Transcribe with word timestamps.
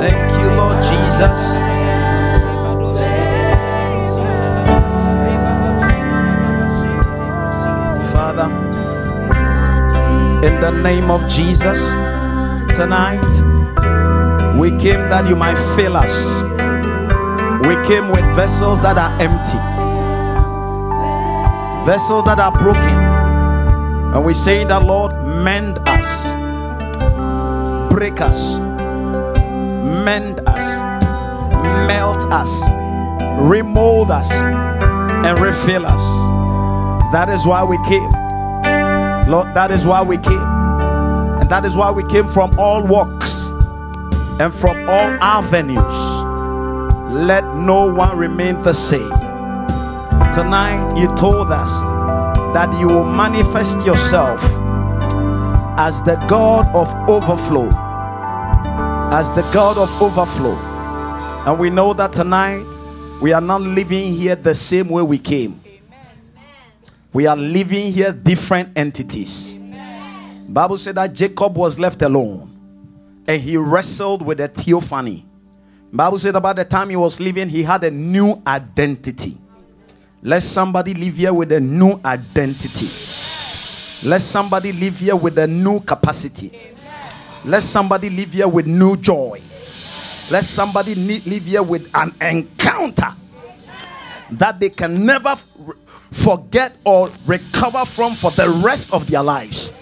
Thank 0.00 0.40
you, 0.40 0.48
Lord 0.56 0.82
Jesus. 0.82 1.58
Father, 8.10 8.48
in 10.46 10.54
the 10.62 10.70
name 10.82 11.10
of 11.10 11.28
Jesus, 11.28 11.90
tonight 12.74 13.20
we 14.58 14.70
came 14.78 15.02
that 15.10 15.26
you 15.28 15.36
might 15.36 15.58
fill 15.76 15.96
us. 15.96 16.42
We 17.66 17.74
came 17.86 18.08
with 18.10 18.24
vessels 18.34 18.80
that 18.80 18.96
are 18.96 19.12
empty, 19.20 19.58
vessels 21.84 22.24
that 22.24 22.38
are 22.38 22.52
broken. 22.52 23.07
And 24.18 24.26
we 24.26 24.34
say 24.34 24.64
that, 24.64 24.82
Lord, 24.82 25.12
mend 25.44 25.78
us, 25.86 26.26
break 27.88 28.20
us, 28.20 28.58
mend 28.58 30.40
us, 30.44 30.80
melt 31.86 32.24
us, 32.32 32.50
remold 33.48 34.10
us, 34.10 34.28
and 34.32 35.38
refill 35.38 35.86
us. 35.86 37.12
That 37.12 37.28
is 37.28 37.46
why 37.46 37.62
we 37.62 37.76
came. 37.84 38.10
Lord, 39.30 39.54
that 39.54 39.70
is 39.70 39.86
why 39.86 40.02
we 40.02 40.16
came. 40.16 40.48
And 41.40 41.48
that 41.48 41.64
is 41.64 41.76
why 41.76 41.92
we 41.92 42.02
came 42.08 42.26
from 42.26 42.58
all 42.58 42.84
walks 42.84 43.46
and 44.40 44.52
from 44.52 44.88
all 44.88 45.16
avenues. 45.22 45.98
Let 47.14 47.44
no 47.54 47.84
one 47.84 48.18
remain 48.18 48.60
the 48.64 48.74
same. 48.74 49.12
Tonight, 50.34 50.96
you 50.98 51.06
told 51.14 51.52
us 51.52 51.70
that 52.54 52.80
you 52.80 52.86
will 52.86 53.04
manifest 53.04 53.84
yourself 53.86 54.40
as 55.78 56.02
the 56.02 56.16
God 56.28 56.66
of 56.74 56.88
overflow. 57.08 57.68
As 59.12 59.30
the 59.32 59.42
God 59.52 59.78
of 59.78 59.90
overflow. 60.02 60.56
And 61.46 61.58
we 61.58 61.70
know 61.70 61.92
that 61.94 62.12
tonight 62.12 62.64
we 63.20 63.32
are 63.32 63.40
not 63.40 63.60
living 63.60 64.12
here 64.14 64.34
the 64.34 64.54
same 64.54 64.88
way 64.88 65.02
we 65.02 65.18
came. 65.18 65.60
We 67.12 67.26
are 67.26 67.36
living 67.36 67.92
here 67.92 68.12
different 68.12 68.76
entities. 68.76 69.56
Bible 70.48 70.78
said 70.78 70.94
that 70.94 71.12
Jacob 71.12 71.56
was 71.56 71.78
left 71.78 72.02
alone 72.02 73.24
and 73.28 73.40
he 73.40 73.56
wrestled 73.56 74.22
with 74.24 74.40
a 74.40 74.48
theophany. 74.48 75.24
Bible 75.92 76.18
said 76.18 76.36
about 76.36 76.56
the 76.56 76.64
time 76.64 76.90
he 76.90 76.96
was 76.96 77.20
living, 77.20 77.48
he 77.48 77.62
had 77.62 77.84
a 77.84 77.90
new 77.90 78.42
identity. 78.46 79.36
Let 80.22 80.42
somebody 80.42 80.94
live 80.94 81.16
here 81.16 81.32
with 81.32 81.52
a 81.52 81.60
new 81.60 82.00
identity. 82.04 82.88
Let 84.08 84.22
somebody 84.22 84.72
live 84.72 84.98
here 84.98 85.16
with 85.16 85.38
a 85.38 85.46
new 85.46 85.80
capacity. 85.80 86.52
Let 87.44 87.62
somebody 87.62 88.10
live 88.10 88.32
here 88.32 88.48
with 88.48 88.66
new 88.66 88.96
joy. 88.96 89.40
Let 90.30 90.44
somebody 90.44 90.94
live 90.94 91.44
here 91.44 91.62
with 91.62 91.88
an 91.94 92.14
encounter 92.20 93.14
that 94.32 94.60
they 94.60 94.68
can 94.68 95.06
never 95.06 95.36
forget 96.12 96.76
or 96.84 97.10
recover 97.24 97.84
from 97.84 98.14
for 98.14 98.30
the 98.32 98.50
rest 98.62 98.92
of 98.92 99.08
their 99.08 99.22
lives. 99.22 99.74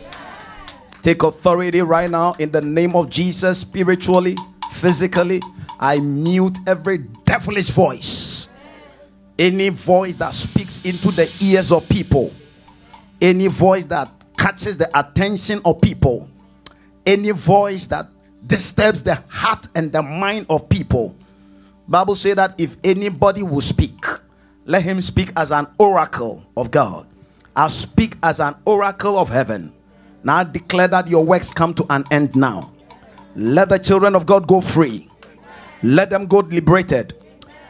Take 1.02 1.22
authority 1.22 1.80
right 1.82 2.10
now 2.10 2.34
in 2.34 2.50
the 2.50 2.60
name 2.60 2.94
of 2.94 3.08
Jesus, 3.08 3.60
spiritually, 3.60 4.36
physically. 4.72 5.40
I 5.80 5.98
mute 5.98 6.58
every 6.66 6.98
devilish 7.24 7.70
voice. 7.70 8.48
Any 9.38 9.68
voice 9.68 10.14
that 10.16 10.32
speaks 10.34 10.80
into 10.84 11.10
the 11.10 11.30
ears 11.40 11.70
of 11.70 11.88
people, 11.88 12.32
any 13.20 13.48
voice 13.48 13.84
that 13.86 14.08
catches 14.36 14.76
the 14.76 14.88
attention 14.98 15.60
of 15.64 15.80
people, 15.80 16.28
any 17.04 17.30
voice 17.32 17.86
that 17.88 18.06
disturbs 18.46 19.02
the 19.02 19.14
heart 19.28 19.68
and 19.74 19.92
the 19.92 20.02
mind 20.02 20.46
of 20.48 20.68
people. 20.68 21.14
Bible 21.88 22.14
say 22.14 22.34
that 22.34 22.58
if 22.58 22.76
anybody 22.82 23.42
will 23.42 23.60
speak, 23.60 24.04
let 24.64 24.82
him 24.82 25.00
speak 25.00 25.32
as 25.36 25.52
an 25.52 25.66
oracle 25.78 26.44
of 26.56 26.70
God. 26.70 27.06
I 27.54 27.68
speak 27.68 28.16
as 28.22 28.40
an 28.40 28.54
oracle 28.64 29.18
of 29.18 29.28
heaven. 29.28 29.72
Now 30.24 30.38
I 30.38 30.44
declare 30.44 30.88
that 30.88 31.08
your 31.08 31.24
works 31.24 31.52
come 31.52 31.72
to 31.74 31.86
an 31.90 32.04
end 32.10 32.34
now. 32.34 32.72
Let 33.36 33.68
the 33.68 33.78
children 33.78 34.14
of 34.16 34.26
God 34.26 34.46
go 34.48 34.60
free. 34.60 35.08
Let 35.82 36.10
them 36.10 36.26
go 36.26 36.38
liberated. 36.38 37.14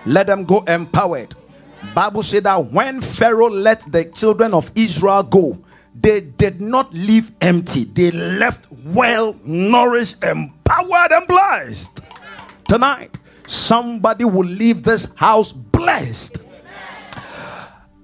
Let 0.07 0.27
them 0.27 0.45
go 0.45 0.61
empowered. 0.61 1.35
Bible 1.95 2.23
said 2.23 2.45
that 2.45 2.73
when 2.73 3.01
Pharaoh 3.01 3.49
let 3.49 3.91
the 3.91 4.05
children 4.05 4.55
of 4.55 4.71
Israel 4.75 5.23
go, 5.23 5.59
they 5.99 6.21
did 6.21 6.61
not 6.61 6.93
leave 6.93 7.33
empty. 7.41 7.85
They 7.85 8.11
left 8.11 8.69
well 8.85 9.35
nourished, 9.45 10.23
empowered, 10.23 11.13
and 11.13 11.27
blessed. 11.27 12.01
Tonight, 12.69 13.19
somebody 13.47 14.25
will 14.25 14.47
leave 14.47 14.83
this 14.83 15.15
house 15.15 15.53
blessed. 15.53 16.39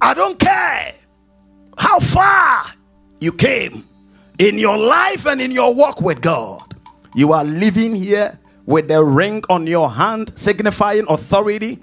I 0.00 0.14
don't 0.14 0.38
care 0.38 0.94
how 1.76 2.00
far 2.00 2.64
you 3.20 3.32
came 3.32 3.84
in 4.38 4.59
your 4.59 4.76
life 4.78 5.26
and 5.26 5.41
in 5.41 5.50
your 5.50 5.75
walk 5.75 6.00
with 6.00 6.20
God. 6.20 6.75
You 7.14 7.32
are 7.32 7.44
living 7.44 7.94
here 7.94 8.38
with 8.66 8.88
the 8.88 9.04
ring 9.04 9.43
on 9.50 9.66
your 9.66 9.91
hand, 9.91 10.32
signifying 10.37 11.04
authority. 11.09 11.78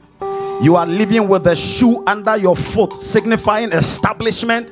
You 0.61 0.75
are 0.75 0.85
living 0.85 1.27
with 1.27 1.45
the 1.45 1.55
shoe 1.55 2.03
under 2.05 2.35
your 2.37 2.55
foot, 2.55 2.95
signifying 2.95 3.71
establishment. 3.71 4.71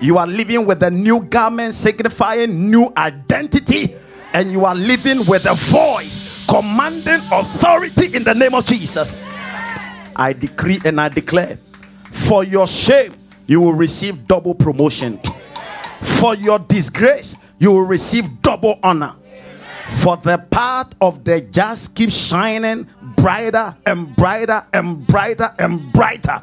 You 0.00 0.18
are 0.18 0.26
living 0.26 0.66
with 0.66 0.82
a 0.82 0.90
new 0.90 1.20
garment, 1.20 1.74
signifying 1.74 2.70
new 2.70 2.92
identity. 2.96 3.94
And 4.32 4.50
you 4.50 4.64
are 4.64 4.74
living 4.74 5.26
with 5.26 5.46
a 5.46 5.54
voice, 5.54 6.46
commanding 6.46 7.20
authority 7.32 8.14
in 8.14 8.24
the 8.24 8.34
name 8.34 8.54
of 8.54 8.64
Jesus. 8.64 9.12
I 10.16 10.32
decree 10.32 10.78
and 10.84 11.00
I 11.00 11.08
declare 11.08 11.58
for 12.30 12.44
your 12.44 12.66
shame, 12.66 13.14
you 13.46 13.60
will 13.60 13.72
receive 13.72 14.26
double 14.26 14.54
promotion. 14.54 15.20
For 16.00 16.34
your 16.36 16.58
disgrace, 16.58 17.36
you 17.58 17.72
will 17.72 17.86
receive 17.86 18.40
double 18.42 18.78
honor. 18.82 19.16
For 19.98 20.16
the 20.16 20.38
path 20.38 20.92
of 21.00 21.24
the 21.24 21.40
just 21.40 21.96
keeps 21.96 22.14
shining 22.14 22.88
brighter 23.20 23.76
and 23.84 24.16
brighter 24.16 24.66
and 24.72 25.06
brighter 25.06 25.54
and 25.58 25.92
brighter. 25.92 26.40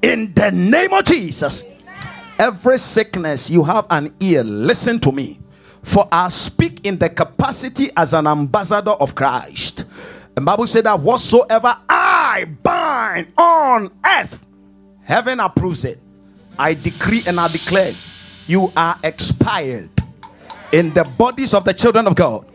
In 0.00 0.32
the 0.32 0.50
name 0.50 0.92
of 0.92 1.04
Jesus, 1.04 1.64
every 2.38 2.78
sickness 2.78 3.50
you 3.50 3.62
have 3.62 3.86
an 3.90 4.14
ear, 4.20 4.42
listen 4.42 4.98
to 5.00 5.12
me. 5.12 5.38
For 5.82 6.08
I 6.10 6.28
speak 6.28 6.86
in 6.86 6.98
the 6.98 7.08
capacity 7.10 7.90
as 7.96 8.14
an 8.14 8.26
ambassador 8.26 8.92
of 8.92 9.14
Christ. 9.14 9.84
The 10.34 10.40
Bible 10.40 10.66
said 10.66 10.84
that 10.84 10.98
whatsoever 11.00 11.76
I 11.88 12.46
bind 12.62 13.28
on 13.36 13.90
earth, 14.04 14.46
heaven 15.02 15.40
approves 15.40 15.84
it. 15.84 16.00
I 16.58 16.74
decree 16.74 17.22
and 17.26 17.38
I 17.38 17.48
declare 17.48 17.92
you 18.46 18.72
are 18.76 18.98
expired 19.04 19.90
in 20.72 20.92
the 20.94 21.04
bodies 21.04 21.54
of 21.54 21.64
the 21.64 21.74
children 21.74 22.06
of 22.06 22.14
God. 22.14 22.46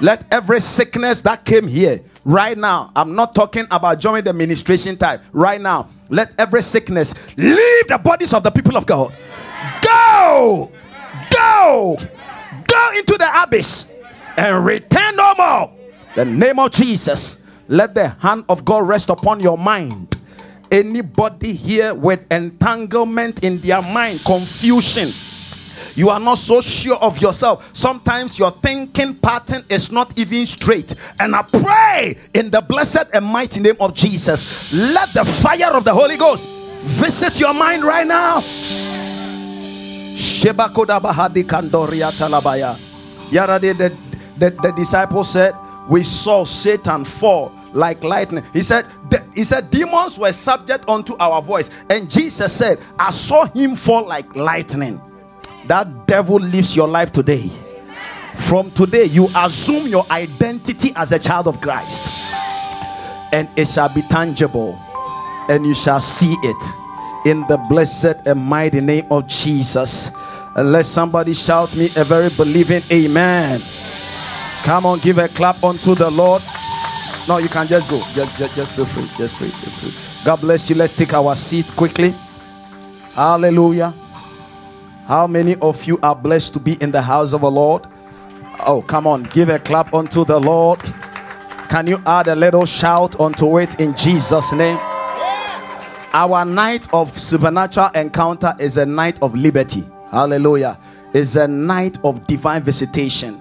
Let 0.00 0.24
every 0.30 0.60
sickness 0.60 1.20
that 1.22 1.44
came 1.44 1.66
here 1.66 2.00
right 2.26 2.58
now, 2.58 2.90
I'm 2.94 3.14
not 3.14 3.34
talking 3.34 3.66
about 3.70 4.00
during 4.00 4.24
the 4.24 4.32
ministration 4.32 4.96
time, 4.96 5.20
right 5.32 5.60
now, 5.60 5.88
let 6.08 6.32
every 6.38 6.60
sickness 6.60 7.14
leave 7.36 7.88
the 7.88 7.98
bodies 7.98 8.34
of 8.34 8.42
the 8.42 8.50
people 8.50 8.76
of 8.76 8.84
God. 8.84 9.16
Go, 9.80 10.72
go, 11.30 11.96
go 12.68 12.90
into 12.96 13.16
the 13.16 13.42
abyss 13.42 13.92
and 14.36 14.66
return 14.66 15.16
no 15.16 15.34
more. 15.38 15.72
The 16.16 16.24
name 16.24 16.58
of 16.58 16.72
Jesus, 16.72 17.42
let 17.68 17.94
the 17.94 18.08
hand 18.08 18.44
of 18.48 18.64
God 18.64 18.88
rest 18.88 19.08
upon 19.08 19.40
your 19.40 19.56
mind. 19.56 20.16
Anybody 20.72 21.52
here 21.52 21.94
with 21.94 22.20
entanglement 22.32 23.44
in 23.44 23.60
their 23.60 23.82
mind, 23.82 24.20
confusion, 24.24 25.10
you 25.96 26.10
are 26.10 26.20
not 26.20 26.34
so 26.38 26.60
sure 26.60 26.96
of 26.96 27.20
yourself. 27.20 27.68
Sometimes 27.72 28.38
your 28.38 28.50
thinking 28.50 29.14
pattern 29.16 29.64
is 29.70 29.90
not 29.90 30.16
even 30.18 30.46
straight. 30.46 30.94
And 31.18 31.34
I 31.34 31.42
pray 31.42 32.16
in 32.34 32.50
the 32.50 32.60
blessed 32.60 33.06
and 33.14 33.24
mighty 33.24 33.60
name 33.60 33.76
of 33.80 33.94
Jesus, 33.94 34.72
let 34.72 35.12
the 35.14 35.24
fire 35.24 35.72
of 35.72 35.84
the 35.84 35.94
Holy 35.94 36.18
Ghost 36.18 36.48
visit 36.82 37.40
your 37.40 37.54
mind 37.54 37.82
right 37.82 38.06
now. 38.06 38.40
The, 43.30 43.72
the, 43.72 43.96
the, 44.38 44.50
the 44.62 44.72
disciple 44.76 45.24
said, 45.24 45.54
We 45.88 46.04
saw 46.04 46.44
Satan 46.44 47.04
fall 47.04 47.52
like 47.72 48.04
lightning. 48.04 48.44
He 48.52 48.62
said, 48.62 48.86
He 49.34 49.44
said, 49.44 49.70
demons 49.70 50.18
were 50.18 50.32
subject 50.32 50.88
unto 50.88 51.16
our 51.18 51.42
voice. 51.42 51.70
And 51.90 52.10
Jesus 52.10 52.52
said, 52.52 52.78
I 52.98 53.10
saw 53.10 53.46
him 53.46 53.76
fall 53.76 54.06
like 54.06 54.34
lightning. 54.36 55.00
That 55.68 56.06
devil 56.06 56.36
lives 56.36 56.76
your 56.76 56.88
life 56.88 57.12
today. 57.12 57.50
From 58.34 58.70
today, 58.72 59.04
you 59.04 59.28
assume 59.34 59.88
your 59.88 60.06
identity 60.10 60.92
as 60.94 61.12
a 61.12 61.18
child 61.18 61.48
of 61.48 61.60
Christ, 61.60 62.08
and 63.32 63.48
it 63.56 63.66
shall 63.66 63.88
be 63.88 64.02
tangible, 64.02 64.78
and 65.48 65.66
you 65.66 65.74
shall 65.74 66.00
see 66.00 66.36
it 66.42 67.26
in 67.26 67.40
the 67.48 67.56
blessed 67.68 68.16
and 68.26 68.40
mighty 68.40 68.80
name 68.80 69.06
of 69.10 69.26
Jesus. 69.26 70.10
And 70.54 70.70
let 70.70 70.86
somebody 70.86 71.34
shout 71.34 71.74
me 71.74 71.86
a 71.96 72.04
very 72.04 72.30
believing 72.30 72.82
amen. 72.92 73.60
Come 74.62 74.86
on, 74.86 75.00
give 75.00 75.18
a 75.18 75.28
clap 75.28 75.62
unto 75.64 75.94
the 75.94 76.10
Lord. 76.10 76.42
No, 77.26 77.38
you 77.38 77.48
can 77.48 77.66
just 77.66 77.90
go. 77.90 77.98
Just, 78.14 78.38
just, 78.38 78.54
just 78.54 78.72
feel 78.72 78.86
free. 78.86 79.08
Just 79.18 79.36
feel 79.36 79.50
free. 79.50 79.92
God 80.24 80.40
bless 80.40 80.70
you. 80.70 80.76
Let's 80.76 80.94
take 80.94 81.12
our 81.12 81.34
seats 81.34 81.70
quickly. 81.70 82.14
Hallelujah. 83.14 83.92
How 85.06 85.28
many 85.28 85.54
of 85.56 85.84
you 85.84 86.00
are 86.02 86.16
blessed 86.16 86.52
to 86.54 86.58
be 86.60 86.72
in 86.82 86.90
the 86.90 87.00
house 87.00 87.32
of 87.32 87.42
the 87.42 87.50
Lord? 87.50 87.86
Oh, 88.66 88.82
come 88.82 89.06
on, 89.06 89.22
give 89.22 89.48
a 89.50 89.60
clap 89.60 89.94
unto 89.94 90.24
the 90.24 90.40
Lord. 90.40 90.80
Can 91.68 91.86
you 91.86 92.02
add 92.06 92.26
a 92.26 92.34
little 92.34 92.66
shout 92.66 93.20
unto 93.20 93.60
it 93.60 93.78
in 93.78 93.94
Jesus' 93.96 94.52
name? 94.52 94.76
Our 96.12 96.44
night 96.44 96.88
of 96.92 97.16
supernatural 97.16 97.90
encounter 97.94 98.54
is 98.58 98.78
a 98.78 98.86
night 98.86 99.22
of 99.22 99.36
liberty. 99.36 99.84
Hallelujah. 100.10 100.76
Is 101.14 101.36
a 101.36 101.46
night 101.46 101.98
of 102.02 102.26
divine 102.26 102.62
visitation. 102.62 103.40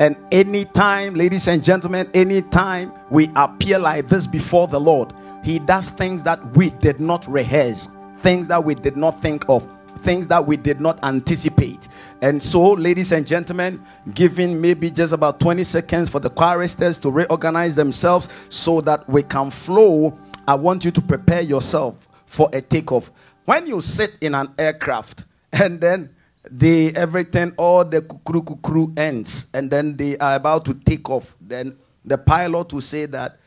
And 0.00 0.16
anytime, 0.32 1.14
ladies 1.14 1.46
and 1.46 1.62
gentlemen, 1.62 2.10
anytime 2.14 2.92
we 3.10 3.30
appear 3.36 3.78
like 3.78 4.08
this 4.08 4.26
before 4.26 4.66
the 4.66 4.80
Lord, 4.80 5.12
He 5.44 5.60
does 5.60 5.90
things 5.90 6.24
that 6.24 6.44
we 6.56 6.70
did 6.70 7.00
not 7.00 7.28
rehearse, 7.28 7.90
things 8.18 8.48
that 8.48 8.64
we 8.64 8.74
did 8.74 8.96
not 8.96 9.20
think 9.20 9.44
of, 9.48 9.68
things 10.00 10.26
that 10.28 10.44
we 10.44 10.56
did 10.56 10.80
not 10.80 11.02
anticipate. 11.04 11.88
And 12.22 12.42
so, 12.42 12.72
ladies 12.72 13.12
and 13.12 13.26
gentlemen, 13.26 13.84
giving 14.14 14.60
maybe 14.60 14.90
just 14.90 15.12
about 15.12 15.40
20 15.40 15.64
seconds 15.64 16.08
for 16.08 16.20
the 16.20 16.30
choristers 16.30 16.98
to 16.98 17.10
reorganize 17.10 17.74
themselves 17.74 18.28
so 18.48 18.80
that 18.82 19.08
we 19.08 19.22
can 19.22 19.50
flow. 19.50 20.16
I 20.48 20.54
want 20.54 20.84
you 20.84 20.90
to 20.92 21.00
prepare 21.00 21.42
yourself 21.42 22.08
for 22.26 22.48
a 22.52 22.60
takeoff. 22.60 23.10
When 23.44 23.66
you 23.66 23.80
sit 23.80 24.16
in 24.20 24.34
an 24.34 24.48
aircraft 24.58 25.24
and 25.52 25.80
then 25.80 26.10
the 26.50 26.94
everything, 26.96 27.52
all 27.56 27.84
the 27.84 28.00
kukuru 28.02 28.96
ends, 28.98 29.46
and 29.52 29.70
then 29.70 29.96
they 29.96 30.16
are 30.18 30.36
about 30.36 30.64
to 30.66 30.74
take 30.74 31.10
off, 31.10 31.34
then 31.40 31.76
the 32.04 32.16
pilot 32.16 32.72
will 32.72 32.80
say 32.80 33.06
that 33.06 33.38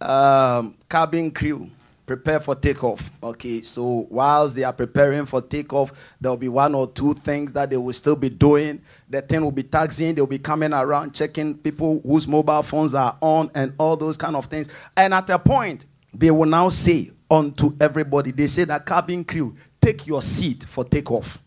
um, 0.00 0.74
cabin 0.88 1.30
crew 1.30 1.70
prepare 2.06 2.40
for 2.40 2.54
takeoff. 2.54 3.10
Okay, 3.22 3.62
so 3.62 4.06
whilst 4.10 4.54
they 4.54 4.64
are 4.64 4.72
preparing 4.72 5.26
for 5.26 5.40
takeoff, 5.40 5.92
there'll 6.20 6.36
be 6.36 6.48
one 6.48 6.74
or 6.74 6.86
two 6.88 7.14
things 7.14 7.52
that 7.52 7.70
they 7.70 7.76
will 7.76 7.92
still 7.92 8.16
be 8.16 8.28
doing. 8.28 8.80
The 9.08 9.22
thing 9.22 9.42
will 9.42 9.52
be 9.52 9.62
taxiing, 9.62 10.14
they'll 10.14 10.26
be 10.26 10.38
coming 10.38 10.72
around 10.72 11.14
checking 11.14 11.56
people 11.56 12.00
whose 12.00 12.28
mobile 12.28 12.62
phones 12.62 12.94
are 12.94 13.16
on 13.20 13.50
and 13.54 13.72
all 13.78 13.96
those 13.96 14.16
kind 14.16 14.36
of 14.36 14.46
things. 14.46 14.68
And 14.96 15.14
at 15.14 15.30
a 15.30 15.38
point, 15.38 15.86
they 16.12 16.30
will 16.30 16.46
now 16.46 16.68
say 16.68 17.10
unto 17.30 17.74
everybody, 17.80 18.30
they 18.30 18.46
say 18.46 18.64
that 18.64 18.86
cabin 18.86 19.24
crew, 19.24 19.56
take 19.80 20.06
your 20.06 20.22
seat 20.22 20.64
for 20.68 20.84
takeoff. 20.84 21.40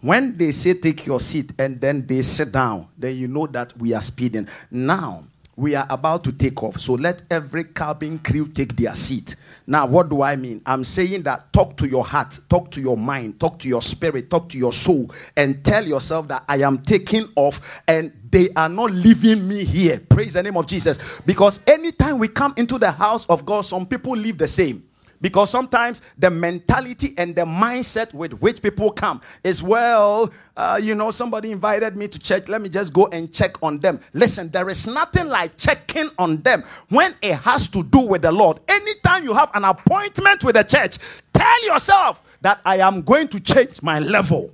When 0.00 0.36
they 0.36 0.52
say 0.52 0.74
take 0.74 1.06
your 1.06 1.18
seat 1.18 1.52
and 1.58 1.80
then 1.80 2.06
they 2.06 2.22
sit 2.22 2.52
down, 2.52 2.88
then 2.96 3.16
you 3.16 3.26
know 3.26 3.48
that 3.48 3.76
we 3.76 3.92
are 3.94 4.00
speeding. 4.00 4.46
Now, 4.70 5.24
we 5.58 5.74
are 5.74 5.86
about 5.90 6.22
to 6.22 6.30
take 6.30 6.62
off. 6.62 6.78
So 6.78 6.94
let 6.94 7.22
every 7.30 7.64
cabin 7.64 8.20
crew 8.20 8.46
take 8.46 8.76
their 8.76 8.94
seat. 8.94 9.34
Now, 9.66 9.86
what 9.86 10.08
do 10.08 10.22
I 10.22 10.36
mean? 10.36 10.62
I'm 10.64 10.84
saying 10.84 11.24
that 11.24 11.52
talk 11.52 11.76
to 11.78 11.88
your 11.88 12.04
heart, 12.04 12.38
talk 12.48 12.70
to 12.70 12.80
your 12.80 12.96
mind, 12.96 13.40
talk 13.40 13.58
to 13.58 13.68
your 13.68 13.82
spirit, 13.82 14.30
talk 14.30 14.48
to 14.50 14.58
your 14.58 14.72
soul, 14.72 15.10
and 15.36 15.64
tell 15.64 15.84
yourself 15.84 16.28
that 16.28 16.44
I 16.48 16.58
am 16.58 16.78
taking 16.78 17.28
off 17.34 17.60
and 17.88 18.12
they 18.30 18.50
are 18.54 18.68
not 18.68 18.92
leaving 18.92 19.48
me 19.48 19.64
here. 19.64 20.00
Praise 20.08 20.34
the 20.34 20.44
name 20.44 20.56
of 20.56 20.68
Jesus. 20.68 21.00
Because 21.26 21.60
anytime 21.66 22.18
we 22.18 22.28
come 22.28 22.54
into 22.56 22.78
the 22.78 22.92
house 22.92 23.26
of 23.26 23.44
God, 23.44 23.62
some 23.62 23.84
people 23.84 24.12
live 24.12 24.38
the 24.38 24.48
same. 24.48 24.84
Because 25.20 25.50
sometimes 25.50 26.02
the 26.18 26.30
mentality 26.30 27.14
and 27.18 27.34
the 27.34 27.44
mindset 27.44 28.14
with 28.14 28.32
which 28.34 28.62
people 28.62 28.90
come 28.90 29.20
is, 29.42 29.62
well, 29.62 30.32
uh, 30.56 30.78
you 30.80 30.94
know, 30.94 31.10
somebody 31.10 31.50
invited 31.50 31.96
me 31.96 32.08
to 32.08 32.18
church. 32.18 32.48
Let 32.48 32.60
me 32.62 32.68
just 32.68 32.92
go 32.92 33.08
and 33.08 33.32
check 33.32 33.60
on 33.62 33.78
them. 33.78 34.00
Listen, 34.12 34.48
there 34.50 34.68
is 34.68 34.86
nothing 34.86 35.26
like 35.26 35.56
checking 35.56 36.10
on 36.18 36.40
them 36.42 36.62
when 36.90 37.14
it 37.22 37.34
has 37.36 37.66
to 37.68 37.82
do 37.82 38.06
with 38.06 38.22
the 38.22 38.32
Lord. 38.32 38.60
Anytime 38.68 39.24
you 39.24 39.34
have 39.34 39.50
an 39.54 39.64
appointment 39.64 40.44
with 40.44 40.54
the 40.54 40.62
church, 40.62 40.98
tell 41.32 41.64
yourself 41.66 42.22
that 42.40 42.60
I 42.64 42.78
am 42.78 43.02
going 43.02 43.28
to 43.28 43.40
change 43.40 43.82
my 43.82 43.98
level. 43.98 44.50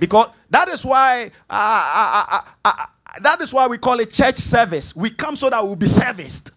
Because 0.00 0.30
that 0.50 0.68
is 0.68 0.84
why 0.84 1.30
uh, 1.48 2.42
uh, 2.64 2.86
that 3.20 3.40
is 3.40 3.52
why 3.52 3.66
we 3.66 3.78
call 3.78 4.00
it 4.00 4.12
church 4.12 4.36
service. 4.36 4.96
We 4.96 5.10
come 5.10 5.36
so 5.36 5.50
that 5.50 5.62
we'll 5.62 5.76
be 5.76 5.86
serviced. 5.86 6.50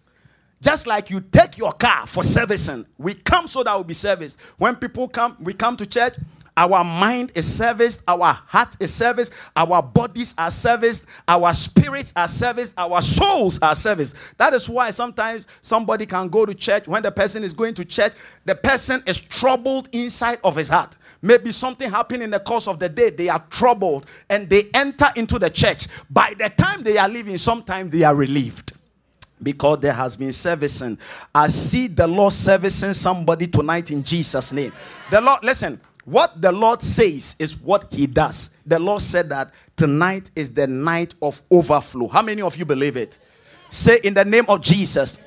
Just 0.62 0.86
like 0.86 1.10
you 1.10 1.20
take 1.20 1.58
your 1.58 1.72
car 1.72 2.06
for 2.06 2.24
servicing, 2.24 2.86
we 2.98 3.14
come 3.14 3.46
so 3.46 3.62
that 3.62 3.74
we'll 3.74 3.84
be 3.84 3.94
serviced. 3.94 4.40
When 4.58 4.76
people 4.76 5.06
come, 5.06 5.36
we 5.40 5.52
come 5.52 5.76
to 5.76 5.86
church, 5.86 6.14
our 6.56 6.82
mind 6.82 7.32
is 7.34 7.46
serviced, 7.46 8.02
our 8.08 8.32
heart 8.32 8.76
is 8.80 8.92
serviced, 8.92 9.34
our 9.54 9.82
bodies 9.82 10.34
are 10.38 10.50
serviced, 10.50 11.06
our 11.28 11.52
spirits 11.52 12.14
are 12.16 12.26
serviced, 12.26 12.72
our 12.78 13.02
souls 13.02 13.58
are 13.60 13.74
serviced. 13.74 14.16
That 14.38 14.54
is 14.54 14.66
why 14.66 14.88
sometimes 14.90 15.46
somebody 15.60 16.06
can 16.06 16.28
go 16.28 16.46
to 16.46 16.54
church. 16.54 16.88
When 16.88 17.02
the 17.02 17.12
person 17.12 17.44
is 17.44 17.52
going 17.52 17.74
to 17.74 17.84
church, 17.84 18.14
the 18.46 18.54
person 18.54 19.02
is 19.06 19.20
troubled 19.20 19.90
inside 19.92 20.38
of 20.42 20.56
his 20.56 20.70
heart. 20.70 20.96
Maybe 21.20 21.52
something 21.52 21.90
happened 21.90 22.22
in 22.22 22.30
the 22.30 22.40
course 22.40 22.66
of 22.68 22.78
the 22.78 22.88
day, 22.88 23.10
they 23.10 23.28
are 23.28 23.44
troubled 23.50 24.06
and 24.30 24.48
they 24.48 24.70
enter 24.72 25.08
into 25.16 25.38
the 25.38 25.50
church. 25.50 25.88
By 26.08 26.34
the 26.38 26.48
time 26.48 26.82
they 26.82 26.96
are 26.96 27.08
leaving, 27.08 27.36
sometimes 27.36 27.90
they 27.90 28.04
are 28.04 28.14
relieved 28.14 28.72
because 29.42 29.80
there 29.80 29.92
has 29.92 30.16
been 30.16 30.32
servicing. 30.32 30.98
I 31.34 31.48
see 31.48 31.86
the 31.88 32.06
Lord 32.06 32.32
servicing 32.32 32.92
somebody 32.92 33.46
tonight 33.46 33.90
in 33.90 34.02
Jesus' 34.02 34.52
name. 34.52 34.72
The 35.10 35.20
Lord, 35.20 35.44
listen, 35.44 35.80
what 36.04 36.40
the 36.40 36.52
Lord 36.52 36.82
says 36.82 37.36
is 37.38 37.56
what 37.56 37.86
He 37.90 38.06
does. 38.06 38.50
The 38.64 38.78
Lord 38.78 39.02
said 39.02 39.28
that 39.30 39.52
tonight 39.76 40.30
is 40.36 40.52
the 40.52 40.66
night 40.66 41.14
of 41.20 41.42
overflow. 41.50 42.08
How 42.08 42.22
many 42.22 42.42
of 42.42 42.56
you 42.56 42.64
believe 42.64 42.96
it? 42.96 43.18
Say, 43.70 43.98
in 44.04 44.14
the 44.14 44.24
name 44.24 44.44
of 44.48 44.60
Jesus, 44.60 45.18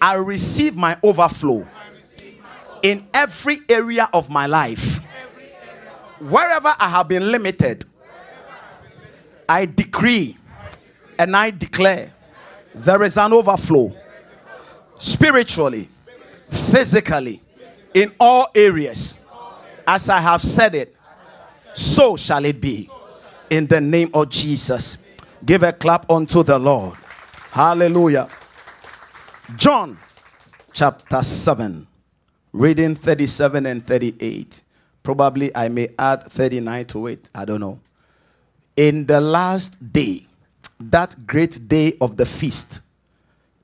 I 0.00 0.14
receive 0.14 0.76
my 0.76 0.98
overflow 1.02 1.66
in 2.82 3.06
every 3.14 3.60
area 3.68 4.08
of 4.12 4.28
my 4.28 4.46
life. 4.46 5.00
Wherever 6.18 6.74
I 6.78 6.88
have 6.88 7.08
been 7.08 7.30
limited, 7.30 7.84
I 9.48 9.66
decree 9.66 10.36
and 11.18 11.36
I 11.36 11.50
declare 11.50 12.12
there 12.76 13.02
is 13.02 13.16
an 13.16 13.32
overflow 13.32 13.92
spiritually, 14.98 15.88
physically, 16.50 17.40
in 17.94 18.12
all 18.20 18.48
areas. 18.54 19.18
As 19.86 20.08
I 20.08 20.18
have 20.18 20.42
said 20.42 20.74
it, 20.74 20.94
so 21.72 22.16
shall 22.16 22.44
it 22.44 22.60
be. 22.60 22.90
In 23.48 23.66
the 23.66 23.80
name 23.80 24.10
of 24.12 24.28
Jesus. 24.28 25.04
Give 25.44 25.62
a 25.62 25.72
clap 25.72 26.10
unto 26.10 26.42
the 26.42 26.58
Lord. 26.58 26.96
Hallelujah. 27.50 28.28
John 29.56 29.96
chapter 30.72 31.22
7, 31.22 31.86
reading 32.52 32.94
37 32.96 33.66
and 33.66 33.86
38. 33.86 34.62
Probably 35.02 35.54
I 35.54 35.68
may 35.68 35.88
add 35.98 36.24
39 36.24 36.84
to 36.86 37.06
it. 37.06 37.30
I 37.34 37.44
don't 37.44 37.60
know. 37.60 37.78
In 38.76 39.06
the 39.06 39.20
last 39.20 39.92
day, 39.92 40.26
that 40.78 41.26
great 41.26 41.68
day 41.68 41.94
of 42.00 42.16
the 42.16 42.26
feast, 42.26 42.80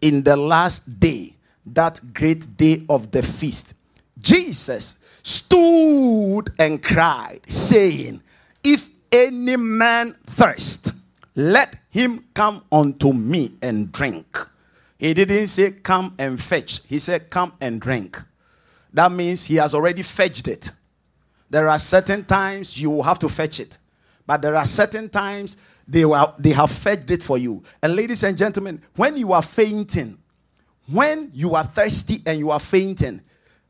in 0.01 0.23
the 0.23 0.37
last 0.37 0.99
day, 1.01 1.35
that 1.67 2.01
great 2.13 2.57
day 2.57 2.83
of 2.89 3.11
the 3.11 3.23
feast, 3.23 3.75
Jesus 4.21 4.99
stood 5.23 6.45
and 6.59 6.83
cried, 6.83 7.41
saying, 7.47 8.21
If 8.65 8.89
any 9.11 9.57
man 9.57 10.17
thirst, 10.27 10.93
let 11.35 11.77
him 11.91 12.27
come 12.35 12.63
unto 12.71 13.13
me 13.13 13.53
and 13.63 13.93
drink. 13.93 14.39
He 14.99 15.15
didn't 15.15 15.49
say, 15.49 15.71
Come 15.73 16.15
and 16.19 16.41
fetch. 16.43 16.81
He 16.87 16.99
said, 16.99 17.31
Come 17.31 17.53
and 17.61 17.81
drink. 17.81 18.21
That 18.93 19.11
means 19.13 19.45
he 19.45 19.57
has 19.57 19.75
already 19.75 20.03
fetched 20.03 20.49
it. 20.49 20.71
There 21.51 21.69
are 21.69 21.79
certain 21.79 22.25
times 22.25 22.81
you 22.81 22.91
will 22.91 23.03
have 23.03 23.19
to 23.21 23.29
fetch 23.29 23.61
it, 23.61 23.79
but 24.27 24.43
there 24.43 24.57
are 24.57 24.65
certain 24.65 25.09
times 25.09 25.57
they, 25.87 26.05
were, 26.05 26.33
they 26.39 26.51
have 26.51 26.71
fetched 26.71 27.11
it 27.11 27.23
for 27.23 27.39
you. 27.39 27.63
And 27.83 27.97
ladies 27.97 28.23
and 28.23 28.37
gentlemen, 28.37 28.81
when 28.97 29.17
you 29.17 29.33
are 29.33 29.43
fainting, 29.43 30.19
when 30.91 31.31
you 31.35 31.55
are 31.55 31.65
thirsty 31.65 32.23
and 32.27 32.39
you 32.39 32.51
are 32.51 32.61
fainting, 32.61 33.21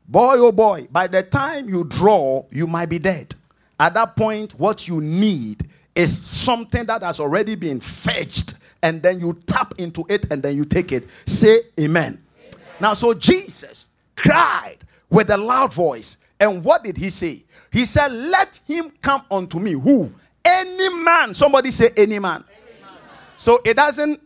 boy 0.07 0.35
oh 0.37 0.51
boy, 0.51 0.87
by 0.91 1.07
the 1.07 1.23
time 1.23 1.69
you 1.69 1.83
draw, 1.85 2.45
you 2.51 2.67
might 2.67 2.89
be 2.89 2.99
dead. 2.99 3.35
At 3.79 3.93
that 3.95 4.15
point, 4.15 4.53
what 4.53 4.87
you 4.87 5.01
need 5.01 5.67
is 5.95 6.25
something 6.25 6.85
that 6.85 7.03
has 7.03 7.19
already 7.19 7.55
been 7.55 7.79
fetched, 7.79 8.55
and 8.81 9.01
then 9.01 9.19
you 9.19 9.39
tap 9.45 9.73
into 9.77 10.05
it 10.09 10.31
and 10.31 10.41
then 10.41 10.55
you 10.55 10.65
take 10.65 10.91
it. 10.91 11.05
Say 11.25 11.61
amen. 11.79 12.21
amen. 12.39 12.61
Now, 12.79 12.93
so 12.93 13.13
Jesus 13.13 13.87
cried 14.15 14.77
with 15.09 15.29
a 15.29 15.37
loud 15.37 15.73
voice. 15.73 16.17
And 16.39 16.63
what 16.63 16.83
did 16.83 16.97
he 16.97 17.09
say? 17.09 17.43
He 17.71 17.85
said, 17.85 18.11
Let 18.11 18.59
him 18.67 18.91
come 19.01 19.23
unto 19.31 19.59
me. 19.59 19.71
Who? 19.71 20.11
Any 20.45 21.03
man. 21.03 21.33
Somebody 21.33 21.71
say, 21.71 21.89
any 21.95 22.19
man. 22.19 22.43
any 22.47 22.81
man. 22.81 22.91
So 23.37 23.59
it 23.65 23.75
doesn't 23.75 24.21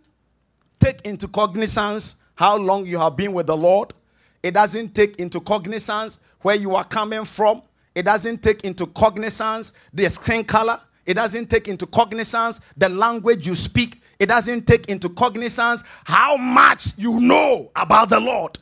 take 0.80 1.02
into 1.02 1.28
cognizance 1.28 2.18
how 2.36 2.56
long 2.56 2.86
you 2.86 3.00
have 3.00 3.16
been 3.16 3.34
with 3.34 3.48
the 3.48 3.58
Lord. 3.58 3.94
It 4.44 4.54
doesn't 4.54 4.94
take 4.94 5.18
into 5.18 5.40
cognizance 5.40 6.20
where 6.42 6.56
you 6.56 6.76
are 6.76 6.84
coming 6.84 7.26
from. 7.26 7.62
It 7.96 8.04
doesn't 8.04 8.44
take 8.44 8.64
into 8.64 8.86
cognizance 8.88 9.74
the 9.94 10.08
skin 10.10 10.44
color. 10.44 10.80
It 11.06 11.16
doesn't 11.16 11.50
take 11.50 11.68
into 11.68 11.88
cognizance 11.88 12.62
the 12.76 12.90
language 12.90 13.48
you 13.48 13.56
speak. 13.56 14.02
It 14.20 14.28
doesn't 14.28 14.68
take 14.68 14.88
into 14.90 15.10
cognizance 15.10 15.84
how 16.04 16.38
much 16.38 16.98
you 16.98 17.20
know 17.20 17.72
about 17.76 18.10
the 18.10 18.20
Lord. 18.20 18.60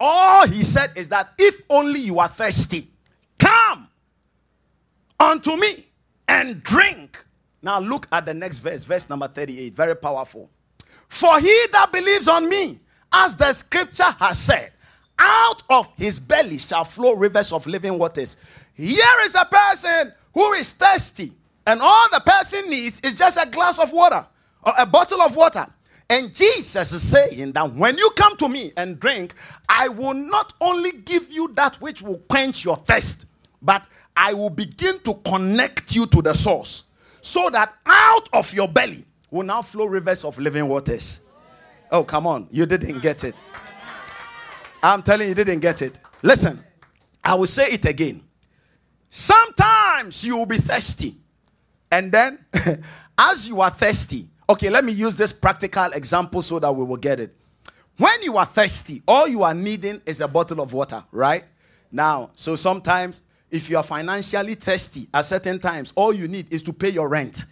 All 0.00 0.46
he 0.48 0.62
said 0.62 0.90
is 0.96 1.08
that 1.10 1.32
if 1.38 1.62
only 1.70 2.00
you 2.00 2.18
are 2.18 2.28
thirsty, 2.28 2.88
come 3.38 3.88
unto 5.20 5.56
me 5.56 5.86
and 6.32 6.62
drink. 6.62 7.22
Now 7.60 7.78
look 7.78 8.08
at 8.10 8.24
the 8.24 8.34
next 8.34 8.58
verse, 8.58 8.84
verse 8.84 9.08
number 9.08 9.28
38. 9.28 9.74
Very 9.74 9.94
powerful. 9.94 10.50
For 11.08 11.38
he 11.38 11.66
that 11.72 11.92
believes 11.92 12.26
on 12.26 12.48
me, 12.48 12.78
as 13.12 13.36
the 13.36 13.52
scripture 13.52 14.10
has 14.18 14.38
said, 14.38 14.72
out 15.18 15.62
of 15.68 15.92
his 15.96 16.18
belly 16.18 16.58
shall 16.58 16.84
flow 16.84 17.12
rivers 17.12 17.52
of 17.52 17.66
living 17.66 17.98
waters. 17.98 18.38
Here 18.74 19.20
is 19.24 19.34
a 19.34 19.44
person 19.44 20.12
who 20.32 20.52
is 20.54 20.72
thirsty, 20.72 21.32
and 21.66 21.80
all 21.82 22.06
the 22.10 22.22
person 22.24 22.68
needs 22.70 23.00
is 23.00 23.14
just 23.14 23.38
a 23.38 23.48
glass 23.50 23.78
of 23.78 23.92
water 23.92 24.26
or 24.64 24.72
a 24.78 24.86
bottle 24.86 25.20
of 25.20 25.36
water. 25.36 25.66
And 26.08 26.34
Jesus 26.34 26.92
is 26.92 27.02
saying 27.02 27.52
that 27.52 27.72
when 27.74 27.96
you 27.98 28.10
come 28.16 28.36
to 28.38 28.48
me 28.48 28.72
and 28.76 28.98
drink, 28.98 29.34
I 29.68 29.88
will 29.88 30.14
not 30.14 30.54
only 30.60 30.92
give 30.92 31.30
you 31.30 31.48
that 31.54 31.80
which 31.80 32.00
will 32.02 32.18
quench 32.28 32.64
your 32.64 32.76
thirst, 32.76 33.26
but 33.60 33.86
I 34.16 34.34
will 34.34 34.50
begin 34.50 34.98
to 35.00 35.14
connect 35.24 35.94
you 35.94 36.06
to 36.06 36.22
the 36.22 36.34
source 36.34 36.84
so 37.20 37.48
that 37.50 37.74
out 37.86 38.28
of 38.32 38.52
your 38.52 38.68
belly 38.68 39.04
will 39.30 39.44
now 39.44 39.62
flow 39.62 39.86
rivers 39.86 40.24
of 40.24 40.38
living 40.38 40.68
waters. 40.68 41.22
Oh, 41.90 42.04
come 42.04 42.26
on. 42.26 42.48
You 42.50 42.66
didn't 42.66 43.00
get 43.00 43.24
it. 43.24 43.34
I'm 44.82 45.02
telling 45.02 45.22
you, 45.22 45.28
you 45.30 45.34
didn't 45.34 45.60
get 45.60 45.82
it. 45.82 46.00
Listen, 46.22 46.62
I 47.22 47.34
will 47.34 47.46
say 47.46 47.68
it 47.70 47.84
again. 47.84 48.22
Sometimes 49.10 50.24
you 50.24 50.36
will 50.36 50.46
be 50.46 50.56
thirsty. 50.56 51.16
And 51.90 52.10
then, 52.10 52.44
as 53.18 53.46
you 53.46 53.60
are 53.60 53.70
thirsty, 53.70 54.28
okay, 54.48 54.70
let 54.70 54.84
me 54.84 54.92
use 54.92 55.14
this 55.14 55.32
practical 55.32 55.92
example 55.92 56.42
so 56.42 56.58
that 56.58 56.74
we 56.74 56.84
will 56.84 56.96
get 56.96 57.20
it. 57.20 57.34
When 57.98 58.22
you 58.22 58.38
are 58.38 58.46
thirsty, 58.46 59.02
all 59.06 59.28
you 59.28 59.42
are 59.42 59.54
needing 59.54 60.00
is 60.06 60.20
a 60.22 60.28
bottle 60.28 60.60
of 60.60 60.72
water, 60.72 61.04
right? 61.12 61.44
Now, 61.92 62.30
so 62.34 62.56
sometimes 62.56 63.22
if 63.52 63.68
you 63.68 63.76
are 63.76 63.82
financially 63.82 64.54
thirsty 64.54 65.06
at 65.14 65.24
certain 65.24 65.58
times, 65.58 65.92
all 65.94 66.12
you 66.12 66.26
need 66.26 66.52
is 66.52 66.62
to 66.64 66.72
pay 66.72 66.88
your 66.88 67.08
rent. 67.08 67.44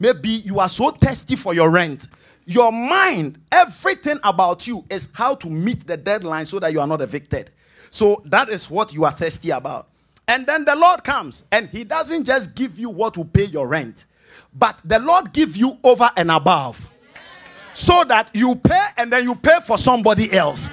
Maybe 0.00 0.30
you 0.30 0.58
are 0.58 0.68
so 0.68 0.90
thirsty 0.90 1.36
for 1.36 1.54
your 1.54 1.70
rent. 1.70 2.08
Your 2.46 2.72
mind, 2.72 3.38
everything 3.52 4.18
about 4.24 4.66
you 4.66 4.84
is 4.90 5.08
how 5.12 5.34
to 5.36 5.48
meet 5.48 5.86
the 5.86 5.96
deadline 5.96 6.46
so 6.46 6.58
that 6.58 6.72
you 6.72 6.80
are 6.80 6.86
not 6.86 7.00
evicted. 7.00 7.50
So 7.90 8.22
that 8.26 8.48
is 8.48 8.68
what 8.68 8.92
you 8.92 9.04
are 9.04 9.12
thirsty 9.12 9.50
about. 9.50 9.88
And 10.26 10.46
then 10.46 10.64
the 10.64 10.74
Lord 10.74 11.04
comes 11.04 11.44
and 11.52 11.68
He 11.68 11.84
doesn't 11.84 12.24
just 12.24 12.54
give 12.54 12.78
you 12.78 12.88
what 12.90 13.16
will 13.16 13.26
pay 13.26 13.44
your 13.44 13.68
rent, 13.68 14.06
but 14.54 14.80
the 14.84 14.98
Lord 14.98 15.32
gives 15.32 15.56
you 15.56 15.78
over 15.84 16.10
and 16.16 16.30
above. 16.30 16.90
So 17.74 18.04
that 18.04 18.30
you 18.34 18.54
pay 18.56 18.86
and 18.96 19.12
then 19.12 19.24
you 19.24 19.34
pay 19.34 19.58
for 19.66 19.76
somebody 19.76 20.32
else. 20.32 20.70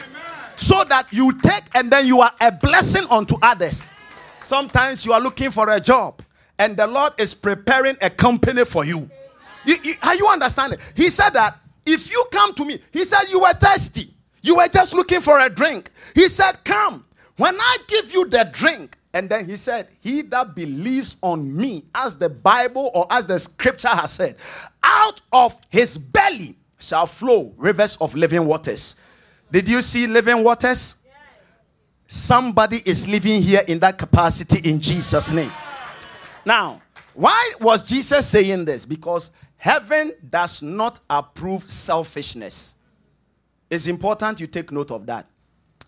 So 0.55 0.83
that 0.85 1.07
you 1.11 1.37
take 1.41 1.63
and 1.73 1.91
then 1.91 2.05
you 2.05 2.21
are 2.21 2.31
a 2.39 2.51
blessing 2.51 3.05
unto 3.09 3.35
others. 3.41 3.87
Sometimes 4.43 5.05
you 5.05 5.13
are 5.13 5.21
looking 5.21 5.51
for 5.51 5.69
a 5.69 5.79
job 5.79 6.21
and 6.59 6.77
the 6.77 6.87
Lord 6.87 7.13
is 7.17 7.33
preparing 7.33 7.97
a 8.01 8.09
company 8.09 8.65
for 8.65 8.85
you. 8.85 9.09
you, 9.65 9.75
you 9.83 9.93
are 10.03 10.15
you 10.15 10.27
understanding? 10.27 10.79
He 10.95 11.09
said 11.09 11.31
that 11.31 11.57
if 11.85 12.11
you 12.11 12.23
come 12.31 12.53
to 12.55 12.65
me, 12.65 12.79
he 12.91 13.05
said 13.05 13.29
you 13.29 13.39
were 13.39 13.53
thirsty. 13.53 14.09
You 14.41 14.57
were 14.57 14.67
just 14.67 14.93
looking 14.93 15.21
for 15.21 15.39
a 15.39 15.49
drink. 15.49 15.91
He 16.15 16.27
said, 16.29 16.63
Come. 16.63 17.05
When 17.37 17.55
I 17.59 17.77
give 17.87 18.13
you 18.13 18.27
the 18.27 18.49
drink, 18.51 18.97
and 19.13 19.29
then 19.29 19.45
he 19.45 19.55
said, 19.55 19.87
He 19.99 20.21
that 20.23 20.55
believes 20.55 21.17
on 21.21 21.55
me, 21.55 21.85
as 21.95 22.15
the 22.15 22.29
Bible 22.29 22.91
or 22.93 23.07
as 23.09 23.25
the 23.25 23.39
scripture 23.39 23.89
has 23.89 24.11
said, 24.11 24.35
out 24.83 25.21
of 25.31 25.55
his 25.69 25.97
belly 25.97 26.55
shall 26.79 27.07
flow 27.07 27.53
rivers 27.57 27.97
of 27.97 28.15
living 28.15 28.45
waters. 28.45 28.95
Did 29.51 29.67
you 29.67 29.81
see 29.81 30.07
living 30.07 30.43
waters? 30.43 31.00
Somebody 32.13 32.79
is 32.85 33.07
living 33.07 33.41
here 33.41 33.61
in 33.69 33.79
that 33.79 33.97
capacity 33.97 34.69
in 34.69 34.81
Jesus' 34.81 35.31
name. 35.31 35.49
Now, 36.45 36.81
why 37.13 37.53
was 37.61 37.83
Jesus 37.83 38.27
saying 38.27 38.65
this? 38.65 38.85
Because 38.85 39.31
heaven 39.55 40.11
does 40.29 40.61
not 40.61 40.99
approve 41.09 41.69
selfishness. 41.69 42.75
It's 43.69 43.87
important 43.87 44.41
you 44.41 44.47
take 44.47 44.73
note 44.73 44.91
of 44.91 45.05
that. 45.05 45.25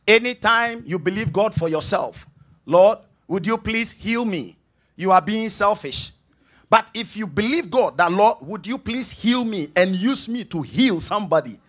Anytime 0.08 0.82
you 0.86 0.98
believe 0.98 1.34
God 1.34 1.54
for 1.54 1.68
yourself, 1.68 2.26
Lord, 2.66 3.00
would 3.28 3.46
you 3.46 3.58
please 3.58 3.92
heal 3.92 4.24
me? 4.24 4.56
You 4.96 5.12
are 5.12 5.22
being 5.22 5.50
selfish. 5.50 6.12
But 6.70 6.90
if 6.94 7.18
you 7.18 7.28
believe 7.28 7.70
God 7.70 7.98
that, 7.98 8.14
Lord, 8.14 8.38
would 8.44 8.66
you 8.66 8.78
please 8.78 9.12
heal 9.12 9.44
me 9.44 9.68
and 9.76 9.94
use 9.94 10.30
me 10.30 10.46
to 10.46 10.62
heal 10.62 11.02
somebody? 11.02 11.60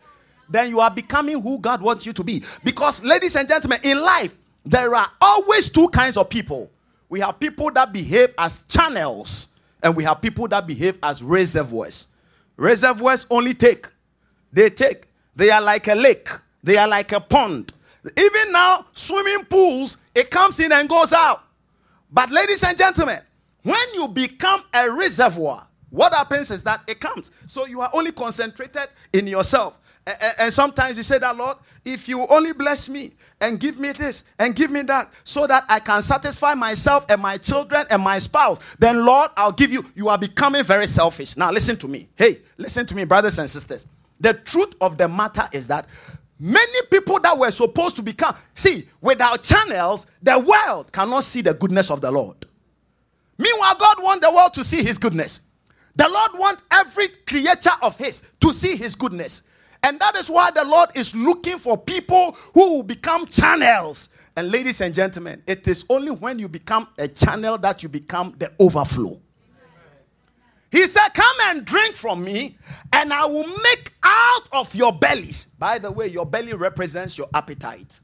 Then 0.48 0.70
you 0.70 0.78
are 0.78 0.92
becoming 0.92 1.42
who 1.42 1.58
God 1.58 1.82
wants 1.82 2.06
you 2.06 2.12
to 2.12 2.22
be. 2.22 2.44
Because, 2.62 3.02
ladies 3.02 3.34
and 3.34 3.48
gentlemen, 3.48 3.80
in 3.82 4.00
life, 4.00 4.32
there 4.64 4.94
are 4.94 5.08
always 5.20 5.68
two 5.68 5.88
kinds 5.88 6.16
of 6.16 6.28
people. 6.28 6.70
We 7.08 7.20
have 7.20 7.38
people 7.38 7.70
that 7.72 7.92
behave 7.92 8.34
as 8.38 8.60
channels, 8.68 9.54
and 9.82 9.94
we 9.94 10.04
have 10.04 10.22
people 10.22 10.48
that 10.48 10.66
behave 10.66 10.98
as 11.02 11.22
reservoirs. 11.22 12.08
Reservoirs 12.56 13.26
only 13.30 13.54
take, 13.54 13.86
they 14.52 14.70
take. 14.70 15.06
They 15.36 15.50
are 15.50 15.60
like 15.60 15.88
a 15.88 15.94
lake, 15.94 16.28
they 16.62 16.76
are 16.76 16.88
like 16.88 17.12
a 17.12 17.20
pond. 17.20 17.72
Even 18.16 18.52
now, 18.52 18.86
swimming 18.92 19.44
pools, 19.46 19.96
it 20.14 20.30
comes 20.30 20.60
in 20.60 20.70
and 20.72 20.88
goes 20.88 21.12
out. 21.12 21.42
But, 22.10 22.30
ladies 22.30 22.62
and 22.62 22.76
gentlemen, 22.76 23.20
when 23.62 23.94
you 23.94 24.08
become 24.08 24.62
a 24.72 24.90
reservoir, 24.90 25.66
what 25.90 26.12
happens 26.12 26.50
is 26.50 26.62
that 26.64 26.82
it 26.86 27.00
comes. 27.00 27.30
So 27.46 27.66
you 27.66 27.80
are 27.80 27.90
only 27.92 28.12
concentrated 28.12 28.88
in 29.12 29.26
yourself. 29.26 29.74
And, 30.38 30.52
sometimes 30.52 30.96
you 30.98 31.02
say 31.02 31.18
that, 31.18 31.36
Lord, 31.36 31.56
if 31.84 32.08
you 32.08 32.26
only 32.26 32.52
bless 32.52 32.88
me 32.88 33.12
and 33.44 33.60
give 33.60 33.78
me 33.78 33.92
this 33.92 34.24
and 34.38 34.56
give 34.56 34.70
me 34.70 34.82
that 34.82 35.12
so 35.22 35.46
that 35.46 35.64
I 35.68 35.78
can 35.78 36.00
satisfy 36.00 36.54
myself 36.54 37.04
and 37.10 37.20
my 37.20 37.36
children 37.36 37.86
and 37.90 38.02
my 38.02 38.18
spouse, 38.18 38.58
then, 38.78 39.04
Lord, 39.04 39.30
I'll 39.36 39.52
give 39.52 39.70
you. 39.70 39.84
You 39.94 40.08
are 40.08 40.16
becoming 40.16 40.64
very 40.64 40.86
selfish. 40.86 41.36
Now, 41.36 41.52
listen 41.52 41.76
to 41.76 41.88
me. 41.88 42.08
Hey, 42.16 42.38
listen 42.56 42.86
to 42.86 42.94
me, 42.96 43.04
brothers 43.04 43.38
and 43.38 43.48
sisters. 43.48 43.86
The 44.18 44.32
truth 44.32 44.74
of 44.80 44.96
the 44.96 45.08
matter 45.08 45.44
is 45.52 45.68
that 45.68 45.86
many 46.40 46.86
people 46.90 47.20
that 47.20 47.36
were 47.36 47.50
supposed 47.50 47.96
to 47.96 48.02
become, 48.02 48.34
see, 48.54 48.88
without 49.02 49.42
channels, 49.42 50.06
the 50.22 50.38
world 50.38 50.90
cannot 50.90 51.24
see 51.24 51.42
the 51.42 51.52
goodness 51.52 51.90
of 51.90 52.00
the 52.00 52.10
Lord. 52.10 52.36
Meanwhile, 53.36 53.76
God 53.78 54.02
wants 54.02 54.26
the 54.26 54.32
world 54.32 54.54
to 54.54 54.64
see 54.64 54.82
his 54.82 54.96
goodness. 54.96 55.40
The 55.96 56.08
Lord 56.08 56.30
wants 56.38 56.62
every 56.70 57.08
creature 57.08 57.76
of 57.82 57.96
his 57.98 58.22
to 58.40 58.52
see 58.54 58.76
his 58.76 58.94
goodness. 58.94 59.42
And 59.84 60.00
that 60.00 60.16
is 60.16 60.30
why 60.30 60.50
the 60.50 60.64
Lord 60.64 60.88
is 60.94 61.14
looking 61.14 61.58
for 61.58 61.76
people 61.76 62.32
who 62.54 62.76
will 62.76 62.82
become 62.82 63.26
channels. 63.26 64.08
And 64.34 64.50
ladies 64.50 64.80
and 64.80 64.94
gentlemen, 64.94 65.42
it 65.46 65.68
is 65.68 65.84
only 65.90 66.10
when 66.10 66.38
you 66.38 66.48
become 66.48 66.88
a 66.96 67.06
channel 67.06 67.58
that 67.58 67.82
you 67.82 67.90
become 67.90 68.34
the 68.38 68.50
overflow. 68.58 69.20
He 70.70 70.86
said, 70.86 71.10
Come 71.10 71.36
and 71.42 71.66
drink 71.66 71.94
from 71.94 72.24
me, 72.24 72.56
and 72.94 73.12
I 73.12 73.26
will 73.26 73.46
make 73.46 73.92
out 74.02 74.48
of 74.52 74.74
your 74.74 74.90
bellies. 74.90 75.44
By 75.58 75.78
the 75.78 75.92
way, 75.92 76.06
your 76.06 76.24
belly 76.24 76.54
represents 76.54 77.18
your 77.18 77.28
appetite. 77.34 78.00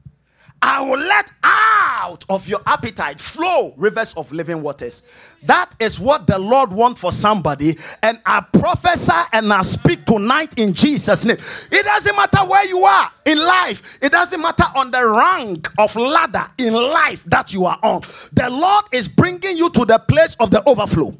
I 0.61 0.81
will 0.81 0.99
let 0.99 1.31
out 1.43 2.23
of 2.29 2.47
your 2.47 2.61
appetite 2.67 3.19
flow 3.19 3.73
rivers 3.75 4.13
of 4.13 4.31
living 4.31 4.61
waters. 4.61 5.01
That 5.43 5.75
is 5.79 5.99
what 5.99 6.27
the 6.27 6.37
Lord 6.37 6.71
wants 6.71 7.01
for 7.01 7.11
somebody. 7.11 7.77
And 8.03 8.19
I 8.25 8.41
prophesy 8.41 9.11
and 9.33 9.51
I 9.51 9.61
speak 9.63 10.05
tonight 10.05 10.53
in 10.57 10.73
Jesus' 10.73 11.25
name. 11.25 11.37
It 11.71 11.83
doesn't 11.83 12.15
matter 12.15 12.45
where 12.45 12.65
you 12.65 12.83
are 12.83 13.11
in 13.25 13.39
life, 13.39 13.97
it 14.01 14.11
doesn't 14.11 14.41
matter 14.41 14.65
on 14.75 14.91
the 14.91 15.05
rank 15.05 15.67
of 15.77 15.95
ladder 15.95 16.45
in 16.57 16.73
life 16.73 17.23
that 17.25 17.53
you 17.53 17.65
are 17.65 17.79
on. 17.81 18.01
The 18.33 18.49
Lord 18.49 18.85
is 18.91 19.07
bringing 19.07 19.57
you 19.57 19.69
to 19.71 19.85
the 19.85 19.99
place 19.99 20.35
of 20.39 20.51
the 20.51 20.67
overflow. 20.67 21.17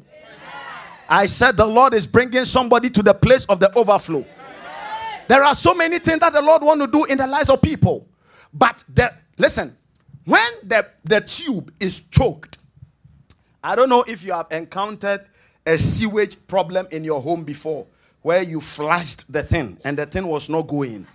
I 1.08 1.26
said 1.26 1.56
the 1.56 1.66
Lord 1.66 1.92
is 1.92 2.06
bringing 2.06 2.44
somebody 2.44 2.88
to 2.90 3.02
the 3.02 3.14
place 3.14 3.44
of 3.46 3.60
the 3.60 3.74
overflow. 3.76 4.24
There 5.28 5.42
are 5.42 5.54
so 5.54 5.74
many 5.74 5.98
things 5.98 6.20
that 6.20 6.32
the 6.32 6.42
Lord 6.42 6.62
want 6.62 6.80
to 6.80 6.86
do 6.86 7.04
in 7.04 7.18
the 7.18 7.26
lives 7.26 7.50
of 7.50 7.60
people. 7.60 8.06
But 8.54 8.84
the 8.92 9.12
Listen, 9.38 9.76
when 10.24 10.50
the, 10.62 10.86
the 11.04 11.20
tube 11.20 11.72
is 11.80 12.00
choked, 12.10 12.58
I 13.62 13.76
don't 13.76 13.88
know 13.88 14.02
if 14.02 14.24
you 14.24 14.32
have 14.32 14.46
encountered 14.50 15.26
a 15.64 15.78
sewage 15.78 16.36
problem 16.48 16.88
in 16.90 17.04
your 17.04 17.20
home 17.20 17.44
before 17.44 17.86
where 18.22 18.42
you 18.42 18.60
flushed 18.60 19.30
the 19.32 19.42
thing 19.42 19.78
and 19.84 19.98
the 19.98 20.06
thing 20.06 20.26
was 20.26 20.48
not 20.48 20.62
going. 20.62 21.06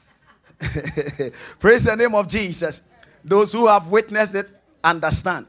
Praise 1.60 1.84
the 1.86 1.96
name 1.98 2.16
of 2.16 2.27
Jesus. 2.27 2.82
Those 3.24 3.51
who 3.51 3.68
have 3.68 3.88
witnessed 3.88 4.36
it 4.36 4.48
understand. 4.84 5.48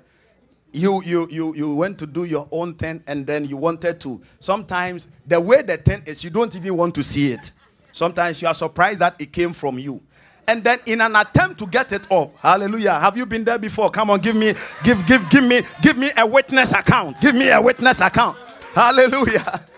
You, 0.72 1.02
you, 1.02 1.28
you, 1.30 1.54
you 1.54 1.74
went 1.74 1.98
to 1.98 2.06
do 2.06 2.24
your 2.24 2.46
own 2.50 2.74
thing 2.74 3.02
and 3.06 3.26
then 3.26 3.44
you 3.44 3.56
wanted 3.56 4.00
to. 4.02 4.20
Sometimes 4.38 5.08
the 5.26 5.40
way 5.40 5.62
the 5.62 5.78
thing 5.78 6.02
is, 6.04 6.22
you 6.22 6.30
don't 6.30 6.54
even 6.54 6.76
want 6.76 6.94
to 6.96 7.02
see 7.02 7.32
it. 7.32 7.52
Sometimes 7.92 8.42
you 8.42 8.48
are 8.48 8.54
surprised 8.54 9.00
that 9.00 9.16
it 9.18 9.32
came 9.32 9.52
from 9.52 9.78
you. 9.78 10.00
And 10.48 10.64
then 10.64 10.78
in 10.86 11.00
an 11.00 11.14
attempt 11.14 11.58
to 11.58 11.66
get 11.66 11.92
it 11.92 12.06
off 12.10 12.30
hallelujah 12.40 12.98
have 12.98 13.16
you 13.16 13.26
been 13.26 13.44
there 13.44 13.58
before? 13.58 13.90
Come 13.90 14.10
on 14.10 14.20
give 14.20 14.34
me 14.36 14.54
give 14.82 15.06
give 15.06 15.28
give 15.30 15.44
me 15.44 15.62
give 15.82 15.96
me 15.96 16.10
a 16.16 16.26
witness 16.26 16.72
account. 16.72 17.20
Give 17.20 17.34
me 17.34 17.50
a 17.50 17.60
witness 17.60 18.00
account. 18.00 18.36
Hallelujah. 18.74 19.60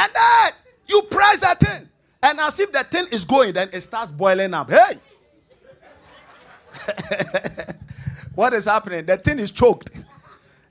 And 0.00 0.12
then 0.14 0.52
you 0.86 1.02
press 1.10 1.40
that 1.40 1.58
thing 1.58 1.88
and 2.22 2.38
as 2.38 2.60
if 2.60 2.70
the 2.70 2.84
thing 2.84 3.06
is 3.10 3.24
going 3.24 3.52
then 3.52 3.68
it 3.72 3.80
starts 3.80 4.10
boiling 4.12 4.54
up. 4.54 4.70
Hey! 4.70 4.98
What 8.34 8.54
is 8.54 8.66
happening? 8.66 9.04
The 9.04 9.16
thing 9.16 9.40
is 9.40 9.50
choked. 9.50 9.90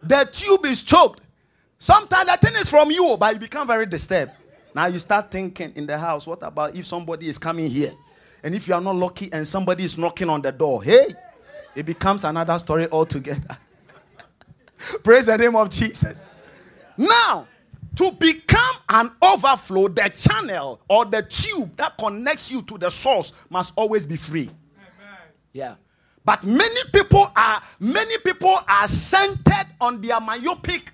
The 0.02 0.30
tube 0.32 0.66
is 0.66 0.82
choked. 0.82 1.20
Sometimes 1.78 2.30
the 2.30 2.38
thing 2.38 2.56
is 2.58 2.70
from 2.70 2.90
you 2.92 3.18
but 3.20 3.34
you 3.34 3.40
become 3.40 3.68
very 3.68 3.86
disturbed. 3.86 4.32
Now 4.74 4.86
you 4.86 5.00
start 5.00 5.30
thinking 5.30 5.74
in 5.76 5.86
the 5.86 5.98
house 5.98 6.26
what 6.26 6.40
about 6.44 6.76
if 6.76 6.86
somebody 6.86 7.28
is 7.28 7.38
coming 7.38 7.70
here 7.70 7.92
and 8.44 8.56
if 8.56 8.68
you 8.68 8.74
are 8.74 8.82
not 8.82 8.96
lucky 8.96 9.30
and 9.32 9.48
somebody 9.48 9.84
is 9.84 9.98
knocking 9.98 10.30
on 10.30 10.42
the 10.42 10.52
door, 10.52 10.84
hey, 10.84 11.08
it 11.76 11.86
becomes 11.86 12.24
another 12.24 12.58
story 12.60 12.88
altogether. 12.92 13.58
Praise 15.04 15.26
the 15.26 15.38
name 15.38 15.56
of 15.56 15.70
Jesus. 15.70 16.22
Now, 16.98 17.48
to 17.96 18.12
become 18.12 18.76
an 18.90 19.12
overflow, 19.24 19.88
the 19.88 20.10
channel 20.16 20.80
or 20.88 21.06
the 21.06 21.24
tube 21.24 21.76
that 21.78 21.98
connects 21.98 22.52
you 22.52 22.62
to 22.64 22.78
the 22.78 22.90
source 22.90 23.34
must 23.50 23.74
always 23.76 24.06
be 24.06 24.16
free. 24.16 24.50
Amen. 24.78 25.18
Yeah. 25.52 25.76
But 26.24 26.44
many 26.44 26.82
people 26.94 27.32
are 27.36 27.62
many 27.80 28.18
people 28.20 28.56
are 28.68 28.88
centered 28.88 29.68
on 29.82 30.02
their 30.02 30.20
myopic 30.20 30.92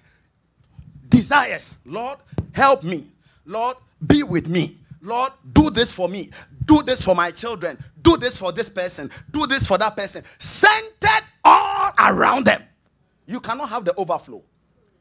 desires. 1.09 1.79
Lord, 1.85 2.19
help 2.53 2.83
me. 2.83 3.11
Lord, 3.45 3.75
be 4.05 4.23
with 4.23 4.47
me. 4.47 4.77
Lord, 5.01 5.33
do 5.51 5.69
this 5.69 5.91
for 5.91 6.07
me 6.07 6.29
do 6.65 6.81
this 6.81 7.03
for 7.03 7.15
my 7.15 7.31
children, 7.31 7.77
do 8.01 8.17
this 8.17 8.37
for 8.37 8.51
this 8.51 8.69
person, 8.69 9.09
do 9.31 9.45
this 9.47 9.67
for 9.67 9.77
that 9.77 9.95
person, 9.95 10.23
centered 10.39 11.23
all 11.43 11.91
around 11.99 12.45
them. 12.45 12.63
You 13.25 13.39
cannot 13.39 13.69
have 13.69 13.85
the 13.85 13.95
overflow 13.95 14.43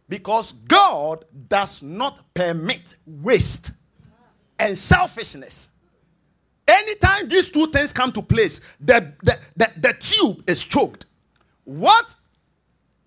because 0.09 0.53
God 0.53 1.25
does 1.49 1.83
not 1.83 2.21
permit 2.35 2.97
waste 3.07 3.73
and 4.59 4.77
selfishness. 4.77 5.71
Anytime 6.69 7.29
these 7.29 7.51
two 7.51 7.67
things 7.69 7.93
come 7.93 8.13
to 8.13 8.23
place, 8.23 8.61
the, 8.81 9.13
the, 9.23 9.39
the, 9.57 9.69
the 9.79 9.93
tube 9.95 10.49
is 10.49 10.63
choked. 10.63 11.07
What 11.65 12.15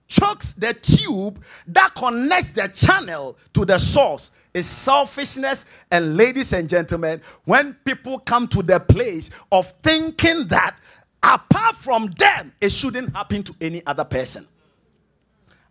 chokes 0.08 0.54
the 0.54 0.74
tube 0.74 1.44
that 1.68 1.94
connects 1.96 2.52
the 2.52 2.68
channel 2.68 3.38
to 3.54 3.66
the 3.66 3.78
source 3.78 4.32
is 4.56 4.66
selfishness. 4.66 5.66
And 5.92 6.16
ladies 6.18 6.54
and 6.54 6.68
gentlemen, 6.68 7.22
when 7.44 7.74
people 7.86 8.20
come 8.20 8.48
to 8.48 8.64
the 8.64 8.80
place 8.80 9.30
of 9.52 9.70
thinking 9.84 10.48
that 10.48 10.76
apart 11.22 11.76
from 11.76 12.08
them, 12.18 12.54
it 12.62 12.72
shouldn't 12.72 13.14
happen 13.14 13.44
to 13.44 13.56
any 13.62 13.86
other 13.86 14.06
person. 14.06 14.48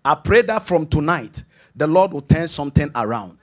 I 0.04 0.14
pray 0.14 0.42
that 0.42 0.66
from 0.66 0.86
tonight, 0.86 1.42
the 1.74 1.86
Lord 1.86 2.12
will 2.12 2.20
turn 2.20 2.46
something 2.46 2.90
around. 2.94 3.38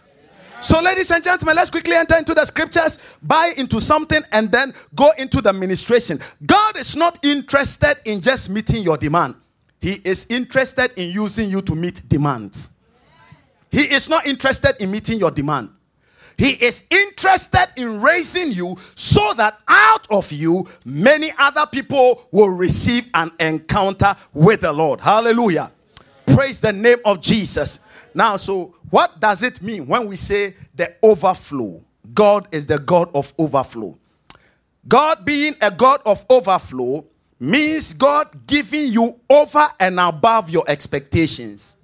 So, 0.61 0.79
ladies 0.79 1.09
and 1.09 1.23
gentlemen, 1.23 1.55
let's 1.55 1.71
quickly 1.71 1.95
enter 1.95 2.15
into 2.17 2.35
the 2.35 2.45
scriptures, 2.45 2.99
buy 3.23 3.51
into 3.57 3.81
something, 3.81 4.21
and 4.31 4.51
then 4.51 4.75
go 4.93 5.09
into 5.17 5.41
the 5.41 5.51
ministration. 5.51 6.19
God 6.45 6.77
is 6.77 6.95
not 6.95 7.17
interested 7.25 7.95
in 8.05 8.21
just 8.21 8.47
meeting 8.51 8.83
your 8.83 8.97
demand, 8.97 9.35
He 9.81 9.93
is 10.03 10.27
interested 10.29 10.91
in 10.97 11.09
using 11.09 11.49
you 11.49 11.63
to 11.63 11.73
meet 11.73 12.07
demands. 12.07 12.69
He 13.71 13.83
is 13.83 14.09
not 14.09 14.27
interested 14.27 14.75
in 14.81 14.91
meeting 14.91 15.17
your 15.17 15.31
demand. 15.31 15.69
He 16.37 16.51
is 16.63 16.83
interested 16.89 17.67
in 17.77 18.01
raising 18.01 18.51
you 18.51 18.75
so 18.95 19.33
that 19.35 19.59
out 19.67 20.07
of 20.09 20.31
you, 20.31 20.67
many 20.85 21.31
other 21.37 21.65
people 21.71 22.27
will 22.31 22.49
receive 22.49 23.05
an 23.13 23.31
encounter 23.39 24.15
with 24.33 24.61
the 24.61 24.73
Lord. 24.73 24.99
Hallelujah. 24.99 25.71
Praise 26.25 26.59
the 26.59 26.73
name 26.73 26.97
of 27.05 27.21
Jesus. 27.21 27.79
Now, 28.13 28.37
so 28.37 28.75
what 28.89 29.19
does 29.19 29.43
it 29.43 29.61
mean 29.61 29.87
when 29.87 30.07
we 30.07 30.15
say 30.15 30.55
the 30.75 30.95
overflow? 31.03 31.81
God 32.13 32.47
is 32.51 32.65
the 32.65 32.79
God 32.79 33.09
of 33.13 33.31
overflow. 33.37 33.97
God 34.87 35.23
being 35.23 35.55
a 35.61 35.69
God 35.71 36.01
of 36.05 36.25
overflow 36.29 37.05
means 37.39 37.93
God 37.93 38.47
giving 38.47 38.87
you 38.87 39.13
over 39.29 39.67
and 39.79 39.99
above 39.99 40.49
your 40.49 40.63
expectations. 40.67 41.75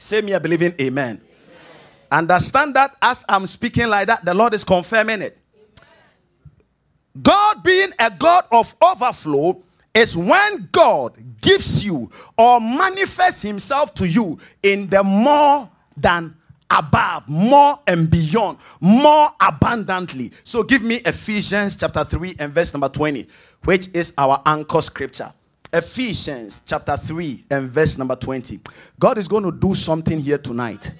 Say 0.00 0.22
me 0.22 0.32
a 0.32 0.40
believing 0.40 0.72
amen. 0.80 1.20
amen. 1.20 1.20
Understand 2.10 2.74
that 2.74 2.96
as 3.02 3.22
I'm 3.28 3.46
speaking 3.46 3.86
like 3.86 4.06
that, 4.06 4.24
the 4.24 4.32
Lord 4.32 4.54
is 4.54 4.64
confirming 4.64 5.20
it. 5.20 5.36
God 7.20 7.62
being 7.62 7.90
a 7.98 8.10
God 8.10 8.44
of 8.50 8.74
overflow 8.80 9.62
is 9.92 10.16
when 10.16 10.70
God 10.72 11.22
gives 11.42 11.84
you 11.84 12.10
or 12.38 12.60
manifests 12.60 13.42
himself 13.42 13.92
to 13.96 14.08
you 14.08 14.38
in 14.62 14.88
the 14.88 15.04
more 15.04 15.68
than 15.98 16.34
above, 16.70 17.28
more 17.28 17.78
and 17.86 18.08
beyond, 18.08 18.56
more 18.80 19.28
abundantly. 19.38 20.32
So 20.44 20.62
give 20.62 20.82
me 20.82 20.96
Ephesians 21.04 21.76
chapter 21.76 22.04
3 22.04 22.36
and 22.38 22.54
verse 22.54 22.72
number 22.72 22.88
20, 22.88 23.28
which 23.64 23.88
is 23.94 24.14
our 24.16 24.40
anchor 24.46 24.80
scripture. 24.80 25.30
Ephesians 25.72 26.62
chapter 26.66 26.96
3 26.96 27.44
and 27.50 27.70
verse 27.70 27.96
number 27.96 28.16
20. 28.16 28.60
God 28.98 29.18
is 29.18 29.28
going 29.28 29.44
to 29.44 29.52
do 29.52 29.74
something 29.74 30.18
here 30.18 30.38
tonight. 30.38 30.92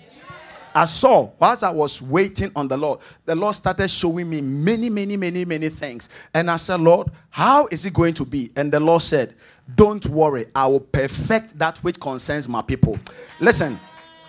I 0.74 0.84
saw 0.84 1.30
whilst 1.38 1.64
I 1.64 1.70
was 1.70 2.00
waiting 2.00 2.52
on 2.54 2.68
the 2.68 2.76
Lord, 2.76 3.00
the 3.24 3.34
Lord 3.34 3.54
started 3.56 3.88
showing 3.88 4.30
me 4.30 4.40
many, 4.40 4.88
many, 4.88 5.16
many, 5.16 5.44
many 5.44 5.68
things. 5.68 6.08
And 6.32 6.50
I 6.50 6.56
said, 6.56 6.80
Lord, 6.80 7.08
how 7.30 7.66
is 7.68 7.86
it 7.86 7.92
going 7.92 8.14
to 8.14 8.24
be? 8.24 8.52
And 8.54 8.70
the 8.70 8.78
Lord 8.78 9.02
said, 9.02 9.34
Don't 9.74 10.06
worry, 10.06 10.46
I 10.54 10.66
will 10.68 10.80
perfect 10.80 11.58
that 11.58 11.78
which 11.78 11.98
concerns 11.98 12.48
my 12.48 12.62
people. 12.62 12.98
Listen, 13.40 13.80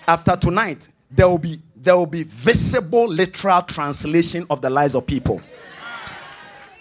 after 0.08 0.36
tonight, 0.36 0.90
there 1.12 1.28
will 1.30 1.38
be 1.38 1.60
there 1.76 1.98
will 1.98 2.06
be 2.06 2.24
visible 2.24 3.08
literal 3.08 3.62
translation 3.64 4.46
of 4.50 4.62
the 4.62 4.70
lives 4.70 4.94
of 4.94 5.06
people. 5.06 5.42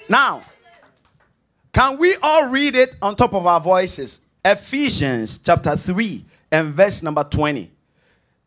Now, 0.09 0.43
can 1.73 1.99
we 1.99 2.17
all 2.23 2.47
read 2.47 2.75
it 2.75 2.97
on 3.01 3.17
top 3.17 3.35
of 3.35 3.47
our 3.47 3.61
voices? 3.61 4.21
Ephesians 4.45 5.39
chapter 5.39 5.77
3 5.77 6.25
and 6.53 6.75
verse 6.75 7.03
number 7.03 7.23
20. 7.25 7.71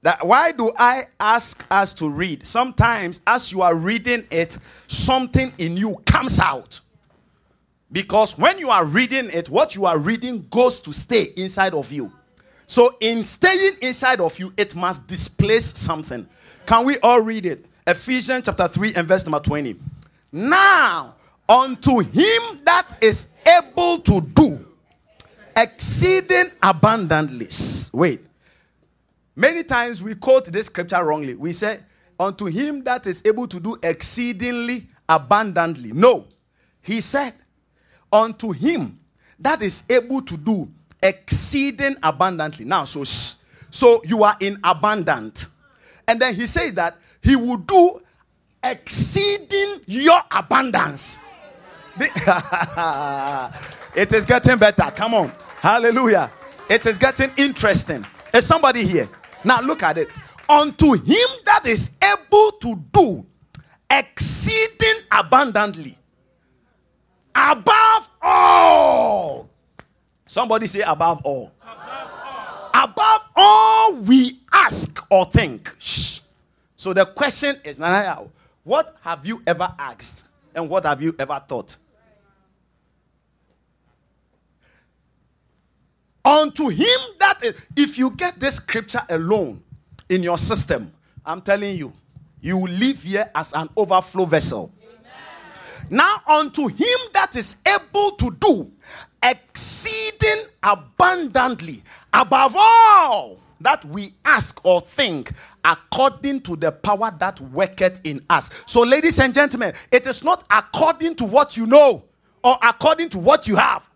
That 0.02 0.26
why 0.26 0.52
do 0.52 0.72
I 0.78 1.04
ask 1.20 1.66
us 1.72 1.94
to 1.96 2.10
read? 2.10 2.46
Sometimes 2.46 3.22
as 3.26 3.52
you 3.52 3.62
are 3.62 3.76
reading 3.76 4.26
it, 4.32 4.58
something 4.88 5.54
in 5.58 5.78
you 5.78 6.02
comes 6.06 6.40
out. 6.40 6.82
Because 7.92 8.38
when 8.38 8.58
you 8.60 8.70
are 8.70 8.86
reading 8.86 9.30
it, 9.30 9.50
what 9.50 9.76
you 9.76 9.86
are 9.86 9.98
reading 9.98 10.46
goes 10.50 10.80
to 10.82 10.92
stay 10.92 11.32
inside 11.38 11.74
of 11.74 11.92
you. 11.92 12.12
So 12.68 12.96
in 13.00 13.24
staying 13.24 13.74
inside 13.82 14.20
of 14.20 14.38
you, 14.40 14.52
it 14.58 14.76
must 14.76 15.06
displace 15.08 15.78
something. 15.78 16.28
Can 16.66 16.86
we 16.86 16.98
all 17.00 17.22
read 17.22 17.46
it? 17.46 17.66
Ephesians 17.86 18.46
chapter 18.46 18.68
3 18.68 18.96
and 18.96 19.08
verse 19.08 19.26
number 19.26 19.40
20. 19.40 19.80
Now 20.32 21.16
unto 21.48 22.00
him 22.00 22.62
that 22.64 22.86
is 23.02 23.28
able 23.46 24.00
to 24.00 24.22
do 24.22 24.66
exceeding 25.56 26.52
abundantly. 26.62 27.48
Wait. 27.94 28.22
Many 29.36 29.64
times 29.64 30.02
we 30.02 30.16
quote 30.16 30.46
this 30.46 30.68
scripture 30.68 31.04
wrongly. 31.04 31.36
We 31.36 31.54
say, 31.54 31.80
unto 32.20 32.46
him 32.46 32.84
that 32.84 33.08
is 33.08 33.22
able 33.26 33.48
to 33.48 33.60
do 33.60 33.78
exceedingly 33.84 34.88
abundantly. 35.10 35.92
No. 35.92 36.26
He 36.82 37.02
said, 37.02 37.34
unto 38.12 38.52
him 38.52 39.00
that 39.40 39.62
is 39.62 39.84
able 39.90 40.22
to 40.22 40.38
do 40.38 40.72
exceeding 41.02 41.96
abundantly. 42.04 42.66
Now, 42.66 42.84
so 42.84 43.04
so 43.04 44.02
you 44.06 44.24
are 44.24 44.38
in 44.40 44.60
abundant. 44.64 45.48
And 46.08 46.20
then 46.20 46.36
he 46.36 46.46
says 46.46 46.74
that 46.74 46.96
he 47.22 47.36
will 47.36 47.58
do 47.58 48.00
exceeding 48.64 49.82
your 49.88 50.22
abundance. 50.32 51.20
it 53.96 54.14
is 54.14 54.26
getting 54.26 54.58
better. 54.58 54.92
Come 54.96 55.14
on. 55.14 55.32
Hallelujah. 55.60 56.32
It 56.70 56.86
is 56.86 56.98
getting 56.98 57.30
interesting. 57.38 58.06
Is 58.34 58.46
somebody 58.46 58.86
here? 58.86 59.08
Now 59.44 59.62
look 59.62 59.84
at 59.84 59.98
it. 59.98 60.10
Unto 60.50 60.94
him 60.94 61.28
that 61.46 61.66
is 61.66 61.98
able 62.04 62.52
to 62.54 62.76
do 62.92 63.26
exceeding 63.90 65.04
abundantly 65.12 65.98
above 67.36 68.10
all. 68.22 69.50
Somebody 70.26 70.68
say 70.68 70.82
above 70.82 71.22
all. 71.24 71.52
Above 71.62 72.12
all, 72.26 72.84
above 72.84 73.22
all 73.36 73.96
we 73.98 74.40
ask 74.52 75.06
or 75.12 75.26
think. 75.26 75.74
Shh. 75.80 76.20
So 76.76 76.94
the 76.94 77.06
question 77.06 77.56
is, 77.64 77.80
what 78.64 78.96
have 79.02 79.26
you 79.26 79.42
ever 79.46 79.74
asked 79.78 80.26
and 80.56 80.70
what 80.70 80.86
have 80.86 81.02
you 81.02 81.16
ever 81.20 81.42
thought? 81.48 81.78
Unto 86.26 86.70
him 86.70 87.00
that 87.20 87.44
is, 87.44 87.54
if 87.76 87.98
you 87.98 88.12
get 88.12 88.40
this 88.40 88.56
scripture 88.56 89.02
alone 89.10 89.62
in 90.10 90.24
your 90.24 90.38
system, 90.38 90.92
I'm 91.26 91.42
telling 91.42 91.78
you, 91.78 91.92
you 92.42 92.58
will 92.58 92.72
live 92.72 93.04
here 93.04 93.30
as 93.36 93.54
an 93.54 93.70
overflow 93.76 94.26
vessel. 94.26 94.72
Amen. 94.82 95.88
Now, 95.90 96.18
unto 96.28 96.68
him 96.68 97.00
that 97.14 97.36
is 97.36 97.58
able 97.68 98.12
to 98.12 98.32
do 98.40 98.72
exceeding 99.22 100.44
abundantly 100.62 101.82
above 102.14 102.54
all 102.58 103.40
that 103.62 103.84
we 103.86 104.14
ask 104.26 104.64
or 104.66 104.82
think 104.82 105.32
according 105.64 106.42
to 106.42 106.56
the 106.58 106.72
power 106.72 107.12
that 107.20 107.40
worketh 107.40 108.02
in 108.04 108.24
us. 108.30 108.50
So, 108.66 108.82
ladies 108.82 109.20
and 109.20 109.34
gentlemen, 109.34 109.74
it 109.92 110.06
is 110.06 110.24
not 110.24 110.46
according 110.52 111.16
to 111.16 111.26
what 111.26 111.56
you 111.58 111.66
know 111.66 112.04
or 112.44 112.58
according 112.62 113.10
to 113.10 113.20
what 113.20 113.48
you 113.48 113.56
have. 113.56 113.90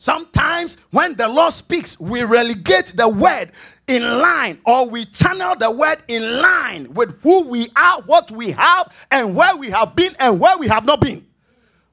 Sometimes 0.00 0.78
when 0.92 1.14
the 1.14 1.28
Lord 1.28 1.52
speaks, 1.52 2.00
we 2.00 2.22
relegate 2.22 2.94
the 2.96 3.06
word 3.06 3.52
in 3.86 4.02
line 4.02 4.58
or 4.64 4.88
we 4.88 5.04
channel 5.04 5.54
the 5.54 5.70
word 5.70 5.98
in 6.08 6.40
line 6.40 6.90
with 6.94 7.20
who 7.20 7.46
we 7.46 7.68
are, 7.76 8.00
what 8.06 8.30
we 8.30 8.50
have, 8.52 8.90
and 9.10 9.36
where 9.36 9.54
we 9.56 9.70
have 9.70 9.94
been 9.94 10.14
and 10.18 10.40
where 10.40 10.56
we 10.56 10.68
have 10.68 10.86
not 10.86 11.02
been. 11.02 11.26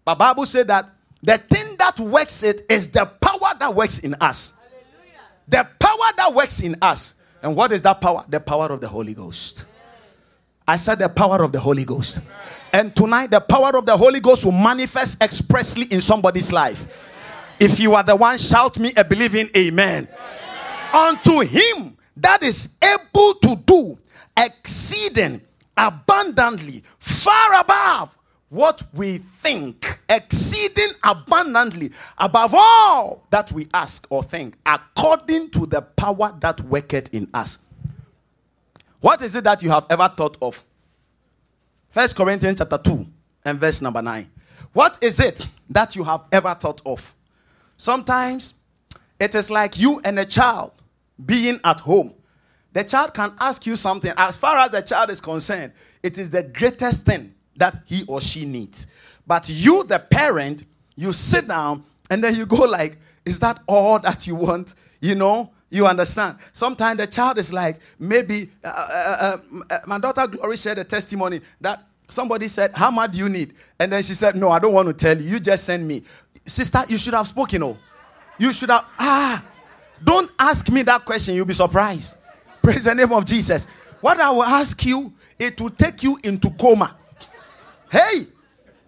But 0.05 0.19
Bible 0.19 0.45
said 0.45 0.69
that 0.69 0.85
the 1.21 1.37
thing 1.37 1.75
that 1.79 1.99
works 1.99 2.43
it 2.43 2.65
is 2.69 2.89
the 2.89 3.07
power 3.19 3.59
that 3.59 3.75
works 3.75 3.99
in 3.99 4.13
us. 4.21 4.53
Hallelujah. 4.55 5.19
The 5.49 5.85
power 5.85 6.11
that 6.15 6.33
works 6.33 6.61
in 6.61 6.77
us. 6.81 7.15
And 7.43 7.57
what 7.57 7.73
is 7.73 7.81
that 7.81 7.99
power? 7.99 8.23
The 8.29 8.39
power 8.39 8.67
of 8.67 8.79
the 8.79 8.87
Holy 8.87 9.15
Ghost. 9.15 9.65
I 10.65 10.77
said 10.77 10.99
the 10.99 11.09
power 11.09 11.43
of 11.43 11.51
the 11.51 11.59
Holy 11.59 11.83
Ghost. 11.83 12.21
And 12.71 12.95
tonight, 12.95 13.31
the 13.31 13.41
power 13.41 13.77
of 13.77 13.85
the 13.85 13.97
Holy 13.97 14.21
Ghost 14.21 14.45
will 14.45 14.53
manifest 14.53 15.21
expressly 15.21 15.87
in 15.91 15.99
somebody's 15.99 16.53
life. 16.53 17.03
If 17.59 17.79
you 17.79 17.95
are 17.95 18.03
the 18.03 18.15
one, 18.15 18.37
shout 18.37 18.77
me 18.77 18.93
a 18.95 19.03
believing 19.03 19.49
amen. 19.55 20.07
Unto 20.93 21.39
him 21.41 21.97
that 22.17 22.43
is 22.43 22.75
able 22.83 23.33
to 23.35 23.55
do 23.65 23.97
exceeding 24.37 25.41
abundantly, 25.75 26.83
far 26.99 27.59
above 27.59 28.17
what 28.49 28.81
we 28.93 29.17
think, 29.17 29.99
exceeding 30.07 30.89
abundantly 31.03 31.91
above 32.17 32.53
all 32.53 33.25
that 33.31 33.51
we 33.51 33.67
ask 33.73 34.07
or 34.09 34.23
think, 34.23 34.55
according 34.65 35.49
to 35.51 35.65
the 35.65 35.81
power 35.81 36.35
that 36.39 36.61
worketh 36.61 37.13
in 37.13 37.27
us. 37.33 37.59
What 39.01 39.21
is 39.21 39.35
it 39.35 39.43
that 39.43 39.61
you 39.61 39.69
have 39.69 39.85
ever 39.89 40.07
thought 40.15 40.37
of? 40.41 40.63
First 41.89 42.15
Corinthians 42.15 42.59
chapter 42.59 42.77
2 42.77 43.05
and 43.45 43.59
verse 43.59 43.81
number 43.81 44.01
9. 44.01 44.29
What 44.73 44.97
is 45.01 45.19
it 45.19 45.45
that 45.69 45.95
you 45.95 46.03
have 46.03 46.21
ever 46.31 46.53
thought 46.53 46.81
of? 46.85 47.13
Sometimes 47.77 48.55
it 49.19 49.33
is 49.35 49.49
like 49.49 49.77
you 49.77 50.01
and 50.03 50.19
a 50.19 50.25
child 50.25 50.71
being 51.25 51.59
at 51.63 51.79
home. 51.79 52.13
The 52.73 52.83
child 52.83 53.13
can 53.13 53.33
ask 53.39 53.65
you 53.65 53.75
something. 53.75 54.11
As 54.17 54.35
far 54.35 54.57
as 54.57 54.71
the 54.71 54.81
child 54.81 55.09
is 55.09 55.21
concerned, 55.21 55.73
it 56.03 56.17
is 56.17 56.29
the 56.29 56.43
greatest 56.43 57.03
thing 57.03 57.33
that 57.55 57.75
he 57.85 58.03
or 58.07 58.21
she 58.21 58.45
needs. 58.45 58.87
But 59.25 59.49
you, 59.49 59.83
the 59.83 59.99
parent, 59.99 60.63
you 60.95 61.13
sit 61.13 61.47
down 61.47 61.83
and 62.09 62.23
then 62.23 62.35
you 62.35 62.45
go 62.45 62.57
like, 62.57 62.97
is 63.25 63.39
that 63.39 63.61
all 63.67 63.99
that 63.99 64.27
you 64.27 64.35
want? 64.35 64.73
You 65.01 65.15
know, 65.15 65.51
you 65.69 65.85
understand. 65.85 66.37
Sometimes 66.53 66.99
the 66.99 67.07
child 67.07 67.37
is 67.37 67.51
like, 67.51 67.79
maybe 67.99 68.49
uh, 68.63 68.67
uh, 68.67 69.17
uh, 69.19 69.37
uh 69.69 69.79
my 69.85 69.99
daughter 69.99 70.27
Glory 70.27 70.57
shared 70.57 70.77
a 70.77 70.83
testimony 70.83 71.41
that 71.61 71.83
somebody 72.07 72.47
said, 72.47 72.71
How 72.73 72.89
much 72.89 73.11
do 73.11 73.19
you 73.19 73.29
need? 73.29 73.53
And 73.79 73.91
then 73.91 74.01
she 74.01 74.13
said, 74.13 74.35
No, 74.35 74.49
I 74.49 74.59
don't 74.59 74.73
want 74.73 74.87
to 74.87 74.93
tell 74.93 75.19
you. 75.19 75.29
You 75.29 75.39
just 75.39 75.65
send 75.65 75.87
me. 75.87 76.03
Sister, 76.47 76.83
you 76.87 76.97
should 76.97 77.13
have 77.13 77.27
spoken. 77.27 77.63
Oh, 77.63 77.77
you 78.37 78.53
should 78.53 78.69
have. 78.69 78.85
Ah, 78.97 79.43
don't 80.03 80.31
ask 80.39 80.69
me 80.71 80.81
that 80.83 81.05
question. 81.05 81.35
You'll 81.35 81.45
be 81.45 81.53
surprised. 81.53 82.17
Praise 82.61 82.85
the 82.85 82.95
name 82.95 83.11
of 83.11 83.25
Jesus. 83.25 83.67
What 84.01 84.19
I 84.19 84.29
will 84.29 84.43
ask 84.43 84.83
you, 84.85 85.13
it 85.37 85.59
will 85.59 85.69
take 85.69 86.03
you 86.03 86.19
into 86.23 86.49
coma. 86.51 86.95
Hey, 87.91 88.27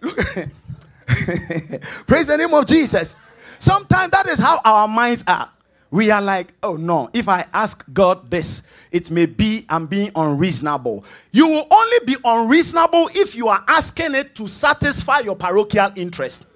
look. 0.00 0.16
Praise 2.06 2.28
the 2.28 2.36
name 2.38 2.54
of 2.54 2.66
Jesus. 2.66 3.16
Sometimes 3.58 4.10
that 4.12 4.26
is 4.26 4.38
how 4.38 4.60
our 4.64 4.88
minds 4.88 5.24
are. 5.26 5.50
We 5.90 6.10
are 6.10 6.22
like, 6.22 6.52
oh 6.62 6.76
no, 6.76 7.10
if 7.12 7.28
I 7.28 7.44
ask 7.52 7.84
God 7.92 8.30
this, 8.30 8.62
it 8.92 9.10
may 9.10 9.26
be 9.26 9.66
I'm 9.68 9.86
being 9.86 10.12
unreasonable. 10.14 11.04
You 11.32 11.48
will 11.48 11.66
only 11.70 11.96
be 12.06 12.16
unreasonable 12.24 13.10
if 13.12 13.34
you 13.34 13.48
are 13.48 13.64
asking 13.66 14.14
it 14.14 14.36
to 14.36 14.46
satisfy 14.46 15.20
your 15.20 15.34
parochial 15.34 15.90
interest. 15.96 16.46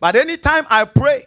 But 0.00 0.16
anytime 0.16 0.66
I 0.70 0.84
pray, 0.84 1.26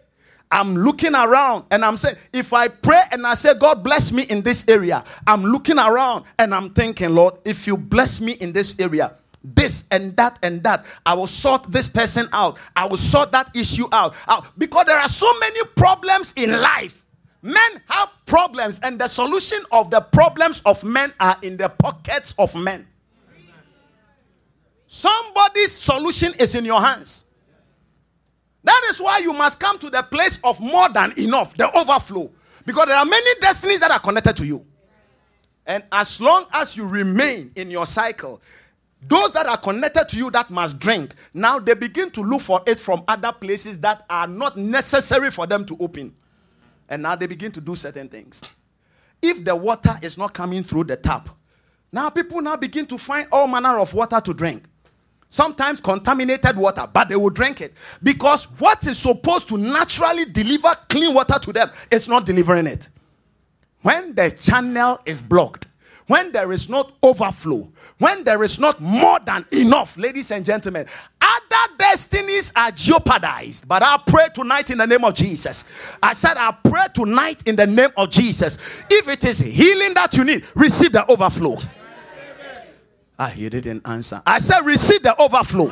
I'm 0.52 0.76
looking 0.76 1.16
around 1.16 1.66
and 1.72 1.84
I'm 1.86 1.98
saying, 1.98 2.16
if 2.32 2.54
I 2.54 2.68
pray 2.68 3.02
and 3.12 3.26
I 3.26 3.34
say, 3.34 3.54
God 3.58 3.84
bless 3.84 4.12
me 4.12 4.24
in 4.24 4.42
this 4.42 4.68
area, 4.68 5.04
I'm 5.26 5.44
looking 5.44 5.80
around 5.80 6.26
and 6.38 6.54
I'm 6.54 6.72
thinking, 6.72 7.16
Lord, 7.16 7.36
if 7.46 7.66
you 7.66 7.78
bless 7.78 8.22
me 8.22 8.34
in 8.34 8.52
this 8.54 8.76
area, 8.80 9.14
this 9.44 9.86
and 9.92 10.16
that 10.16 10.40
and 10.44 10.64
that. 10.64 10.86
I 11.06 11.14
will 11.14 11.28
sort 11.28 11.72
this 11.72 11.90
person 11.90 12.28
out. 12.32 12.58
I 12.76 12.86
will 12.86 12.98
sort 12.98 13.32
that 13.32 13.54
issue 13.56 13.88
out. 13.92 14.16
out. 14.28 14.46
Because 14.58 14.86
there 14.86 14.98
are 14.98 15.10
so 15.10 15.28
many 15.40 15.60
problems 15.76 16.34
in 16.38 16.52
life. 16.62 17.04
Men 17.42 17.82
have 17.90 18.10
problems, 18.26 18.80
and 18.84 18.98
the 18.98 19.08
solution 19.10 19.60
of 19.74 19.92
the 19.92 20.00
problems 20.00 20.62
of 20.66 20.82
men 20.86 21.12
are 21.20 21.36
in 21.42 21.58
the 21.58 21.68
pockets 21.68 22.34
of 22.40 22.56
men. 22.56 22.88
Somebody's 24.88 25.74
solution 25.74 26.34
is 26.40 26.56
in 26.56 26.64
your 26.64 26.80
hands. 26.80 27.23
That 28.64 28.82
is 28.90 29.02
why 29.02 29.20
you 29.20 29.34
must 29.34 29.60
come 29.60 29.78
to 29.80 29.90
the 29.90 30.04
place 30.04 30.40
of 30.44 30.60
more 30.60 30.90
than 30.90 31.14
enough, 31.18 31.56
the 31.58 31.70
overflow. 31.78 32.32
Because 32.66 32.86
there 32.86 32.98
are 32.98 33.06
many 33.06 33.40
destinies 33.42 33.82
that 33.82 33.92
are 33.92 34.00
connected 34.00 34.38
to 34.38 34.46
you. 34.46 34.66
And 35.66 35.84
as 35.92 36.20
long 36.20 36.46
as 36.54 36.76
you 36.76 36.88
remain 36.88 37.52
in 37.56 37.70
your 37.70 37.86
cycle, 37.86 38.42
those 39.08 39.34
that 39.34 39.46
are 39.48 39.58
connected 39.58 40.08
to 40.10 40.18
you 40.18 40.32
that 40.32 40.50
must 40.50 40.80
drink, 40.80 41.14
now 41.34 41.60
they 41.60 41.74
begin 41.74 42.10
to 42.12 42.22
look 42.22 42.42
for 42.42 42.62
it 42.66 42.80
from 42.80 43.04
other 43.08 43.34
places 43.34 43.80
that 43.82 44.06
are 44.10 44.28
not 44.28 44.56
necessary 44.56 45.30
for 45.30 45.46
them 45.46 45.66
to 45.66 45.78
open. 45.80 46.16
And 46.90 47.02
now 47.02 47.16
they 47.16 47.28
begin 47.28 47.52
to 47.54 47.62
do 47.62 47.76
certain 47.76 48.08
things. 48.08 48.42
If 49.22 49.44
the 49.44 49.56
water 49.56 49.96
is 50.02 50.18
not 50.18 50.34
coming 50.34 50.64
through 50.64 50.86
the 50.86 50.98
tap, 50.98 51.30
now 51.92 52.10
people 52.10 52.42
now 52.42 52.56
begin 52.56 52.86
to 52.88 52.98
find 52.98 53.28
all 53.32 53.48
manner 53.48 53.78
of 53.80 53.94
water 53.94 54.20
to 54.22 54.34
drink. 54.34 54.64
Sometimes 55.34 55.82
contaminated 55.82 56.56
water, 56.56 56.88
but 56.94 57.10
they 57.10 57.16
will 57.16 57.32
drink 57.32 57.60
it 57.60 57.74
because 58.04 58.46
what 58.60 58.86
is 58.86 59.00
supposed 59.00 59.48
to 59.48 59.58
naturally 59.58 60.26
deliver 60.26 60.76
clean 60.90 61.12
water 61.12 61.40
to 61.40 61.52
them 61.52 61.72
is 61.90 62.08
not 62.08 62.28
delivering 62.28 62.68
it. 62.68 62.88
When 63.82 64.14
the 64.14 64.30
channel 64.30 65.02
is 65.08 65.24
blocked, 65.24 65.66
when 66.06 66.32
there 66.32 66.52
is 66.52 66.70
not 66.70 66.94
overflow, 67.02 67.68
when 67.98 68.24
there 68.24 68.44
is 68.44 68.60
not 68.60 68.80
more 68.80 69.20
than 69.26 69.44
enough, 69.52 69.98
ladies 69.98 70.30
and 70.30 70.46
gentlemen, 70.46 70.86
other 71.20 71.74
destinies 71.80 72.54
are 72.56 72.70
jeopardized. 72.70 73.68
But 73.68 73.82
I 73.82 73.98
pray 74.06 74.28
tonight 74.36 74.70
in 74.70 74.78
the 74.78 74.86
name 74.86 75.04
of 75.04 75.16
Jesus. 75.16 75.66
I 76.04 76.14
said, 76.14 76.38
I 76.38 76.56
pray 76.64 76.86
tonight 76.94 77.48
in 77.48 77.56
the 77.56 77.66
name 77.66 77.90
of 77.98 78.12
Jesus. 78.12 78.60
If 78.88 79.08
it 79.08 79.26
is 79.26 79.40
healing 79.40 79.96
that 79.96 80.14
you 80.14 80.26
need, 80.26 80.46
receive 80.54 80.92
the 80.92 81.10
overflow. 81.12 81.58
Ah, 83.24 83.28
he 83.28 83.48
didn't 83.48 83.88
answer. 83.88 84.22
I 84.26 84.38
said, 84.40 84.66
receive 84.66 85.02
the 85.02 85.16
overflow. 85.22 85.72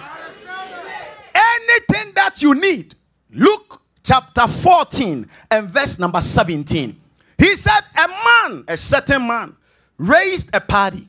Anything 1.36 2.14
that 2.16 2.42
you 2.42 2.56
need, 2.56 2.96
Luke 3.30 3.82
chapter 4.04 4.48
14 4.48 5.28
and 5.52 5.70
verse 5.70 6.00
number 6.00 6.22
17. 6.22 6.96
He 7.38 7.56
said, 7.58 7.82
A 7.98 8.08
man, 8.08 8.64
a 8.70 8.78
certain 8.78 9.28
man, 9.28 9.54
raised 9.98 10.50
a 10.56 10.62
party 10.62 11.06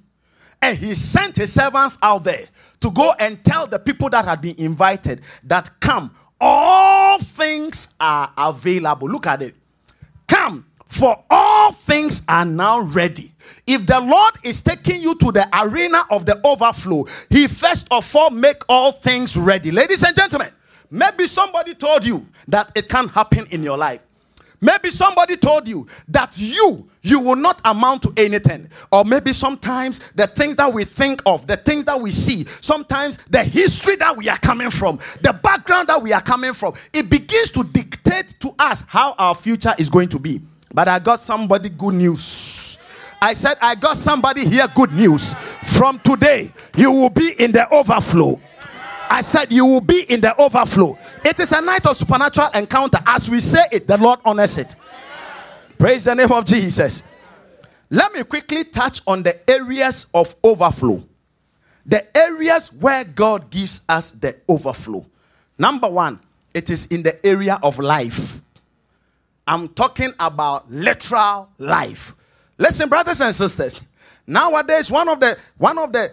and 0.61 0.77
he 0.77 0.95
sent 0.95 1.37
his 1.37 1.53
servants 1.53 1.97
out 2.03 2.25
there 2.25 2.47
to 2.81 2.91
go 2.91 3.13
and 3.21 3.43
tell 3.45 3.69
the 3.69 3.79
people 3.79 4.11
that 4.11 4.25
had 4.25 4.41
been 4.41 4.57
invited 4.59 5.21
that 5.45 5.71
come 5.79 6.13
all 6.41 7.19
things 7.21 7.95
are 8.01 8.33
available 8.37 9.09
look 9.09 9.27
at 9.27 9.41
it 9.41 9.55
come 10.27 10.67
for 10.89 11.17
all 11.31 11.73
things 11.73 12.23
are 12.29 12.45
now 12.45 12.81
ready 12.81 13.32
if 13.67 13.87
the 13.87 14.01
lord 14.01 14.35
is 14.45 14.61
taking 14.61 15.01
you 15.01 15.15
to 15.17 15.31
the 15.33 15.49
arena 15.63 16.03
of 16.11 16.27
the 16.27 16.41
overflow 16.45 17.05
he 17.31 17.47
first 17.47 17.87
of 17.91 18.15
all 18.17 18.31
make 18.31 18.63
all 18.69 18.93
things 18.93 19.37
ready 19.37 19.71
ladies 19.71 20.03
and 20.03 20.17
gentlemen 20.17 20.51
maybe 20.91 21.27
somebody 21.27 21.75
told 21.75 22.05
you 22.07 22.27
that 22.49 22.71
it 22.75 22.89
can't 22.89 23.11
happen 23.11 23.47
in 23.51 23.63
your 23.63 23.79
life 23.79 24.01
Maybe 24.63 24.91
somebody 24.91 25.37
told 25.37 25.67
you 25.67 25.89
that 26.09 26.39
you 26.39 26.89
you 27.03 27.19
will 27.19 27.35
not 27.35 27.61
amount 27.65 28.03
to 28.05 28.13
anything. 28.17 28.71
Or 28.93 29.05
maybe 29.05 29.33
sometimes 29.33 30.01
the 30.15 30.29
things 30.29 30.55
that 30.55 30.73
we 30.73 30.85
think 30.85 31.21
of, 31.27 31.49
the 31.49 31.57
things 31.57 31.85
that 31.87 32.01
we 32.01 32.13
see, 32.13 32.47
sometimes 32.61 33.19
the 33.29 33.43
history 33.43 33.97
that 33.97 34.17
we 34.17 34.29
are 34.29 34.39
coming 34.39 34.71
from, 34.71 35.01
the 35.21 35.33
background 35.33 35.89
that 35.89 36.01
we 36.01 36.13
are 36.13 36.21
coming 36.21 36.55
from, 36.55 36.75
it 36.93 37.11
begins 37.11 37.51
to 37.51 37.65
dictate 37.65 38.39
to 38.39 38.55
us 38.61 38.85
how 38.87 39.15
our 39.19 39.35
future 39.35 39.75
is 39.79 39.91
going 39.91 40.09
to 40.11 40.21
be. 40.21 40.41
But 40.73 40.87
I 40.87 41.01
got 41.01 41.21
somebody 41.21 41.69
good 41.69 41.95
news. 41.95 42.79
I 43.23 43.35
said, 43.35 43.57
I 43.63 43.77
got 43.77 43.97
somebody 43.97 44.45
here 44.45 44.67
good 44.75 44.91
news. 44.91 45.35
From 45.79 46.01
today, 46.01 46.53
you 46.77 46.91
will 46.91 47.09
be 47.09 47.35
in 47.39 47.53
the 47.53 47.73
overflow. 47.73 48.41
I 49.09 49.21
said, 49.21 49.53
You 49.53 49.65
will 49.65 49.81
be 49.81 50.03
in 50.11 50.21
the 50.21 50.35
overflow. 50.41 50.99
It 51.25 51.39
is 51.39 51.53
a 51.53 51.61
night 51.61 51.87
of 51.87 51.97
supernatural 51.97 52.49
encounter. 52.53 52.99
As 53.07 53.31
we 53.31 53.39
say 53.39 53.61
it, 53.71 53.87
the 53.87 53.97
Lord 53.97 54.19
honors 54.25 54.59
it. 54.59 54.75
Praise 55.79 56.05
the 56.05 56.17
name 56.17 56.33
of 56.33 56.45
Jesus. 56.45 57.05
Let 57.91 58.13
me 58.13 58.25
quickly 58.25 58.65
touch 58.65 59.03
on 59.07 59.23
the 59.23 59.39
areas 59.49 60.07
of 60.15 60.35
overflow. 60.43 61.05
The 61.87 62.05
areas 62.17 62.73
where 62.73 63.05
God 63.05 63.51
gives 63.51 63.83
us 63.89 64.11
the 64.11 64.35
overflow. 64.49 65.07
Number 65.59 65.89
one, 65.89 66.19
it 66.55 66.71
is 66.71 66.87
in 66.87 67.05
the 67.05 67.25
area 67.25 67.61
of 67.63 67.79
life. 67.79 68.41
I'm 69.47 69.69
talking 69.69 70.13
about 70.19 70.69
literal 70.73 71.49
life. 71.59 72.17
Listen, 72.63 72.89
brothers 72.89 73.21
and 73.21 73.35
sisters. 73.35 73.81
Nowadays, 74.25 74.89
one 74.89 75.09
of 75.09 75.19
the 75.19 75.37
one 75.59 75.79
of 75.79 75.93
the 75.93 76.13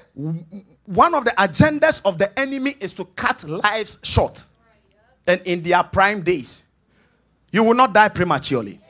one 0.86 1.14
of 1.14 1.24
the 1.24 1.30
agendas 1.32 2.02
of 2.04 2.18
the 2.18 2.38
enemy 2.40 2.76
is 2.80 2.92
to 2.94 3.06
cut 3.06 3.44
lives 3.44 4.00
short. 4.02 4.44
And 5.28 5.40
in 5.46 5.62
their 5.62 5.84
prime 5.84 6.24
days, 6.24 6.64
you 7.52 7.64
will 7.64 7.76
not 7.76 7.94
die 7.94 8.10
prematurely. 8.10 8.82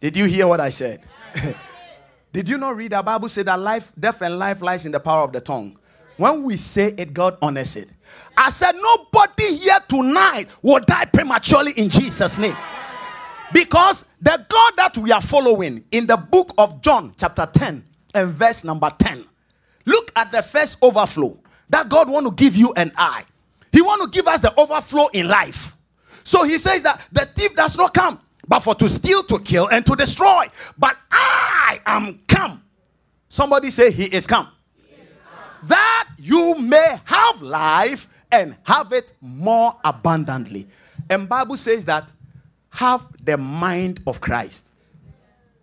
Did 0.00 0.14
you 0.14 0.26
hear 0.26 0.46
what 0.46 0.60
I 0.60 0.68
said? 0.68 1.00
Did 2.34 2.46
you 2.46 2.58
not 2.58 2.76
read 2.76 2.92
the 2.92 3.02
Bible 3.02 3.30
say 3.30 3.42
that 3.44 3.58
life, 3.58 3.90
death, 3.98 4.20
and 4.20 4.38
life 4.38 4.60
lies 4.60 4.84
in 4.84 4.92
the 4.92 5.00
power 5.00 5.24
of 5.24 5.32
the 5.32 5.40
tongue? 5.40 5.78
When 6.18 6.42
we 6.42 6.58
say 6.58 6.92
it, 6.98 7.14
God 7.14 7.38
honors 7.40 7.76
it. 7.76 7.88
I 8.36 8.50
said, 8.50 8.74
nobody 8.74 9.56
here 9.56 9.78
tonight 9.88 10.48
will 10.60 10.80
die 10.80 11.06
prematurely 11.06 11.72
in 11.76 11.88
Jesus' 11.88 12.38
name. 12.38 12.56
Because 13.52 14.04
the 14.20 14.44
God 14.48 14.72
that 14.76 14.98
we 14.98 15.12
are 15.12 15.20
following 15.20 15.84
in 15.90 16.06
the 16.06 16.16
book 16.16 16.52
of 16.58 16.80
John, 16.80 17.14
chapter 17.16 17.48
10, 17.52 17.84
and 18.14 18.30
verse 18.32 18.64
number 18.64 18.90
10, 18.98 19.24
look 19.84 20.12
at 20.16 20.32
the 20.32 20.42
first 20.42 20.78
overflow 20.82 21.38
that 21.68 21.88
God 21.88 22.08
want 22.10 22.26
to 22.26 22.32
give 22.32 22.56
you 22.56 22.72
and 22.74 22.92
I. 22.96 23.24
He 23.72 23.80
want 23.80 24.02
to 24.02 24.10
give 24.16 24.28
us 24.28 24.40
the 24.40 24.58
overflow 24.58 25.08
in 25.08 25.28
life. 25.28 25.76
So 26.24 26.44
he 26.44 26.58
says 26.58 26.82
that 26.82 27.00
the 27.10 27.26
thief 27.26 27.54
does 27.54 27.76
not 27.76 27.94
come 27.94 28.20
but 28.48 28.60
for 28.60 28.74
to 28.76 28.88
steal, 28.88 29.22
to 29.24 29.38
kill, 29.38 29.68
and 29.68 29.84
to 29.86 29.94
destroy. 29.94 30.46
But 30.78 30.96
I 31.10 31.80
am 31.86 32.20
come. 32.28 32.62
Somebody 33.28 33.70
say, 33.70 33.90
He 33.90 34.04
is 34.04 34.26
come. 34.26 34.48
He 34.88 34.94
is 34.94 35.08
come. 35.24 35.68
That 35.68 36.08
you 36.18 36.58
may 36.58 36.98
have 37.04 37.40
life 37.40 38.08
and 38.30 38.56
have 38.64 38.92
it 38.92 39.12
more 39.20 39.76
abundantly. 39.84 40.66
And 41.08 41.28
Bible 41.28 41.56
says 41.56 41.84
that 41.86 42.10
have 42.72 43.02
the 43.24 43.36
mind 43.36 44.00
of 44.06 44.20
Christ. 44.20 44.70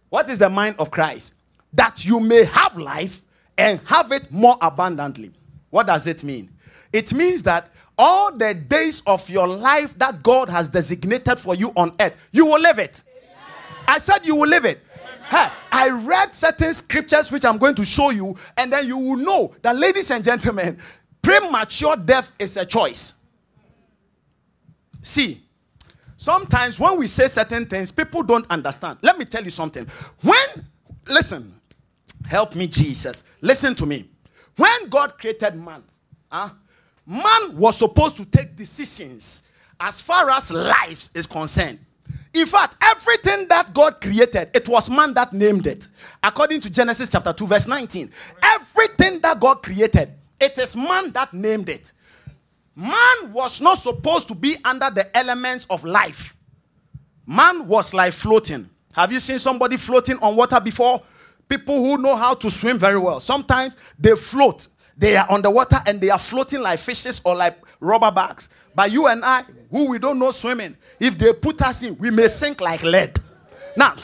What 0.10 0.30
is 0.30 0.39
the 0.39 0.50
mind 0.50 0.76
of 0.80 0.91
Christ? 0.91 1.34
That 1.74 2.06
you 2.06 2.19
may 2.19 2.45
have 2.45 2.78
life 2.78 3.22
and 3.58 3.80
have 3.86 4.12
it 4.12 4.32
more 4.32 4.56
abundantly. 4.62 5.32
What 5.72 5.88
does 5.88 6.08
it 6.08 6.24
mean? 6.24 6.50
It 6.93 7.13
means 7.13 7.43
that 7.43 7.69
all 7.98 8.32
the 8.32 8.54
days 8.54 9.02
of 9.06 9.28
your 9.30 9.48
life 9.48 9.98
that 9.98 10.24
God 10.24 10.50
has 10.50 10.67
designated 10.67 11.39
for 11.39 11.56
you 11.56 11.72
on 11.76 11.93
earth, 12.00 12.15
you 12.32 12.45
will 12.45 12.62
live 12.62 12.80
it. 12.80 13.04
I 13.88 13.98
said 13.98 14.26
you 14.26 14.36
will 14.36 14.48
live 14.48 14.65
it. 14.65 14.80
Hey, 15.30 15.50
I 15.72 15.89
read 15.89 16.34
certain 16.34 16.74
scriptures 16.74 17.32
which 17.32 17.43
I'm 17.43 17.58
going 17.58 17.76
to 17.76 17.86
show 17.86 18.12
you, 18.12 18.36
and 18.58 18.72
then 18.72 18.88
you 18.88 18.98
will 18.98 19.17
know 19.17 19.56
that, 19.63 19.76
ladies 19.76 20.12
and 20.12 20.24
gentlemen, 20.24 20.78
premature 21.22 21.95
death 21.98 22.32
is 22.39 22.56
a 22.58 22.65
choice. 22.65 23.15
See, 25.02 25.41
sometimes 26.20 26.80
when 26.80 27.00
we 27.00 27.08
say 27.08 27.28
certain 27.28 27.66
things, 27.66 27.92
people 27.92 28.22
don't 28.22 28.46
understand. 28.52 29.00
Let 29.02 29.18
me 29.18 29.26
tell 29.26 29.44
you 29.44 29.50
something. 29.50 29.88
When, 30.22 30.66
listen, 31.08 31.56
help 32.28 32.56
me, 32.56 32.68
Jesus. 32.68 33.24
Listen 33.42 33.74
to 33.76 33.86
me. 33.86 34.10
When 34.58 34.90
God 34.90 35.18
created 35.18 35.56
man, 35.56 35.82
huh, 36.30 36.50
man 37.08 37.58
was 37.58 37.78
supposed 37.78 38.18
to 38.18 38.26
take 38.26 38.56
decisions 38.56 39.44
as 39.80 40.02
far 40.02 40.30
as 40.30 40.52
lives 40.52 41.10
is 41.16 41.26
concerned. 41.26 41.80
In 42.34 42.46
fact, 42.46 42.76
everything 42.84 43.48
that 43.48 43.74
God 43.74 44.02
created, 44.02 44.52
it 44.54 44.68
was 44.68 44.90
man 44.90 45.14
that 45.14 45.32
named 45.32 45.66
it. 45.66 45.88
According 46.22 46.62
to 46.62 46.70
Genesis 46.70 47.10
chapter 47.10 47.32
2, 47.32 47.48
verse 47.48 47.66
19. 47.66 48.12
Everything 48.44 49.20
that 49.22 49.40
God 49.40 49.64
created, 49.64 50.10
it 50.40 50.58
is 50.60 50.76
man 50.76 51.12
that 51.14 51.34
named 51.34 51.70
it. 51.70 51.94
Man 52.80 53.34
was 53.34 53.60
not 53.60 53.78
supposed 53.78 54.30
to 54.30 54.36
be 54.36 54.56
under 54.63 54.89
the 54.89 55.15
elements 55.15 55.68
of 55.70 55.84
life. 55.84 56.34
Man 57.28 57.68
was 57.68 57.94
like 57.94 58.13
floating. 58.13 58.70
Have 58.94 59.12
you 59.12 59.20
seen 59.20 59.38
somebody 59.38 59.76
floating 59.76 60.18
on 60.20 60.36
water 60.36 60.60
before? 60.60 61.02
People 61.50 61.84
who 61.84 61.98
know 61.98 62.15
how 62.15 62.34
to 62.36 62.50
swim 62.50 62.78
very 62.78 62.98
well. 62.98 63.20
Sometimes 63.20 63.78
they 64.00 64.15
float 64.15 64.68
they 65.00 65.15
are 65.15 65.26
on 65.30 65.42
the 65.42 65.50
water 65.50 65.78
and 65.88 66.02
they 66.02 66.10
are 66.10 66.20
floating 66.20 66.60
like 66.60 66.78
fishes 66.78 67.22
or 67.24 67.34
like 67.34 67.56
rubber 67.80 68.12
bags. 68.12 68.50
But 68.76 68.92
you 68.92 69.08
and 69.08 69.24
I, 69.24 69.44
who 69.72 69.89
we 69.89 69.98
don't 69.98 70.20
know 70.20 70.30
swimming, 70.32 70.76
if 71.00 71.18
they 71.18 71.32
put 71.32 71.62
us 71.62 71.84
in, 71.84 71.98
we 71.98 72.10
may 72.10 72.28
sink 72.28 72.60
like 72.60 72.84
lead. 72.84 73.18
Now, 73.78 73.96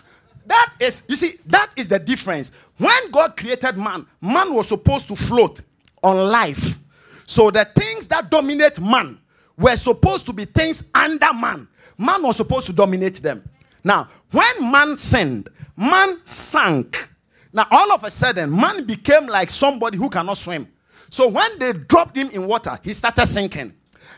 that 0.46 0.74
is, 0.80 1.04
you 1.10 1.18
see, 1.18 1.34
that 1.48 1.70
is 1.76 1.90
the 1.90 2.00
difference. 2.00 2.54
When 2.78 3.12
God 3.12 3.36
created 3.36 3.78
man, 3.78 4.06
man 4.22 4.54
was 4.54 4.70
supposed 4.70 5.10
to 5.10 5.18
float 5.18 5.62
on 6.02 6.16
life. 6.30 6.80
So 7.26 7.52
the 7.52 7.66
things 7.66 8.08
that 8.10 8.30
dominate 8.30 8.80
man 8.80 9.20
were 9.58 9.76
supposed 9.78 10.26
to 10.28 10.34
be 10.34 10.46
things 10.46 10.84
under 10.94 11.34
man. 11.34 11.68
Man 11.98 12.22
was 12.22 12.38
supposed 12.38 12.68
to 12.68 12.74
dominate 12.74 13.16
them. 13.16 13.44
Now, 13.84 14.10
when 14.32 14.72
man 14.72 14.98
sinned, 14.98 15.50
man 15.78 16.20
sank. 16.26 17.10
Now, 17.54 17.68
all 17.72 17.92
of 17.94 18.04
a 18.04 18.12
sudden, 18.12 18.54
man 18.54 18.86
became 18.86 19.28
like 19.28 19.50
somebody 19.50 19.98
who 19.98 20.10
cannot 20.10 20.38
swim. 20.38 20.68
So 21.10 21.28
when 21.28 21.58
they 21.60 21.72
dropped 21.72 22.18
him 22.18 22.30
in 22.32 22.48
water, 22.48 22.78
he 22.84 22.94
started 22.94 23.26
sinking. 23.26 23.74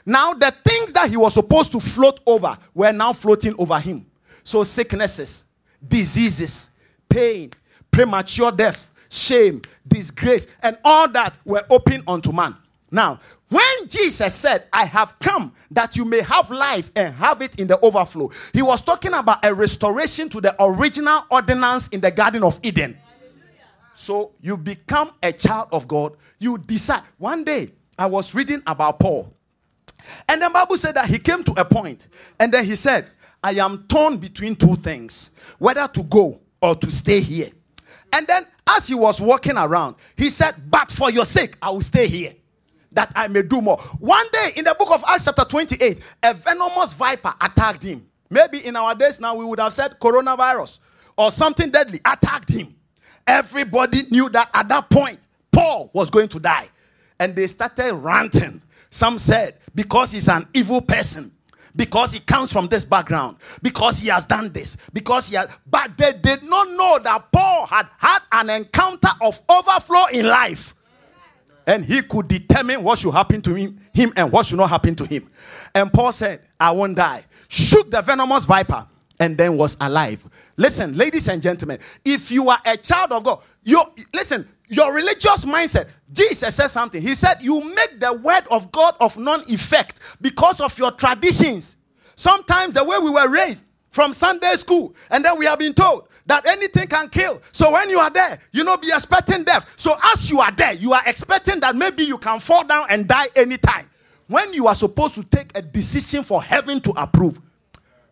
Now, 0.05 0.33
the 0.33 0.53
things 0.63 0.93
that 0.93 1.09
he 1.09 1.17
was 1.17 1.33
supposed 1.33 1.71
to 1.73 1.79
float 1.79 2.19
over 2.25 2.57
were 2.73 2.91
now 2.93 3.13
floating 3.13 3.53
over 3.59 3.79
him. 3.79 4.05
So, 4.43 4.63
sicknesses, 4.63 5.45
diseases, 5.85 6.69
pain, 7.09 7.51
premature 7.91 8.51
death, 8.51 8.89
shame, 9.09 9.61
disgrace, 9.87 10.47
and 10.63 10.77
all 10.83 11.09
that 11.09 11.37
were 11.45 11.65
open 11.69 12.03
unto 12.07 12.31
man. 12.31 12.55
Now, 12.89 13.19
when 13.49 13.87
Jesus 13.87 14.33
said, 14.33 14.65
I 14.71 14.85
have 14.85 15.17
come 15.19 15.53
that 15.71 15.97
you 15.97 16.05
may 16.05 16.21
have 16.21 16.49
life 16.49 16.89
and 16.95 17.13
have 17.15 17.41
it 17.41 17.59
in 17.59 17.67
the 17.67 17.79
overflow, 17.81 18.31
he 18.53 18.61
was 18.61 18.81
talking 18.81 19.13
about 19.13 19.45
a 19.45 19.53
restoration 19.53 20.29
to 20.29 20.41
the 20.41 20.55
original 20.63 21.25
ordinance 21.29 21.89
in 21.89 21.99
the 21.99 22.11
Garden 22.11 22.43
of 22.43 22.59
Eden. 22.63 22.97
So 23.95 24.31
you 24.41 24.57
become 24.57 25.11
a 25.23 25.31
child 25.33 25.69
of 25.71 25.87
God. 25.87 26.15
You 26.39 26.57
decide. 26.57 27.03
One 27.17 27.43
day, 27.43 27.71
I 27.97 28.05
was 28.05 28.33
reading 28.35 28.61
about 28.67 28.99
Paul. 28.99 29.33
And 30.29 30.41
the 30.41 30.49
Bible 30.49 30.77
said 30.77 30.95
that 30.95 31.07
he 31.07 31.17
came 31.17 31.43
to 31.43 31.59
a 31.59 31.65
point, 31.65 32.07
and 32.39 32.53
then 32.53 32.63
he 32.63 32.77
said, 32.77 33.07
I 33.43 33.53
am 33.53 33.85
torn 33.89 34.17
between 34.17 34.55
two 34.55 34.75
things 34.75 35.31
whether 35.59 35.87
to 35.87 36.03
go 36.03 36.39
or 36.61 36.75
to 36.75 36.91
stay 36.91 37.19
here. 37.19 37.49
And 38.13 38.25
then, 38.27 38.45
as 38.69 38.87
he 38.87 38.95
was 38.95 39.19
walking 39.19 39.57
around, 39.57 39.95
he 40.15 40.29
said, 40.29 40.55
But 40.69 40.91
for 40.91 41.11
your 41.11 41.25
sake, 41.25 41.57
I 41.61 41.71
will 41.71 41.81
stay 41.81 42.07
here 42.07 42.33
that 42.91 43.11
I 43.15 43.27
may 43.27 43.41
do 43.41 43.61
more. 43.61 43.77
One 43.99 44.25
day 44.31 44.51
in 44.55 44.65
the 44.65 44.75
book 44.77 44.91
of 44.91 45.03
Acts, 45.07 45.25
chapter 45.25 45.43
28, 45.43 46.01
a 46.23 46.33
venomous 46.33 46.93
viper 46.93 47.33
attacked 47.41 47.83
him. 47.83 48.07
Maybe 48.29 48.65
in 48.65 48.75
our 48.75 48.93
days 48.95 49.19
now 49.19 49.35
we 49.35 49.45
would 49.45 49.59
have 49.59 49.73
said 49.73 49.99
coronavirus 49.99 50.79
or 51.17 51.31
something 51.31 51.69
deadly 51.69 51.99
attacked 52.05 52.49
him. 52.49 52.75
Everybody 53.25 54.03
knew 54.09 54.29
that 54.29 54.49
at 54.53 54.69
that 54.69 54.89
point, 54.89 55.19
Paul 55.51 55.89
was 55.93 56.09
going 56.09 56.29
to 56.29 56.39
die. 56.39 56.67
And 57.19 57.35
they 57.35 57.47
started 57.47 57.93
ranting. 57.95 58.61
Some 58.89 59.19
said, 59.19 59.57
because 59.75 60.11
he's 60.11 60.29
an 60.29 60.47
evil 60.53 60.81
person, 60.81 61.31
because 61.75 62.13
he 62.13 62.19
comes 62.21 62.53
from 62.53 62.67
this 62.67 62.85
background, 62.85 63.37
because 63.61 63.99
he 63.99 64.07
has 64.07 64.23
done 64.23 64.51
this, 64.53 64.77
because 64.93 65.27
he 65.27 65.35
has. 65.35 65.49
But 65.69 65.97
they 65.97 66.13
did 66.13 66.43
not 66.43 66.69
know 66.71 66.99
that 67.03 67.31
Paul 67.31 67.65
had 67.65 67.87
had 67.97 68.19
an 68.31 68.49
encounter 68.49 69.09
of 69.21 69.39
overflow 69.49 70.05
in 70.13 70.27
life. 70.27 70.73
And 71.67 71.85
he 71.85 72.01
could 72.01 72.29
determine 72.29 72.81
what 72.81 72.97
should 72.97 73.11
happen 73.11 73.41
to 73.41 73.53
him, 73.53 73.79
him 73.93 74.13
and 74.15 74.31
what 74.31 74.45
should 74.45 74.57
not 74.57 74.69
happen 74.69 74.95
to 74.95 75.05
him. 75.05 75.29
And 75.75 75.91
Paul 75.91 76.13
said, 76.13 76.41
I 76.59 76.71
won't 76.71 76.95
die. 76.95 77.25
Shook 77.49 77.91
the 77.91 78.01
venomous 78.01 78.45
viper 78.45 78.87
and 79.19 79.37
then 79.37 79.57
was 79.57 79.75
alive. 79.81 80.23
Listen, 80.55 80.95
ladies 80.97 81.27
and 81.27 81.41
gentlemen, 81.41 81.79
if 82.05 82.31
you 82.31 82.49
are 82.49 82.59
a 82.65 82.77
child 82.77 83.11
of 83.11 83.23
God, 83.23 83.41
you 83.63 83.83
listen, 84.13 84.47
your 84.69 84.93
religious 84.93 85.45
mindset, 85.45 85.87
Jesus 86.13 86.55
said 86.55 86.69
something. 86.69 87.01
He 87.01 87.15
said, 87.15 87.37
You 87.41 87.63
make 87.75 87.99
the 87.99 88.13
word 88.13 88.43
of 88.49 88.71
God 88.71 88.95
of 88.99 89.17
non 89.17 89.41
effect 89.51 89.99
because 90.21 90.61
of 90.61 90.77
your 90.79 90.91
traditions. 90.91 91.75
Sometimes 92.15 92.75
the 92.75 92.83
way 92.83 92.97
we 92.97 93.11
were 93.11 93.29
raised 93.29 93.63
from 93.91 94.13
Sunday 94.13 94.53
school, 94.53 94.95
and 95.11 95.23
then 95.23 95.37
we 95.37 95.45
have 95.45 95.59
been 95.59 95.73
told 95.73 96.06
that 96.27 96.45
anything 96.45 96.87
can 96.87 97.09
kill. 97.09 97.41
So 97.51 97.71
when 97.71 97.89
you 97.89 97.99
are 97.99 98.09
there, 98.09 98.39
you 98.51 98.63
know, 98.63 98.77
be 98.77 98.87
expecting 98.93 99.43
death. 99.43 99.73
So 99.75 99.93
as 100.13 100.29
you 100.29 100.39
are 100.39 100.51
there, 100.51 100.73
you 100.73 100.93
are 100.93 101.01
expecting 101.05 101.59
that 101.61 101.75
maybe 101.75 102.03
you 102.03 102.17
can 102.17 102.39
fall 102.39 102.65
down 102.65 102.87
and 102.89 103.07
die 103.07 103.27
anytime. 103.35 103.89
When 104.27 104.53
you 104.53 104.67
are 104.67 104.75
supposed 104.75 105.15
to 105.15 105.23
take 105.23 105.57
a 105.57 105.61
decision 105.61 106.21
for 106.23 106.43
heaven 106.43 106.81
to 106.81 106.91
approve, 106.91 107.39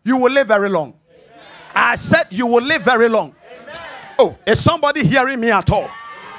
you 0.02 0.16
will 0.16 0.32
live 0.32 0.48
very 0.48 0.70
long. 0.70 0.94
I 1.74 1.94
said 1.96 2.24
you 2.30 2.46
will 2.46 2.62
live 2.62 2.82
very 2.82 3.08
long. 3.08 3.34
Amen. 3.62 3.80
Oh, 4.18 4.38
is 4.46 4.62
somebody 4.62 5.06
hearing 5.06 5.38
me 5.38 5.50
at 5.50 5.70
all? 5.70 5.90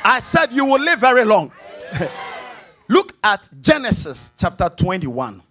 I 0.03 0.19
said 0.19 0.51
you 0.51 0.65
will 0.65 0.81
live 0.81 0.99
very 0.99 1.25
long. 1.25 1.51
Look 2.87 3.15
at 3.23 3.47
Genesis 3.61 4.31
chapter 4.37 4.69
21. 4.69 5.43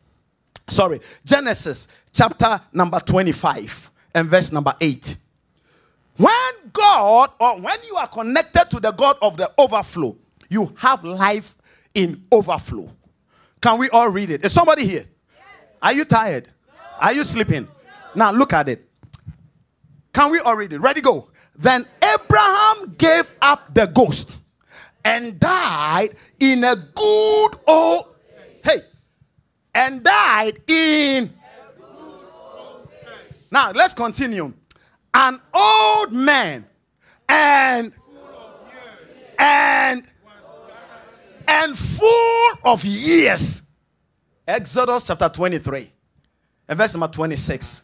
Sorry, 0.69 1.01
Genesis 1.25 1.87
chapter 2.13 2.61
number 2.73 2.99
25 2.99 3.91
and 4.15 4.29
verse 4.29 4.51
number 4.51 4.75
8. 4.81 5.17
When 6.17 6.71
God, 6.73 7.31
or 7.39 7.61
when 7.61 7.79
you 7.87 7.97
are 7.97 8.09
connected 8.09 8.71
to 8.71 8.81
the 8.81 8.93
God 8.93 9.17
of 9.21 9.37
the 9.37 9.51
overflow, 9.59 10.17
you 10.49 10.75
have 10.79 11.05
life 11.05 11.55
in 11.95 12.25
overflow. 12.33 12.91
Can 13.61 13.79
we 13.79 13.89
all 13.91 14.09
read 14.09 14.31
it? 14.31 14.45
Is 14.45 14.53
somebody 14.53 14.87
here? 14.87 15.05
Are 15.83 15.93
you 15.93 16.05
tired? 16.05 16.49
Are 16.99 17.13
you 17.13 17.25
sleeping? 17.25 17.69
Now 18.15 18.31
look 18.31 18.53
at 18.53 18.69
it. 18.69 18.89
Can 20.13 20.31
we 20.31 20.39
all 20.41 20.57
read 20.57 20.73
it? 20.73 20.81
Ready, 20.81 21.01
go. 21.01 21.29
Then 21.59 21.85
Abraham 22.03 22.95
gave 22.97 23.31
up 23.43 23.75
the 23.75 23.87
ghost 23.87 24.41
and 25.07 25.39
died 25.39 26.17
in 26.41 26.65
a 26.65 26.75
good 26.75 27.51
old 27.69 28.07
hey 28.65 28.81
and 29.73 30.03
died 30.03 30.61
in 30.67 31.33
now 33.53 33.71
let's 33.71 33.95
continue 33.95 34.53
an 35.17 35.41
old 35.55 36.13
man 36.13 36.67
and 37.29 37.91
and 39.39 40.07
and 41.49 41.79
full 41.79 42.51
of 42.65 42.85
years. 42.85 43.63
Exodus 44.47 45.05
chapter 45.05 45.29
23 45.29 45.91
and 46.69 46.79
verse 46.79 46.95
number 46.95 47.09
26 47.09 47.83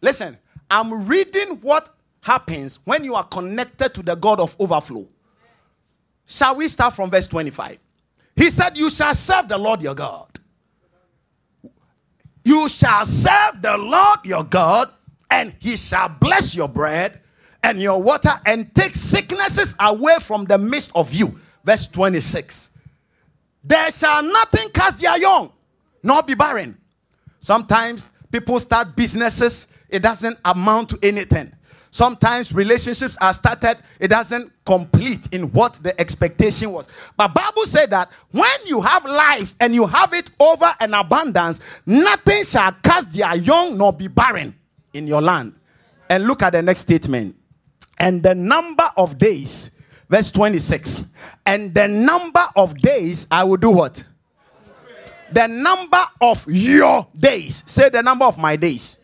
listen 0.00 0.36
i'm 0.70 1.06
reading 1.06 1.50
what 1.60 1.90
happens 2.20 2.80
when 2.84 3.04
you 3.04 3.14
are 3.14 3.22
connected 3.24 3.94
to 3.94 4.02
the 4.02 4.16
god 4.16 4.40
of 4.40 4.56
overflow. 4.58 5.06
Shall 6.26 6.56
we 6.56 6.66
start 6.66 6.94
from 6.94 7.10
verse 7.10 7.28
25 7.28 7.78
he 8.34 8.50
said 8.50 8.76
you 8.76 8.90
shall 8.90 9.14
serve 9.14 9.48
the 9.48 9.58
lord 9.58 9.82
your 9.82 9.94
god. 9.94 10.26
You 12.44 12.68
shall 12.68 13.04
serve 13.04 13.62
the 13.62 13.76
lord 13.76 14.20
your 14.24 14.42
god 14.44 14.88
and 15.30 15.54
he 15.60 15.76
shall 15.76 16.08
bless 16.08 16.54
your 16.54 16.68
bread 16.68 17.20
and 17.62 17.80
your 17.80 18.00
water 18.00 18.30
and 18.46 18.74
take 18.74 18.94
sicknesses 18.94 19.74
away 19.80 20.16
from 20.20 20.44
the 20.44 20.58
midst 20.58 20.90
of 20.94 21.12
you. 21.12 21.38
Verse 21.64 21.86
26. 21.86 22.70
There 23.64 23.90
shall 23.90 24.22
nothing 24.22 24.70
cast 24.70 25.00
their 25.00 25.18
young, 25.18 25.52
nor 26.02 26.22
be 26.22 26.34
barren. 26.34 26.78
Sometimes 27.40 28.10
people 28.32 28.58
start 28.58 28.96
businesses, 28.96 29.68
it 29.88 30.02
doesn't 30.02 30.38
amount 30.44 30.90
to 30.90 30.98
anything. 31.02 31.52
Sometimes 31.90 32.52
relationships 32.52 33.16
are 33.20 33.32
started, 33.32 33.78
it 33.98 34.08
doesn't 34.08 34.52
complete 34.66 35.26
in 35.32 35.50
what 35.52 35.74
the 35.82 35.98
expectation 36.00 36.70
was. 36.70 36.86
But 37.16 37.34
Bible 37.34 37.64
said 37.64 37.90
that 37.90 38.10
when 38.30 38.66
you 38.66 38.80
have 38.82 39.04
life 39.04 39.54
and 39.60 39.74
you 39.74 39.86
have 39.86 40.12
it 40.12 40.30
over 40.38 40.70
an 40.80 40.92
abundance, 40.92 41.60
nothing 41.86 42.44
shall 42.44 42.72
cast 42.82 43.12
their 43.12 43.34
young 43.36 43.78
nor 43.78 43.92
be 43.92 44.06
barren 44.06 44.57
in 44.98 45.06
your 45.06 45.22
land. 45.22 45.54
And 46.10 46.26
look 46.26 46.42
at 46.42 46.52
the 46.52 46.62
next 46.62 46.80
statement. 46.80 47.36
And 47.98 48.22
the 48.22 48.34
number 48.34 48.88
of 48.96 49.18
days, 49.18 49.78
verse 50.08 50.30
26. 50.30 51.04
And 51.46 51.74
the 51.74 51.88
number 51.88 52.44
of 52.56 52.78
days 52.78 53.26
I 53.30 53.44
will 53.44 53.56
do 53.56 53.70
what? 53.70 54.04
The 55.32 55.46
number 55.46 56.02
of 56.20 56.44
your 56.48 57.06
days. 57.18 57.62
Say 57.66 57.88
the 57.88 58.02
number 58.02 58.24
of 58.24 58.38
my 58.38 58.56
days. 58.56 58.98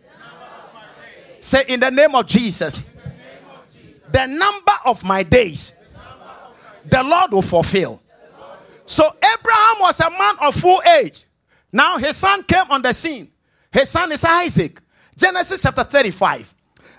Say 1.41 1.65
in 1.69 1.81
the 1.81 1.91
name 1.91 2.15
of 2.15 2.27
Jesus. 2.27 2.79
The 4.11 4.27
number 4.27 4.73
of 4.85 5.05
my 5.05 5.23
days. 5.23 5.77
The 6.87 7.03
Lord 7.03 7.33
will 7.33 7.43
fulfill. 7.43 8.01
So 8.87 9.05
Abraham 9.05 9.77
was 9.81 10.01
a 10.01 10.11
man 10.11 10.35
of 10.41 10.55
full 10.55 10.81
age. 10.99 11.25
Now 11.73 11.99
his 11.99 12.17
son 12.17 12.43
came 12.45 12.71
on 12.71 12.83
the 12.83 12.93
scene. 12.93 13.31
His 13.73 13.89
son 13.89 14.13
is 14.13 14.25
Isaac. 14.25 14.81
Genesis 15.17 15.61
chapter 15.63 15.85
35. 15.85 16.55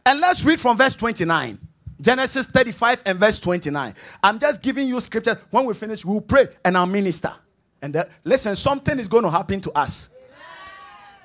And 0.06 0.20
let's 0.20 0.44
read 0.46 0.60
from 0.60 0.78
verse 0.78 0.94
29. 0.94 1.60
Genesis 2.02 2.48
35 2.48 3.04
and 3.06 3.20
verse 3.20 3.40
29. 3.40 3.96
I'm 4.24 4.40
just 4.40 4.62
giving 4.62 4.88
you 4.88 5.00
scripture. 5.00 5.40
When 5.50 5.66
we 5.66 5.74
finish, 5.74 6.06
we'll 6.06 6.22
pray 6.22 6.48
and 6.64 6.78
I'll 6.78 6.86
minister. 6.86 7.34
And 7.82 7.96
uh, 7.96 8.06
listen, 8.24 8.56
something 8.56 9.00
is 9.00 9.08
going 9.08 9.24
to 9.24 9.30
happen 9.30 9.62
to 9.62 9.72
us. 9.72 10.10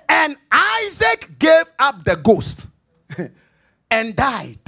And 0.09 0.37
Isaac 0.50 1.31
gave 1.38 1.64
up 1.79 2.05
the 2.05 2.16
ghost 2.16 2.68
and 3.90 4.16
died 4.16 4.59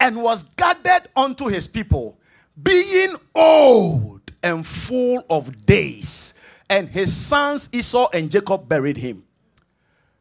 and 0.00 0.22
was 0.22 0.44
gathered 0.56 1.08
unto 1.16 1.46
his 1.46 1.66
people, 1.66 2.18
being 2.62 3.14
old 3.34 4.20
and 4.42 4.66
full 4.66 5.24
of 5.28 5.66
days. 5.66 6.34
And 6.70 6.88
his 6.88 7.14
sons 7.14 7.68
Esau 7.72 8.08
and 8.12 8.30
Jacob 8.30 8.68
buried 8.68 8.96
him. 8.96 9.24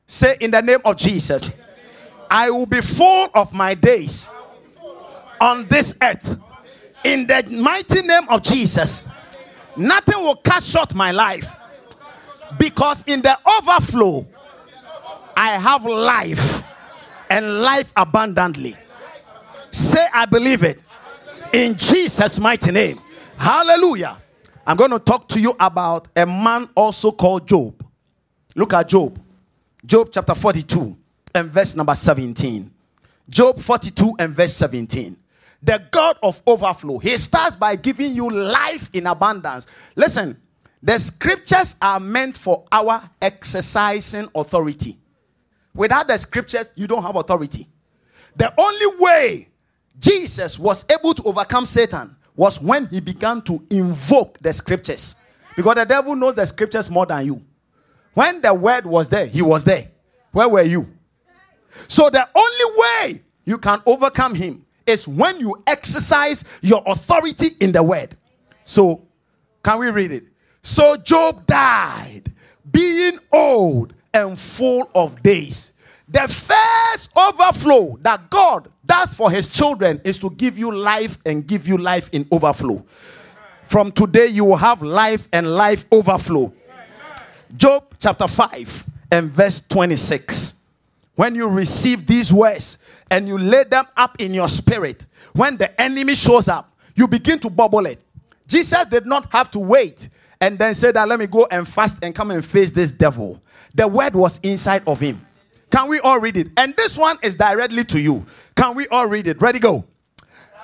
Say, 0.08 0.38
in 0.40 0.52
the 0.52 0.62
name 0.62 0.80
of 0.86 0.96
Jesus, 0.96 1.50
I 2.32 2.50
will 2.50 2.66
be 2.66 2.82
full 2.82 3.30
of 3.34 3.54
my 3.54 3.74
days 3.74 4.30
on 5.42 5.68
this 5.68 5.96
earth. 6.02 6.40
In 7.04 7.28
the 7.28 7.44
mighty 7.62 8.02
name 8.02 8.28
of 8.30 8.42
Jesus, 8.42 9.08
nothing 9.76 10.18
will 10.20 10.38
cut 10.38 10.64
short 10.64 10.96
my 10.96 11.12
life 11.12 11.52
because 12.58 13.04
in 13.06 13.22
the 13.22 13.38
overflow, 13.60 14.26
I 15.36 15.58
have 15.58 15.86
life 15.86 16.64
and 17.30 17.62
life 17.62 17.92
abundantly. 17.96 18.76
Say, 19.72 20.06
I 20.14 20.26
believe 20.26 20.64
it 20.64 20.82
in 21.54 21.76
Jesus' 21.76 22.40
mighty 22.40 22.72
name. 22.72 23.00
Hallelujah. 23.38 24.18
I'm 24.66 24.78
going 24.78 24.92
to 24.92 25.00
talk 25.00 25.28
to 25.30 25.40
you 25.40 25.54
about 25.60 26.08
a 26.16 26.26
man 26.26 26.70
also 26.76 27.12
called 27.12 27.48
Job. 27.48 27.86
Look 28.56 28.74
at 28.74 28.90
Job. 28.90 29.20
Job 29.86 30.10
chapter 30.12 30.34
42 30.34 30.98
and 31.36 31.50
verse 31.50 31.76
number 31.76 31.96
17. 31.96 32.72
Job 33.30 33.60
42 33.60 34.16
and 34.20 34.34
verse 34.36 34.54
17. 34.54 35.16
The 35.64 35.84
God 35.92 36.18
of 36.24 36.42
overflow. 36.48 36.98
He 37.00 37.18
starts 37.18 37.56
by 37.56 37.76
giving 37.76 38.14
you 38.14 38.30
life 38.30 38.90
in 38.94 39.08
abundance. 39.08 39.68
Listen, 39.96 40.40
the 40.82 41.00
scriptures 41.00 41.76
are 41.82 42.00
meant 42.00 42.38
for 42.38 42.66
our 42.72 43.02
exercising 43.22 44.30
authority. 44.36 44.98
Without 45.74 46.08
the 46.08 46.18
scriptures, 46.18 46.72
you 46.76 46.88
don't 46.88 47.04
have 47.04 47.16
authority. 47.16 47.68
The 48.36 48.54
only 48.58 48.98
way 49.00 49.48
Jesus 50.00 50.60
was 50.60 50.86
able 50.92 51.14
to 51.16 51.24
overcome 51.24 51.66
Satan 51.66 52.16
was 52.36 52.62
when 52.62 52.88
he 52.88 53.00
began 53.00 53.42
to 53.42 53.64
invoke 53.72 54.38
the 54.40 54.54
scriptures. 54.54 55.16
Because 55.56 55.76
the 55.76 55.86
devil 55.86 56.16
knows 56.16 56.36
the 56.36 56.46
scriptures 56.46 56.90
more 56.90 57.06
than 57.06 57.26
you. 57.26 57.42
When 58.18 58.42
the 58.42 58.52
word 58.52 58.88
was 58.88 59.10
there, 59.10 59.28
he 59.28 59.44
was 59.44 59.64
there. 59.64 59.90
Where 60.32 60.50
were 60.50 60.64
you? 60.64 60.88
So 61.88 62.10
the 62.10 62.28
only 62.34 62.82
way 62.82 63.22
you 63.46 63.60
can 63.60 63.80
overcome 63.86 64.34
him 64.34 64.66
is 64.88 65.08
when 65.08 65.40
you 65.40 65.62
exercise 65.68 66.44
your 66.62 66.82
authority 66.88 67.50
in 67.60 67.72
the 67.72 67.84
word. 67.84 68.18
So, 68.66 69.04
can 69.64 69.78
we 69.78 69.92
read 69.92 70.12
it? 70.12 70.24
So 70.64 70.98
Job 70.98 71.46
died, 71.46 72.34
being 72.72 73.20
old 73.32 73.94
and 74.16 74.40
full 74.40 74.90
of 74.96 75.22
days. 75.22 75.74
The 76.10 76.28
first 76.28 77.16
overflow 77.16 78.00
that 78.02 78.32
God 78.32 78.72
does 78.84 79.14
for 79.14 79.30
his 79.30 79.48
children 79.48 80.02
is 80.04 80.18
to 80.18 80.32
give 80.32 80.58
you 80.58 80.72
life 80.72 81.20
and 81.28 81.46
give 81.46 81.68
you 81.68 81.78
life 81.78 82.10
in 82.14 82.28
overflow. 82.32 82.84
From 83.66 83.92
today, 83.92 84.26
you 84.26 84.44
will 84.44 84.58
have 84.58 84.82
life 84.82 85.28
and 85.34 85.54
life 85.54 85.86
overflow. 85.92 86.52
Job 87.56 87.86
chapter 88.00 88.28
5 88.28 88.86
and 89.12 89.32
verse 89.32 89.62
26. 89.62 90.62
When 91.16 91.34
you 91.34 91.48
receive 91.48 92.06
these 92.06 92.32
words 92.32 92.80
and 93.10 93.28
you 93.28 93.38
lay 93.38 93.64
them 93.64 93.86
up 93.96 94.20
in 94.20 94.34
your 94.34 94.50
spirit, 94.50 95.06
when 95.34 95.58
the 95.58 95.80
enemy 95.82 96.16
shows 96.16 96.48
up, 96.48 96.72
you 96.96 97.08
begin 97.08 97.40
to 97.40 97.50
bubble 97.50 97.86
it. 97.86 98.00
Jesus 98.48 98.86
did 98.86 99.06
not 99.06 99.32
have 99.32 99.52
to 99.52 99.60
wait 99.60 100.10
and 100.42 100.58
then 100.58 100.74
say 100.76 100.92
that 100.92 101.08
let 101.08 101.20
me 101.20 101.28
go 101.28 101.48
and 101.50 101.68
fast 101.68 102.04
and 102.04 102.14
come 102.14 102.32
and 102.32 102.46
face 102.46 102.72
this 102.72 102.92
devil. 102.92 103.42
The 103.76 103.88
word 103.88 104.16
was 104.16 104.40
inside 104.40 104.84
of 104.88 105.00
him. 105.00 105.24
Can 105.70 105.90
we 105.90 106.00
all 106.00 106.20
read 106.20 106.38
it? 106.38 106.48
And 106.58 106.76
this 106.76 106.98
one 106.98 107.18
is 107.22 107.36
directly 107.36 107.84
to 107.86 108.00
you. 108.00 108.26
Can 108.56 108.76
we 108.76 108.88
all 108.88 109.08
read 109.08 109.28
it? 109.28 109.42
Ready, 109.42 109.60
go. 109.60 109.84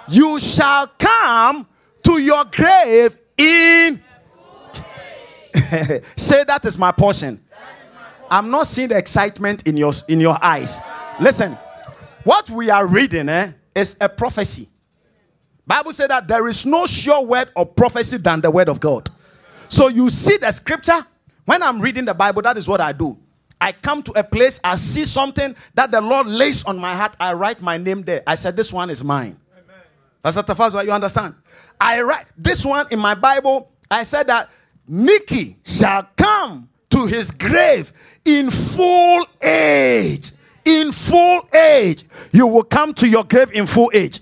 You 0.08 0.40
shall 0.40 0.88
come 0.88 1.68
to 2.04 2.18
your 2.20 2.46
grave 2.46 3.18
in 3.38 4.02
Say 6.16 6.44
that 6.44 6.66
is 6.66 6.78
my 6.78 6.92
portion. 6.92 7.44
I'm 8.30 8.50
not 8.50 8.68
seeing 8.68 8.90
the 8.90 8.98
excitement 8.98 9.68
in 9.68 9.78
your 9.78 9.94
in 10.08 10.20
your 10.20 10.38
eyes. 10.44 10.80
Listen, 11.20 11.58
what 12.24 12.50
we 12.50 12.70
are 12.70 12.88
reading 12.88 13.30
eh, 13.30 13.52
is 13.76 13.98
a 14.02 14.10
prophecy. 14.10 14.70
Bible 15.66 15.94
said 15.94 16.10
that 16.10 16.28
there 16.28 16.48
is 16.48 16.66
no 16.66 16.86
sure 16.86 17.24
word 17.24 17.50
of 17.56 17.76
prophecy 17.76 18.18
than 18.18 18.42
the 18.42 18.52
word 18.52 18.70
of 18.70 18.80
God. 18.80 19.10
So 19.70 19.88
you 19.88 20.10
see 20.10 20.38
the 20.38 20.52
scripture. 20.52 21.06
When 21.46 21.62
I'm 21.62 21.82
reading 21.82 22.06
the 22.06 22.14
Bible, 22.14 22.42
that 22.44 22.58
is 22.58 22.68
what 22.68 22.80
I 22.80 22.92
do. 22.92 23.18
I 23.60 23.72
come 23.72 24.04
to 24.04 24.12
a 24.14 24.24
place, 24.24 24.60
I 24.64 24.76
see 24.76 25.06
something 25.06 25.56
that 25.74 25.92
the 25.92 26.02
Lord 26.02 26.28
lays 26.28 26.66
on 26.66 26.78
my 26.78 26.96
heart. 26.96 27.16
I 27.20 27.34
write 27.34 27.62
my 27.62 27.78
name 27.78 28.04
there. 28.04 28.24
I 28.28 28.36
said, 28.36 28.58
This 28.58 28.74
one 28.74 28.90
is 28.90 29.04
mine. 29.04 29.38
That's 30.22 30.42
the 30.42 30.56
first 30.56 30.76
one 30.76 30.86
you 30.86 30.92
understand. 30.92 31.36
I 31.80 32.02
write 32.02 32.26
this 32.38 32.66
one 32.66 32.88
in 32.92 33.00
my 33.00 33.14
Bible. 33.14 33.72
I 33.92 34.04
said 34.04 34.28
that 34.28 34.50
Nicky 34.88 35.58
shall 35.64 36.08
come 36.16 36.70
to 36.90 37.06
his 37.06 37.32
grave 37.32 37.92
in 38.26 38.52
full 38.52 39.26
age. 39.42 40.32
In 40.66 40.92
full 40.92 41.48
age. 41.54 42.06
You 42.32 42.48
will 42.48 42.64
come 42.64 42.94
to 42.96 43.08
your 43.08 43.24
grave 43.24 43.52
in 43.52 43.66
full 43.68 43.92
age. 43.94 44.20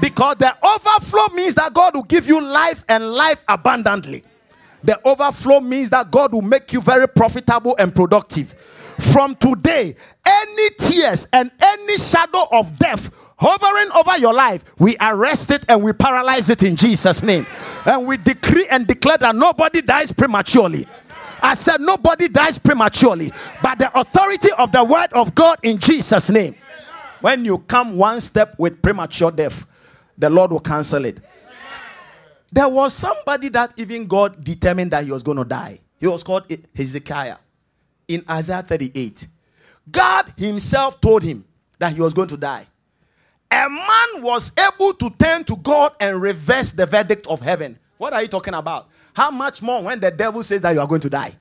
Because 0.00 0.36
the 0.36 0.54
overflow 0.64 1.34
means 1.34 1.54
that 1.54 1.74
God 1.74 1.94
will 1.94 2.02
give 2.02 2.26
you 2.26 2.40
life 2.40 2.84
and 2.88 3.12
life 3.12 3.42
abundantly. 3.48 4.24
The 4.82 5.00
overflow 5.06 5.60
means 5.60 5.90
that 5.90 6.10
God 6.10 6.32
will 6.32 6.42
make 6.42 6.72
you 6.72 6.80
very 6.80 7.06
profitable 7.06 7.76
and 7.78 7.94
productive. 7.94 8.54
From 9.12 9.36
today, 9.36 9.94
any 10.26 10.70
tears 10.78 11.26
and 11.32 11.50
any 11.60 11.98
shadow 11.98 12.46
of 12.50 12.78
death 12.78 13.10
hovering 13.42 13.90
over 13.92 14.18
your 14.18 14.32
life, 14.32 14.64
we 14.78 14.96
arrest 15.00 15.50
it 15.50 15.64
and 15.68 15.82
we 15.82 15.92
paralyze 15.92 16.48
it 16.48 16.62
in 16.62 16.76
Jesus' 16.76 17.22
name. 17.22 17.46
And 17.84 18.06
we 18.06 18.16
decree 18.16 18.66
and 18.70 18.86
declare 18.86 19.18
that 19.18 19.34
nobody 19.34 19.82
dies 19.82 20.12
prematurely. 20.12 20.86
I 21.42 21.54
said, 21.54 21.80
nobody 21.80 22.28
dies 22.28 22.56
prematurely, 22.56 23.32
but 23.62 23.78
the 23.78 23.98
authority 23.98 24.50
of 24.58 24.70
the 24.70 24.84
word 24.84 25.12
of 25.12 25.34
God 25.34 25.58
in 25.64 25.78
Jesus' 25.78 26.30
name. 26.30 26.54
When 27.20 27.44
you 27.44 27.58
come 27.58 27.96
one 27.96 28.20
step 28.20 28.54
with 28.58 28.80
premature 28.80 29.32
death, 29.32 29.66
the 30.16 30.30
Lord 30.30 30.52
will 30.52 30.60
cancel 30.60 31.04
it. 31.04 31.18
There 32.52 32.68
was 32.68 32.92
somebody 32.94 33.48
that 33.50 33.74
even 33.76 34.06
God 34.06 34.44
determined 34.44 34.92
that 34.92 35.04
he 35.04 35.10
was 35.10 35.22
going 35.22 35.38
to 35.38 35.44
die. 35.44 35.80
He 35.98 36.06
was 36.06 36.22
called 36.22 36.44
Hezekiah 36.76 37.36
in 38.06 38.24
Isaiah 38.28 38.62
38. 38.62 39.26
God 39.90 40.32
himself 40.36 41.00
told 41.00 41.22
him 41.22 41.44
that 41.78 41.92
he 41.92 42.00
was 42.00 42.14
going 42.14 42.28
to 42.28 42.36
die. 42.36 42.66
A 43.52 43.68
man 43.68 44.22
was 44.22 44.50
able 44.58 44.94
to 44.94 45.10
turn 45.10 45.44
to 45.44 45.56
God 45.56 45.92
and 46.00 46.22
reverse 46.22 46.72
the 46.72 46.86
verdict 46.86 47.26
of 47.26 47.40
heaven. 47.42 47.78
What 47.98 48.14
are 48.14 48.22
you 48.22 48.28
talking 48.28 48.54
about? 48.54 48.88
How 49.12 49.30
much 49.30 49.60
more 49.60 49.82
when 49.82 50.00
the 50.00 50.10
devil 50.10 50.42
says 50.42 50.62
that 50.62 50.70
you 50.70 50.80
are 50.80 50.86
going 50.86 51.02
to 51.02 51.10
die? 51.10 51.36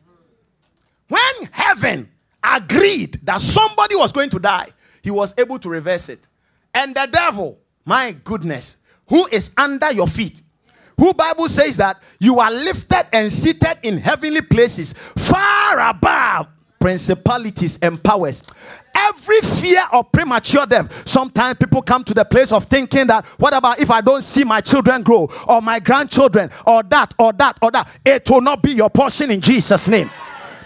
When 1.08 1.50
heaven 1.52 2.12
agreed 2.44 3.18
that 3.24 3.40
somebody 3.40 3.96
was 3.96 4.12
going 4.12 4.30
to 4.32 4.40
die, 4.40 4.68
he 5.02 5.10
was 5.10 5.34
able 5.38 5.58
to 5.60 5.70
reverse 5.70 6.10
it. 6.10 6.28
And 6.74 6.94
the 6.94 7.08
devil, 7.10 7.58
my 7.86 8.14
goodness, 8.26 8.78
who 9.08 9.26
is 9.28 9.52
under 9.56 9.92
your 9.94 10.08
feet, 10.08 10.42
who 10.98 11.14
bible 11.14 11.48
says 11.48 11.78
that 11.78 11.98
you 12.20 12.40
are 12.40 12.52
lifted 12.52 13.08
and 13.14 13.32
seated 13.32 13.78
in 13.84 13.98
heavenly 13.98 14.42
places 14.42 14.94
far 15.18 15.80
above 15.80 16.48
principalities 16.80 17.80
and 17.82 18.04
powers 18.04 18.44
every 18.96 19.40
fear 19.42 19.82
of 19.92 20.12
premature 20.12 20.66
death 20.66 21.08
sometimes 21.08 21.58
people 21.58 21.82
come 21.82 22.04
to 22.04 22.14
the 22.14 22.26
place 22.26 22.52
of 22.52 22.66
thinking 22.66 23.08
that 23.08 23.26
what 23.38 23.54
about 23.56 23.80
if 23.80 23.90
i 23.90 24.02
don't 24.02 24.22
see 24.24 24.44
my 24.44 24.62
children 24.62 25.02
grow 25.02 25.30
or 25.48 25.62
my 25.62 25.80
grandchildren 25.80 26.50
or 26.68 26.84
that 26.84 27.14
or 27.18 27.34
that 27.34 27.58
or 27.62 27.72
that? 27.72 27.88
It 28.06 28.30
will 28.30 28.42
not 28.42 28.62
be 28.64 28.72
your 28.72 28.90
portion 28.90 29.32
in 29.32 29.42
jesus 29.42 29.88
name. 29.88 30.10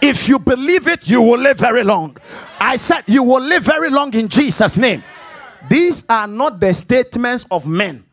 If 0.02 0.28
you 0.28 0.38
believe 0.38 0.86
it 0.88 1.08
you 1.08 1.22
will 1.22 1.38
live 1.38 1.58
very 1.58 1.82
long. 1.84 2.16
I 2.60 2.76
said 2.76 3.02
you 3.06 3.22
will 3.22 3.40
live 3.42 3.62
very 3.64 3.90
long 3.90 4.14
in 4.14 4.28
jesus 4.28 4.76
name. 4.78 5.02
These 5.68 6.04
are 6.08 6.26
not 6.26 6.60
the 6.60 6.72
statements 6.74 7.46
of 7.50 7.66
men. 7.66 8.04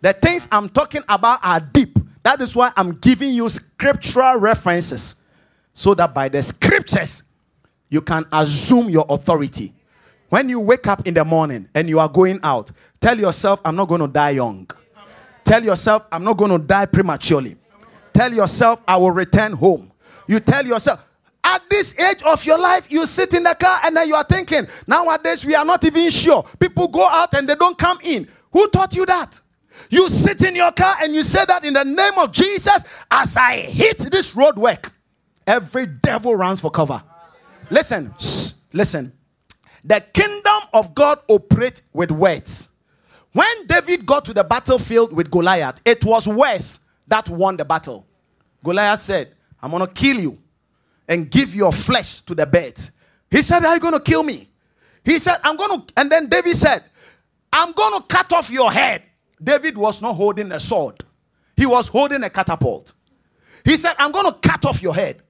The 0.00 0.12
things 0.12 0.48
i'm 0.50 0.68
talking 0.68 1.02
about 1.08 1.40
are 1.42 1.60
deep. 1.60 1.98
That 2.22 2.40
is 2.40 2.54
why 2.56 2.72
i'm 2.76 2.98
giving 2.98 3.30
you 3.30 3.48
scriptural 3.48 4.36
references 4.38 5.16
so 5.74 5.94
that 5.94 6.14
by 6.14 6.28
the 6.28 6.42
scriptures 6.42 7.22
you 7.92 8.00
can 8.00 8.24
assume 8.32 8.88
your 8.88 9.04
authority. 9.10 9.70
When 10.30 10.48
you 10.48 10.58
wake 10.58 10.86
up 10.86 11.06
in 11.06 11.12
the 11.12 11.26
morning 11.26 11.68
and 11.74 11.90
you 11.90 12.00
are 12.00 12.08
going 12.08 12.40
out, 12.42 12.70
tell 13.00 13.18
yourself, 13.18 13.60
I'm 13.66 13.76
not 13.76 13.86
going 13.86 14.00
to 14.00 14.08
die 14.08 14.30
young. 14.30 14.66
Tell 15.44 15.62
yourself, 15.62 16.06
I'm 16.10 16.24
not 16.24 16.38
going 16.38 16.52
to 16.52 16.58
die 16.58 16.86
prematurely. 16.86 17.54
Tell 18.14 18.32
yourself, 18.32 18.80
I 18.88 18.96
will 18.96 19.10
return 19.10 19.52
home. 19.52 19.92
You 20.26 20.40
tell 20.40 20.64
yourself, 20.64 21.06
at 21.44 21.60
this 21.68 21.98
age 22.00 22.22
of 22.22 22.42
your 22.46 22.58
life, 22.58 22.90
you 22.90 23.04
sit 23.04 23.34
in 23.34 23.42
the 23.42 23.54
car 23.54 23.80
and 23.84 23.94
then 23.94 24.08
you 24.08 24.14
are 24.14 24.24
thinking, 24.24 24.66
nowadays 24.86 25.44
we 25.44 25.54
are 25.54 25.64
not 25.66 25.84
even 25.84 26.08
sure. 26.08 26.44
People 26.58 26.88
go 26.88 27.06
out 27.06 27.34
and 27.34 27.46
they 27.46 27.56
don't 27.56 27.76
come 27.76 27.98
in. 28.02 28.26
Who 28.52 28.68
taught 28.68 28.96
you 28.96 29.04
that? 29.04 29.38
You 29.90 30.08
sit 30.08 30.42
in 30.44 30.56
your 30.56 30.72
car 30.72 30.94
and 31.02 31.14
you 31.14 31.22
say 31.22 31.44
that 31.46 31.66
in 31.66 31.74
the 31.74 31.84
name 31.84 32.14
of 32.16 32.32
Jesus, 32.32 32.86
as 33.10 33.36
I 33.36 33.56
hit 33.56 33.98
this 34.10 34.32
roadwork, 34.32 34.90
Every 35.46 35.86
devil 35.86 36.36
runs 36.36 36.60
for 36.60 36.70
cover. 36.70 37.02
Listen, 37.72 38.14
shh, 38.20 38.52
listen. 38.74 39.10
The 39.82 40.00
kingdom 40.12 40.60
of 40.74 40.94
God 40.94 41.20
operates 41.26 41.80
with 41.94 42.10
words. 42.12 42.68
When 43.32 43.66
David 43.66 44.04
got 44.04 44.26
to 44.26 44.34
the 44.34 44.44
battlefield 44.44 45.16
with 45.16 45.30
Goliath, 45.30 45.80
it 45.86 46.04
was 46.04 46.28
words 46.28 46.80
that 47.08 47.30
won 47.30 47.56
the 47.56 47.64
battle. 47.64 48.06
Goliath 48.62 49.00
said, 49.00 49.34
I'm 49.62 49.70
going 49.70 49.86
to 49.86 49.90
kill 49.90 50.20
you 50.20 50.38
and 51.08 51.30
give 51.30 51.54
your 51.54 51.72
flesh 51.72 52.20
to 52.20 52.34
the 52.34 52.44
birds. 52.44 52.90
He 53.30 53.40
said, 53.40 53.64
Are 53.64 53.74
you 53.74 53.80
going 53.80 53.94
to 53.94 54.00
kill 54.00 54.22
me? 54.22 54.50
He 55.02 55.18
said, 55.18 55.38
I'm 55.42 55.56
going 55.56 55.80
to, 55.80 55.94
and 55.96 56.12
then 56.12 56.28
David 56.28 56.54
said, 56.54 56.84
I'm 57.54 57.72
going 57.72 57.98
to 57.98 58.06
cut 58.06 58.30
off 58.34 58.50
your 58.50 58.70
head. 58.70 59.02
David 59.42 59.78
was 59.78 60.02
not 60.02 60.12
holding 60.12 60.52
a 60.52 60.60
sword, 60.60 61.02
he 61.56 61.64
was 61.64 61.88
holding 61.88 62.22
a 62.22 62.28
catapult. 62.28 62.92
He 63.64 63.78
said, 63.78 63.94
I'm 63.98 64.12
going 64.12 64.26
to 64.30 64.38
cut 64.46 64.66
off 64.66 64.82
your 64.82 64.94
head. 64.94 65.22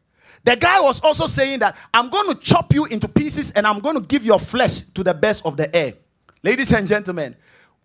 The 0.44 0.56
guy 0.56 0.80
was 0.80 1.00
also 1.00 1.26
saying 1.26 1.60
that 1.60 1.76
I'm 1.94 2.08
going 2.10 2.34
to 2.34 2.40
chop 2.40 2.74
you 2.74 2.86
into 2.86 3.06
pieces 3.06 3.52
and 3.52 3.66
I'm 3.66 3.78
going 3.78 3.94
to 3.94 4.02
give 4.02 4.24
your 4.24 4.40
flesh 4.40 4.80
to 4.80 5.04
the 5.04 5.14
best 5.14 5.46
of 5.46 5.56
the 5.56 5.74
air. 5.74 5.94
Ladies 6.42 6.72
and 6.72 6.88
gentlemen, 6.88 7.36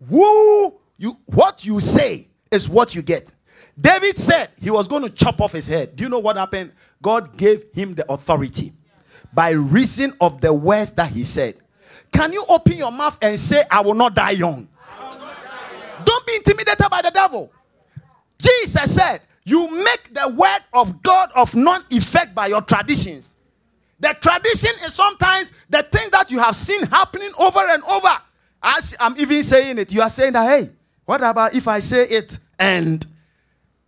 who 0.08 0.74
you 0.96 1.16
what 1.26 1.64
you 1.64 1.80
say 1.80 2.26
is 2.50 2.68
what 2.68 2.94
you 2.94 3.02
get. 3.02 3.32
David 3.80 4.18
said 4.18 4.50
he 4.60 4.70
was 4.70 4.88
going 4.88 5.02
to 5.02 5.10
chop 5.10 5.40
off 5.40 5.52
his 5.52 5.68
head. 5.68 5.94
Do 5.94 6.02
you 6.02 6.10
know 6.10 6.18
what 6.18 6.36
happened? 6.36 6.72
God 7.00 7.36
gave 7.36 7.64
him 7.72 7.94
the 7.94 8.10
authority 8.10 8.72
by 9.32 9.50
reason 9.50 10.12
of 10.20 10.40
the 10.40 10.52
words 10.52 10.90
that 10.92 11.12
he 11.12 11.22
said. 11.22 11.54
Can 12.12 12.32
you 12.32 12.44
open 12.48 12.72
your 12.72 12.90
mouth 12.90 13.18
and 13.22 13.38
say, 13.38 13.62
I 13.70 13.80
will 13.80 13.94
not 13.94 14.14
die 14.14 14.32
young? 14.32 14.66
Not 14.98 15.18
die 15.20 15.26
young. 15.96 16.04
Don't 16.04 16.26
be 16.26 16.34
intimidated 16.36 16.86
by 16.90 17.02
the 17.02 17.10
devil. 17.10 17.52
Jesus 18.40 18.94
said, 18.94 19.20
you 19.48 19.70
make 19.82 20.12
the 20.12 20.28
word 20.28 20.60
of 20.74 21.02
God 21.02 21.30
of 21.34 21.54
non 21.54 21.82
effect 21.90 22.34
by 22.34 22.48
your 22.48 22.60
traditions. 22.60 23.34
The 23.98 24.14
tradition 24.20 24.70
is 24.84 24.92
sometimes 24.92 25.52
the 25.70 25.82
thing 25.84 26.10
that 26.12 26.30
you 26.30 26.38
have 26.38 26.54
seen 26.54 26.82
happening 26.82 27.30
over 27.38 27.60
and 27.60 27.82
over. 27.84 28.14
As 28.62 28.94
I'm 29.00 29.18
even 29.18 29.42
saying 29.42 29.78
it, 29.78 29.90
you 29.90 30.02
are 30.02 30.10
saying 30.10 30.34
that, 30.34 30.46
hey, 30.46 30.70
what 31.06 31.22
about 31.22 31.54
if 31.54 31.66
I 31.66 31.78
say 31.78 32.04
it 32.04 32.38
and 32.58 33.04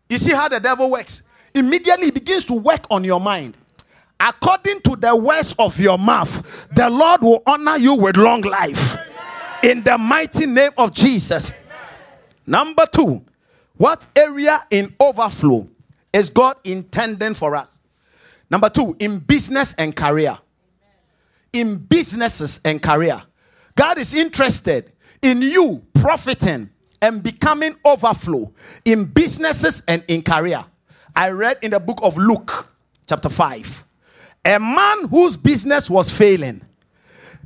you 0.09 0.17
see 0.17 0.35
how 0.35 0.49
the 0.49 0.59
devil 0.61 0.91
works? 0.91 1.25
Immediately 1.55 2.07
he 2.07 2.11
begins 2.11 2.45
to 2.45 2.55
work 2.55 2.87
on 2.91 3.05
your 3.05 3.21
mind. 3.21 3.59
According 4.19 4.81
to 4.83 4.97
the 4.97 5.15
words 5.15 5.55
of 5.59 5.79
your 5.79 5.99
mouth, 5.99 6.67
the 6.75 6.89
Lord 6.89 7.21
will 7.21 7.43
honor 7.47 7.77
you 7.77 7.95
with 7.95 8.17
long 8.17 8.41
life. 8.43 8.97
In 9.63 9.83
the 9.83 9.99
mighty 9.99 10.47
name 10.47 10.71
of 10.79 10.95
Jesus. 10.95 11.51
Number 12.47 12.87
two, 12.87 13.23
what 13.81 14.07
area 14.15 14.63
in 14.71 14.95
overflow 15.01 15.67
is 16.13 16.29
God 16.29 16.57
intending 16.65 17.33
for 17.33 17.57
us? 17.57 17.79
Number 18.51 18.69
two, 18.69 18.95
in 18.99 19.21
business 19.21 19.73
and 19.79 19.97
career. 19.97 20.37
In 21.55 21.79
businesses 21.79 22.61
and 22.67 22.83
career. 22.83 23.23
God 23.77 23.99
is 23.99 24.13
interested 24.13 24.93
in 25.23 25.41
you 25.41 25.83
profiting 25.95 26.69
and 27.01 27.23
becoming 27.23 27.75
overflow 27.87 28.53
in 28.85 29.07
businesses 29.07 29.83
and 29.89 30.05
in 30.09 30.21
career. 30.21 30.63
I 31.17 31.31
read 31.31 31.57
in 31.63 31.71
the 31.71 31.81
book 31.81 32.01
of 32.03 32.19
Luke, 32.19 32.69
chapter 33.09 33.31
5, 33.31 33.85
a 34.45 34.61
man 34.61 35.09
whose 35.09 35.39
business 35.39 35.89
was 35.89 36.11
failing. 36.11 36.61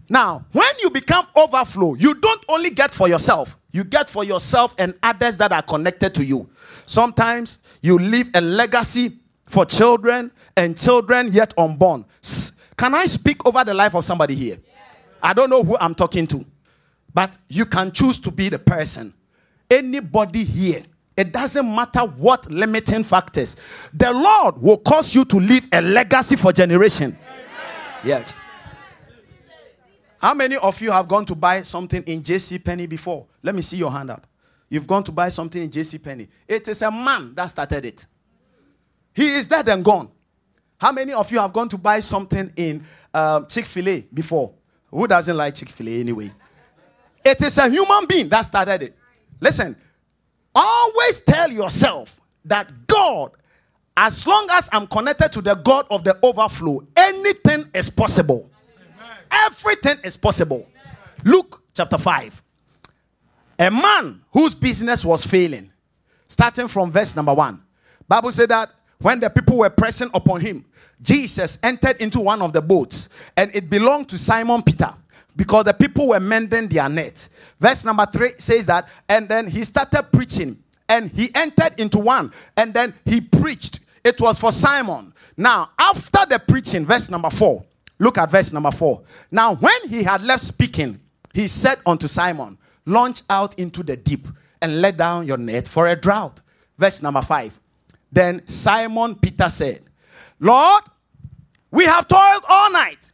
Now, 0.08 0.44
when 0.50 0.74
you 0.82 0.90
become 0.90 1.28
overflow, 1.36 1.94
you 1.94 2.14
don't 2.14 2.44
only 2.48 2.70
get 2.70 2.92
for 2.92 3.06
yourself, 3.06 3.56
you 3.74 3.82
get 3.82 4.08
for 4.08 4.22
yourself 4.22 4.72
and 4.78 4.94
others 5.02 5.36
that 5.36 5.50
are 5.50 5.60
connected 5.60 6.14
to 6.14 6.24
you. 6.24 6.48
Sometimes 6.86 7.58
you 7.82 7.98
leave 7.98 8.30
a 8.34 8.40
legacy 8.40 9.10
for 9.46 9.66
children 9.66 10.30
and 10.56 10.78
children 10.78 11.32
yet 11.32 11.52
unborn. 11.58 12.04
Can 12.76 12.94
I 12.94 13.06
speak 13.06 13.44
over 13.44 13.64
the 13.64 13.74
life 13.74 13.96
of 13.96 14.04
somebody 14.04 14.36
here? 14.36 14.58
I 15.20 15.32
don't 15.32 15.50
know 15.50 15.64
who 15.64 15.76
I'm 15.78 15.92
talking 15.92 16.24
to, 16.28 16.44
but 17.12 17.36
you 17.48 17.66
can 17.66 17.90
choose 17.90 18.16
to 18.20 18.30
be 18.30 18.48
the 18.48 18.60
person. 18.60 19.12
Anybody 19.68 20.44
here, 20.44 20.84
it 21.16 21.32
doesn't 21.32 21.66
matter 21.74 22.02
what 22.02 22.48
limiting 22.52 23.02
factors, 23.02 23.56
the 23.92 24.12
Lord 24.12 24.56
will 24.62 24.78
cause 24.78 25.16
you 25.16 25.24
to 25.24 25.36
leave 25.36 25.64
a 25.72 25.82
legacy 25.82 26.36
for 26.36 26.52
generation. 26.52 27.18
Yeah. 28.04 28.24
How 30.24 30.32
many 30.32 30.56
of 30.56 30.80
you 30.80 30.90
have 30.90 31.06
gone 31.06 31.26
to 31.26 31.34
buy 31.34 31.60
something 31.60 32.02
in 32.04 32.22
JC 32.22 32.64
Penney 32.64 32.86
before? 32.86 33.26
Let 33.42 33.54
me 33.54 33.60
see 33.60 33.76
your 33.76 33.92
hand 33.92 34.10
up. 34.10 34.26
You've 34.70 34.86
gone 34.86 35.04
to 35.04 35.12
buy 35.12 35.28
something 35.28 35.60
in 35.60 35.68
JC 35.68 36.02
Penney. 36.02 36.28
It 36.48 36.66
is 36.66 36.80
a 36.80 36.90
man 36.90 37.34
that 37.34 37.48
started 37.48 37.84
it. 37.84 38.06
He 39.12 39.26
is 39.26 39.44
dead 39.44 39.68
and 39.68 39.84
gone. 39.84 40.08
How 40.78 40.92
many 40.92 41.12
of 41.12 41.30
you 41.30 41.38
have 41.40 41.52
gone 41.52 41.68
to 41.68 41.76
buy 41.76 42.00
something 42.00 42.50
in 42.56 42.82
um, 43.12 43.46
Chick 43.48 43.66
fil 43.66 43.86
A 43.86 44.00
before? 44.14 44.54
Who 44.90 45.06
doesn't 45.06 45.36
like 45.36 45.56
Chick 45.56 45.68
fil 45.68 45.90
A 45.90 46.00
anyway? 46.00 46.32
It 47.22 47.42
is 47.42 47.58
a 47.58 47.68
human 47.68 48.06
being 48.06 48.30
that 48.30 48.46
started 48.46 48.82
it. 48.82 48.96
Listen, 49.40 49.76
always 50.54 51.20
tell 51.20 51.52
yourself 51.52 52.18
that 52.46 52.86
God, 52.86 53.32
as 53.94 54.26
long 54.26 54.46
as 54.52 54.70
I'm 54.72 54.86
connected 54.86 55.32
to 55.32 55.42
the 55.42 55.56
God 55.56 55.84
of 55.90 56.02
the 56.02 56.18
overflow, 56.22 56.80
anything 56.96 57.68
is 57.74 57.90
possible. 57.90 58.50
Everything 59.46 59.98
is 60.04 60.16
possible. 60.16 60.68
Luke 61.24 61.62
chapter 61.74 61.98
5. 61.98 62.42
A 63.58 63.70
man 63.70 64.20
whose 64.32 64.54
business 64.54 65.04
was 65.04 65.24
failing, 65.24 65.70
starting 66.26 66.68
from 66.68 66.90
verse 66.90 67.14
number 67.14 67.34
1. 67.34 67.60
Bible 68.08 68.32
said 68.32 68.48
that 68.50 68.70
when 69.00 69.20
the 69.20 69.30
people 69.30 69.58
were 69.58 69.70
pressing 69.70 70.10
upon 70.14 70.40
him, 70.40 70.64
Jesus 71.00 71.58
entered 71.62 72.00
into 72.00 72.20
one 72.20 72.42
of 72.42 72.52
the 72.52 72.62
boats 72.62 73.08
and 73.36 73.54
it 73.54 73.68
belonged 73.68 74.08
to 74.08 74.18
Simon 74.18 74.62
Peter 74.62 74.92
because 75.36 75.64
the 75.64 75.74
people 75.74 76.08
were 76.08 76.20
mending 76.20 76.68
their 76.68 76.88
net. 76.88 77.28
Verse 77.60 77.84
number 77.84 78.06
three 78.06 78.30
says 78.38 78.66
that, 78.66 78.88
and 79.08 79.28
then 79.28 79.48
he 79.48 79.64
started 79.64 80.04
preaching 80.12 80.58
and 80.88 81.10
he 81.10 81.34
entered 81.34 81.78
into 81.78 81.98
one 81.98 82.32
and 82.56 82.72
then 82.72 82.94
he 83.04 83.20
preached. 83.20 83.80
It 84.04 84.20
was 84.20 84.38
for 84.38 84.52
Simon. 84.52 85.12
Now, 85.36 85.70
after 85.78 86.26
the 86.28 86.38
preaching, 86.38 86.84
verse 86.86 87.10
number 87.10 87.30
four, 87.30 87.64
look 88.04 88.18
at 88.18 88.30
verse 88.30 88.52
number 88.52 88.70
four. 88.70 89.02
Now, 89.30 89.56
when 89.56 89.88
he 89.88 90.02
had 90.02 90.22
left 90.22 90.44
speaking, 90.44 91.00
he 91.32 91.48
said 91.48 91.78
unto 91.84 92.06
Simon, 92.06 92.58
Launch 92.86 93.22
out 93.30 93.58
into 93.58 93.82
the 93.82 93.96
deep 93.96 94.28
and 94.60 94.80
let 94.80 94.96
down 94.96 95.26
your 95.26 95.38
net 95.38 95.66
for 95.66 95.88
a 95.88 95.96
drought. 95.96 96.40
Verse 96.78 97.02
number 97.02 97.22
five. 97.22 97.58
Then 98.12 98.46
Simon 98.46 99.14
Peter 99.16 99.48
said, 99.48 99.82
Lord, 100.38 100.84
we 101.70 101.84
have 101.84 102.06
toiled 102.06 102.44
all 102.48 102.70
night. 102.70 103.10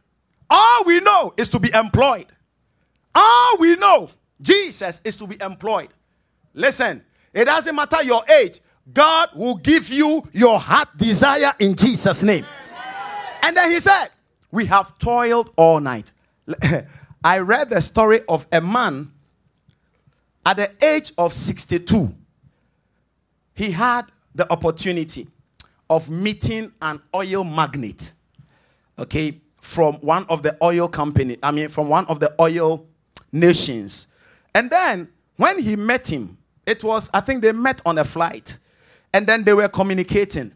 All 0.49 0.83
we 0.85 0.99
know 0.99 1.33
is 1.37 1.47
to 1.49 1.59
be 1.59 1.71
employed. 1.73 2.27
All 3.15 3.57
we 3.59 3.75
know, 3.77 4.09
Jesus, 4.41 5.01
is 5.03 5.15
to 5.15 5.25
be 5.25 5.37
employed. 5.41 5.89
Listen, 6.53 7.03
it 7.33 7.45
doesn't 7.45 7.75
matter 7.75 8.03
your 8.03 8.23
age, 8.29 8.59
God 8.93 9.29
will 9.35 9.55
give 9.55 9.89
you 9.89 10.23
your 10.33 10.59
heart 10.59 10.89
desire 10.97 11.53
in 11.59 11.75
Jesus' 11.75 12.23
name. 12.23 12.45
And 13.41 13.55
then 13.55 13.71
he 13.71 13.79
said, 13.79 14.09
We 14.51 14.65
have 14.65 14.97
toiled 14.99 15.53
all 15.57 15.79
night. 15.79 16.11
I 17.23 17.39
read 17.39 17.69
the 17.69 17.81
story 17.81 18.21
of 18.27 18.45
a 18.51 18.61
man 18.61 19.11
at 20.45 20.57
the 20.57 20.71
age 20.83 21.11
of 21.17 21.33
62. 21.33 22.13
He 23.53 23.71
had 23.71 24.03
the 24.33 24.51
opportunity 24.51 25.27
of 25.89 26.09
meeting 26.09 26.71
an 26.81 27.01
oil 27.13 27.43
magnate, 27.43 28.13
okay, 28.97 29.39
from 29.59 29.95
one 29.95 30.25
of 30.29 30.41
the 30.41 30.57
oil 30.63 30.87
company, 30.87 31.37
I 31.43 31.51
mean, 31.51 31.69
from 31.69 31.89
one 31.89 32.05
of 32.07 32.19
the 32.19 32.33
oil 32.39 32.85
nations. 33.31 34.07
And 34.55 34.69
then 34.69 35.09
when 35.37 35.59
he 35.59 35.75
met 35.75 36.11
him, 36.11 36.37
it 36.65 36.83
was, 36.83 37.09
I 37.13 37.19
think 37.19 37.41
they 37.41 37.51
met 37.51 37.81
on 37.85 37.97
a 37.97 38.05
flight, 38.05 38.57
and 39.13 39.27
then 39.27 39.43
they 39.43 39.53
were 39.53 39.67
communicating. 39.67 40.53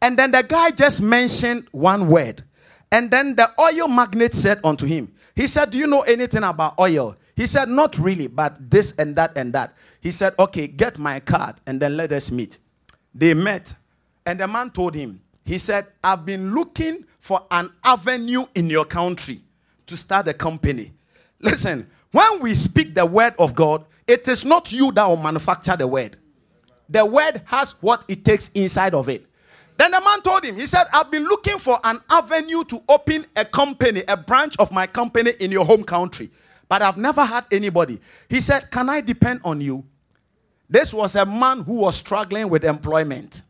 And 0.00 0.16
then 0.16 0.30
the 0.30 0.42
guy 0.42 0.70
just 0.70 1.02
mentioned 1.02 1.66
one 1.72 2.06
word. 2.06 2.42
And 2.90 3.10
then 3.10 3.34
the 3.34 3.50
oil 3.58 3.88
magnate 3.88 4.34
said 4.34 4.60
unto 4.64 4.86
him, 4.86 5.12
He 5.34 5.46
said, 5.46 5.70
Do 5.70 5.78
you 5.78 5.86
know 5.86 6.02
anything 6.02 6.42
about 6.42 6.78
oil? 6.78 7.16
He 7.36 7.46
said, 7.46 7.68
Not 7.68 7.98
really, 7.98 8.26
but 8.26 8.70
this 8.70 8.92
and 8.98 9.14
that 9.16 9.36
and 9.36 9.52
that. 9.52 9.74
He 10.00 10.10
said, 10.10 10.34
Okay, 10.38 10.66
get 10.66 10.98
my 10.98 11.20
card 11.20 11.56
and 11.66 11.80
then 11.80 11.96
let 11.96 12.12
us 12.12 12.30
meet. 12.30 12.58
They 13.14 13.34
met, 13.34 13.74
and 14.26 14.40
the 14.40 14.48
man 14.48 14.70
told 14.70 14.94
him, 14.94 15.20
He 15.44 15.58
said, 15.58 15.86
I've 16.02 16.24
been 16.24 16.54
looking 16.54 17.04
for 17.20 17.44
an 17.50 17.72
avenue 17.84 18.46
in 18.54 18.70
your 18.70 18.84
country 18.84 19.40
to 19.86 19.96
start 19.96 20.28
a 20.28 20.34
company. 20.34 20.92
Listen, 21.40 21.86
when 22.12 22.40
we 22.40 22.54
speak 22.54 22.94
the 22.94 23.04
word 23.04 23.34
of 23.38 23.54
God, 23.54 23.84
it 24.06 24.26
is 24.28 24.44
not 24.44 24.72
you 24.72 24.92
that 24.92 25.06
will 25.06 25.16
manufacture 25.16 25.76
the 25.76 25.86
word. 25.86 26.16
The 26.88 27.04
word 27.04 27.42
has 27.44 27.72
what 27.82 28.04
it 28.08 28.24
takes 28.24 28.48
inside 28.52 28.94
of 28.94 29.10
it. 29.10 29.26
Then 29.78 29.92
the 29.92 30.00
man 30.00 30.20
told 30.22 30.44
him, 30.44 30.56
he 30.56 30.66
said, 30.66 30.86
I've 30.92 31.08
been 31.08 31.22
looking 31.22 31.56
for 31.56 31.78
an 31.84 32.00
avenue 32.10 32.64
to 32.64 32.82
open 32.88 33.24
a 33.36 33.44
company, 33.44 34.02
a 34.08 34.16
branch 34.16 34.56
of 34.58 34.72
my 34.72 34.88
company 34.88 35.30
in 35.38 35.52
your 35.52 35.64
home 35.64 35.84
country, 35.84 36.30
but 36.68 36.82
I've 36.82 36.96
never 36.96 37.24
had 37.24 37.44
anybody. 37.52 38.00
He 38.28 38.40
said, 38.40 38.72
Can 38.72 38.90
I 38.90 39.00
depend 39.00 39.40
on 39.44 39.60
you? 39.60 39.84
This 40.68 40.92
was 40.92 41.14
a 41.14 41.24
man 41.24 41.62
who 41.62 41.74
was 41.74 41.94
struggling 41.94 42.48
with 42.48 42.64
employment. 42.64 43.42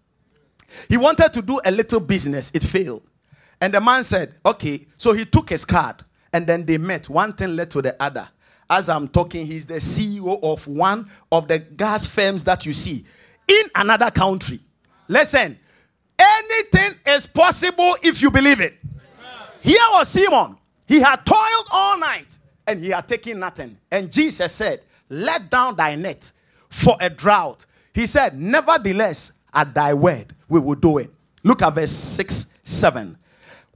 He 0.91 0.99
wanted 0.99 1.33
to 1.33 1.41
do 1.41 1.61
a 1.65 1.71
little 1.71 1.99
business, 1.99 2.51
it 2.55 2.63
failed. 2.63 3.05
And 3.63 3.73
the 3.73 3.81
man 3.81 4.05
said, 4.05 4.35
Okay. 4.45 4.87
So 4.99 5.15
he 5.15 5.25
took 5.25 5.49
his 5.49 5.65
card 5.65 6.05
and 6.35 6.47
then 6.47 6.67
they 6.67 6.77
met. 6.77 7.09
One 7.09 7.33
thing 7.33 7.57
led 7.57 7.71
to 7.71 7.81
the 7.81 8.01
other. 8.03 8.29
As 8.69 8.91
I'm 8.91 9.09
talking, 9.09 9.47
he's 9.47 9.65
the 9.65 9.77
CEO 9.77 10.39
of 10.43 10.69
one 10.69 11.11
of 11.33 11.49
the 11.49 11.59
gas 11.59 12.07
firms 12.07 12.45
that 12.45 12.67
you 12.67 12.75
see 12.75 13.07
in 13.49 13.65
another 13.75 14.11
country. 14.11 14.61
Listen, 15.09 15.59
anything 16.19 16.99
is 17.07 17.27
possible 17.27 17.97
if 18.03 18.21
you 18.23 18.31
believe 18.31 18.61
it. 18.61 18.79
Here 19.61 19.77
was 19.93 20.09
Simon. 20.09 20.57
He 20.87 21.01
had 21.01 21.25
toiled 21.27 21.67
all 21.71 21.99
night 21.99 22.39
and 22.67 22.83
he 22.83 22.91
had 22.91 23.07
taken 23.07 23.39
nothing. 23.39 23.77
And 23.91 24.11
Jesus 24.11 24.53
said, 24.53 24.83
Let 25.09 25.51
down 25.51 25.77
thy 25.77 25.97
net 25.97 26.31
for 26.71 26.97
a 27.01 27.11
drought. 27.11 27.67
He 27.95 28.07
said, 28.07 28.39
Nevertheless, 28.39 29.33
at 29.53 29.75
thy 29.75 29.95
word, 29.95 30.35
we 30.49 30.61
will 30.61 30.75
do 30.75 30.99
it. 30.99 31.11
Look 31.43 31.63
at 31.63 31.75
verse 31.75 31.91
6 31.91 32.55
7. 32.63 33.17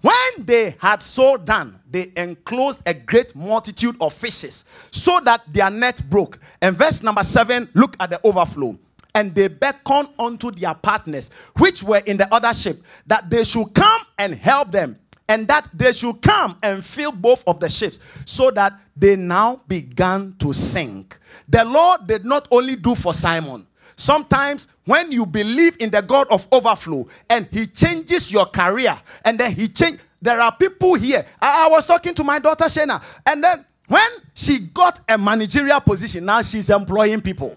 When 0.03 0.47
they 0.47 0.75
had 0.81 1.01
so 1.03 1.37
done, 1.37 1.79
they 1.89 2.13
enclosed 2.17 2.83
a 2.87 2.93
great 2.93 3.35
multitude 3.37 3.97
of 4.01 4.13
fishes 4.13 4.65
so 4.91 5.21
that 5.21 5.43
their 5.49 5.71
net 5.71 6.03
broke. 6.11 6.41
And 6.61 6.77
verse 6.77 7.03
number 7.05 7.23
7, 7.23 7.69
look 7.75 7.97
at 8.01 8.11
the 8.11 8.21
overflow. 8.27 8.77
And 9.15 9.35
they 9.35 9.49
beckoned 9.49 10.09
unto 10.19 10.51
their 10.51 10.75
partners, 10.75 11.31
which 11.59 11.83
were 11.83 12.03
in 12.07 12.17
the 12.17 12.33
other 12.35 12.55
ship, 12.55 12.83
that 13.07 13.29
they 13.29 13.45
should 13.45 13.75
come 13.75 14.03
and 14.19 14.35
help 14.35 14.73
them, 14.73 14.99
and 15.29 15.47
that 15.49 15.69
they 15.75 15.93
should 15.93 16.23
come 16.23 16.57
and 16.63 16.85
fill 16.85 17.13
both 17.13 17.45
of 17.47 17.61
the 17.61 17.69
ships, 17.69 18.01
so 18.25 18.51
that 18.53 18.73
they 18.97 19.17
now 19.17 19.61
began 19.69 20.35
to 20.39 20.53
sink. 20.53 21.19
The 21.49 21.65
Lord 21.65 22.07
did 22.07 22.25
not 22.25 22.49
only 22.51 22.77
do 22.77 22.95
for 22.95 23.13
Simon, 23.13 23.67
Sometimes 23.97 24.69
when 24.85 25.13
you 25.13 25.27
believe 25.27 25.77
in 25.79 25.91
the 25.91 26.03
God 26.03 26.27
of 26.29 26.49
overflow 26.51 27.07
and 27.29 27.47
he 27.53 27.67
changes 27.67 28.33
your 28.33 28.47
career 28.47 28.99
and 29.25 29.39
then 29.39 29.53
he 29.53 29.69
change 29.69 30.01
there 30.21 30.41
are 30.41 30.55
people 30.57 30.95
here. 30.95 31.27
I, 31.41 31.67
I 31.67 31.69
was 31.69 31.87
talking 31.87 32.15
to 32.15 32.25
my 32.25 32.39
daughter 32.39 32.65
Shena 32.65 33.03
and 33.27 33.43
then 33.43 33.65
when 33.89 34.09
she 34.35 34.61
got 34.61 35.01
a 35.09 35.19
managerial 35.19 35.81
position 35.81 36.25
now 36.25 36.43
she's 36.43 36.71
employing 36.71 37.21
people. 37.21 37.57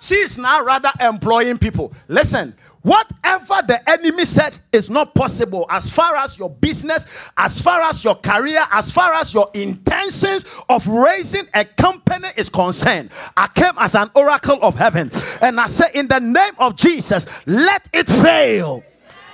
She 0.00 0.14
is 0.14 0.38
now 0.38 0.64
rather 0.64 0.90
employing 1.00 1.58
people. 1.58 1.92
Listen, 2.06 2.54
whatever 2.82 3.62
the 3.66 3.80
enemy 3.88 4.24
said 4.24 4.54
is 4.72 4.88
not 4.88 5.14
possible 5.14 5.66
as 5.70 5.90
far 5.90 6.14
as 6.16 6.38
your 6.38 6.50
business, 6.50 7.06
as 7.36 7.60
far 7.60 7.80
as 7.82 8.04
your 8.04 8.14
career, 8.14 8.60
as 8.72 8.90
far 8.92 9.12
as 9.14 9.34
your 9.34 9.50
intentions 9.54 10.46
of 10.68 10.86
raising 10.86 11.46
a 11.54 11.64
company 11.64 12.28
is 12.36 12.48
concerned. 12.48 13.10
I 13.36 13.48
came 13.48 13.72
as 13.78 13.96
an 13.96 14.10
oracle 14.14 14.58
of 14.62 14.76
heaven 14.76 15.10
and 15.42 15.60
I 15.60 15.66
said, 15.66 15.90
In 15.94 16.06
the 16.06 16.20
name 16.20 16.54
of 16.58 16.76
Jesus, 16.76 17.26
let 17.46 17.88
it 17.92 18.08
fail. 18.08 18.84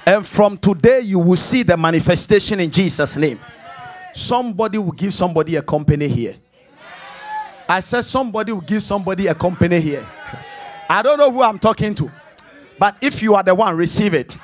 And 0.07 0.27
from 0.27 0.59
today, 0.59 1.01
you 1.01 1.19
will 1.19 1.37
see 1.37 1.63
the 1.63 1.77
manifestation 1.77 2.61
in 2.61 2.71
Jesus' 2.71 3.17
name. 3.17 3.41
Somebody 4.15 4.79
will 4.79 4.93
give 4.93 5.13
somebody 5.13 5.57
a 5.57 5.63
company 5.63 6.09
here. 6.09 6.37
I 7.69 7.81
said, 7.81 8.03
Somebody 8.03 8.53
will 8.53 8.61
give 8.61 8.83
somebody 8.83 9.27
a 9.27 9.35
company 9.35 9.81
here. 9.81 10.07
I 10.89 11.03
don't 11.03 11.19
know 11.19 11.31
who 11.31 11.43
I'm 11.43 11.59
talking 11.59 11.95
to. 11.97 12.11
But 12.79 12.97
if 13.01 13.23
you 13.23 13.35
are 13.35 13.43
the 13.43 13.55
one, 13.55 13.77
receive 13.77 14.15
it. 14.15 14.37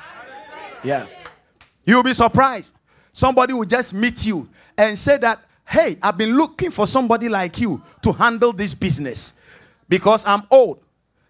Yeah. 0.83 1.05
You'll 1.85 2.03
be 2.03 2.13
surprised. 2.13 2.73
Somebody 3.13 3.53
will 3.53 3.65
just 3.65 3.93
meet 3.93 4.25
you 4.25 4.47
and 4.77 4.97
say 4.97 5.17
that, 5.17 5.39
hey, 5.65 5.97
I've 6.01 6.17
been 6.17 6.35
looking 6.35 6.71
for 6.71 6.87
somebody 6.87 7.29
like 7.29 7.59
you 7.59 7.81
to 8.01 8.11
handle 8.13 8.53
this 8.53 8.73
business 8.73 9.33
because 9.89 10.25
I'm 10.25 10.43
old. 10.49 10.81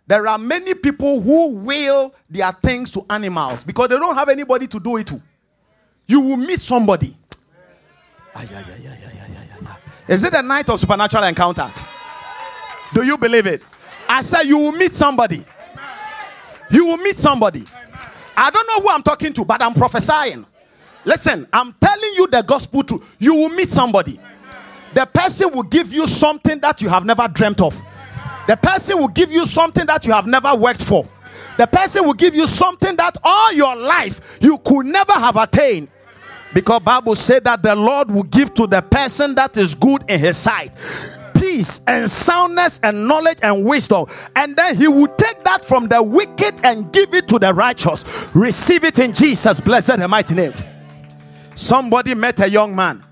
There 0.08 0.28
are 0.28 0.38
many 0.38 0.74
people 0.74 1.22
who 1.22 1.50
will 1.50 2.14
their 2.30 2.52
things 2.52 2.92
to 2.92 3.06
animals 3.10 3.64
because 3.64 3.90
they 3.90 3.98
don't 3.98 4.16
have 4.16 4.30
anybody 4.30 4.68
to 4.68 4.80
do 4.80 4.98
it 4.98 5.08
to. 5.08 5.22
You 6.06 6.20
will 6.20 6.38
meet 6.38 6.60
somebody. 6.60 7.16
Is 10.08 10.24
it 10.24 10.34
a 10.34 10.42
night 10.42 10.70
of 10.70 10.80
supernatural 10.80 11.24
encounter? 11.24 11.72
Do 12.94 13.04
you 13.04 13.18
believe 13.18 13.48
it? 13.48 13.64
I 14.12 14.22
said, 14.24 14.44
You 14.44 14.58
will 14.58 14.74
meet 14.74 14.94
somebody. 14.94 15.46
You 16.70 16.86
will 16.86 16.98
meet 16.98 17.16
somebody. 17.16 17.64
I 18.36 18.50
don't 18.52 18.68
know 18.68 18.82
who 18.82 18.90
I'm 18.90 19.04
talking 19.04 19.32
to, 19.34 19.46
but 19.46 19.62
I'm 19.62 19.74
prophesying. 19.74 20.46
Listen, 21.06 21.48
I'm 21.54 21.74
telling 21.80 22.14
you 22.16 22.28
the 22.28 22.42
gospel 22.42 22.84
truth. 22.84 23.04
You 23.20 23.36
will 23.36 23.50
meet 23.50 23.70
somebody. 23.70 24.20
The 24.94 25.06
person 25.06 25.52
will 25.54 25.64
give 25.64 25.94
you 25.94 26.08
something 26.08 26.60
that 26.60 26.82
you 26.82 26.90
have 26.90 27.06
never 27.06 27.28
dreamt 27.30 27.62
of. 27.62 27.74
The 28.48 28.58
person 28.58 28.98
will 28.98 29.08
give 29.08 29.32
you 29.32 29.46
something 29.46 29.86
that 29.86 30.06
you 30.06 30.12
have 30.12 30.28
never 30.28 30.54
worked 30.56 30.84
for. 30.84 31.08
The 31.58 31.68
person 31.68 32.06
will 32.06 32.14
give 32.14 32.36
you 32.36 32.48
something 32.48 32.96
that 32.98 33.16
all 33.24 33.54
your 33.54 33.76
life 33.78 34.20
you 34.42 34.58
could 34.58 34.88
never 34.88 35.14
have 35.14 35.38
attained. 35.38 35.88
Because 36.54 36.82
Bible 36.82 37.16
said 37.16 37.46
that 37.46 37.64
the 37.64 37.76
Lord 37.76 38.12
will 38.12 38.24
give 38.24 38.54
to 38.56 38.68
the 38.68 38.82
person 38.82 39.36
that 39.36 39.56
is 39.56 39.74
good 39.74 40.04
in 40.10 40.20
his 40.20 40.36
sight 40.36 40.72
peace 41.42 41.82
and 41.88 42.10
soundness 42.10 42.80
and 42.84 43.08
knowledge 43.08 43.40
and 43.42 43.66
wisdom. 43.66 44.06
And 44.36 44.56
then 44.56 44.76
he 44.76 44.88
will 44.88 45.08
take 45.08 45.44
that 45.44 45.66
from 45.66 45.88
the 45.88 46.02
wicked 46.02 46.54
and 46.64 46.94
give 46.94 47.14
it 47.16 47.28
to 47.30 47.40
the 47.40 47.54
righteous. 47.54 48.06
Receive 48.36 48.84
it 48.84 49.00
in 49.00 49.12
Jesus' 49.12 49.60
blessed 49.60 49.90
and 49.90 50.08
mighty 50.10 50.36
name. 50.36 50.54
Somebody 51.56 52.14
met 52.14 52.40
a 52.40 52.50
young 52.50 52.76
man 52.76 53.04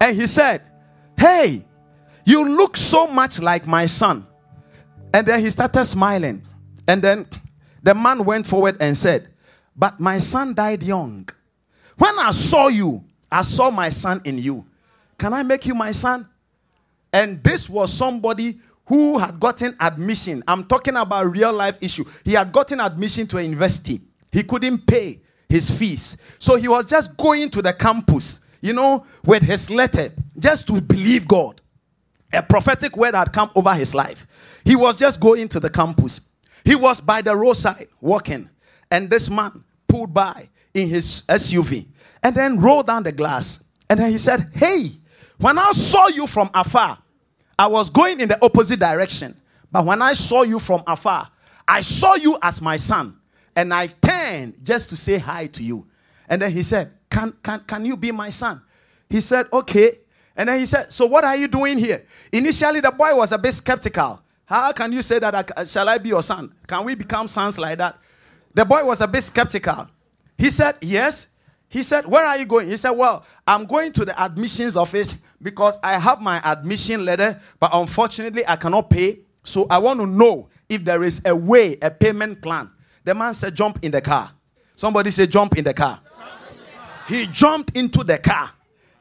and 0.00 0.16
he 0.16 0.26
said, 0.26 0.62
Hey, 1.18 1.64
you 2.24 2.48
look 2.48 2.76
so 2.76 3.06
much 3.06 3.40
like 3.40 3.66
my 3.66 3.86
son. 3.86 4.26
And 5.12 5.26
then 5.26 5.40
he 5.40 5.50
started 5.50 5.84
smiling. 5.84 6.42
And 6.86 7.02
then 7.02 7.26
the 7.82 7.94
man 7.94 8.24
went 8.24 8.46
forward 8.46 8.76
and 8.80 8.96
said, 8.96 9.28
but 9.76 9.98
my 9.98 10.18
son 10.18 10.54
died 10.54 10.82
young. 10.82 11.28
When 11.98 12.18
I 12.18 12.30
saw 12.30 12.68
you, 12.68 13.02
I 13.30 13.42
saw 13.42 13.70
my 13.70 13.88
son 13.88 14.20
in 14.24 14.38
you. 14.38 14.64
Can 15.18 15.32
I 15.32 15.42
make 15.42 15.66
you 15.66 15.74
my 15.74 15.92
son? 15.92 16.28
And 17.12 17.42
this 17.44 17.68
was 17.68 17.92
somebody 17.92 18.60
who 18.86 19.18
had 19.18 19.38
gotten 19.38 19.76
admission. 19.80 20.42
I'm 20.48 20.64
talking 20.64 20.96
about 20.96 21.30
real 21.30 21.52
life 21.52 21.78
issue. 21.80 22.04
He 22.24 22.32
had 22.32 22.52
gotten 22.52 22.80
admission 22.80 23.26
to 23.28 23.38
a 23.38 23.42
university. 23.42 24.00
He 24.30 24.42
couldn't 24.42 24.86
pay 24.86 25.20
his 25.48 25.70
fees. 25.70 26.16
So 26.38 26.56
he 26.56 26.68
was 26.68 26.86
just 26.86 27.16
going 27.16 27.50
to 27.50 27.62
the 27.62 27.72
campus, 27.72 28.40
you 28.60 28.72
know, 28.72 29.06
with 29.24 29.42
his 29.42 29.70
letter 29.70 30.10
just 30.38 30.66
to 30.68 30.80
believe 30.80 31.28
God. 31.28 31.60
A 32.32 32.42
prophetic 32.42 32.96
word 32.96 33.14
had 33.14 33.32
come 33.32 33.50
over 33.54 33.74
his 33.74 33.94
life. 33.94 34.26
He 34.64 34.74
was 34.74 34.96
just 34.96 35.20
going 35.20 35.48
to 35.48 35.60
the 35.60 35.68
campus. 35.68 36.20
He 36.64 36.74
was 36.74 37.00
by 37.00 37.20
the 37.20 37.36
roadside 37.36 37.88
walking, 38.00 38.48
and 38.90 39.10
this 39.10 39.28
man 39.28 39.64
pulled 39.88 40.14
by 40.14 40.48
in 40.74 40.88
his 40.88 41.22
SUV 41.28 41.86
and 42.22 42.34
then 42.34 42.58
rolled 42.60 42.86
down 42.86 43.02
the 43.02 43.12
glass. 43.12 43.64
And 43.90 44.00
then 44.00 44.10
he 44.10 44.18
said, 44.18 44.50
Hey, 44.54 44.92
when 45.38 45.58
I 45.58 45.72
saw 45.72 46.08
you 46.08 46.26
from 46.26 46.50
afar, 46.54 46.98
I 47.58 47.66
was 47.66 47.90
going 47.90 48.20
in 48.20 48.28
the 48.28 48.42
opposite 48.44 48.80
direction. 48.80 49.36
But 49.70 49.86
when 49.86 50.02
I 50.02 50.14
saw 50.14 50.42
you 50.42 50.58
from 50.58 50.82
afar, 50.86 51.28
I 51.66 51.80
saw 51.80 52.14
you 52.14 52.38
as 52.42 52.60
my 52.60 52.76
son. 52.76 53.16
And 53.56 53.72
I 53.72 53.86
turned 53.86 54.64
just 54.64 54.88
to 54.90 54.96
say 54.96 55.18
hi 55.18 55.46
to 55.48 55.62
you. 55.62 55.86
And 56.28 56.40
then 56.40 56.50
he 56.50 56.62
said, 56.62 56.92
Can, 57.10 57.34
can, 57.42 57.60
can 57.66 57.84
you 57.84 57.96
be 57.96 58.10
my 58.10 58.30
son? 58.30 58.62
He 59.08 59.20
said, 59.20 59.46
Okay. 59.52 59.98
And 60.36 60.48
then 60.48 60.58
he 60.58 60.66
said, 60.66 60.92
So 60.92 61.06
what 61.06 61.24
are 61.24 61.36
you 61.36 61.48
doing 61.48 61.78
here? 61.78 62.04
Initially, 62.32 62.80
the 62.80 62.90
boy 62.90 63.14
was 63.14 63.32
a 63.32 63.38
bit 63.38 63.52
skeptical. 63.52 64.22
How 64.46 64.72
can 64.72 64.92
you 64.92 65.02
say 65.02 65.18
that? 65.18 65.52
I, 65.56 65.64
shall 65.64 65.88
I 65.88 65.98
be 65.98 66.10
your 66.10 66.22
son? 66.22 66.52
Can 66.66 66.84
we 66.84 66.94
become 66.94 67.28
sons 67.28 67.58
like 67.58 67.78
that? 67.78 67.98
The 68.54 68.64
boy 68.64 68.84
was 68.84 69.00
a 69.00 69.08
bit 69.08 69.22
skeptical. 69.22 69.88
He 70.38 70.50
said, 70.50 70.76
Yes. 70.80 71.28
He 71.68 71.82
said, 71.82 72.06
Where 72.06 72.24
are 72.24 72.36
you 72.36 72.44
going? 72.44 72.68
He 72.68 72.76
said, 72.76 72.90
Well, 72.90 73.24
I'm 73.46 73.66
going 73.66 73.92
to 73.92 74.04
the 74.04 74.22
admissions 74.22 74.76
office 74.76 75.14
because 75.42 75.78
I 75.82 75.98
have 75.98 76.20
my 76.20 76.40
admission 76.44 77.04
letter, 77.04 77.40
but 77.58 77.70
unfortunately, 77.72 78.44
I 78.46 78.56
cannot 78.56 78.90
pay. 78.90 79.20
So 79.44 79.66
I 79.68 79.78
want 79.78 80.00
to 80.00 80.06
know 80.06 80.48
if 80.68 80.84
there 80.84 81.02
is 81.02 81.20
a 81.26 81.34
way, 81.34 81.76
a 81.82 81.90
payment 81.90 82.40
plan. 82.40 82.70
The 83.04 83.14
man 83.14 83.34
said, 83.34 83.54
Jump 83.54 83.80
in 83.82 83.90
the 83.90 84.00
car. 84.00 84.30
Somebody 84.74 85.10
said, 85.10 85.30
Jump 85.30 85.56
in 85.58 85.64
the 85.64 85.74
car. 85.74 86.00
He 87.08 87.26
jumped 87.26 87.76
into 87.76 88.04
the 88.04 88.18
car. 88.18 88.50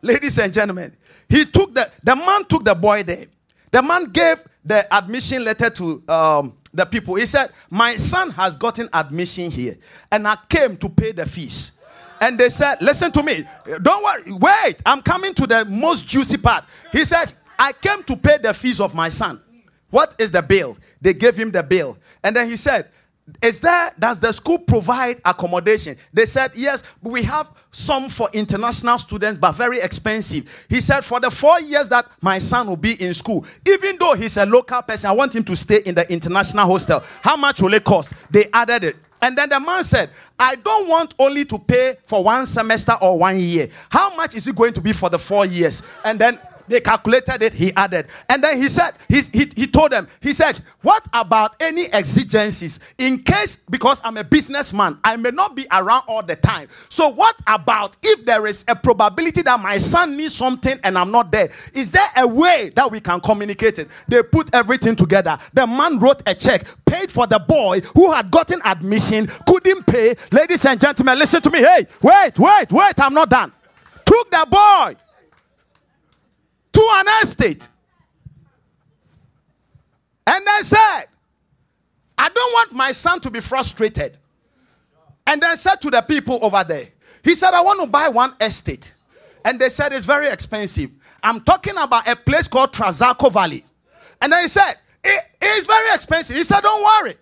Ladies 0.01 0.39
and 0.39 0.51
gentlemen, 0.51 0.95
he 1.29 1.45
took 1.45 1.73
the 1.75 1.89
the 2.03 2.15
man 2.15 2.45
took 2.45 2.65
the 2.65 2.73
boy 2.73 3.03
there. 3.03 3.25
The 3.69 3.81
man 3.81 4.05
gave 4.11 4.37
the 4.65 4.91
admission 4.93 5.43
letter 5.43 5.69
to 5.69 6.03
um, 6.09 6.57
the 6.73 6.85
people. 6.85 7.15
He 7.15 7.25
said, 7.25 7.51
My 7.69 7.95
son 7.95 8.31
has 8.31 8.55
gotten 8.55 8.89
admission 8.93 9.51
here, 9.51 9.77
and 10.11 10.27
I 10.27 10.37
came 10.49 10.75
to 10.77 10.89
pay 10.89 11.11
the 11.11 11.25
fees. 11.25 11.79
And 12.21 12.37
they 12.37 12.49
said, 12.49 12.81
Listen 12.81 13.11
to 13.11 13.23
me. 13.23 13.43
Don't 13.81 14.03
worry. 14.03 14.31
Wait. 14.31 14.81
I'm 14.85 15.01
coming 15.01 15.33
to 15.33 15.47
the 15.47 15.65
most 15.65 16.07
juicy 16.07 16.37
part. 16.37 16.63
He 16.91 17.03
said, 17.03 17.33
I 17.59 17.73
came 17.73 18.03
to 18.03 18.15
pay 18.15 18.37
the 18.37 18.53
fees 18.53 18.79
of 18.79 18.95
my 18.95 19.09
son. 19.09 19.41
What 19.89 20.15
is 20.19 20.31
the 20.31 20.41
bill? 20.41 20.77
They 21.01 21.13
gave 21.13 21.35
him 21.35 21.51
the 21.51 21.63
bill. 21.63 21.97
And 22.23 22.35
then 22.35 22.47
he 22.47 22.55
said, 22.55 22.87
is 23.41 23.61
there 23.61 23.91
does 23.99 24.19
the 24.19 24.31
school 24.31 24.57
provide 24.57 25.21
accommodation 25.23 25.95
they 26.11 26.25
said 26.25 26.51
yes 26.55 26.83
we 27.01 27.21
have 27.21 27.51
some 27.69 28.09
for 28.09 28.27
international 28.33 28.97
students 28.97 29.39
but 29.39 29.53
very 29.53 29.79
expensive 29.79 30.49
he 30.67 30.81
said 30.81 31.01
for 31.01 31.19
the 31.19 31.29
four 31.29 31.59
years 31.61 31.87
that 31.87 32.05
my 32.19 32.37
son 32.39 32.67
will 32.67 32.75
be 32.75 33.01
in 33.01 33.13
school 33.13 33.45
even 33.65 33.95
though 33.99 34.13
he's 34.15 34.37
a 34.37 34.45
local 34.45 34.81
person 34.81 35.09
i 35.09 35.13
want 35.13 35.33
him 35.35 35.43
to 35.43 35.55
stay 35.55 35.81
in 35.85 35.95
the 35.95 36.11
international 36.11 36.65
hostel 36.65 37.01
how 37.21 37.37
much 37.37 37.61
will 37.61 37.73
it 37.73 37.83
cost 37.83 38.13
they 38.29 38.49
added 38.51 38.83
it 38.83 38.95
and 39.21 39.37
then 39.37 39.49
the 39.49 39.59
man 39.59 39.83
said, 39.83 40.09
I 40.39 40.55
don't 40.55 40.87
want 40.87 41.13
only 41.19 41.45
to 41.45 41.59
pay 41.59 41.97
for 42.05 42.23
one 42.23 42.45
semester 42.45 42.93
or 43.01 43.19
one 43.19 43.39
year. 43.39 43.69
How 43.89 44.15
much 44.15 44.35
is 44.35 44.47
it 44.47 44.55
going 44.55 44.73
to 44.73 44.81
be 44.81 44.93
for 44.93 45.09
the 45.09 45.19
four 45.19 45.45
years? 45.45 45.83
And 46.03 46.17
then 46.17 46.39
they 46.67 46.81
calculated 46.81 47.41
it, 47.41 47.53
he 47.53 47.73
added. 47.75 48.07
And 48.29 48.43
then 48.43 48.57
he 48.57 48.69
said, 48.69 48.91
he, 49.09 49.21
he, 49.33 49.51
he 49.55 49.67
told 49.67 49.91
them, 49.91 50.07
he 50.21 50.33
said, 50.33 50.61
What 50.81 51.05
about 51.13 51.55
any 51.61 51.91
exigencies? 51.93 52.79
In 52.97 53.23
case, 53.23 53.57
because 53.57 54.01
I'm 54.03 54.17
a 54.17 54.23
businessman, 54.23 54.99
I 55.03 55.15
may 55.15 55.31
not 55.31 55.55
be 55.55 55.65
around 55.71 56.03
all 56.07 56.23
the 56.23 56.35
time. 56.35 56.67
So, 56.89 57.09
what 57.09 57.35
about 57.47 57.97
if 58.01 58.25
there 58.25 58.47
is 58.47 58.65
a 58.67 58.75
probability 58.75 59.41
that 59.43 59.59
my 59.59 59.77
son 59.77 60.17
needs 60.17 60.35
something 60.35 60.79
and 60.83 60.97
I'm 60.97 61.11
not 61.11 61.31
there? 61.31 61.49
Is 61.73 61.91
there 61.91 62.07
a 62.17 62.27
way 62.27 62.71
that 62.75 62.89
we 62.91 62.99
can 62.99 63.19
communicate 63.19 63.79
it? 63.79 63.87
They 64.07 64.23
put 64.23 64.53
everything 64.53 64.95
together. 64.95 65.37
The 65.53 65.67
man 65.67 65.99
wrote 65.99 66.21
a 66.25 66.35
check, 66.35 66.63
paid 66.85 67.11
for 67.11 67.27
the 67.27 67.39
boy 67.39 67.81
who 67.95 68.11
had 68.11 68.31
gotten 68.31 68.61
admission, 68.65 69.27
couldn't 69.47 69.85
pay. 69.85 70.15
Ladies 70.31 70.65
and 70.65 70.79
gentlemen, 70.79 71.17
listen 71.19 71.41
to 71.41 71.49
me. 71.49 71.59
Hey, 71.59 71.87
wait, 72.01 72.37
wait, 72.39 72.71
wait, 72.71 72.99
I'm 72.99 73.13
not 73.13 73.29
done. 73.29 73.51
Took 74.05 74.31
the 74.31 74.45
boy 74.49 74.95
to 76.73 76.87
an 76.93 77.05
estate 77.21 77.67
and 80.27 80.45
then 80.45 80.63
said, 80.63 81.03
I 82.17 82.29
don't 82.29 82.53
want 82.53 82.71
my 82.73 82.91
son 82.91 83.19
to 83.21 83.31
be 83.31 83.39
frustrated. 83.39 84.17
And 85.27 85.41
then 85.41 85.57
said 85.57 85.75
to 85.81 85.89
the 85.89 86.01
people 86.01 86.39
over 86.41 86.63
there, 86.63 86.87
he 87.23 87.35
said, 87.35 87.53
I 87.53 87.61
want 87.61 87.79
to 87.81 87.87
buy 87.87 88.09
one 88.09 88.33
estate. 88.41 88.95
And 89.45 89.59
they 89.59 89.69
said 89.69 89.91
it's 89.93 90.05
very 90.05 90.27
expensive. 90.27 90.91
I'm 91.23 91.41
talking 91.41 91.75
about 91.77 92.07
a 92.07 92.15
place 92.15 92.47
called 92.47 92.73
Trasacco 92.73 93.31
Valley. 93.31 93.65
And 94.21 94.31
then 94.31 94.41
he 94.43 94.47
said, 94.47 94.75
it 95.03 95.23
is 95.41 95.65
very 95.65 95.93
expensive. 95.93 96.35
He 96.35 96.43
said, 96.43 96.61
Don't 96.61 96.83
worry. 96.83 97.15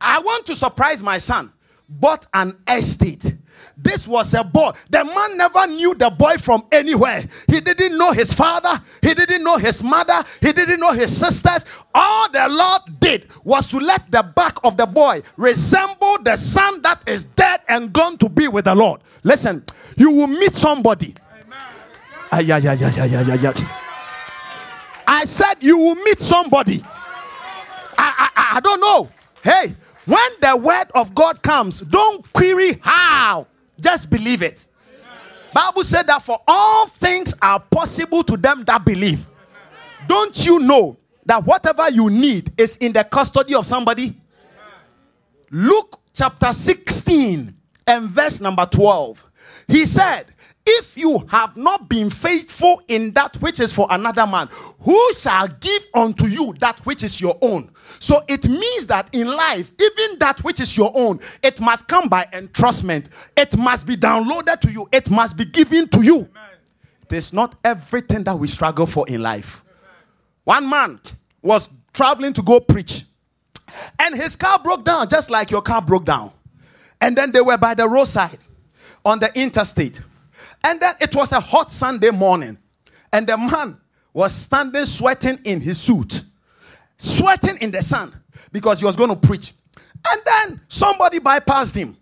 I 0.00 0.20
want 0.20 0.46
to 0.46 0.56
surprise 0.56 1.02
my 1.02 1.18
son. 1.18 1.52
Bought 1.88 2.26
an 2.32 2.56
estate 2.68 3.34
this 3.82 4.06
was 4.06 4.34
a 4.34 4.44
boy. 4.44 4.72
The 4.90 5.04
man 5.04 5.36
never 5.36 5.66
knew 5.66 5.94
the 5.94 6.10
boy 6.10 6.36
from 6.36 6.64
anywhere. 6.70 7.24
He 7.48 7.60
didn't 7.60 7.96
know 7.96 8.12
his 8.12 8.32
father, 8.32 8.80
he 9.02 9.14
didn't 9.14 9.42
know 9.44 9.56
his 9.56 9.82
mother, 9.82 10.22
he 10.40 10.52
didn't 10.52 10.80
know 10.80 10.92
his 10.92 11.16
sisters. 11.16 11.66
All 11.94 12.30
the 12.30 12.48
Lord 12.48 13.00
did 13.00 13.26
was 13.44 13.66
to 13.68 13.78
let 13.78 14.10
the 14.10 14.22
back 14.22 14.58
of 14.64 14.76
the 14.76 14.86
boy 14.86 15.22
resemble 15.36 16.18
the 16.22 16.36
son 16.36 16.82
that 16.82 17.02
is 17.08 17.24
dead 17.24 17.60
and 17.68 17.92
gone 17.92 18.18
to 18.18 18.28
be 18.28 18.48
with 18.48 18.66
the 18.66 18.74
Lord. 18.74 19.00
Listen, 19.22 19.64
you 19.96 20.10
will 20.10 20.26
meet 20.28 20.54
somebody. 20.54 21.14
Ay, 22.32 22.52
ay, 22.52 22.68
ay, 22.68 22.78
ay, 22.84 23.00
ay, 23.00 23.32
ay, 23.32 23.46
ay. 23.48 23.80
I 25.06 25.24
said 25.24 25.54
you 25.60 25.76
will 25.76 25.96
meet 25.96 26.20
somebody. 26.20 26.84
I, 27.98 28.30
I, 28.36 28.56
I 28.56 28.60
don't 28.60 28.80
know. 28.80 29.10
Hey, 29.42 29.74
when 30.06 30.30
the 30.40 30.56
word 30.56 30.86
of 30.94 31.14
God 31.14 31.42
comes, 31.42 31.80
don't 31.80 32.32
query 32.32 32.78
how. 32.82 33.46
Just 33.80 34.10
believe 34.10 34.42
it. 34.42 34.66
Bible 35.52 35.82
said 35.84 36.06
that 36.06 36.22
for 36.22 36.38
all 36.46 36.86
things 36.86 37.34
are 37.42 37.58
possible 37.58 38.22
to 38.24 38.36
them 38.36 38.62
that 38.64 38.84
believe. 38.84 39.26
Don't 40.06 40.46
you 40.46 40.60
know 40.60 40.96
that 41.26 41.44
whatever 41.44 41.90
you 41.90 42.08
need 42.08 42.52
is 42.58 42.76
in 42.76 42.92
the 42.92 43.04
custody 43.04 43.54
of 43.54 43.66
somebody? 43.66 44.14
Luke 45.50 46.00
chapter 46.14 46.52
16 46.52 47.54
and 47.86 48.08
verse 48.10 48.40
number 48.40 48.66
12. 48.66 49.24
He 49.66 49.86
said, 49.86 50.26
if 50.66 50.96
you 50.96 51.18
have 51.28 51.56
not 51.56 51.88
been 51.88 52.10
faithful 52.10 52.82
in 52.88 53.12
that 53.12 53.34
which 53.36 53.60
is 53.60 53.72
for 53.72 53.86
another 53.90 54.26
man, 54.26 54.48
who 54.80 55.12
shall 55.14 55.48
give 55.48 55.86
unto 55.94 56.26
you 56.26 56.54
that 56.60 56.78
which 56.86 57.02
is 57.02 57.20
your 57.20 57.36
own? 57.40 57.70
So 58.00 58.22
it 58.28 58.48
means 58.48 58.86
that 58.86 59.14
in 59.14 59.28
life, 59.28 59.70
even 59.78 60.18
that 60.20 60.42
which 60.42 60.58
is 60.58 60.74
your 60.74 60.90
own, 60.94 61.20
it 61.42 61.60
must 61.60 61.86
come 61.86 62.08
by 62.08 62.24
entrustment. 62.32 63.08
It 63.36 63.56
must 63.58 63.86
be 63.86 63.94
downloaded 63.94 64.60
to 64.62 64.72
you. 64.72 64.88
It 64.90 65.10
must 65.10 65.36
be 65.36 65.44
given 65.44 65.86
to 65.90 66.02
you. 66.02 66.26
It 67.02 67.12
is 67.12 67.34
not 67.34 67.56
everything 67.62 68.24
that 68.24 68.38
we 68.38 68.48
struggle 68.48 68.86
for 68.86 69.06
in 69.06 69.22
life. 69.22 69.62
One 70.44 70.68
man 70.68 70.98
was 71.42 71.68
traveling 71.92 72.32
to 72.32 72.42
go 72.42 72.58
preach, 72.58 73.04
and 73.98 74.14
his 74.14 74.34
car 74.34 74.58
broke 74.58 74.84
down, 74.84 75.08
just 75.10 75.28
like 75.30 75.50
your 75.50 75.60
car 75.60 75.82
broke 75.82 76.06
down. 76.06 76.32
And 77.02 77.14
then 77.14 77.32
they 77.32 77.42
were 77.42 77.58
by 77.58 77.74
the 77.74 77.86
roadside 77.86 78.38
on 79.04 79.18
the 79.18 79.30
interstate. 79.38 80.00
And 80.64 80.80
then 80.80 80.94
it 81.00 81.14
was 81.14 81.32
a 81.32 81.40
hot 81.40 81.70
Sunday 81.70 82.10
morning, 82.10 82.56
and 83.12 83.26
the 83.26 83.36
man 83.36 83.76
was 84.14 84.34
standing 84.34 84.86
sweating 84.86 85.38
in 85.44 85.60
his 85.60 85.78
suit, 85.78 86.22
sweating 87.00 87.56
in 87.60 87.70
the 87.70 87.82
sun 87.82 88.14
because 88.52 88.78
he 88.80 88.86
was 88.86 88.96
going 88.96 89.10
to 89.10 89.16
preach. 89.16 89.52
And 90.08 90.22
then 90.24 90.60
somebody 90.68 91.18
bypassed 91.18 91.74
him. 91.74 91.96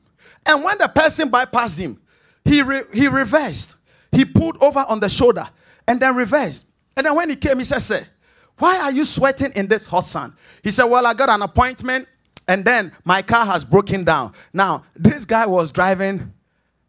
And 0.47 0.63
when 0.65 0.79
the 0.79 0.89
person 0.89 1.31
bypassed 1.31 1.79
him, 1.79 2.01
he, 2.45 2.63
re- 2.63 2.85
he 2.93 3.09
reversed. 3.09 3.77
He 4.13 4.25
pulled 4.25 4.57
over 4.63 4.85
on 4.89 5.01
the 5.01 5.09
shoulder 5.09 5.47
and 5.87 6.01
then 6.01 6.15
reversed. 6.17 6.67
And 6.97 7.07
then 7.07 7.15
when 7.15 7.31
he 7.31 7.37
came, 7.37 7.59
he 7.59 7.65
said, 7.65 7.81
Sir, 7.81 8.07
why 8.59 8.79
are 8.81 8.93
you 8.93 9.05
sweating 9.05 9.53
in 9.55 9.69
this 9.69 9.87
hot 9.87 10.07
sun? 10.07 10.35
He 10.63 10.71
said, 10.71 10.85
Well, 10.85 11.07
I 11.07 11.15
got 11.15 11.29
an 11.29 11.43
appointment 11.43 12.09
and 12.49 12.65
then 12.65 12.93
my 13.05 13.23
car 13.23 13.45
has 13.45 13.65
broken 13.65 14.05
down. 14.05 14.33
Now, 14.53 14.85
this 14.97 15.25
guy 15.25 15.47
was 15.47 15.71
driving 15.71 16.33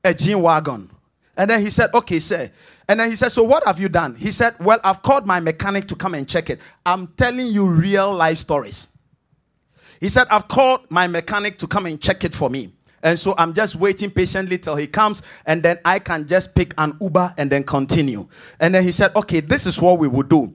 a 0.04 0.10
a 0.10 0.14
G 0.14 0.34
Wagon. 0.34 0.90
And 1.38 1.50
then 1.50 1.62
he 1.62 1.70
said, 1.70 1.90
Okay, 1.94 2.20
sir. 2.20 2.50
And 2.90 3.00
then 3.00 3.12
he 3.12 3.16
said, 3.16 3.30
So 3.30 3.44
what 3.44 3.64
have 3.66 3.80
you 3.80 3.88
done? 3.88 4.16
He 4.16 4.32
said, 4.32 4.56
Well, 4.60 4.80
I've 4.84 5.04
called 5.04 5.28
my 5.28 5.40
mechanic 5.40 5.88
to 5.90 5.96
come 5.96 6.16
and 6.16 6.28
check 6.28 6.50
it. 6.50 6.60
I'm 6.86 7.08
telling 7.18 7.46
you 7.46 7.68
real 7.68 8.12
life 8.14 8.40
stories. 8.40 8.98
He 10.02 10.10
said, 10.10 10.28
I've 10.32 10.48
called 10.48 10.90
my 10.90 11.06
mechanic 11.08 11.60
to 11.60 11.68
come 11.68 11.86
and 11.86 12.02
check 12.02 12.24
it 12.24 12.34
for 12.36 12.50
me. 12.50 12.74
And 13.04 13.18
so 13.18 13.36
I'm 13.38 13.54
just 13.54 13.76
waiting 13.76 14.10
patiently 14.10 14.58
till 14.58 14.76
he 14.76 14.88
comes, 14.88 15.22
and 15.46 15.62
then 15.62 15.78
I 15.86 16.00
can 16.00 16.28
just 16.28 16.56
pick 16.56 16.74
an 16.78 16.98
Uber 17.00 17.34
and 17.38 17.50
then 17.50 17.64
continue. 17.64 18.28
And 18.60 18.74
then 18.74 18.84
he 18.84 18.92
said, 18.92 19.16
Okay, 19.16 19.40
this 19.40 19.68
is 19.68 19.80
what 19.80 20.00
we 20.00 20.08
will 20.08 20.24
do. 20.24 20.54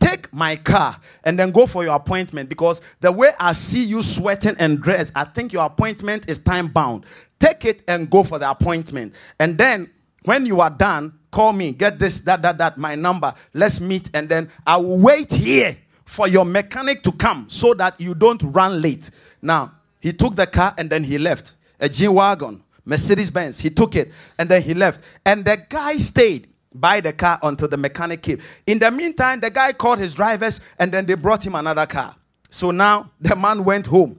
Take 0.00 0.32
my 0.32 0.56
car 0.56 0.96
and 1.24 1.38
then 1.38 1.52
go 1.52 1.66
for 1.66 1.84
your 1.84 1.94
appointment 1.94 2.48
because 2.48 2.82
the 3.00 3.12
way 3.12 3.30
I 3.38 3.52
see 3.52 3.82
you 3.84 4.02
sweating 4.02 4.56
and 4.58 4.82
dressed, 4.82 5.12
I 5.14 5.24
think 5.24 5.52
your 5.52 5.64
appointment 5.64 6.28
is 6.28 6.38
time 6.38 6.66
bound. 6.68 7.06
Take 7.38 7.64
it 7.64 7.84
and 7.86 8.10
go 8.10 8.24
for 8.24 8.38
the 8.38 8.50
appointment. 8.50 9.14
And 9.38 9.56
then 9.56 9.90
when 10.24 10.44
you 10.44 10.60
are 10.60 10.68
done, 10.68 11.14
call 11.36 11.52
me, 11.52 11.72
get 11.72 11.98
this, 11.98 12.20
that, 12.20 12.40
that, 12.40 12.56
that, 12.56 12.78
my 12.78 12.94
number. 12.94 13.34
Let's 13.52 13.78
meet, 13.78 14.08
and 14.14 14.26
then 14.26 14.48
I 14.66 14.78
will 14.78 14.98
wait 14.98 15.30
here 15.30 15.76
for 16.06 16.26
your 16.28 16.46
mechanic 16.46 17.02
to 17.02 17.12
come 17.12 17.46
so 17.50 17.74
that 17.74 18.00
you 18.00 18.14
don't 18.14 18.42
run 18.42 18.80
late. 18.80 19.10
Now, 19.42 19.72
he 20.00 20.14
took 20.14 20.34
the 20.34 20.46
car 20.46 20.72
and 20.78 20.88
then 20.88 21.04
he 21.04 21.18
left. 21.18 21.52
A 21.78 21.90
G 21.90 22.08
Wagon, 22.08 22.62
Mercedes 22.86 23.30
Benz. 23.30 23.60
He 23.60 23.68
took 23.68 23.96
it 23.96 24.12
and 24.38 24.48
then 24.48 24.62
he 24.62 24.72
left. 24.72 25.04
And 25.26 25.44
the 25.44 25.58
guy 25.68 25.98
stayed 25.98 26.48
by 26.72 27.02
the 27.02 27.12
car 27.12 27.38
until 27.42 27.68
the 27.68 27.76
mechanic 27.76 28.22
came. 28.22 28.40
In 28.66 28.78
the 28.78 28.90
meantime, 28.90 29.40
the 29.40 29.50
guy 29.50 29.74
called 29.74 29.98
his 29.98 30.14
drivers 30.14 30.62
and 30.78 30.90
then 30.90 31.04
they 31.04 31.16
brought 31.16 31.44
him 31.44 31.54
another 31.54 31.84
car. 31.84 32.16
So 32.48 32.70
now 32.70 33.10
the 33.20 33.36
man 33.36 33.62
went 33.62 33.86
home. 33.86 34.18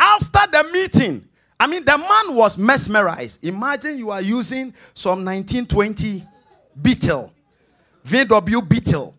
After 0.00 0.40
the 0.52 0.70
meeting, 0.72 1.27
I 1.60 1.66
mean, 1.66 1.84
the 1.84 1.98
man 1.98 2.36
was 2.36 2.56
mesmerized. 2.56 3.44
Imagine 3.44 3.98
you 3.98 4.10
are 4.10 4.22
using 4.22 4.72
some 4.94 5.24
1920 5.24 6.24
Beetle, 6.80 7.32
VW 8.06 8.68
Beetle, 8.68 9.14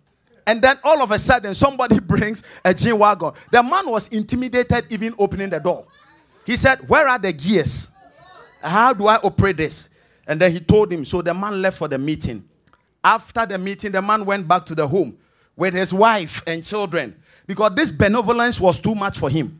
and 0.47 0.61
then 0.61 0.77
all 0.83 1.01
of 1.01 1.11
a 1.11 1.19
sudden 1.19 1.53
somebody 1.53 1.99
brings 1.99 2.43
a 2.63 2.73
G 2.73 2.93
Wagon. 2.93 3.33
The 3.51 3.61
man 3.61 3.89
was 3.89 4.07
intimidated 4.07 4.85
even 4.89 5.13
opening 5.19 5.49
the 5.49 5.59
door. 5.59 5.85
He 6.45 6.55
said, 6.55 6.79
Where 6.87 7.07
are 7.07 7.19
the 7.19 7.33
gears? 7.33 7.89
How 8.61 8.93
do 8.93 9.07
I 9.07 9.17
operate 9.17 9.57
this? 9.57 9.89
And 10.27 10.39
then 10.39 10.51
he 10.51 10.59
told 10.59 10.91
him. 10.91 11.05
So 11.05 11.21
the 11.21 11.33
man 11.33 11.61
left 11.61 11.77
for 11.77 11.87
the 11.87 11.97
meeting. 11.97 12.47
After 13.03 13.45
the 13.45 13.57
meeting, 13.57 13.91
the 13.91 14.01
man 14.01 14.25
went 14.25 14.47
back 14.47 14.65
to 14.67 14.75
the 14.75 14.87
home 14.87 15.17
with 15.55 15.73
his 15.73 15.93
wife 15.93 16.41
and 16.47 16.63
children 16.63 17.15
because 17.45 17.73
this 17.75 17.91
benevolence 17.91 18.59
was 18.59 18.79
too 18.79 18.95
much 18.95 19.17
for 19.17 19.29
him. 19.29 19.58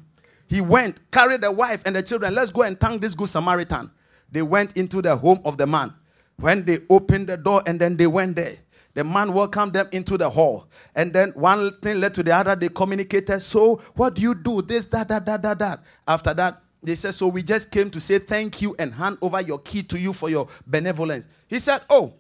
He 0.49 0.61
went, 0.61 0.99
carried 1.11 1.41
the 1.41 1.51
wife 1.51 1.83
and 1.85 1.95
the 1.95 2.01
children. 2.01 2.33
Let's 2.33 2.49
go 2.49 2.63
and 2.63 2.77
thank 2.79 3.01
this 3.01 3.13
good 3.13 3.29
Samaritan. 3.29 3.91
They 4.31 4.41
went 4.41 4.75
into 4.75 4.99
the 5.01 5.15
home 5.15 5.39
of 5.45 5.57
the 5.57 5.67
man. 5.67 5.93
When 6.37 6.65
they 6.65 6.79
opened 6.89 7.27
the 7.27 7.37
door 7.37 7.61
and 7.67 7.79
then 7.79 7.95
they 7.95 8.07
went 8.07 8.35
there, 8.35 8.57
the 8.95 9.03
man 9.03 9.31
welcomed 9.33 9.73
them 9.73 9.87
into 9.91 10.17
the 10.17 10.27
hall. 10.27 10.67
And 10.95 11.13
then 11.13 11.29
one 11.31 11.77
thing 11.81 11.99
led 11.99 12.15
to 12.15 12.23
the 12.23 12.35
other. 12.35 12.55
They 12.55 12.69
communicated. 12.69 13.41
So, 13.41 13.81
what 13.93 14.15
do 14.15 14.21
you 14.23 14.33
do? 14.33 14.63
This, 14.63 14.85
that, 14.85 15.07
that, 15.09 15.25
that, 15.27 15.43
that, 15.43 15.59
that. 15.59 15.79
After 16.07 16.33
that, 16.33 16.61
they 16.81 16.95
said, 16.95 17.13
So 17.13 17.27
we 17.27 17.43
just 17.43 17.69
came 17.69 17.91
to 17.91 17.99
say 17.99 18.17
thank 18.17 18.61
you 18.61 18.75
and 18.79 18.91
hand 18.91 19.19
over 19.21 19.41
your 19.41 19.59
key 19.59 19.83
to 19.83 19.99
you 19.99 20.13
for 20.13 20.29
your 20.29 20.47
benevolence. 20.65 21.27
He 21.47 21.59
said, 21.59 21.81
Oh, 21.89 22.13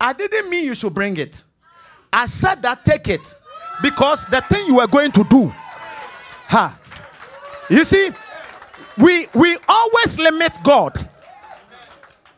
I 0.00 0.14
didn't 0.14 0.48
mean 0.48 0.64
you 0.64 0.74
should 0.74 0.94
bring 0.94 1.18
it. 1.18 1.44
I 2.12 2.26
said 2.26 2.62
that 2.62 2.84
take 2.84 3.08
it 3.08 3.34
because 3.82 4.24
the 4.26 4.40
thing 4.42 4.66
you 4.66 4.76
were 4.76 4.86
going 4.86 5.12
to 5.12 5.24
do. 5.24 5.52
Ha. 6.48 6.78
You 7.70 7.84
see, 7.84 8.10
we 8.98 9.28
we 9.34 9.56
always 9.68 10.18
limit 10.18 10.58
God. 10.62 11.08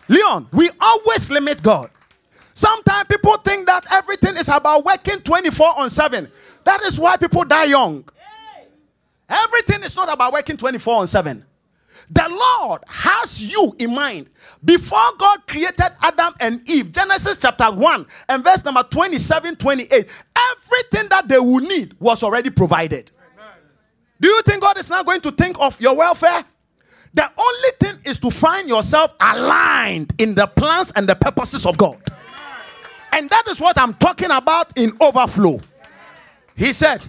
Leon, 0.09 0.49
we 0.53 0.71
always 0.81 1.31
limit 1.31 1.63
God. 1.63 1.91
Sometimes 2.55 3.09
people 3.09 3.37
think 3.39 3.67
that 3.67 3.85
everything 3.93 4.37
is 4.37 4.49
about 4.49 4.85
working 4.85 5.21
24 5.21 5.79
on 5.79 5.91
7. 5.91 6.31
That 6.65 6.83
is 6.83 6.99
why 6.99 7.17
people 7.17 7.45
die 7.45 7.65
young. 7.65 8.05
Everything 9.29 9.83
is 9.83 9.97
not 9.97 10.13
about 10.13 10.33
working 10.33 10.57
24 10.57 11.01
on 11.01 11.07
7. 11.07 11.45
The 12.11 12.29
Lord 12.29 12.83
has 12.87 13.43
you 13.43 13.75
in 13.79 13.95
mind. 13.95 14.31
Before 14.65 14.99
God 15.19 15.47
created 15.47 15.91
Adam 16.03 16.35
and 16.39 16.67
Eve, 16.69 16.93
Genesis 16.93 17.37
chapter 17.37 17.71
1 17.71 18.07
and 18.29 18.45
verse 18.45 18.65
number 18.65 18.85
27 18.85 19.57
28, 19.57 19.91
everything 19.93 21.09
that 21.09 21.27
they 21.27 21.41
will 21.41 21.59
need 21.59 21.95
was 21.99 22.23
already 22.23 22.51
provided. 22.51 23.11
Do 24.21 24.29
you 24.29 24.43
think 24.43 24.63
God 24.63 24.79
is 24.79 24.91
not 24.91 25.05
going 25.05 25.21
to 25.23 25.31
think 25.31 25.59
of 25.61 25.81
your 25.81 25.95
welfare? 25.95 26.45
The 27.15 27.31
only 27.39 27.69
thing 27.81 27.97
is 28.05 28.19
to 28.21 28.31
find 28.31 28.69
yourself 28.69 29.15
aligned 29.21 30.13
in 30.19 30.35
the 30.35 30.47
plans 30.47 30.93
and 30.97 31.07
the 31.07 31.15
purposes 31.15 31.65
of 31.65 31.79
God. 31.79 31.99
And 33.13 33.31
that 33.31 33.45
is 33.49 33.61
what 33.61 33.79
I'm 33.79 33.95
talking 33.95 34.31
about 34.31 34.77
in 34.77 34.93
overflow. 35.01 35.61
He 36.55 36.73
said, 36.73 37.03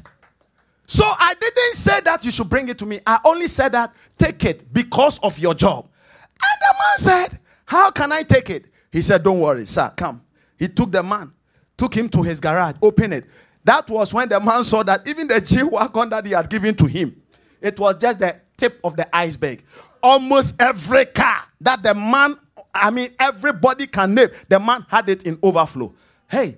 So 0.86 1.03
I 1.05 1.34
didn't 1.39 1.74
say 1.74 1.99
that 2.01 2.24
you 2.24 2.32
should 2.32 2.49
bring 2.49 2.70
it 2.70 2.78
to 2.80 2.86
me. 2.86 3.01
I 3.05 3.20
only 3.26 3.47
said 3.47 3.74
that 3.74 3.93
take 4.18 4.45
it 4.45 4.72
because 4.74 5.20
of 5.20 5.38
your 5.39 5.53
job. 5.53 5.86
And 5.86 6.62
the 6.62 6.74
man 6.74 7.28
said, 7.30 7.39
How 7.66 7.91
can 7.91 8.12
I 8.12 8.24
take 8.24 8.49
it? 8.49 8.66
He 8.91 9.01
said, 9.01 9.24
Don't 9.24 9.39
worry, 9.39 9.66
sir, 9.66 9.91
come. 9.95 10.22
He 10.58 10.68
took 10.68 10.91
the 10.91 11.03
man, 11.03 11.34
took 11.76 11.93
him 11.93 12.08
to 12.10 12.24
his 12.24 12.39
garage, 12.39 12.76
opened 12.82 13.14
it. 13.14 13.26
That 13.68 13.89
was 13.89 14.13
when 14.13 14.30
the 14.30 14.39
man 14.39 14.63
saw 14.63 14.82
that 14.84 15.05
even 15.05 15.28
the 15.28 15.41
G 15.41 15.61
Wagon 15.72 16.09
that 16.11 16.26
he 16.26 16.32
had 16.32 16.49
given 16.49 16.74
to 16.76 16.86
him, 16.86 17.22
it 17.59 17.78
was 17.78 17.97
just 17.97 18.20
the 18.20 18.39
tip 18.55 18.80
of 18.82 18.95
the 18.95 19.13
iceberg. 19.13 19.61
Almost 20.01 20.55
every 20.61 21.03
car 21.03 21.41
that 21.59 21.84
the 21.84 21.93
man, 21.93 22.38
I 22.74 22.89
mean, 22.91 23.09
everybody 23.20 23.86
can 23.86 24.13
name, 24.13 24.30
the 24.47 24.57
man 24.57 24.86
had 24.88 25.09
it 25.09 25.24
in 25.24 25.38
overflow. 25.43 25.93
Hey, 26.32 26.57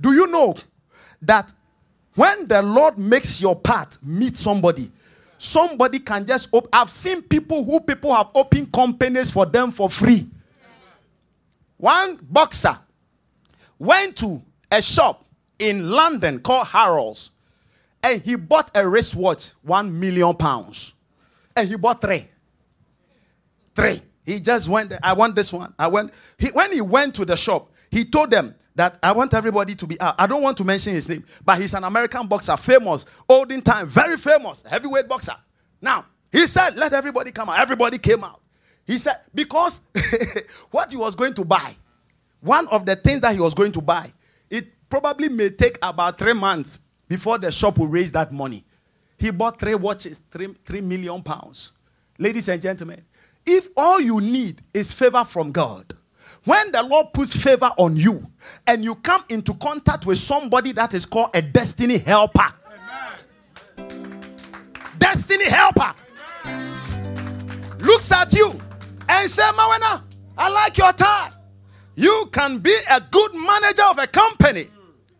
do 0.00 0.12
you 0.12 0.28
know 0.28 0.54
that 1.22 1.52
when 2.14 2.46
the 2.46 2.62
Lord 2.62 2.98
makes 2.98 3.40
your 3.40 3.56
path 3.56 3.98
meet 4.00 4.36
somebody, 4.36 4.92
somebody 5.38 5.98
can 5.98 6.24
just 6.24 6.50
op- 6.52 6.68
I've 6.72 6.88
seen 6.90 7.20
people 7.22 7.64
who 7.64 7.80
people 7.80 8.14
have 8.14 8.28
opened 8.32 8.72
companies 8.72 9.28
for 9.28 9.44
them 9.44 9.72
for 9.72 9.90
free. 9.90 10.28
One 11.78 12.16
boxer 12.22 12.78
went 13.76 14.16
to 14.18 14.40
a 14.70 14.80
shop 14.80 15.23
in 15.58 15.90
London 15.90 16.40
called 16.40 16.68
Harrods, 16.68 17.30
and 18.02 18.20
he 18.20 18.34
bought 18.34 18.70
a 18.74 18.86
wristwatch, 18.86 19.52
one 19.62 19.98
million 19.98 20.34
pounds, 20.34 20.94
and 21.56 21.68
he 21.68 21.76
bought 21.76 22.00
three. 22.00 22.28
Three. 23.74 24.00
He 24.24 24.40
just 24.40 24.68
went. 24.68 24.92
I 25.02 25.12
want 25.12 25.34
this 25.34 25.52
one. 25.52 25.74
I 25.78 25.88
went. 25.88 26.12
He, 26.38 26.48
when 26.48 26.72
he 26.72 26.80
went 26.80 27.14
to 27.16 27.24
the 27.24 27.36
shop, 27.36 27.70
he 27.90 28.04
told 28.04 28.30
them 28.30 28.54
that 28.74 28.98
I 29.02 29.12
want 29.12 29.34
everybody 29.34 29.74
to 29.74 29.86
be 29.86 30.00
out. 30.00 30.14
I 30.18 30.26
don't 30.26 30.42
want 30.42 30.56
to 30.58 30.64
mention 30.64 30.94
his 30.94 31.08
name, 31.08 31.24
but 31.44 31.60
he's 31.60 31.74
an 31.74 31.84
American 31.84 32.26
boxer, 32.26 32.56
famous, 32.56 33.06
olden 33.28 33.62
time, 33.62 33.86
very 33.86 34.16
famous, 34.16 34.62
heavyweight 34.62 35.08
boxer. 35.08 35.36
Now 35.80 36.06
he 36.32 36.46
said, 36.46 36.76
"Let 36.76 36.92
everybody 36.92 37.30
come 37.32 37.48
out." 37.48 37.58
Everybody 37.58 37.98
came 37.98 38.24
out. 38.24 38.40
He 38.86 38.98
said 38.98 39.16
because 39.34 39.82
what 40.70 40.90
he 40.90 40.96
was 40.96 41.14
going 41.14 41.34
to 41.34 41.44
buy, 41.44 41.76
one 42.40 42.66
of 42.68 42.86
the 42.86 42.96
things 42.96 43.20
that 43.20 43.34
he 43.34 43.40
was 43.40 43.54
going 43.54 43.72
to 43.72 43.80
buy, 43.80 44.12
it 44.50 44.66
probably 45.00 45.28
may 45.28 45.50
take 45.50 45.76
about 45.82 46.16
three 46.16 46.32
months 46.32 46.78
before 47.08 47.36
the 47.36 47.50
shop 47.50 47.78
will 47.78 47.88
raise 47.88 48.12
that 48.12 48.30
money. 48.32 48.64
He 49.18 49.32
bought 49.32 49.58
three 49.58 49.74
watches, 49.74 50.20
three, 50.30 50.54
three 50.64 50.80
million 50.80 51.20
pounds. 51.20 51.72
Ladies 52.16 52.48
and 52.48 52.62
gentlemen, 52.62 53.02
if 53.44 53.66
all 53.76 54.00
you 54.00 54.20
need 54.20 54.62
is 54.72 54.92
favor 54.92 55.24
from 55.24 55.50
God, 55.50 55.92
when 56.44 56.70
the 56.70 56.80
Lord 56.80 57.12
puts 57.12 57.34
favor 57.34 57.72
on 57.76 57.96
you 57.96 58.24
and 58.68 58.84
you 58.84 58.94
come 58.94 59.24
into 59.30 59.54
contact 59.54 60.06
with 60.06 60.18
somebody 60.18 60.70
that 60.70 60.94
is 60.94 61.04
called 61.04 61.30
a 61.34 61.42
destiny 61.42 61.98
helper, 61.98 62.46
Amen. 63.76 64.36
destiny 64.98 65.46
helper 65.46 65.92
Amen. 66.44 67.78
looks 67.80 68.12
at 68.12 68.32
you 68.32 68.50
and 69.08 69.28
says, 69.28 69.52
Mawana, 69.54 70.02
I 70.38 70.48
like 70.50 70.78
your 70.78 70.92
tie. 70.92 71.32
You 71.96 72.28
can 72.30 72.58
be 72.58 72.76
a 72.88 73.00
good 73.10 73.34
manager 73.34 73.82
of 73.90 73.98
a 73.98 74.06
company. 74.06 74.68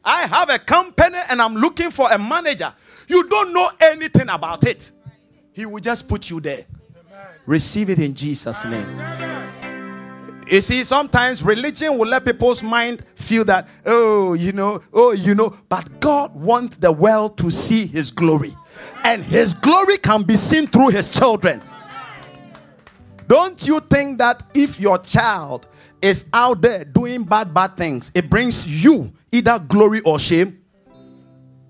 I 0.05 0.27
have 0.27 0.51
a 0.51 0.59
company 0.59 1.19
and 1.31 1.41
I'm 1.41 1.55
looking 1.55 1.91
for 1.91 2.11
a 2.13 2.19
manager. 2.19 2.73
You 3.09 3.29
don't 3.29 3.53
know 3.53 3.71
anything 3.81 4.29
about 4.29 4.65
it. 4.67 4.91
He 5.53 5.67
will 5.67 5.81
just 5.81 6.09
put 6.09 6.29
you 6.31 6.41
there. 6.41 6.67
Receive 7.47 7.91
it 7.91 7.99
in 7.99 8.15
Jesus' 8.15 8.65
name. 8.65 8.87
You 10.51 10.61
see, 10.61 10.85
sometimes 10.85 11.43
religion 11.43 11.97
will 11.97 12.09
let 12.09 12.25
people's 12.25 12.63
mind 12.63 13.03
feel 13.15 13.45
that, 13.47 13.67
oh, 13.87 14.35
you 14.35 14.53
know, 14.53 14.83
oh, 14.93 15.13
you 15.13 15.35
know, 15.35 15.57
but 15.69 16.01
God 16.01 16.35
wants 16.35 16.77
the 16.77 16.93
world 16.93 17.39
to 17.39 17.51
see 17.51 17.87
His 17.87 18.11
glory. 18.11 18.55
And 19.05 19.25
His 19.25 19.55
glory 19.55 19.97
can 19.97 20.23
be 20.23 20.37
seen 20.37 20.67
through 20.67 20.89
His 20.89 21.09
children. 21.09 21.63
Don't 23.27 23.67
you 23.67 23.81
think 23.81 24.19
that 24.19 24.43
if 24.55 24.79
your 24.79 24.99
child 24.99 25.67
is 26.05 26.27
out 26.35 26.61
there 26.61 26.85
doing 26.85 27.25
bad, 27.25 27.55
bad 27.55 27.79
things, 27.79 28.11
it 28.15 28.29
brings 28.29 28.85
you 28.85 29.11
either 29.33 29.59
glory 29.59 30.03
or 30.03 30.19
shame. 30.19 30.63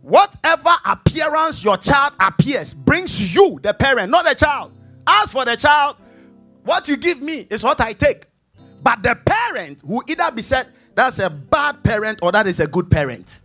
Whatever 0.03 0.70
appearance 0.85 1.62
your 1.62 1.76
child 1.76 2.14
appears 2.18 2.74
brings 2.74 3.32
you, 3.32 3.61
the 3.62 3.72
parent, 3.72 4.11
not 4.11 4.24
the 4.24 4.35
child. 4.35 4.76
As 5.07 5.30
for 5.30 5.45
the 5.45 5.57
child, 5.57 5.97
what 6.64 6.89
you 6.89 6.97
give 6.97 7.22
me 7.22 7.47
is 7.49 7.62
what 7.62 7.80
I 7.80 7.93
take. 7.93 8.26
But 8.82 9.05
the 9.05 9.16
parent 9.24 9.85
will 9.85 10.03
either 10.09 10.30
be 10.32 10.43
said 10.43 10.66
that's 10.97 11.20
a 11.20 11.30
bad 11.30 11.85
parent 11.85 12.18
or 12.20 12.32
that 12.32 12.49
is 12.49 12.59
a 12.59 12.66
good 12.66 12.91
parent. 12.91 13.39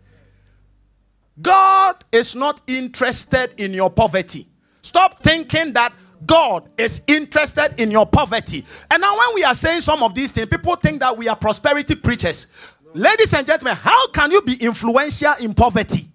God 1.39 2.03
is 2.11 2.35
not 2.35 2.61
interested 2.65 3.53
in 3.61 3.75
your 3.75 3.91
poverty. 3.91 4.47
Stop 4.81 5.19
thinking 5.19 5.71
that 5.73 5.93
God 6.25 6.69
is 6.77 7.01
interested 7.07 7.79
in 7.81 7.91
your 7.91 8.05
poverty. 8.05 8.65
And 8.91 9.01
now, 9.01 9.17
when 9.17 9.35
we 9.35 9.43
are 9.43 9.55
saying 9.55 9.81
some 9.81 10.03
of 10.03 10.13
these 10.13 10.31
things, 10.31 10.47
people 10.47 10.75
think 10.75 10.99
that 10.99 11.15
we 11.17 11.27
are 11.27 11.35
prosperity 11.35 11.95
preachers. 11.95 12.47
Ladies 12.93 13.33
and 13.33 13.45
gentlemen, 13.45 13.75
how 13.75 14.07
can 14.09 14.31
you 14.31 14.41
be 14.41 14.55
influential 14.55 15.33
in 15.39 15.53
poverty? 15.53 16.07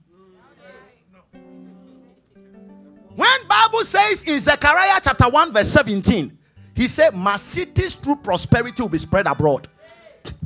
When 3.17 3.47
Bible 3.49 3.85
says 3.85 4.25
in 4.25 4.41
Zechariah 4.41 5.01
chapter 5.03 5.29
1 5.29 5.53
verse 5.53 5.71
17, 5.71 6.37
he 6.75 6.89
said, 6.89 7.15
My 7.15 7.37
cities 7.37 7.95
through 7.95 8.17
prosperity 8.17 8.83
will 8.83 8.89
be 8.89 8.99
spread 8.99 9.29
abroad. 9.29 9.69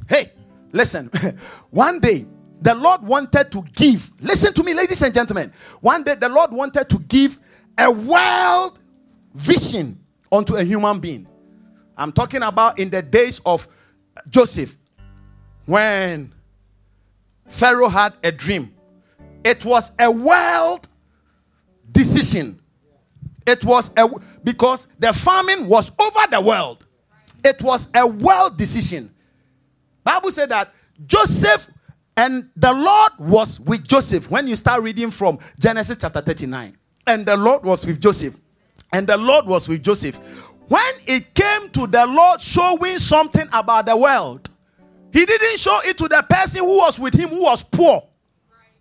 Hey, 0.07 0.33
listen. 0.73 1.11
One 1.71 1.99
day, 1.99 2.27
the 2.61 2.75
Lord 2.75 3.03
wanted 3.03 3.51
to 3.53 3.63
give. 3.75 4.11
Listen 4.21 4.53
to 4.53 4.63
me, 4.63 4.75
ladies 4.75 5.01
and 5.03 5.15
gentlemen. 5.15 5.53
One 5.81 6.03
day, 6.03 6.15
the 6.15 6.29
Lord 6.29 6.53
wanted 6.53 6.89
to 6.91 6.99
give 6.99 7.39
a 7.79 7.91
world 7.91 8.81
vision 9.35 9.99
unto 10.31 10.57
a 10.57 10.65
human 10.65 11.01
being. 11.01 11.27
I'm 11.97 12.13
talking 12.13 12.43
about 12.43 12.79
in 12.79 12.91
the 12.91 13.03
days 13.03 13.41
of 13.45 13.67
Joseph 14.29 14.77
when 15.67 16.33
Pharaoh 17.45 17.89
had 17.89 18.15
a 18.23 18.31
dream. 18.31 18.73
It 19.45 19.65
was 19.65 19.93
a 19.99 20.11
world 20.11 20.89
decision. 21.93 22.61
It 23.47 23.65
was 23.65 23.91
a 23.97 24.09
because 24.45 24.87
the 24.99 25.13
famine 25.13 25.67
was 25.67 25.91
over 25.99 26.31
the 26.31 26.41
world. 26.41 26.87
It 27.45 27.63
was 27.63 27.89
a 27.95 28.07
world 28.07 28.57
decision. 28.57 29.15
Bible 30.05 30.31
said 30.31 30.51
that 30.51 30.73
Joseph 31.07 31.69
and 32.17 32.51
the 32.57 32.73
Lord 32.73 33.13
was 33.19 33.61
with 33.61 33.87
Joseph. 33.87 34.31
When 34.31 34.47
you 34.49 34.57
start 34.57 34.83
reading 34.83 35.11
from 35.11 35.39
Genesis 35.59 35.97
chapter 36.01 36.21
39, 36.21 36.77
and 37.07 37.25
the 37.25 37.37
Lord 37.37 37.63
was 37.63 37.87
with 37.87 38.01
Joseph, 38.01 38.35
and 38.93 39.07
the 39.07 39.17
Lord 39.17 39.47
was 39.47 39.69
with 39.69 39.83
Joseph. 39.83 40.17
When 40.69 40.95
it 41.07 41.35
came 41.35 41.71
to 41.71 41.87
the 41.87 42.07
Lord 42.07 42.41
showing 42.41 42.99
something 42.99 43.49
about 43.53 43.87
the 43.87 43.97
world, 43.97 44.49
he 45.13 45.25
didn't 45.25 45.59
show 45.59 45.81
it 45.85 45.97
to 45.99 46.09
the 46.09 46.25
person 46.29 46.63
who 46.63 46.79
was 46.79 46.99
with 46.99 47.15
him 47.15 47.31
who 47.31 47.43
was 47.43 47.63
poor. 47.63 48.03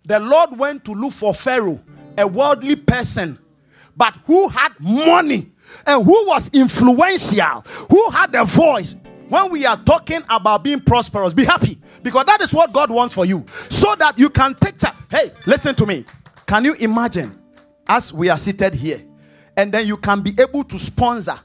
The 0.04 0.20
Lord 0.20 0.58
went 0.58 0.84
to 0.84 0.92
look 0.92 1.12
for 1.12 1.34
Pharaoh, 1.34 1.80
a 2.16 2.26
worldly 2.26 2.76
person 2.76 3.38
but 3.98 4.16
who 4.26 4.48
had 4.48 4.72
money 4.80 5.50
and 5.84 6.04
who 6.04 6.26
was 6.26 6.48
influential, 6.54 7.64
who 7.90 8.10
had 8.10 8.34
a 8.34 8.44
voice. 8.44 8.94
When 9.28 9.50
we 9.50 9.66
are 9.66 9.76
talking 9.76 10.22
about 10.30 10.62
being 10.62 10.80
prosperous, 10.80 11.34
be 11.34 11.44
happy 11.44 11.76
because 12.02 12.24
that 12.26 12.40
is 12.40 12.54
what 12.54 12.72
God 12.72 12.90
wants 12.90 13.12
for 13.12 13.26
you 13.26 13.44
so 13.68 13.94
that 13.96 14.18
you 14.18 14.30
can 14.30 14.54
take 14.54 14.78
charge. 14.78 14.94
Hey, 15.10 15.32
listen 15.44 15.74
to 15.74 15.84
me. 15.84 16.06
Can 16.46 16.64
you 16.64 16.74
imagine 16.74 17.38
as 17.86 18.12
we 18.12 18.30
are 18.30 18.38
seated 18.38 18.72
here 18.72 19.00
and 19.58 19.72
then 19.72 19.86
you 19.86 19.96
can 19.96 20.22
be 20.22 20.30
able 20.38 20.62
to 20.62 20.78
sponsor 20.78 21.38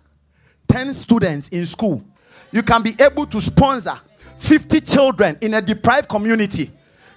10 0.68 0.94
students 0.94 1.50
in 1.50 1.66
school? 1.66 2.04
You 2.52 2.62
can 2.62 2.84
be 2.84 2.94
able 3.00 3.26
to 3.26 3.42
sponsor 3.42 4.00
50 4.38 4.82
children 4.82 5.38
in 5.42 5.56
a 5.56 5.62
deprived 5.62 6.08
community. 6.08 6.70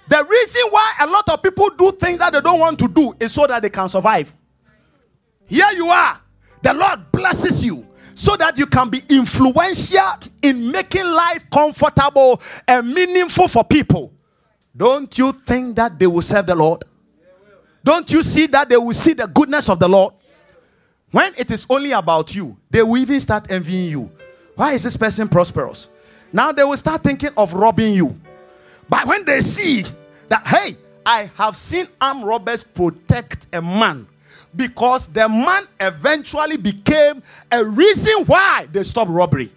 The 0.09 0.25
reason 0.27 0.63
why 0.71 0.93
a 1.01 1.07
lot 1.07 1.29
of 1.29 1.43
people 1.43 1.69
do 1.77 1.91
things 1.91 2.17
that 2.17 2.33
they 2.33 2.41
don't 2.41 2.59
want 2.59 2.79
to 2.79 2.87
do 2.87 3.13
is 3.19 3.31
so 3.31 3.45
that 3.45 3.61
they 3.61 3.69
can 3.69 3.87
survive. 3.87 4.33
Here 5.45 5.69
you 5.75 5.87
are. 5.87 6.19
The 6.63 6.73
Lord 6.73 7.11
blesses 7.11 7.63
you 7.63 7.85
so 8.15 8.35
that 8.37 8.57
you 8.57 8.65
can 8.65 8.89
be 8.89 9.03
influential 9.09 10.01
in 10.41 10.71
making 10.71 11.05
life 11.05 11.47
comfortable 11.51 12.41
and 12.67 12.91
meaningful 12.91 13.47
for 13.47 13.63
people. 13.63 14.11
Don't 14.75 15.15
you 15.17 15.31
think 15.31 15.75
that 15.75 15.99
they 15.99 16.07
will 16.07 16.23
serve 16.23 16.47
the 16.47 16.55
Lord? 16.55 16.83
Don't 17.83 18.11
you 18.11 18.23
see 18.23 18.47
that 18.47 18.69
they 18.69 18.77
will 18.77 18.93
see 18.93 19.13
the 19.13 19.27
goodness 19.27 19.69
of 19.69 19.79
the 19.79 19.87
Lord? 19.87 20.13
When 21.11 21.33
it 21.37 21.51
is 21.51 21.65
only 21.69 21.91
about 21.91 22.35
you, 22.35 22.57
they 22.69 22.83
will 22.83 22.97
even 22.97 23.19
start 23.19 23.51
envying 23.51 23.89
you. 23.89 24.11
Why 24.55 24.73
is 24.73 24.83
this 24.83 24.97
person 24.97 25.27
prosperous? 25.27 25.89
Now 26.33 26.51
they 26.51 26.63
will 26.63 26.77
start 26.77 27.03
thinking 27.03 27.29
of 27.37 27.53
robbing 27.53 27.93
you. 27.93 28.15
But 28.89 29.07
when 29.07 29.25
they 29.25 29.41
see 29.41 29.85
that, 30.29 30.45
hey, 30.45 30.75
I 31.05 31.31
have 31.35 31.55
seen 31.55 31.87
armed 32.01 32.25
robbers 32.25 32.63
protect 32.63 33.47
a 33.53 33.61
man 33.61 34.07
because 34.55 35.07
the 35.07 35.29
man 35.29 35.63
eventually 35.79 36.57
became 36.57 37.23
a 37.51 37.63
reason 37.63 38.25
why 38.25 38.67
they 38.71 38.83
stopped 38.83 39.11
robbery. 39.11 39.49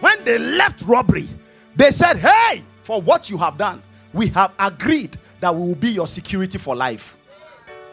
When 0.00 0.24
they 0.24 0.38
left 0.38 0.82
robbery, 0.82 1.28
they 1.74 1.90
said, 1.90 2.16
Hey, 2.16 2.62
for 2.82 3.00
what 3.00 3.30
you 3.30 3.38
have 3.38 3.56
done, 3.56 3.82
we 4.12 4.28
have 4.28 4.52
agreed 4.58 5.16
that 5.40 5.54
we 5.54 5.62
will 5.62 5.74
be 5.74 5.90
your 5.90 6.06
security 6.06 6.58
for 6.58 6.76
life. 6.76 7.16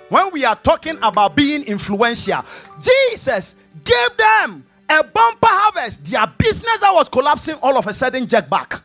When 0.09 0.31
we 0.31 0.45
are 0.45 0.55
talking 0.55 0.97
about 1.01 1.35
being 1.35 1.63
influential, 1.63 2.43
Jesus 2.81 3.55
gave 3.83 4.17
them 4.17 4.65
a 4.89 5.03
bumper 5.03 5.47
harvest. 5.47 6.05
Their 6.05 6.25
business 6.37 6.79
that 6.79 6.91
was 6.93 7.07
collapsing 7.07 7.55
all 7.61 7.77
of 7.77 7.87
a 7.87 7.93
sudden 7.93 8.27
jack 8.27 8.49
back 8.49 8.81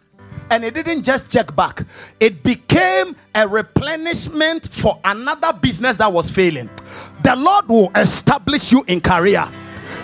and 0.51 0.65
it 0.65 0.75
didn't 0.75 1.03
just 1.03 1.33
check 1.33 1.55
back, 1.57 1.83
it 2.21 2.43
became 2.43 3.17
a 3.35 3.49
replenishment 3.49 4.69
for 4.71 5.01
another 5.05 5.53
business 5.53 5.97
that 5.97 6.13
was 6.13 6.31
failing. 6.31 6.69
The 7.23 7.35
Lord 7.37 7.69
will 7.69 7.91
establish 7.97 8.71
you 8.71 8.85
in 8.87 9.01
career. 9.01 9.49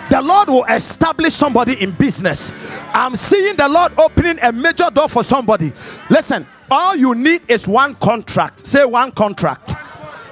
The 0.09 0.21
Lord 0.21 0.49
will 0.49 0.65
establish 0.65 1.33
somebody 1.33 1.81
in 1.81 1.91
business. 1.91 2.51
I'm 2.93 3.15
seeing 3.15 3.55
the 3.55 3.69
Lord 3.69 3.97
opening 3.97 4.39
a 4.41 4.51
major 4.51 4.89
door 4.93 5.07
for 5.07 5.23
somebody. 5.23 5.71
Listen, 6.09 6.45
all 6.69 6.95
you 6.95 7.15
need 7.15 7.41
is 7.49 7.67
one 7.67 7.95
contract. 7.95 8.65
Say 8.65 8.83
one 8.83 9.11
contract. 9.11 9.71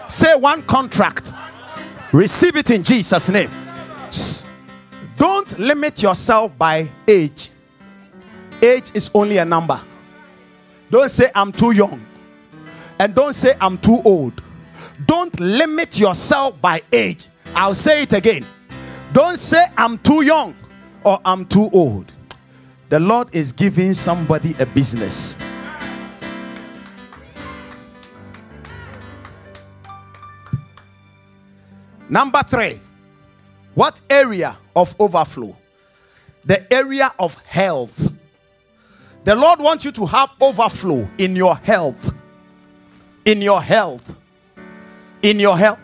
Say 0.10 0.36
one 0.36 0.64
contract. 0.64 1.34
Receive 2.12 2.55
it 2.55 2.72
in 2.72 2.84
Jesus' 2.84 3.30
name. 3.30 3.51
Don't 5.18 5.60
limit 5.60 6.01
yourself 6.01 6.57
by 6.57 6.89
age. 7.07 7.51
Age 8.62 8.91
is 8.93 9.12
only 9.14 9.38
a 9.38 9.45
number. 9.45 9.80
Don't 10.89 11.10
say 11.10 11.30
I'm 11.36 11.51
too 11.51 11.72
young. 11.72 12.03
And 12.97 13.14
don't 13.14 13.34
say 13.34 13.55
I'm 13.62 13.78
too 13.78 14.01
old. 14.03 14.41
Don't 15.05 15.39
limit 15.39 15.99
yourself 15.99 16.60
by 16.60 16.82
age. 16.91 17.28
I'll 17.53 17.76
say 17.76 18.03
it 18.03 18.14
again. 18.14 18.45
Don't 19.14 19.38
say 19.38 19.64
I'm 19.78 19.99
too 19.99 20.24
young 20.24 20.55
or 21.03 21.20
I'm 21.24 21.45
too 21.45 21.70
old. 21.72 22.14
The 22.89 22.99
Lord 22.99 23.34
is 23.34 23.51
giving 23.51 23.93
somebody 23.93 24.55
a 24.60 24.66
business. 24.66 25.38
Number 32.10 32.41
three, 32.43 32.80
what 33.76 34.01
area 34.10 34.57
of 34.76 34.95
overflow? 34.99 35.55
The 36.43 36.72
area 36.74 37.14
of 37.20 37.36
health. 37.45 38.12
The 39.24 39.36
Lord 39.36 39.60
wants 39.60 39.86
you 39.86 39.91
to 39.91 40.05
have 40.07 40.32
overflow 40.41 41.07
in 41.18 41.36
your 41.36 41.55
health. 41.55 42.14
In 43.26 43.41
your 43.41 43.62
health. 43.62 44.16
In 45.22 45.39
your 45.39 45.57
health. 45.57 45.80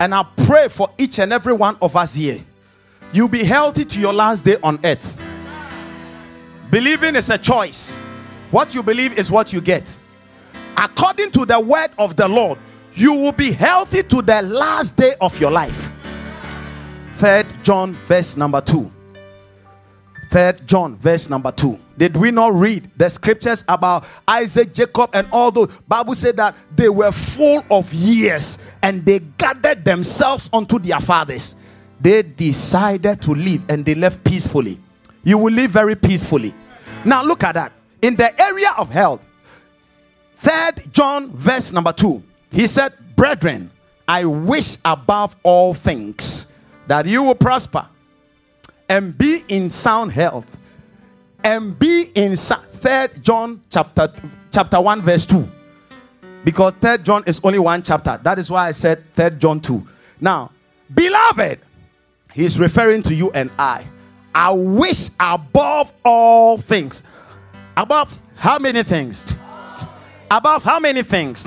And 0.00 0.14
I 0.14 0.26
pray 0.44 0.68
for 0.68 0.90
each 0.98 1.18
and 1.20 1.32
every 1.32 1.52
one 1.52 1.76
of 1.80 1.94
us 1.94 2.14
here. 2.14 2.40
You'll 3.12 3.28
be 3.28 3.44
healthy 3.44 3.84
to 3.84 4.00
your 4.00 4.12
last 4.12 4.44
day 4.44 4.56
on 4.62 4.80
earth. 4.84 5.16
Believing 6.70 7.16
is 7.16 7.30
a 7.30 7.38
choice. 7.38 7.94
What 8.50 8.74
you 8.74 8.82
believe 8.82 9.18
is 9.18 9.30
what 9.30 9.52
you 9.52 9.60
get. 9.60 9.96
According 10.76 11.30
to 11.32 11.44
the 11.44 11.58
word 11.58 11.90
of 11.98 12.16
the 12.16 12.28
Lord, 12.28 12.58
you 12.98 13.14
will 13.14 13.32
be 13.32 13.52
healthy 13.52 14.02
to 14.02 14.22
the 14.22 14.42
last 14.42 14.96
day 14.96 15.14
of 15.20 15.38
your 15.40 15.50
life. 15.50 15.90
Third 17.14 17.46
John, 17.62 17.94
verse 18.06 18.36
number 18.36 18.60
two. 18.60 18.90
Third 20.30 20.66
John, 20.66 20.96
verse 20.96 21.30
number 21.30 21.52
two. 21.52 21.78
Did 21.96 22.16
we 22.16 22.30
not 22.30 22.54
read 22.54 22.90
the 22.96 23.08
scriptures 23.08 23.64
about 23.66 24.04
Isaac, 24.26 24.74
Jacob, 24.74 25.10
and 25.14 25.26
all 25.32 25.50
those? 25.50 25.68
Bible 25.88 26.14
said 26.14 26.36
that 26.36 26.54
they 26.76 26.88
were 26.88 27.10
full 27.12 27.64
of 27.70 27.92
years 27.92 28.58
and 28.82 29.04
they 29.04 29.20
gathered 29.20 29.84
themselves 29.84 30.50
unto 30.52 30.78
their 30.78 31.00
fathers. 31.00 31.54
They 32.00 32.22
decided 32.22 33.22
to 33.22 33.34
live 33.34 33.64
and 33.68 33.84
they 33.84 33.94
left 33.94 34.22
peacefully. 34.22 34.78
You 35.24 35.38
will 35.38 35.52
live 35.52 35.70
very 35.70 35.96
peacefully. 35.96 36.54
Now 37.04 37.24
look 37.24 37.42
at 37.42 37.54
that. 37.54 37.72
In 38.02 38.16
the 38.16 38.40
area 38.40 38.72
of 38.76 38.90
health, 38.90 39.24
third 40.36 40.92
John, 40.92 41.32
verse 41.32 41.72
number 41.72 41.92
two, 41.92 42.22
he 42.50 42.66
said, 42.66 42.92
Brethren, 43.16 43.70
I 44.06 44.24
wish 44.24 44.78
above 44.84 45.36
all 45.42 45.74
things 45.74 46.52
that 46.86 47.04
you 47.06 47.22
will 47.22 47.34
prosper 47.34 47.86
and 48.88 49.16
be 49.16 49.42
in 49.48 49.70
sound 49.70 50.12
health 50.12 50.46
and 51.44 51.78
be 51.78 52.06
in 52.14 52.36
third 52.36 53.22
John 53.22 53.60
chapter 53.70 54.12
chapter 54.50 54.80
1 54.80 55.02
verse 55.02 55.26
2 55.26 55.46
because 56.44 56.72
third 56.74 57.04
John 57.04 57.22
is 57.26 57.40
only 57.44 57.58
one 57.58 57.82
chapter. 57.82 58.18
That 58.22 58.38
is 58.38 58.50
why 58.50 58.68
I 58.68 58.72
said 58.72 59.04
third 59.14 59.38
John 59.38 59.60
2 59.60 59.86
now 60.20 60.50
beloved 60.94 61.60
he's 62.32 62.58
referring 62.58 63.02
to 63.02 63.14
you 63.14 63.30
and 63.32 63.50
I. 63.58 63.84
I 64.34 64.52
wish 64.52 65.10
above 65.18 65.92
all 66.04 66.58
things. 66.58 67.02
Above 67.76 68.16
how 68.36 68.58
many 68.58 68.82
things? 68.82 69.26
Above 70.30 70.62
how 70.62 70.78
many 70.78 71.02
things 71.02 71.46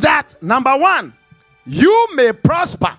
that 0.00 0.34
number 0.42 0.76
1 0.76 1.12
you 1.66 2.08
may 2.14 2.32
prosper 2.32 2.96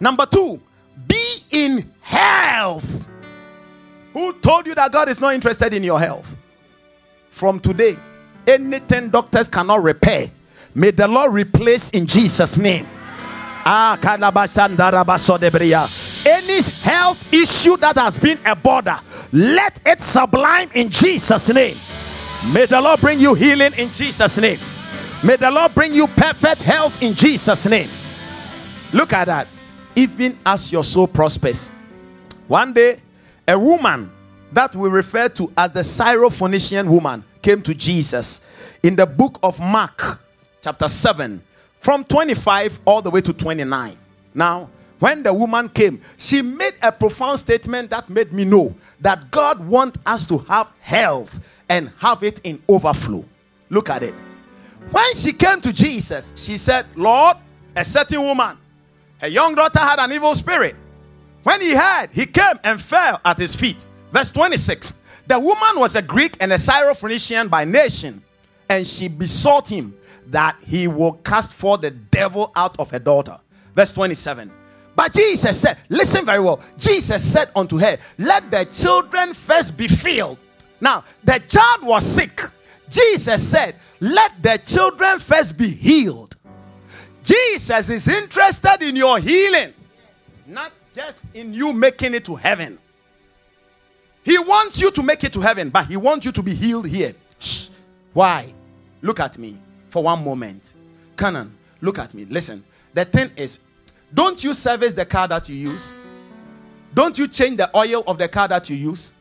number 0.00 0.26
2 0.26 0.60
be 1.06 1.36
in 1.50 1.90
health. 2.00 3.06
Who 4.12 4.32
told 4.34 4.66
you 4.66 4.74
that 4.74 4.92
God 4.92 5.08
is 5.08 5.20
not 5.20 5.34
interested 5.34 5.74
in 5.74 5.84
your 5.84 6.00
health? 6.00 6.34
From 7.30 7.60
today, 7.60 7.96
anything 8.46 9.10
doctors 9.10 9.46
cannot 9.46 9.82
repair, 9.82 10.30
may 10.74 10.90
the 10.90 11.06
Lord 11.06 11.32
replace 11.34 11.90
in 11.90 12.06
Jesus' 12.06 12.56
name. 12.56 12.86
Ah, 13.68 13.98
any 16.26 16.62
health 16.82 17.32
issue 17.32 17.76
that 17.76 17.96
has 17.96 18.18
been 18.18 18.38
a 18.46 18.56
border, 18.56 18.98
let 19.32 19.80
it 19.84 20.00
sublime 20.02 20.70
in 20.74 20.88
Jesus' 20.88 21.50
name. 21.50 21.76
May 22.52 22.66
the 22.66 22.80
Lord 22.80 23.00
bring 23.00 23.18
you 23.18 23.34
healing 23.34 23.72
in 23.74 23.90
Jesus' 23.90 24.38
name. 24.38 24.58
May 25.26 25.34
the 25.34 25.50
Lord 25.50 25.74
bring 25.74 25.92
you 25.92 26.06
perfect 26.06 26.62
health 26.62 27.02
in 27.02 27.12
Jesus' 27.12 27.66
name. 27.66 27.90
Look 28.92 29.12
at 29.12 29.24
that. 29.24 29.48
Even 29.96 30.38
as 30.46 30.70
your 30.70 30.84
soul 30.84 31.08
prospers. 31.08 31.72
One 32.46 32.72
day, 32.72 33.00
a 33.48 33.58
woman 33.58 34.12
that 34.52 34.76
we 34.76 34.88
refer 34.88 35.28
to 35.30 35.52
as 35.56 35.72
the 35.72 35.80
Syrophoenician 35.80 36.86
woman 36.86 37.24
came 37.42 37.60
to 37.62 37.74
Jesus 37.74 38.40
in 38.84 38.94
the 38.94 39.04
book 39.04 39.40
of 39.42 39.58
Mark, 39.58 40.20
chapter 40.62 40.86
7, 40.86 41.42
from 41.80 42.04
25 42.04 42.78
all 42.84 43.02
the 43.02 43.10
way 43.10 43.20
to 43.20 43.32
29. 43.32 43.98
Now, 44.32 44.70
when 45.00 45.24
the 45.24 45.34
woman 45.34 45.68
came, 45.70 46.00
she 46.18 46.40
made 46.40 46.74
a 46.82 46.92
profound 46.92 47.40
statement 47.40 47.90
that 47.90 48.08
made 48.08 48.32
me 48.32 48.44
know 48.44 48.72
that 49.00 49.32
God 49.32 49.58
wants 49.66 49.98
us 50.06 50.24
to 50.26 50.38
have 50.38 50.70
health 50.78 51.40
and 51.68 51.90
have 51.98 52.22
it 52.22 52.40
in 52.44 52.62
overflow. 52.68 53.24
Look 53.70 53.90
at 53.90 54.04
it. 54.04 54.14
When 54.90 55.14
she 55.14 55.32
came 55.32 55.60
to 55.62 55.72
Jesus, 55.72 56.32
she 56.36 56.56
said, 56.56 56.86
Lord, 56.94 57.36
a 57.74 57.84
certain 57.84 58.22
woman, 58.22 58.56
her 59.18 59.28
young 59.28 59.54
daughter 59.54 59.78
had 59.80 59.98
an 59.98 60.12
evil 60.12 60.34
spirit. 60.34 60.76
When 61.42 61.60
he 61.60 61.74
heard, 61.74 62.10
he 62.12 62.26
came 62.26 62.58
and 62.64 62.80
fell 62.80 63.20
at 63.24 63.38
his 63.38 63.54
feet. 63.54 63.86
Verse 64.12 64.30
26. 64.30 64.94
The 65.26 65.38
woman 65.38 65.78
was 65.78 65.96
a 65.96 66.02
Greek 66.02 66.36
and 66.40 66.52
a 66.52 66.56
Syrophoenician 66.56 67.50
by 67.50 67.64
nation, 67.64 68.22
and 68.68 68.86
she 68.86 69.08
besought 69.08 69.68
him 69.68 69.96
that 70.28 70.56
he 70.64 70.88
will 70.88 71.14
cast 71.24 71.52
forth 71.52 71.82
the 71.82 71.90
devil 71.90 72.52
out 72.56 72.78
of 72.78 72.90
her 72.90 72.98
daughter. 72.98 73.38
Verse 73.74 73.92
27. 73.92 74.50
But 74.94 75.12
Jesus 75.12 75.60
said, 75.60 75.78
Listen 75.88 76.24
very 76.24 76.40
well. 76.40 76.60
Jesus 76.78 77.22
said 77.22 77.50
unto 77.54 77.78
her, 77.78 77.98
Let 78.18 78.50
the 78.50 78.64
children 78.64 79.34
first 79.34 79.76
be 79.76 79.88
filled. 79.88 80.38
Now, 80.80 81.04
the 81.24 81.40
child 81.48 81.84
was 81.84 82.04
sick. 82.04 82.40
Jesus 82.88 83.46
said, 83.46 83.76
Let 84.00 84.42
the 84.42 84.58
children 84.64 85.18
first 85.18 85.56
be 85.56 85.68
healed. 85.68 86.36
Jesus 87.22 87.90
is 87.90 88.08
interested 88.08 88.82
in 88.82 88.94
your 88.94 89.18
healing, 89.18 89.74
not 90.46 90.72
just 90.94 91.20
in 91.34 91.52
you 91.52 91.72
making 91.72 92.14
it 92.14 92.24
to 92.26 92.36
heaven. 92.36 92.78
He 94.24 94.38
wants 94.38 94.80
you 94.80 94.90
to 94.90 95.02
make 95.02 95.24
it 95.24 95.32
to 95.32 95.40
heaven, 95.40 95.70
but 95.70 95.86
He 95.86 95.96
wants 95.96 96.26
you 96.26 96.32
to 96.32 96.42
be 96.42 96.54
healed 96.54 96.86
here. 96.86 97.14
Shh. 97.38 97.68
Why? 98.12 98.52
Look 99.02 99.20
at 99.20 99.38
me 99.38 99.58
for 99.90 100.02
one 100.02 100.24
moment. 100.24 100.72
Canon, 101.16 101.56
look 101.80 101.98
at 101.98 102.14
me. 102.14 102.24
Listen. 102.26 102.64
The 102.94 103.04
thing 103.04 103.30
is, 103.36 103.60
don't 104.14 104.42
you 104.42 104.54
service 104.54 104.94
the 104.94 105.04
car 105.04 105.28
that 105.28 105.48
you 105.48 105.56
use? 105.56 105.94
Don't 106.94 107.18
you 107.18 107.28
change 107.28 107.58
the 107.58 107.76
oil 107.76 108.02
of 108.06 108.18
the 108.18 108.28
car 108.28 108.48
that 108.48 108.70
you 108.70 108.76
use? 108.76 109.12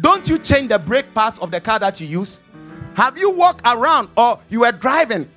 Don't 0.00 0.28
you 0.28 0.38
change 0.38 0.68
the 0.68 0.78
brake 0.78 1.12
parts 1.12 1.38
of 1.40 1.50
the 1.50 1.60
car 1.60 1.78
that 1.80 2.00
you 2.00 2.06
use? 2.06 2.40
Have 2.94 3.16
you 3.16 3.30
walked 3.30 3.62
around 3.64 4.08
or 4.16 4.38
you 4.48 4.60
were 4.60 4.72
driving 4.72 5.28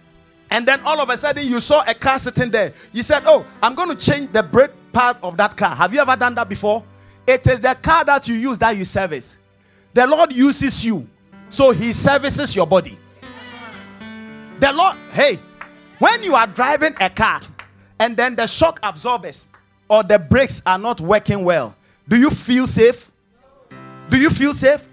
and 0.51 0.67
then 0.67 0.81
all 0.81 0.99
of 0.99 1.09
a 1.09 1.17
sudden 1.17 1.47
you 1.47 1.59
saw 1.59 1.83
a 1.87 1.93
car 1.93 2.19
sitting 2.19 2.51
there? 2.51 2.73
You 2.91 3.03
said, 3.03 3.23
Oh, 3.25 3.45
I'm 3.63 3.75
going 3.75 3.89
to 3.89 3.95
change 3.95 4.31
the 4.31 4.43
brake 4.43 4.71
part 4.91 5.17
of 5.23 5.37
that 5.37 5.55
car. 5.57 5.75
Have 5.75 5.93
you 5.93 5.99
ever 5.99 6.15
done 6.15 6.35
that 6.35 6.49
before? 6.49 6.83
It 7.27 7.45
is 7.47 7.61
the 7.61 7.75
car 7.81 8.05
that 8.05 8.27
you 8.27 8.35
use 8.35 8.57
that 8.59 8.77
you 8.77 8.85
service. 8.85 9.37
The 9.93 10.05
Lord 10.05 10.33
uses 10.33 10.85
you, 10.85 11.07
so 11.49 11.71
He 11.71 11.93
services 11.93 12.55
your 12.55 12.67
body. 12.67 12.97
The 14.59 14.71
Lord, 14.71 14.95
hey, 15.11 15.39
when 15.99 16.23
you 16.23 16.35
are 16.35 16.47
driving 16.47 16.93
a 16.99 17.09
car 17.09 17.41
and 17.99 18.15
then 18.15 18.35
the 18.35 18.47
shock 18.47 18.79
absorbers 18.83 19.47
or 19.89 20.03
the 20.03 20.19
brakes 20.19 20.61
are 20.65 20.77
not 20.77 21.01
working 21.01 21.43
well, 21.43 21.75
do 22.07 22.17
you 22.17 22.29
feel 22.29 22.67
safe? 22.67 23.09
Do 24.09 24.17
you 24.17 24.29
feel 24.29 24.53
safe? 24.53 24.87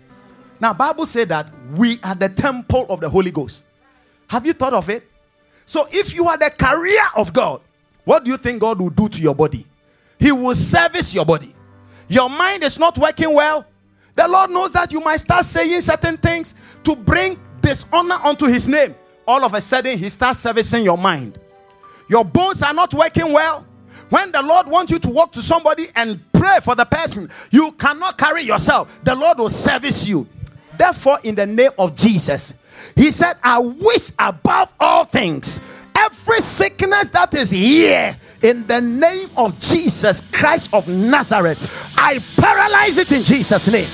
Now, 0.63 0.73
Bible 0.73 1.07
said 1.07 1.29
that 1.31 1.51
we 1.73 1.99
are 2.05 2.15
the 2.15 2.29
temple 2.29 2.87
of 2.89 3.01
the 3.01 3.11
Holy 3.11 3.33
Ghost. 3.33 3.65
Have 4.29 4.47
you 4.47 4.53
thought 4.53 4.73
of 4.73 4.89
it? 4.89 5.03
So, 5.67 5.89
if 5.91 6.15
you 6.15 6.29
are 6.29 6.39
the 6.39 6.51
carrier 6.57 7.03
of 7.17 7.33
God, 7.33 7.61
what 8.05 8.23
do 8.25 8.31
you 8.31 8.37
think 8.37 8.61
God 8.61 8.79
will 8.79 8.91
do 8.91 9.09
to 9.09 9.21
your 9.21 9.35
body? 9.35 9.67
He 10.21 10.31
will 10.31 10.55
service 10.55 11.13
your 11.13 11.27
body. 11.27 11.53
Your 12.07 12.31
mind 12.31 12.63
is 12.63 12.79
not 12.79 12.97
working 12.97 13.35
well. 13.35 13.67
The 14.15 14.29
Lord 14.29 14.51
knows 14.51 14.71
that 14.71 14.93
you 14.93 15.01
might 15.01 15.17
start 15.17 15.45
saying 15.45 15.81
certain 15.81 16.17
things 16.17 16.55
to 16.85 16.95
bring 16.95 17.41
dishonor 17.61 18.19
unto 18.25 18.47
His 18.47 18.69
name. 18.69 18.95
All 19.27 19.45
of 19.45 19.55
a 19.55 19.61
sudden, 19.61 19.99
He 19.99 20.09
starts 20.09 20.39
servicing 20.39 20.85
your 20.85 20.99
mind. 20.99 21.41
Your 22.09 22.25
bones 22.25 22.63
are 22.63 22.75
not 22.75 22.95
working 22.95 23.33
well. 23.33 23.67
When 24.11 24.31
the 24.31 24.43
Lord 24.43 24.69
wants 24.69 24.93
you 24.93 25.01
to 25.01 25.09
walk 25.09 25.33
to 25.33 25.43
somebody 25.43 25.87
and 25.97 26.21
pray 26.33 26.59
for 26.63 26.77
the 26.77 26.85
person, 26.85 27.31
you 27.51 27.73
cannot 27.73 28.17
carry 28.17 28.43
yourself. 28.45 28.89
The 29.03 29.17
Lord 29.17 29.39
will 29.39 29.49
service 29.49 30.07
you. 30.07 30.29
Therefore, 30.79 31.19
in 31.23 31.35
the 31.35 31.47
name 31.47 31.71
of 31.79 31.95
Jesus, 31.95 32.55
He 32.97 33.11
said, 33.11 33.35
I 33.43 33.59
wish 33.59 34.11
above 34.19 34.73
all 34.81 35.05
things 35.05 35.61
every 35.95 36.41
sickness 36.41 37.09
that 37.09 37.33
is 37.35 37.51
here 37.51 38.17
in 38.43 38.67
the 38.67 38.81
name 38.81 39.29
of 39.37 39.59
Jesus 39.61 40.21
Christ 40.33 40.71
of 40.73 40.89
Nazareth, 40.89 41.59
I 41.97 42.19
paralyze 42.37 42.99
it 42.99 43.13
in 43.13 43.23
Jesus' 43.23 43.69
name. 43.71 43.87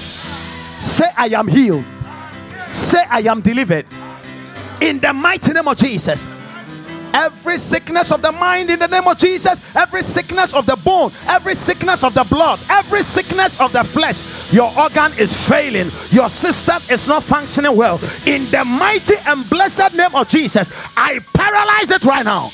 Say, 0.81 1.07
I 1.16 1.26
am 1.26 1.49
healed. 1.49 1.85
Say, 2.72 3.03
I 3.09 3.20
am 3.20 3.41
delivered. 3.41 3.87
In 4.81 5.01
the 5.01 5.12
mighty 5.12 5.53
name 5.53 5.66
of 5.68 5.76
Jesus 5.76 6.29
every 7.14 7.56
sickness 7.56 8.12
of 8.12 8.22
the 8.22 8.32
mind 8.32 8.70
in 8.70 8.78
the 8.78 8.88
name 8.88 9.06
of 9.06 9.18
Jesus, 9.18 9.61
every 9.74 10.02
sickness 10.02 10.54
of 10.54 10.66
the 10.66 10.76
bone, 10.76 11.12
every 11.26 11.54
sickness 11.54 12.04
of 12.04 12.14
the 12.14 12.24
blood, 12.24 12.61
every 12.70 13.02
sickness 13.02 13.61
of 13.61 13.72
the 13.72 13.84
flesh. 13.84 14.52
Your 14.52 14.72
organ 14.78 15.12
is 15.18 15.34
failing, 15.48 15.90
your 16.11 16.28
system 16.28 16.82
is 16.90 17.09
not 17.09 17.22
functioning 17.22 17.76
well. 17.76 18.00
In 18.26 18.50
the 18.50 18.64
mighty 18.64 19.14
and 19.26 19.48
blessed 19.50 19.94
name 19.94 20.14
of 20.14 20.28
Jesus, 20.28 20.70
I 20.96 21.20
paralyze 21.34 21.90
it 21.90 22.04
right 22.04 22.24
now. 22.24 22.50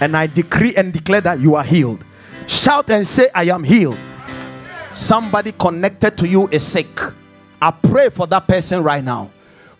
And 0.00 0.16
I 0.16 0.26
decree 0.26 0.74
and 0.76 0.92
declare 0.92 1.20
that 1.22 1.40
you 1.40 1.56
are 1.56 1.64
healed. 1.64 2.04
Shout 2.46 2.88
and 2.90 3.06
say, 3.06 3.28
I 3.34 3.44
am 3.44 3.64
healed. 3.64 3.98
Somebody 4.92 5.52
connected 5.52 6.16
to 6.18 6.28
you 6.28 6.48
is 6.48 6.66
sick. 6.66 7.00
I 7.60 7.70
pray 7.70 8.08
for 8.08 8.26
that 8.28 8.46
person 8.46 8.82
right 8.82 9.02
now. 9.02 9.30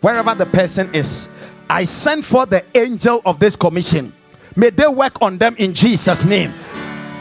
Wherever 0.00 0.34
the 0.34 0.46
person 0.46 0.94
is, 0.94 1.28
I 1.70 1.84
send 1.84 2.24
for 2.24 2.46
the 2.46 2.64
angel 2.76 3.20
of 3.24 3.38
this 3.38 3.56
commission. 3.56 4.12
May 4.56 4.70
they 4.70 4.88
work 4.88 5.20
on 5.22 5.38
them 5.38 5.54
in 5.58 5.74
Jesus' 5.74 6.24
name. 6.24 6.52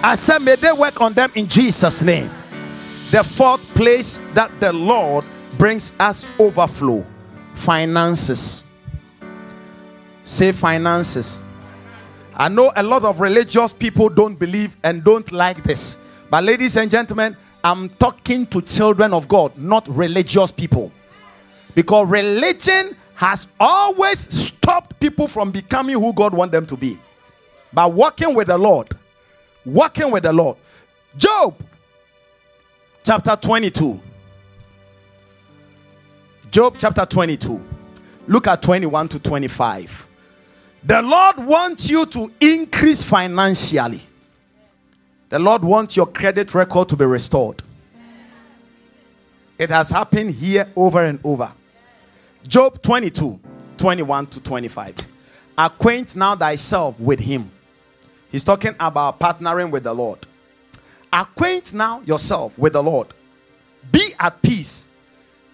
I 0.04 0.16
said, 0.16 0.40
may 0.40 0.56
they 0.56 0.72
work 0.72 1.02
on 1.02 1.14
them 1.14 1.32
in 1.36 1.48
Jesus' 1.48 2.02
name. 2.02 2.30
The 3.12 3.24
fourth 3.24 3.62
place 3.74 4.20
that 4.34 4.52
the 4.60 4.72
Lord 4.74 5.26
brings 5.58 5.92
us 6.00 6.26
overflow 6.40 7.06
finances. 7.56 8.64
Say 10.24 10.52
finances. 10.52 11.42
I 12.36 12.50
know 12.50 12.72
a 12.76 12.84
lot 12.84 13.04
of 13.04 13.20
religious 13.20 13.74
people 13.74 14.10
don't 14.10 14.36
believe 14.36 14.78
and 14.84 15.04
don't 15.04 15.32
like 15.32 15.64
this. 15.64 15.98
But, 16.30 16.44
ladies 16.44 16.78
and 16.78 16.92
gentlemen, 16.92 17.36
I'm 17.64 17.90
talking 17.90 18.46
to 18.48 18.62
children 18.62 19.14
of 19.14 19.28
God, 19.28 19.58
not 19.58 19.88
religious 19.88 20.52
people. 20.52 20.92
Because 21.74 22.08
religion 22.08 22.96
has 23.18 23.48
always 23.60 24.20
stopped 24.32 25.00
people 25.00 25.28
from 25.28 25.50
becoming 25.50 26.00
who 26.00 26.14
God 26.14 26.36
wants 26.36 26.52
them 26.52 26.68
to 26.68 26.78
be. 26.78 27.00
By 27.74 27.88
walking 27.88 28.36
with 28.36 28.46
the 28.46 28.58
Lord. 28.60 28.90
Walking 29.66 30.12
with 30.12 30.22
the 30.22 30.32
Lord. 30.32 30.56
Job 31.18 31.56
chapter 33.04 33.36
22. 33.36 34.00
Job 36.52 36.76
chapter 36.78 37.08
22. 37.08 37.60
Look 38.28 38.46
at 38.46 38.62
21 38.62 39.08
to 39.10 39.20
25. 39.20 40.08
The 40.84 41.02
Lord 41.02 41.38
wants 41.38 41.90
you 41.90 42.06
to 42.06 42.32
increase 42.40 43.02
financially. 43.04 44.02
The 45.30 45.40
Lord 45.40 45.64
wants 45.64 45.98
your 45.98 46.06
credit 46.06 46.54
record 46.54 46.90
to 46.90 46.96
be 46.96 47.06
restored. 47.06 47.64
It 49.58 49.72
has 49.72 49.90
happened 49.90 50.36
here 50.36 50.72
over 50.76 51.04
and 51.04 51.20
over. 51.24 51.52
Job 52.48 52.82
22, 52.82 53.40
21 53.78 54.28
to 54.28 54.40
25. 54.40 54.96
Acquaint 55.58 56.16
now 56.16 56.36
thyself 56.36 56.98
with 57.00 57.20
him. 57.20 57.52
He's 58.32 58.44
talking 58.44 58.76
about 58.80 59.20
partnering 59.20 59.70
with 59.70 59.84
the 59.84 59.94
Lord. 59.94 60.26
Acquaint 61.12 61.74
now 61.74 62.02
yourself 62.02 62.58
with 62.58 62.74
the 62.74 62.84
Lord. 62.84 63.08
Be 63.92 64.14
at 64.20 64.42
peace, 64.42 64.88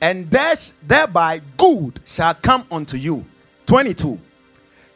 and 0.02 0.30
thereby 0.30 1.42
good 1.58 2.00
shall 2.06 2.34
come 2.36 2.66
unto 2.72 2.98
you. 2.98 3.26
22. 3.66 4.20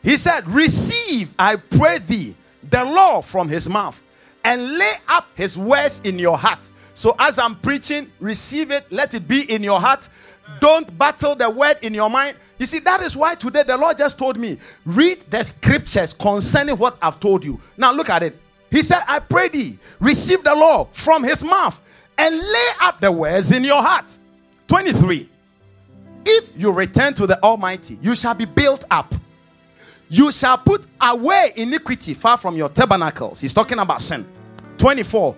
He 0.04 0.18
said, 0.18 0.48
Receive, 0.48 1.34
I 1.40 1.56
pray 1.56 2.00
thee, 2.00 2.36
the 2.70 2.84
law 2.84 3.22
from 3.22 3.50
his 3.50 3.70
mouth, 3.70 4.00
and 4.44 4.78
lay 4.78 4.94
up 5.08 5.28
his 5.36 5.58
words 5.58 6.02
in 6.04 6.20
your 6.20 6.38
heart. 6.38 6.70
So 6.94 7.16
as 7.20 7.38
I'm 7.40 7.56
preaching, 7.56 8.12
receive 8.20 8.72
it, 8.72 8.92
let 8.92 9.14
it 9.14 9.28
be 9.28 9.52
in 9.52 9.64
your 9.64 9.80
heart. 9.80 10.10
Don't 10.60 10.98
battle 10.98 11.36
the 11.36 11.50
word 11.50 11.78
in 11.82 11.94
your 11.94 12.10
mind. 12.10 12.38
You 12.58 12.66
see, 12.66 12.80
that 12.80 13.02
is 13.02 13.16
why 13.16 13.36
today 13.36 13.64
the 13.64 13.78
Lord 13.78 13.98
just 13.98 14.18
told 14.18 14.40
me, 14.40 14.58
read 14.86 15.24
the 15.30 15.44
scriptures 15.44 16.14
concerning 16.14 16.78
what 16.78 16.98
I've 17.02 17.20
told 17.20 17.46
you. 17.46 17.60
Now 17.78 17.92
look 17.92 18.10
at 18.10 18.24
it. 18.24 18.40
He 18.72 18.82
said, 18.82 19.02
I 19.08 19.20
pray 19.20 19.50
thee, 19.50 19.78
receive 20.00 20.44
the 20.44 20.54
law 20.54 20.86
from 20.92 21.24
his 21.24 21.44
mouth 21.44 21.80
and 22.18 22.36
lay 22.38 22.68
up 22.82 23.00
the 23.00 23.12
words 23.12 23.52
in 23.52 23.64
your 23.64 23.82
heart. 23.82 24.18
23. 24.68 25.30
If 26.26 26.50
you 26.58 26.72
return 26.72 27.14
to 27.14 27.28
the 27.28 27.42
Almighty, 27.44 27.98
you 28.02 28.16
shall 28.16 28.34
be 28.34 28.46
built 28.46 28.84
up. 28.92 29.14
You 30.10 30.32
shall 30.32 30.58
put 30.58 30.88
away 31.02 31.54
iniquity 31.56 32.14
far 32.14 32.38
from 32.38 32.56
your 32.56 32.70
tabernacles. 32.70 33.40
He's 33.40 33.54
talking 33.54 33.80
about 33.80 34.02
sin. 34.02 34.26
24. 34.78 35.36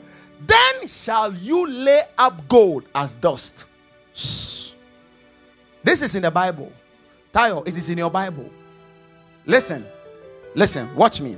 Then 0.48 0.88
shall 0.88 1.34
you 1.34 1.68
lay 1.68 2.02
up 2.18 2.48
gold 2.48 2.86
as 2.96 3.16
dust. 3.16 3.66
This 5.84 6.02
is 6.02 6.16
in 6.16 6.24
the 6.24 6.32
Bible. 6.32 6.72
Tayo, 7.34 7.68
it 7.68 7.78
is 7.78 7.90
in 7.90 7.98
your 7.98 8.10
Bible. 8.10 8.50
Listen, 9.46 9.86
listen, 10.56 10.94
watch 10.96 11.22
me. 11.22 11.38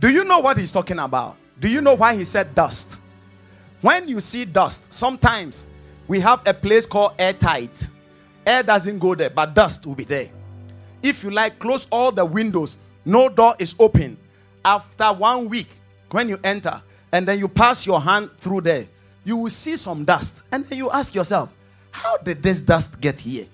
Do 0.00 0.08
you 0.08 0.24
know 0.24 0.38
what 0.38 0.56
he's 0.56 0.70
talking 0.70 0.98
about? 0.98 1.36
Do 1.58 1.68
you 1.68 1.80
know 1.80 1.94
why 1.94 2.14
he 2.14 2.24
said 2.24 2.54
dust? 2.54 2.98
When 3.80 4.08
you 4.08 4.20
see 4.20 4.44
dust, 4.44 4.92
sometimes 4.92 5.66
we 6.06 6.20
have 6.20 6.46
a 6.46 6.54
place 6.54 6.86
called 6.86 7.12
airtight. 7.18 7.88
Air 8.46 8.62
doesn't 8.62 8.98
go 8.98 9.14
there, 9.14 9.30
but 9.30 9.54
dust 9.54 9.86
will 9.86 9.94
be 9.94 10.04
there. 10.04 10.28
If 11.02 11.22
you 11.22 11.30
like, 11.30 11.58
close 11.58 11.86
all 11.90 12.12
the 12.12 12.24
windows, 12.24 12.78
no 13.04 13.28
door 13.28 13.54
is 13.58 13.74
open. 13.78 14.16
After 14.64 15.12
one 15.12 15.48
week, 15.48 15.68
when 16.10 16.28
you 16.28 16.38
enter 16.44 16.80
and 17.12 17.26
then 17.26 17.38
you 17.38 17.48
pass 17.48 17.86
your 17.86 18.00
hand 18.00 18.30
through 18.38 18.62
there, 18.62 18.86
you 19.24 19.36
will 19.36 19.50
see 19.50 19.76
some 19.76 20.04
dust. 20.04 20.42
And 20.52 20.64
then 20.66 20.78
you 20.78 20.90
ask 20.90 21.14
yourself, 21.14 21.50
how 21.98 22.16
did 22.18 22.42
this 22.42 22.60
dust 22.60 23.00
get 23.00 23.18
here? 23.20 23.46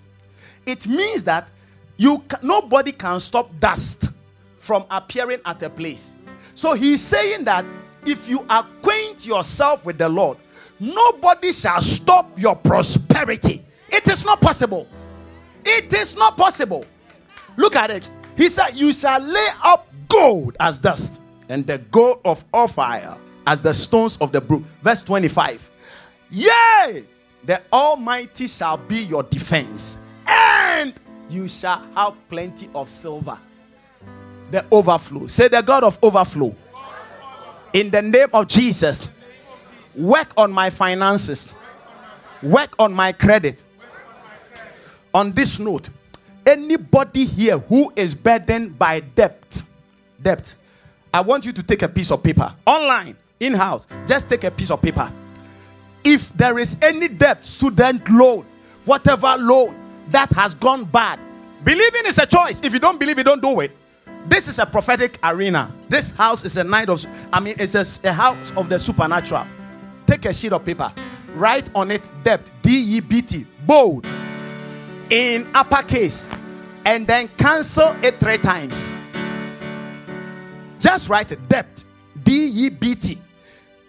It 0.66 0.86
means 0.86 1.22
that 1.24 1.50
you 1.96 2.22
nobody 2.42 2.92
can 2.92 3.20
stop 3.20 3.50
dust 3.60 4.10
from 4.58 4.84
appearing 4.90 5.40
at 5.44 5.62
a 5.62 5.70
place. 5.70 6.14
So 6.54 6.74
he's 6.74 7.00
saying 7.00 7.44
that 7.44 7.64
if 8.06 8.28
you 8.28 8.44
acquaint 8.50 9.26
yourself 9.26 9.84
with 9.84 9.98
the 9.98 10.08
Lord, 10.08 10.38
nobody 10.78 11.52
shall 11.52 11.80
stop 11.80 12.38
your 12.38 12.56
prosperity. 12.56 13.62
It 13.88 14.08
is 14.08 14.24
not 14.24 14.40
possible. 14.40 14.86
It 15.64 15.92
is 15.92 16.14
not 16.16 16.36
possible. 16.36 16.84
Look 17.56 17.76
at 17.76 17.90
it. 17.90 18.08
He 18.36 18.48
said, 18.48 18.74
You 18.74 18.92
shall 18.92 19.20
lay 19.20 19.48
up 19.64 19.86
gold 20.08 20.56
as 20.60 20.78
dust, 20.78 21.20
and 21.48 21.66
the 21.66 21.78
gold 21.78 22.20
of 22.24 22.44
Ophir 22.52 23.16
as 23.46 23.60
the 23.60 23.72
stones 23.72 24.16
of 24.18 24.32
the 24.32 24.40
brook. 24.40 24.62
Verse 24.82 25.02
25. 25.02 25.70
Yea, 26.30 27.04
the 27.46 27.60
Almighty 27.72 28.46
shall 28.46 28.76
be 28.76 29.02
your 29.02 29.22
defense, 29.22 29.98
and 30.26 30.94
you 31.28 31.48
shall 31.48 31.86
have 31.94 32.14
plenty 32.28 32.68
of 32.74 32.88
silver. 32.88 33.38
The 34.50 34.64
overflow. 34.70 35.26
Say, 35.26 35.48
The 35.48 35.62
God 35.62 35.84
of 35.84 35.98
overflow. 36.02 36.54
In 37.72 37.90
the 37.90 38.02
name 38.02 38.28
of 38.32 38.46
Jesus, 38.46 39.08
work 39.94 40.32
on 40.36 40.52
my 40.52 40.70
finances, 40.70 41.48
work 42.42 42.74
on 42.78 42.92
my 42.92 43.12
credit. 43.12 43.64
On 45.12 45.32
this 45.32 45.58
note, 45.58 45.90
anybody 46.46 47.24
here 47.24 47.58
who 47.58 47.92
is 47.96 48.14
burdened 48.14 48.78
by 48.78 49.00
debt, 49.00 49.62
debt, 50.22 50.54
I 51.12 51.20
want 51.20 51.46
you 51.46 51.52
to 51.52 51.62
take 51.62 51.82
a 51.82 51.88
piece 51.88 52.10
of 52.10 52.22
paper 52.22 52.52
online, 52.66 53.16
in 53.40 53.54
house. 53.54 53.86
Just 54.06 54.28
take 54.28 54.44
a 54.44 54.50
piece 54.50 54.70
of 54.70 54.80
paper. 54.80 55.10
If 56.04 56.32
there 56.36 56.58
is 56.58 56.76
any 56.82 57.08
debt, 57.08 57.44
student 57.44 58.08
loan, 58.10 58.46
whatever 58.84 59.36
loan 59.38 59.74
that 60.10 60.30
has 60.34 60.54
gone 60.54 60.84
bad, 60.84 61.18
believing 61.64 62.02
is 62.04 62.18
a 62.18 62.26
choice. 62.26 62.60
If 62.62 62.72
you 62.74 62.78
don't 62.78 63.00
believe 63.00 63.18
it, 63.18 63.24
don't 63.24 63.42
do 63.42 63.60
it. 63.60 63.72
This 64.26 64.48
is 64.48 64.58
a 64.58 64.66
prophetic 64.66 65.18
arena. 65.22 65.72
This 65.88 66.10
house 66.10 66.44
is 66.44 66.56
a 66.56 66.64
night 66.64 66.88
of, 66.88 67.04
I 67.32 67.40
mean, 67.40 67.54
it's 67.58 67.74
a, 67.74 68.08
a 68.08 68.12
house 68.12 68.52
of 68.56 68.68
the 68.68 68.78
supernatural. 68.78 69.46
Take 70.06 70.26
a 70.26 70.34
sheet 70.34 70.52
of 70.52 70.64
paper, 70.64 70.92
write 71.34 71.70
on 71.74 71.90
it 71.90 72.08
debt, 72.22 72.50
D 72.62 72.70
E 72.96 73.00
B 73.00 73.22
T, 73.22 73.46
bold 73.66 74.06
in 75.10 75.48
uppercase 75.54 76.28
and 76.84 77.06
then 77.06 77.28
cancel 77.38 77.96
it 78.04 78.16
three 78.16 78.38
times. 78.38 78.92
Just 80.80 81.08
write 81.08 81.34
debt, 81.48 81.82
D 82.22 82.32
E 82.32 82.68
B 82.68 82.94
T. 82.94 83.18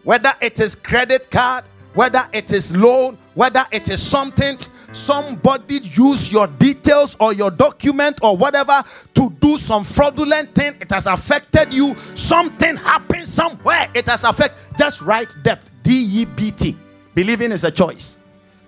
Whether 0.04 0.32
it 0.40 0.60
is 0.60 0.76
credit 0.76 1.30
card, 1.32 1.66
whether 1.96 2.24
it 2.34 2.52
is 2.52 2.76
loan, 2.76 3.18
whether 3.34 3.66
it 3.72 3.90
is 3.90 4.02
something, 4.02 4.58
somebody 4.92 5.80
use 5.80 6.32
your 6.32 6.48
details 6.48 7.18
or 7.20 7.34
your 7.34 7.52
document 7.52 8.20
or 8.22 8.38
whatever 8.38 8.84
to 9.16 9.30
do 9.42 9.58
some 9.58 9.84
fraudulent 9.84 10.54
thing. 10.54 10.78
It 10.80 10.92
has 10.92 11.08
affected 11.08 11.74
you. 11.74 11.96
Something 12.16 12.78
happened 12.78 13.28
somewhere. 13.28 13.90
It 13.94 14.08
has 14.08 14.24
affected. 14.24 14.58
Just 14.78 15.02
write 15.02 15.34
debt, 15.44 15.60
D 15.84 16.22
E 16.22 16.26
B 16.26 16.52
T. 16.52 16.76
Believing 17.14 17.52
is 17.52 17.64
a 17.64 17.72
choice. 17.72 18.18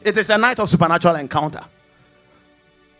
It 0.02 0.18
is 0.18 0.30
a 0.30 0.38
night 0.38 0.60
of 0.60 0.70
supernatural 0.70 1.16
encounter. 1.16 1.62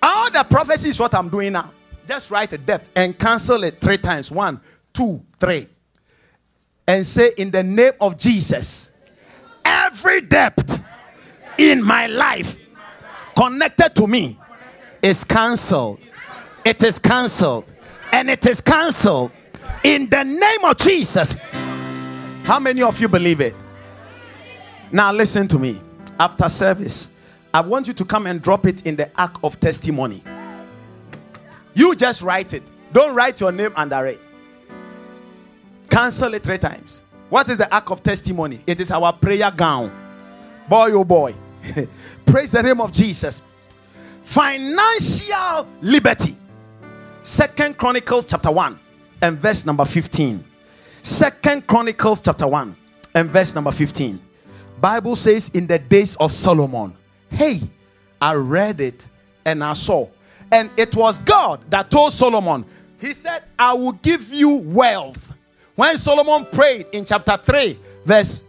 All 0.02 0.30
the 0.30 0.44
prophecy 0.44 0.90
is 0.90 1.00
what 1.00 1.14
I'm 1.16 1.30
doing 1.30 1.54
now. 1.54 1.72
Just 2.08 2.32
write 2.32 2.54
a 2.54 2.58
debt 2.58 2.88
and 2.96 3.18
cancel 3.18 3.64
it 3.64 3.82
three 3.82 3.98
times. 3.98 4.32
One, 4.32 4.62
two, 4.94 5.22
three. 5.40 5.68
And 6.88 7.06
say, 7.06 7.32
in 7.38 7.52
the 7.52 7.64
name 7.64 7.94
of 8.00 8.18
Jesus, 8.18 8.94
every 9.68 10.22
debt 10.22 10.80
in 11.58 11.84
my 11.84 12.08
life 12.08 12.58
connected 13.36 13.96
to 13.96 14.08
me 14.08 14.38
is 15.02 15.24
cancelled. 15.24 16.00
It 16.64 16.82
is 16.84 17.00
cancelled. 17.00 17.66
And 18.12 18.30
it 18.30 18.46
is 18.46 18.62
cancelled 18.62 19.32
in 19.84 20.10
the 20.10 20.24
name 20.24 20.64
of 20.64 20.78
Jesus. 20.78 21.34
How 22.44 22.60
many 22.60 22.82
of 22.82 23.00
you 23.00 23.08
believe 23.08 23.42
it? 23.42 23.54
Now, 24.92 25.12
listen 25.12 25.48
to 25.50 25.60
me. 25.60 25.82
After 26.20 26.50
service, 26.50 27.10
I 27.54 27.62
want 27.62 27.88
you 27.88 27.94
to 27.94 28.06
come 28.06 28.26
and 28.26 28.42
drop 28.42 28.66
it 28.66 28.88
in 28.88 28.96
the 28.96 29.10
ark 29.18 29.38
of 29.44 29.60
testimony. 29.60 30.24
You 31.74 31.96
just 31.96 32.22
write 32.22 32.54
it. 32.54 32.64
Don't 32.94 33.14
write 33.14 33.40
your 33.40 33.52
name 33.52 33.74
under 33.76 34.08
it. 34.08 34.20
Cancel 35.90 36.34
it 36.34 36.44
three 36.44 36.58
times. 36.58 37.02
What 37.30 37.50
is 37.50 37.58
the 37.58 37.74
ark 37.74 37.90
of 37.92 38.02
testimony? 38.04 38.62
It 38.66 38.80
is 38.80 38.92
our 38.92 39.12
prayer 39.12 39.52
gown. 39.52 39.92
Boy, 40.70 40.92
oh 40.92 41.04
boy. 41.04 41.36
Praise 42.26 42.52
the 42.52 42.64
name 42.64 42.80
of 42.80 42.92
Jesus. 42.92 43.42
Financial 44.24 45.68
liberty. 45.82 46.36
Second 47.24 47.78
Chronicles 47.78 48.26
chapter 48.26 48.52
1 48.52 48.80
and 49.22 49.38
verse 49.38 49.66
number 49.66 49.84
15. 49.84 50.44
Second 51.04 51.68
Chronicles 51.68 52.22
chapter 52.22 52.48
1 52.48 52.76
and 53.16 53.30
verse 53.30 53.54
number 53.54 53.72
15. 53.72 54.20
Bible 54.80 55.16
says 55.16 55.50
in 55.50 55.68
the 55.68 55.80
days 55.80 56.16
of 56.18 56.32
Solomon, 56.32 56.96
Hey, 57.30 57.60
I 58.22 58.36
read 58.36 58.80
it 58.80 59.08
and 59.46 59.64
I 59.64 59.74
saw. 59.74 60.08
And 60.52 60.70
it 60.78 60.96
was 60.96 61.20
God 61.20 61.70
that 61.70 61.92
told 61.92 62.14
Solomon, 62.14 62.66
He 63.00 63.14
said, 63.14 63.44
I 63.60 63.74
will 63.74 63.94
give 63.94 64.32
you 64.32 64.50
wealth. 64.50 65.27
When 65.78 65.96
Solomon 66.00 66.48
prayed 66.52 66.88
in 66.92 67.06
chapter 67.06 67.38
3, 67.38 67.78
verse 68.04 68.42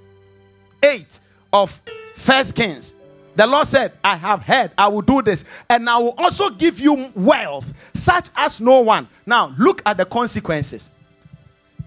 8 0.83 1.21
of 1.53 1.79
First 2.17 2.57
Kings, 2.57 2.95
the 3.37 3.47
Lord 3.47 3.67
said, 3.67 3.93
I 4.03 4.17
have 4.17 4.41
heard, 4.41 4.71
I 4.79 4.89
will 4.89 5.03
do 5.03 5.21
this, 5.21 5.45
and 5.69 5.91
I 5.91 5.99
will 5.99 6.15
also 6.17 6.49
give 6.49 6.81
you 6.81 7.13
wealth, 7.15 7.71
such 7.93 8.31
as 8.35 8.63
no 8.63 8.81
one. 8.81 9.07
Now, 9.27 9.55
look 9.59 9.83
at 9.85 9.99
the 9.99 10.07
consequences. 10.07 10.91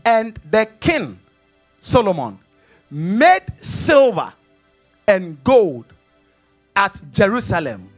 And 0.06 0.40
the 0.52 0.70
king, 0.80 1.20
Solomon, 1.80 2.38
made 2.92 3.48
silver 3.62 4.32
and 5.08 5.44
gold 5.44 5.86
at 6.76 7.02
Jerusalem. 7.12 7.90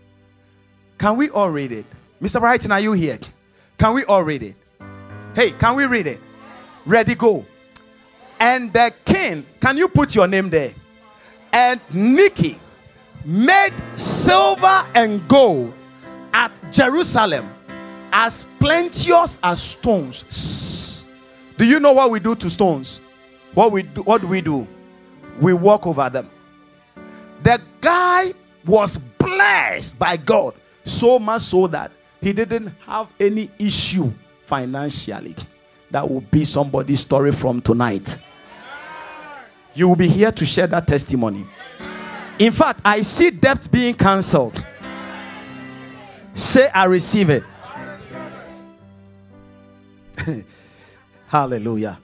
Can 0.98 1.18
we 1.18 1.30
all 1.30 1.49
read 1.49 1.74
it? 1.74 1.86
Mr. 2.22 2.40
Brighton, 2.40 2.72
are 2.72 2.80
you 2.80 2.94
here? 2.94 3.20
Can 3.78 3.95
we 3.95 4.06
all 4.06 4.24
read 4.24 4.44
it? 4.44 4.56
Hey, 5.36 5.52
can 5.52 5.76
we 5.76 5.84
read 5.88 6.07
it? 6.07 6.22
Ready, 6.85 7.15
go. 7.15 7.45
And 8.39 8.73
the 8.73 8.93
king, 9.05 9.45
can 9.61 9.77
you 9.77 9.88
put 9.88 10.14
your 10.15 10.27
name 10.27 10.49
there? 10.49 10.73
And 11.53 11.80
Nicky 11.91 12.60
made 13.23 13.73
silver 13.95 14.85
and 14.95 15.26
gold 15.27 15.73
at 16.34 16.61
Jerusalem 16.72 17.49
as 18.11 18.45
plenteous 18.60 19.39
as 19.43 19.61
stones. 19.61 21.05
Do 21.57 21.65
you 21.65 21.80
know 21.80 21.93
what 21.93 22.11
we 22.11 22.19
do 22.19 22.35
to 22.35 22.49
stones? 22.49 22.99
What 23.53 23.72
we 23.72 23.84
do, 23.84 24.01
what 24.01 24.22
do 24.22 24.27
we 24.27 24.41
do? 24.41 24.68
We 25.39 25.53
walk 25.53 25.88
over 25.88 26.10
them. 26.10 26.30
The 27.43 27.61
guy 27.80 28.34
was 28.65 28.97
blessed 28.97 29.97
by 29.99 30.18
God 30.18 30.53
so 30.84 31.19
much 31.19 31.43
so 31.43 31.68
that 31.68 31.91
he 32.19 32.34
didn't 32.34 32.73
have 32.85 33.07
any 33.19 33.49
issue 33.60 34.11
financially. 34.45 35.35
That 35.94 36.10
will 36.10 36.22
be 36.22 36.44
somebody's 36.44 37.02
story 37.02 37.32
from 37.32 37.61
tonight. 37.61 38.18
you 39.76 39.88
will 39.88 39.95
be 39.95 40.07
here 40.07 40.32
to 40.32 40.44
share 40.44 40.65
that 40.65 40.88
testimony. 40.88 41.45
In 42.40 42.52
fact, 42.52 42.80
I 42.84 43.03
see 43.03 43.30
debt 43.30 43.68
being 43.72 43.94
cancelled. 43.94 44.65
Say, 46.34 46.68
I 46.70 46.86
receive 46.86 47.30
it. 47.30 47.44
Hallelujah. 51.28 51.99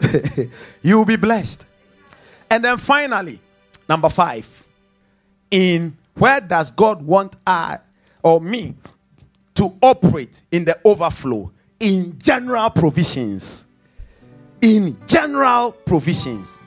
you 0.82 0.98
will 0.98 1.04
be 1.04 1.14
blessed. 1.14 1.66
And 2.50 2.64
then 2.64 2.78
finally, 2.78 3.38
number 3.88 4.08
five, 4.08 4.64
in 5.52 5.96
where 6.14 6.40
does 6.40 6.72
God 6.72 7.00
want 7.00 7.36
I 7.46 7.78
or 8.24 8.40
me 8.40 8.74
to 9.54 9.72
operate 9.80 10.42
in 10.50 10.64
the 10.64 10.76
overflow? 10.84 11.52
In 11.80 12.18
general 12.18 12.68
provisions. 12.68 13.64
In 14.60 14.98
general 15.06 15.72
provisions. 15.72 16.58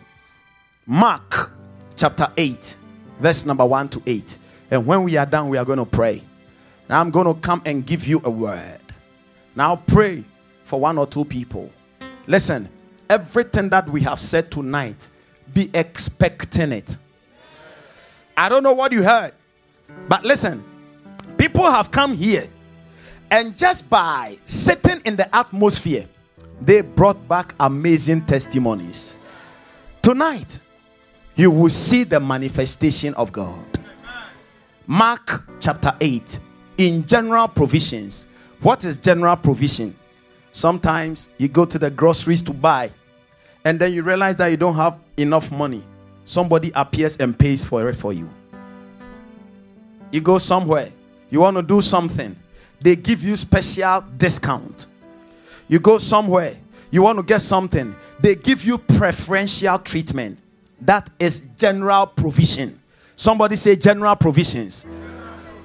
Mark 0.87 1.51
chapter 1.95 2.27
8, 2.35 2.75
verse 3.19 3.45
number 3.45 3.63
1 3.63 3.89
to 3.89 4.01
8. 4.07 4.37
And 4.71 4.87
when 4.87 5.03
we 5.03 5.15
are 5.17 5.25
done, 5.27 5.49
we 5.49 5.57
are 5.59 5.65
going 5.65 5.77
to 5.77 5.85
pray. 5.85 6.23
Now 6.89 6.99
I'm 6.99 7.11
going 7.11 7.27
to 7.27 7.39
come 7.41 7.61
and 7.65 7.85
give 7.85 8.07
you 8.07 8.21
a 8.25 8.29
word. 8.29 8.79
Now 9.55 9.75
pray 9.75 10.23
for 10.65 10.79
one 10.79 10.97
or 10.97 11.05
two 11.05 11.25
people. 11.25 11.71
Listen, 12.25 12.67
everything 13.07 13.69
that 13.69 13.87
we 13.87 14.01
have 14.01 14.19
said 14.19 14.49
tonight, 14.51 15.07
be 15.53 15.69
expecting 15.75 16.71
it. 16.71 16.97
I 18.35 18.49
don't 18.49 18.63
know 18.63 18.73
what 18.73 18.91
you 18.91 19.03
heard, 19.03 19.33
but 20.09 20.25
listen, 20.25 20.63
people 21.37 21.69
have 21.69 21.91
come 21.91 22.15
here 22.15 22.47
and 23.33 23.57
just 23.57 23.89
by 23.89 24.37
sitting 24.45 25.01
in 25.05 25.15
the 25.15 25.35
atmosphere, 25.35 26.05
they 26.61 26.81
brought 26.81 27.27
back 27.27 27.55
amazing 27.59 28.21
testimonies. 28.27 29.17
Tonight, 30.03 30.59
you 31.35 31.49
will 31.49 31.71
see 31.71 32.03
the 32.03 32.19
manifestation 32.19 33.11
of 33.15 33.31
God. 33.31 33.65
Mark 34.85 35.45
chapter 35.59 35.95
8, 35.99 36.37
in 36.77 37.07
general 37.07 37.47
provisions. 37.47 38.27
What 38.61 38.85
is 38.85 38.99
general 38.99 39.35
provision? 39.35 39.95
Sometimes 40.51 41.29
you 41.39 41.47
go 41.47 41.65
to 41.65 41.79
the 41.79 41.89
groceries 41.89 42.43
to 42.43 42.53
buy, 42.53 42.91
and 43.65 43.79
then 43.79 43.93
you 43.93 44.03
realize 44.03 44.35
that 44.35 44.49
you 44.49 44.57
don't 44.57 44.75
have 44.75 44.99
enough 45.17 45.51
money. 45.51 45.83
Somebody 46.25 46.71
appears 46.75 47.17
and 47.17 47.37
pays 47.37 47.65
for 47.65 47.89
it 47.89 47.95
for 47.95 48.13
you. 48.13 48.29
You 50.11 50.21
go 50.21 50.37
somewhere, 50.37 50.91
you 51.31 51.39
want 51.39 51.57
to 51.57 51.63
do 51.63 51.81
something, 51.81 52.35
they 52.83 52.97
give 52.97 53.23
you 53.23 53.35
special 53.35 54.03
discount. 54.17 54.87
You 55.69 55.79
go 55.79 55.97
somewhere, 55.97 56.55
you 56.91 57.01
want 57.01 57.17
to 57.17 57.23
get 57.23 57.41
something, 57.41 57.95
they 58.19 58.35
give 58.35 58.63
you 58.63 58.77
preferential 58.77 59.79
treatment. 59.79 60.37
That 60.81 61.09
is 61.17 61.47
general 61.57 62.07
provision. 62.07 62.79
Somebody 63.15 63.55
say 63.55 63.77
general 63.77 64.17
provisions. 64.17 64.85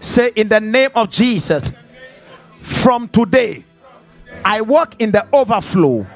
Say 0.00 0.30
in 0.36 0.48
the 0.48 0.60
name 0.60 0.90
of 0.94 1.10
Jesus. 1.10 1.64
From 2.60 3.08
today, 3.08 3.64
I 4.44 4.60
walk 4.60 5.00
in 5.00 5.10
the 5.10 5.26
overflow 5.32 6.06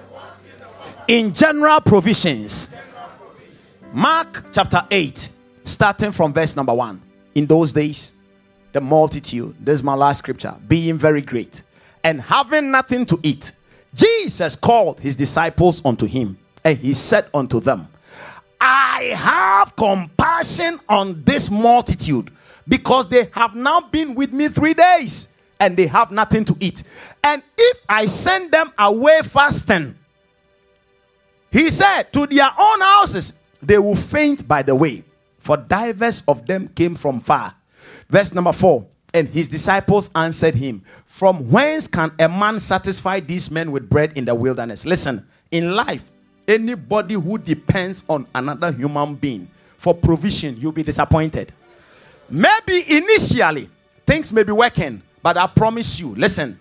in 1.09 1.35
general 1.35 1.81
provisions. 1.81 2.73
Mark 3.93 4.45
chapter 4.53 4.83
8, 4.91 5.29
starting 5.65 6.13
from 6.13 6.33
verse 6.33 6.55
number 6.55 6.73
1. 6.73 7.03
In 7.35 7.47
those 7.47 7.73
days, 7.73 8.15
the 8.73 8.81
multitude, 8.81 9.55
this 9.61 9.75
is 9.75 9.83
my 9.83 9.95
last 9.95 10.19
scripture, 10.19 10.55
being 10.69 10.97
very 10.97 11.23
great 11.23 11.63
and 12.05 12.21
having 12.21 12.71
nothing 12.71 13.07
to 13.07 13.19
eat, 13.23 13.53
Jesus 13.95 14.57
called 14.57 15.01
his 15.01 15.17
disciples 15.17 15.85
unto 15.85 16.07
him 16.07 16.39
and 16.65 16.79
he 16.79 16.95
said 16.95 17.27
unto 17.35 17.61
them, 17.61 17.89
I 18.61 19.13
have 19.17 19.75
compassion 19.77 20.81
on 20.89 21.23
this 21.25 21.51
multitude 21.51 22.31
because 22.69 23.09
they 23.09 23.29
have 23.33 23.55
now 23.55 23.81
been 23.81 24.15
with 24.15 24.33
me 24.33 24.49
three 24.49 24.75
days 24.75 25.29
and 25.61 25.77
they 25.77 25.87
have 25.87 26.11
nothing 26.11 26.45
to 26.47 26.57
eat. 26.61 26.85
And 27.25 27.43
if 27.59 27.79
I 27.89 28.07
send 28.07 28.53
them 28.53 28.73
away 28.79 29.21
fasting, 29.25 29.97
he 31.51 31.71
said, 31.71 32.05
to 32.13 32.27
their 32.27 32.49
own 32.59 32.81
houses, 32.81 33.35
they 33.61 33.79
will 33.79 33.97
faint 33.97 34.47
by 34.49 34.63
the 34.63 34.75
way, 34.75 35.05
for 35.39 35.57
divers 35.57 36.23
of 36.27 36.47
them 36.47 36.69
came 36.69 36.95
from 36.95 37.21
far. 37.21 37.55
Verse 38.13 38.35
number 38.35 38.53
four. 38.53 38.87
And 39.15 39.27
his 39.29 39.49
disciples 39.49 40.11
answered 40.15 40.55
him, 40.55 40.83
From 41.07 41.51
whence 41.51 41.87
can 41.87 42.13
a 42.19 42.29
man 42.29 42.61
satisfy 42.61 43.21
these 43.21 43.51
men 43.51 43.73
with 43.73 43.89
bread 43.89 44.13
in 44.17 44.27
the 44.27 44.35
wilderness? 44.35 44.85
Listen, 44.85 45.27
in 45.51 45.73
life, 45.73 46.11
anybody 46.47 47.15
who 47.15 47.39
depends 47.39 48.05
on 48.09 48.27
another 48.35 48.71
human 48.71 49.15
being 49.15 49.49
for 49.79 49.95
provision, 49.95 50.57
you'll 50.59 50.73
be 50.73 50.83
disappointed. 50.83 51.53
Maybe 52.29 52.85
initially 52.89 53.69
things 54.07 54.31
may 54.33 54.43
be 54.43 54.53
working, 54.53 55.03
but 55.23 55.39
I 55.39 55.47
promise 55.47 55.99
you, 55.99 56.15
listen, 56.15 56.59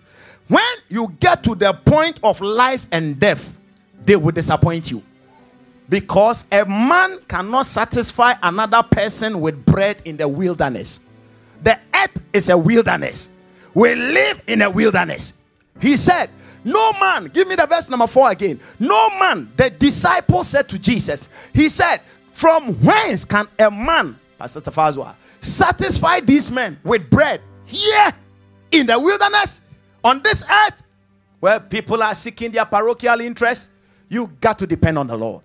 when 0.48 0.74
you 0.88 1.14
get 1.20 1.42
to 1.44 1.54
the 1.54 1.72
point 1.72 2.18
of 2.22 2.40
life 2.40 2.86
and 2.92 3.18
death, 3.20 3.56
they 4.04 4.16
will 4.16 4.32
disappoint 4.32 4.90
you. 4.90 5.02
Because 5.88 6.46
a 6.50 6.64
man 6.64 7.18
cannot 7.28 7.66
satisfy 7.66 8.34
another 8.42 8.82
person 8.82 9.40
with 9.40 9.64
bread 9.66 10.00
in 10.06 10.16
the 10.16 10.26
wilderness. 10.26 11.00
The 11.62 11.78
earth 11.94 12.22
is 12.32 12.48
a 12.48 12.56
wilderness. 12.56 13.30
We 13.74 13.94
live 13.94 14.42
in 14.46 14.62
a 14.62 14.70
wilderness. 14.70 15.34
He 15.80 15.96
said, 15.96 16.30
No 16.64 16.92
man, 16.94 17.26
give 17.26 17.48
me 17.48 17.54
the 17.56 17.66
verse 17.66 17.88
number 17.88 18.06
four 18.06 18.30
again. 18.30 18.60
No 18.78 19.10
man, 19.18 19.50
the 19.56 19.70
disciple 19.70 20.44
said 20.44 20.68
to 20.68 20.78
Jesus, 20.78 21.26
He 21.52 21.68
said, 21.68 22.00
From 22.32 22.74
whence 22.80 23.24
can 23.24 23.48
a 23.58 23.70
man, 23.70 24.18
Pastor 24.38 24.60
Tafadzwa, 24.60 25.14
satisfy 25.40 26.20
these 26.20 26.50
men 26.50 26.78
with 26.84 27.08
bread 27.08 27.40
here 27.64 28.12
in 28.70 28.86
the 28.86 28.98
wilderness 28.98 29.60
on 30.04 30.22
this 30.22 30.48
earth 30.50 30.82
where 31.40 31.58
people 31.58 32.02
are 32.02 32.14
seeking 32.14 32.50
their 32.50 32.64
parochial 32.64 33.20
interests? 33.20 33.70
You 34.08 34.30
got 34.40 34.58
to 34.58 34.66
depend 34.66 34.98
on 34.98 35.06
the 35.06 35.16
Lord. 35.16 35.42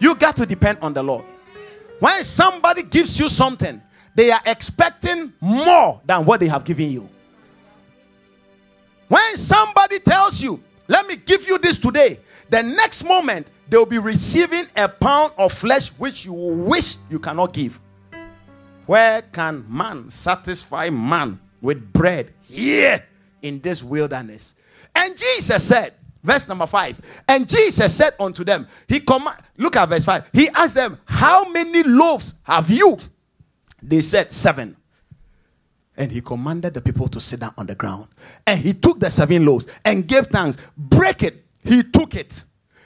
You 0.00 0.14
got 0.14 0.36
to 0.36 0.46
depend 0.46 0.78
on 0.82 0.92
the 0.92 1.02
Lord. 1.02 1.24
When 2.00 2.24
somebody 2.24 2.82
gives 2.82 3.20
you 3.20 3.28
something, 3.28 3.80
they 4.20 4.30
are 4.30 4.42
expecting 4.44 5.32
more 5.40 5.98
than 6.04 6.26
what 6.26 6.40
they 6.40 6.46
have 6.46 6.62
given 6.62 6.92
you. 6.92 7.08
When 9.08 9.36
somebody 9.38 9.98
tells 9.98 10.42
you, 10.42 10.62
Let 10.88 11.06
me 11.06 11.16
give 11.16 11.48
you 11.48 11.56
this 11.56 11.78
today, 11.78 12.18
the 12.50 12.62
next 12.62 13.04
moment 13.04 13.50
they 13.70 13.78
will 13.78 13.86
be 13.86 13.96
receiving 13.96 14.66
a 14.76 14.86
pound 14.86 15.32
of 15.38 15.54
flesh 15.54 15.88
which 15.92 16.26
you 16.26 16.34
wish 16.34 16.96
you 17.08 17.18
cannot 17.18 17.54
give. 17.54 17.80
Where 18.84 19.22
can 19.22 19.64
man 19.66 20.10
satisfy 20.10 20.90
man 20.90 21.40
with 21.62 21.90
bread 21.90 22.34
here 22.42 23.02
in 23.40 23.58
this 23.62 23.82
wilderness? 23.82 24.54
And 24.94 25.16
Jesus 25.16 25.66
said, 25.66 25.94
verse 26.22 26.46
number 26.46 26.66
5, 26.66 27.00
and 27.26 27.48
Jesus 27.48 27.96
said 27.96 28.12
unto 28.20 28.44
them, 28.44 28.68
He 28.86 29.00
command 29.00 29.38
look 29.56 29.76
at 29.76 29.88
verse 29.88 30.04
5. 30.04 30.28
He 30.34 30.50
asked 30.50 30.74
them, 30.74 30.98
How 31.06 31.48
many 31.48 31.84
loaves 31.84 32.34
have 32.44 32.68
you? 32.68 32.98
They 33.82 34.00
said, 34.00 34.32
Seven. 34.32 34.76
And 35.96 36.10
he 36.10 36.20
commanded 36.20 36.74
the 36.74 36.80
people 36.80 37.08
to 37.08 37.20
sit 37.20 37.40
down 37.40 37.52
on 37.58 37.66
the 37.66 37.74
ground. 37.74 38.08
And 38.46 38.58
he 38.58 38.72
took 38.72 39.00
the 39.00 39.10
seven 39.10 39.44
loaves 39.44 39.68
and 39.84 40.06
gave 40.06 40.28
thanks. 40.28 40.56
Break 40.76 41.22
it. 41.22 41.44
He 41.62 41.82
took 41.82 42.14
it. 42.14 42.42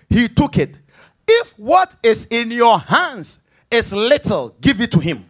He 0.08 0.26
took 0.26 0.58
it. 0.58 0.80
If 1.28 1.56
what 1.58 1.94
is 2.02 2.26
in 2.26 2.50
your 2.50 2.78
hands 2.78 3.40
is 3.70 3.92
little, 3.92 4.56
give 4.60 4.80
it 4.80 4.90
to 4.92 4.98
him. 4.98 5.24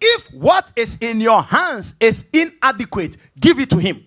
If 0.00 0.32
what 0.34 0.72
is 0.76 0.98
in 1.00 1.20
your 1.20 1.42
hands 1.42 1.94
is 1.98 2.26
inadequate, 2.32 3.16
give 3.40 3.58
it 3.58 3.70
to 3.70 3.78
him. 3.78 4.04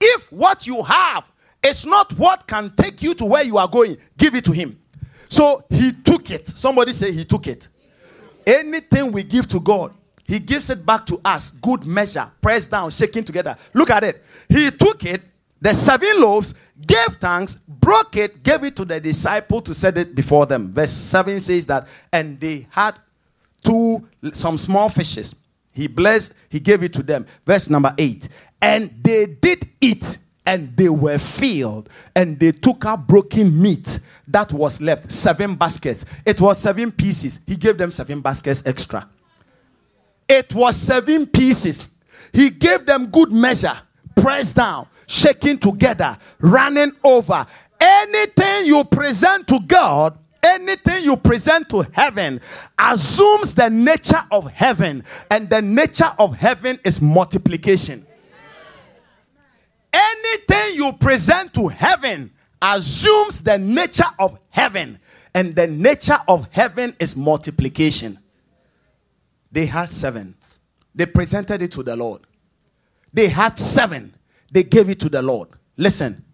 If 0.00 0.30
what 0.30 0.66
you 0.66 0.82
have 0.82 1.24
is 1.62 1.86
not 1.86 2.12
what 2.18 2.46
can 2.46 2.74
take 2.76 3.02
you 3.02 3.14
to 3.14 3.24
where 3.24 3.42
you 3.42 3.56
are 3.58 3.68
going, 3.68 3.96
give 4.18 4.34
it 4.34 4.44
to 4.44 4.52
him. 4.52 4.78
So 5.28 5.64
he 5.70 5.92
took 5.92 6.30
it. 6.30 6.48
Somebody 6.48 6.92
say 6.92 7.12
he 7.12 7.24
took 7.24 7.46
it. 7.46 7.68
Anything 8.46 9.12
we 9.12 9.22
give 9.22 9.46
to 9.48 9.60
God, 9.60 9.94
he 10.26 10.38
gives 10.38 10.70
it 10.70 10.86
back 10.86 11.06
to 11.06 11.20
us. 11.24 11.50
Good 11.50 11.86
measure, 11.86 12.30
pressed 12.40 12.70
down, 12.70 12.90
shaking 12.90 13.24
together. 13.24 13.56
Look 13.74 13.90
at 13.90 14.04
it. 14.04 14.24
He 14.48 14.70
took 14.70 15.04
it, 15.04 15.22
the 15.60 15.74
seven 15.74 16.20
loaves, 16.20 16.54
gave 16.86 17.16
thanks, 17.20 17.56
broke 17.68 18.16
it, 18.16 18.42
gave 18.42 18.64
it 18.64 18.76
to 18.76 18.84
the 18.84 19.00
disciple 19.00 19.60
to 19.60 19.74
set 19.74 19.98
it 19.98 20.14
before 20.14 20.46
them. 20.46 20.72
Verse 20.72 20.92
7 20.92 21.38
says 21.40 21.66
that, 21.66 21.86
and 22.12 22.40
they 22.40 22.66
had 22.70 22.98
two, 23.62 24.06
some 24.32 24.56
small 24.56 24.88
fishes. 24.88 25.34
He 25.72 25.86
blessed, 25.86 26.34
he 26.48 26.60
gave 26.60 26.82
it 26.82 26.92
to 26.94 27.02
them. 27.02 27.26
Verse 27.46 27.68
number 27.68 27.94
8. 27.96 28.28
And 28.62 28.90
they 29.02 29.26
did 29.26 29.68
eat, 29.80 30.18
and 30.46 30.76
they 30.76 30.88
were 30.88 31.18
filled, 31.18 31.88
and 32.16 32.38
they 32.38 32.52
took 32.52 32.84
up 32.84 33.06
broken 33.06 33.60
meat 33.60 34.00
that 34.28 34.52
was 34.52 34.80
left. 34.80 35.10
Seven 35.12 35.54
baskets. 35.54 36.04
It 36.24 36.40
was 36.40 36.58
seven 36.58 36.90
pieces. 36.92 37.40
He 37.46 37.56
gave 37.56 37.78
them 37.78 37.90
seven 37.90 38.20
baskets 38.20 38.62
extra. 38.64 39.08
It 40.28 40.54
was 40.54 40.76
seven 40.76 41.26
pieces. 41.26 41.86
He 42.32 42.50
gave 42.50 42.86
them 42.86 43.06
good 43.06 43.32
measure, 43.32 43.76
pressed 44.14 44.56
down, 44.56 44.86
shaking 45.06 45.58
together, 45.58 46.16
running 46.38 46.92
over. 47.02 47.46
Anything 47.80 48.66
you 48.66 48.84
present 48.84 49.48
to 49.48 49.58
God, 49.66 50.16
Anything 50.42 51.04
you 51.04 51.16
present 51.16 51.68
to 51.68 51.82
heaven 51.92 52.40
assumes 52.78 53.54
the 53.54 53.68
nature 53.68 54.22
of 54.30 54.50
heaven, 54.50 55.04
and 55.30 55.50
the 55.50 55.60
nature 55.60 56.10
of 56.18 56.34
heaven 56.34 56.80
is 56.82 57.00
multiplication. 57.00 58.06
Anything 59.92 60.76
you 60.76 60.92
present 60.92 61.52
to 61.54 61.68
heaven 61.68 62.32
assumes 62.62 63.42
the 63.42 63.58
nature 63.58 64.04
of 64.18 64.38
heaven, 64.50 64.98
and 65.34 65.54
the 65.54 65.66
nature 65.66 66.18
of 66.28 66.46
heaven 66.50 66.94
is 67.00 67.16
multiplication. 67.16 68.18
They 69.52 69.66
had 69.66 69.88
seven, 69.88 70.34
they 70.94 71.06
presented 71.06 71.62
it 71.62 71.72
to 71.72 71.82
the 71.82 71.96
Lord. 71.96 72.22
They 73.12 73.28
had 73.28 73.58
seven, 73.58 74.14
they 74.52 74.62
gave 74.62 74.88
it 74.88 75.00
to 75.00 75.08
the 75.08 75.22
Lord. 75.22 75.48
Listen, 75.76 76.24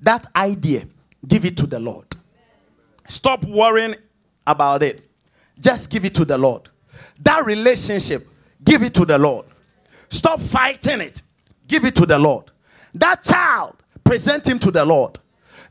that 0.00 0.26
idea, 0.36 0.86
give 1.26 1.44
it 1.44 1.56
to 1.58 1.66
the 1.66 1.78
Lord. 1.80 2.06
Stop 3.08 3.44
worrying 3.44 3.94
about 4.46 4.82
it. 4.82 5.08
Just 5.60 5.90
give 5.90 6.04
it 6.04 6.14
to 6.14 6.24
the 6.24 6.36
Lord. 6.36 6.68
That 7.20 7.44
relationship, 7.46 8.26
give 8.64 8.82
it 8.82 8.94
to 8.94 9.04
the 9.04 9.18
Lord. 9.18 9.46
Stop 10.10 10.40
fighting 10.40 11.00
it. 11.00 11.22
Give 11.66 11.84
it 11.84 11.96
to 11.96 12.06
the 12.06 12.18
Lord. 12.18 12.50
That 12.94 13.22
child, 13.22 13.82
present 14.04 14.46
him 14.46 14.58
to 14.60 14.70
the 14.70 14.84
Lord. 14.84 15.18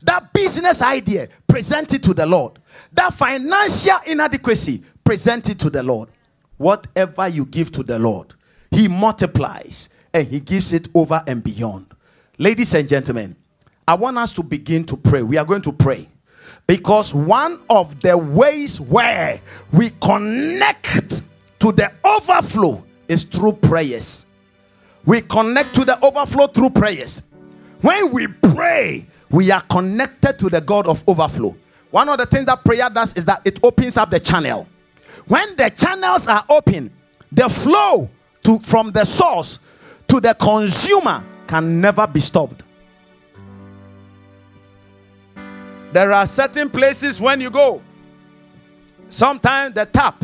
That 0.02 0.32
business 0.32 0.80
idea, 0.80 1.28
present 1.48 1.92
it 1.94 2.02
to 2.04 2.14
the 2.14 2.26
Lord. 2.26 2.58
That 2.92 3.14
financial 3.14 3.98
inadequacy, 4.06 4.82
present 5.04 5.48
it 5.48 5.58
to 5.60 5.70
the 5.70 5.82
Lord. 5.82 6.08
Whatever 6.56 7.28
you 7.28 7.44
give 7.46 7.72
to 7.72 7.82
the 7.82 7.98
Lord, 7.98 8.34
He 8.70 8.88
multiplies 8.88 9.88
and 10.14 10.26
He 10.26 10.40
gives 10.40 10.72
it 10.72 10.88
over 10.94 11.22
and 11.26 11.42
beyond. 11.42 11.86
Ladies 12.38 12.74
and 12.74 12.88
gentlemen, 12.88 13.34
I 13.86 13.94
want 13.94 14.18
us 14.18 14.32
to 14.34 14.42
begin 14.42 14.84
to 14.84 14.96
pray. 14.96 15.22
We 15.22 15.36
are 15.36 15.44
going 15.44 15.62
to 15.62 15.72
pray 15.72 16.08
because 16.66 17.14
one 17.14 17.60
of 17.70 18.00
the 18.00 18.16
ways 18.16 18.80
where 18.80 19.40
we 19.72 19.90
connect 20.00 21.22
to 21.60 21.72
the 21.72 21.90
overflow 22.04 22.84
is 23.08 23.24
through 23.24 23.54
prayers. 23.54 24.26
We 25.08 25.22
connect 25.22 25.74
to 25.76 25.86
the 25.86 25.98
overflow 26.04 26.48
through 26.48 26.68
prayers. 26.68 27.22
When 27.80 28.12
we 28.12 28.26
pray, 28.26 29.06
we 29.30 29.50
are 29.50 29.62
connected 29.62 30.38
to 30.38 30.50
the 30.50 30.60
God 30.60 30.86
of 30.86 31.02
overflow. 31.08 31.56
One 31.90 32.10
of 32.10 32.18
the 32.18 32.26
things 32.26 32.44
that 32.44 32.62
prayer 32.62 32.90
does 32.90 33.14
is 33.14 33.24
that 33.24 33.40
it 33.46 33.58
opens 33.62 33.96
up 33.96 34.10
the 34.10 34.20
channel. 34.20 34.68
When 35.26 35.56
the 35.56 35.70
channels 35.70 36.28
are 36.28 36.44
open, 36.50 36.92
the 37.32 37.48
flow 37.48 38.10
to 38.42 38.58
from 38.58 38.92
the 38.92 39.06
source 39.06 39.60
to 40.08 40.20
the 40.20 40.34
consumer 40.34 41.24
can 41.46 41.80
never 41.80 42.06
be 42.06 42.20
stopped. 42.20 42.62
There 45.94 46.12
are 46.12 46.26
certain 46.26 46.68
places 46.68 47.18
when 47.18 47.40
you 47.40 47.48
go, 47.48 47.80
sometimes 49.08 49.74
the 49.74 49.86
tap, 49.86 50.22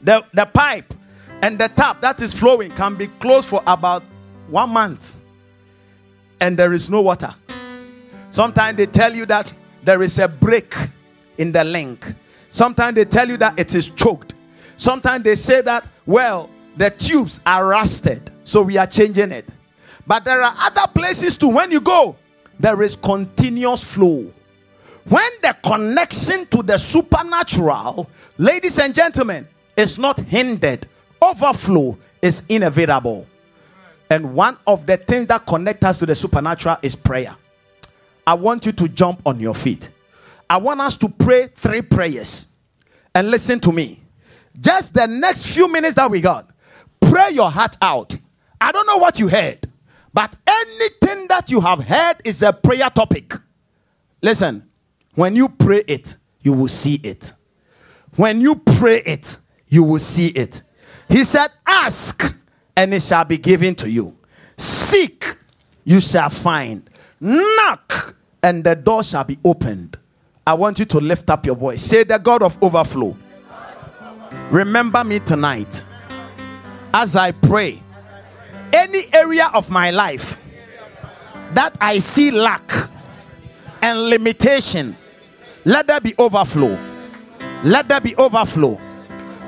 the, 0.00 0.24
the 0.32 0.46
pipe, 0.46 0.94
and 1.42 1.58
the 1.58 1.68
tap 1.68 2.00
that 2.00 2.20
is 2.22 2.32
flowing 2.32 2.70
can 2.72 2.94
be 2.94 3.06
closed 3.06 3.48
for 3.48 3.62
about 3.66 4.02
one 4.48 4.70
month 4.70 5.18
and 6.40 6.56
there 6.56 6.72
is 6.72 6.90
no 6.90 7.00
water. 7.00 7.34
Sometimes 8.30 8.76
they 8.76 8.86
tell 8.86 9.14
you 9.14 9.26
that 9.26 9.52
there 9.82 10.02
is 10.02 10.18
a 10.18 10.28
break 10.28 10.74
in 11.38 11.52
the 11.52 11.64
link. 11.64 12.12
Sometimes 12.50 12.94
they 12.96 13.04
tell 13.04 13.28
you 13.28 13.36
that 13.38 13.58
it 13.58 13.74
is 13.74 13.88
choked. 13.88 14.34
Sometimes 14.76 15.24
they 15.24 15.34
say 15.34 15.60
that, 15.62 15.86
well, 16.06 16.50
the 16.76 16.90
tubes 16.90 17.40
are 17.46 17.68
rusted, 17.68 18.30
so 18.44 18.62
we 18.62 18.76
are 18.76 18.86
changing 18.86 19.30
it. 19.32 19.46
But 20.06 20.24
there 20.24 20.42
are 20.42 20.54
other 20.56 20.86
places 20.92 21.36
too. 21.36 21.48
When 21.48 21.70
you 21.70 21.80
go, 21.80 22.16
there 22.58 22.82
is 22.82 22.96
continuous 22.96 23.82
flow. 23.82 24.30
When 25.08 25.30
the 25.42 25.56
connection 25.64 26.46
to 26.46 26.62
the 26.62 26.78
supernatural, 26.78 28.08
ladies 28.38 28.78
and 28.78 28.94
gentlemen, 28.94 29.46
is 29.76 29.98
not 29.98 30.18
hindered, 30.20 30.86
overflow 31.30 31.96
is 32.22 32.42
inevitable. 32.48 33.26
And 34.10 34.34
one 34.34 34.56
of 34.66 34.86
the 34.86 34.96
things 34.96 35.26
that 35.28 35.46
connect 35.46 35.84
us 35.84 35.98
to 35.98 36.06
the 36.06 36.14
supernatural 36.14 36.76
is 36.82 36.94
prayer. 36.94 37.34
I 38.26 38.34
want 38.34 38.66
you 38.66 38.72
to 38.72 38.88
jump 38.88 39.22
on 39.26 39.40
your 39.40 39.54
feet. 39.54 39.88
I 40.48 40.58
want 40.58 40.80
us 40.80 40.96
to 40.98 41.08
pray 41.08 41.48
three 41.48 41.82
prayers. 41.82 42.46
And 43.14 43.30
listen 43.30 43.60
to 43.60 43.72
me. 43.72 44.00
Just 44.60 44.94
the 44.94 45.06
next 45.06 45.52
few 45.52 45.68
minutes 45.68 45.94
that 45.94 46.10
we 46.10 46.20
got, 46.20 46.48
pray 47.00 47.30
your 47.30 47.50
heart 47.50 47.76
out. 47.82 48.16
I 48.60 48.72
don't 48.72 48.86
know 48.86 48.98
what 48.98 49.18
you 49.18 49.28
heard, 49.28 49.66
but 50.12 50.34
anything 50.46 51.26
that 51.28 51.50
you 51.50 51.60
have 51.60 51.80
heard 51.80 52.16
is 52.24 52.42
a 52.42 52.52
prayer 52.52 52.88
topic. 52.90 53.34
Listen, 54.22 54.68
when 55.14 55.34
you 55.34 55.48
pray 55.48 55.82
it, 55.86 56.16
you 56.40 56.52
will 56.52 56.68
see 56.68 56.94
it. 56.96 57.32
When 58.16 58.40
you 58.40 58.54
pray 58.54 59.02
it, 59.02 59.38
you 59.68 59.82
will 59.82 59.98
see 59.98 60.28
it. 60.28 60.62
He 61.08 61.24
said, 61.24 61.48
Ask, 61.66 62.34
and 62.76 62.92
it 62.94 63.02
shall 63.02 63.24
be 63.24 63.38
given 63.38 63.74
to 63.76 63.90
you. 63.90 64.16
Seek, 64.56 65.36
you 65.84 66.00
shall 66.00 66.30
find. 66.30 66.88
Knock, 67.20 68.16
and 68.42 68.64
the 68.64 68.74
door 68.74 69.02
shall 69.02 69.24
be 69.24 69.38
opened. 69.44 69.96
I 70.46 70.54
want 70.54 70.78
you 70.78 70.84
to 70.86 70.98
lift 70.98 71.30
up 71.30 71.46
your 71.46 71.56
voice. 71.56 71.82
Say, 71.82 72.04
The 72.04 72.18
God 72.18 72.42
of 72.42 72.62
overflow. 72.62 73.16
Remember 74.50 75.04
me 75.04 75.20
tonight 75.20 75.82
as 76.92 77.16
I 77.16 77.32
pray. 77.32 77.82
Any 78.72 79.04
area 79.12 79.50
of 79.54 79.70
my 79.70 79.90
life 79.90 80.38
that 81.52 81.76
I 81.80 81.98
see 81.98 82.30
lack 82.32 82.72
and 83.80 84.10
limitation, 84.10 84.96
let 85.64 85.86
there 85.86 86.00
be 86.00 86.14
overflow. 86.18 86.76
Let 87.62 87.88
there 87.88 88.00
be 88.00 88.16
overflow. 88.16 88.80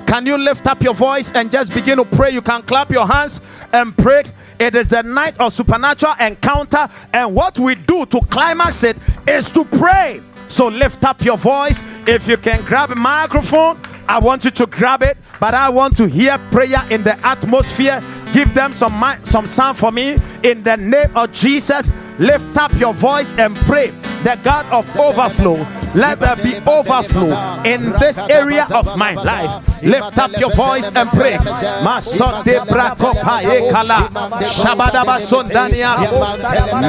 Can 0.07 0.25
you 0.25 0.39
lift 0.39 0.67
up 0.67 0.83
your 0.83 0.95
voice 0.95 1.33
and 1.33 1.51
just 1.51 1.75
begin 1.75 1.99
to 1.99 2.05
pray? 2.05 2.31
You 2.31 2.41
can 2.41 2.63
clap 2.63 2.91
your 2.91 3.07
hands 3.07 3.41
and 3.73 3.97
pray. 3.97 4.23
It 4.59 4.75
is 4.75 4.89
the 4.89 5.03
night 5.03 5.39
of 5.39 5.53
supernatural 5.53 6.15
encounter, 6.21 6.89
and 7.13 7.35
what 7.35 7.59
we 7.59 7.75
do 7.75 8.07
to 8.07 8.21
climax 8.31 8.85
it 8.85 8.97
is 9.27 9.51
to 9.51 9.65
pray. 9.65 10.23
So 10.49 10.69
lift 10.69 11.05
up 11.05 11.23
your 11.23 11.37
voice. 11.37 11.83
If 12.07 12.29
you 12.29 12.37
can 12.37 12.65
grab 12.65 12.93
a 12.93 12.95
microphone, 12.95 13.79
I 14.09 14.21
want 14.21 14.45
you 14.45 14.51
to 14.53 14.67
grab 14.67 15.03
it, 15.03 15.19
but 15.41 15.55
I 15.55 15.69
want 15.69 15.97
to 15.97 16.09
hear 16.09 16.39
prayer 16.51 16.87
in 16.91 17.03
the 17.03 17.19
atmosphere. 17.27 18.03
Give 18.33 18.53
them 18.55 18.73
some 18.73 19.03
some 19.25 19.47
sound 19.47 19.77
for 19.77 19.91
me 19.91 20.17
in 20.43 20.63
the 20.63 20.77
name 20.77 21.15
of 21.17 21.33
Jesus. 21.33 21.83
Lift 22.19 22.57
up 22.57 22.73
your 22.75 22.95
voice 22.95 23.35
and 23.35 23.57
pray. 23.67 23.91
The 24.23 24.39
God 24.43 24.67
of 24.67 24.89
overflow 24.97 25.57
let 25.97 26.21
there 26.21 26.37
be 26.37 26.55
overflow 26.67 27.63
in 27.65 27.93
this 27.99 28.19
area 28.29 28.67
of 28.71 28.97
my 28.97 29.15
life. 29.15 29.83
Lift 29.83 30.19
up 30.19 30.33
your 30.39 30.53
voice 30.55 30.93
and 30.95 31.09
pray. 31.11 31.37
Masote 31.83 32.61
brako 32.69 33.15
pae 33.23 33.71
kala. 33.71 34.09
Shabadaba. 34.45 35.17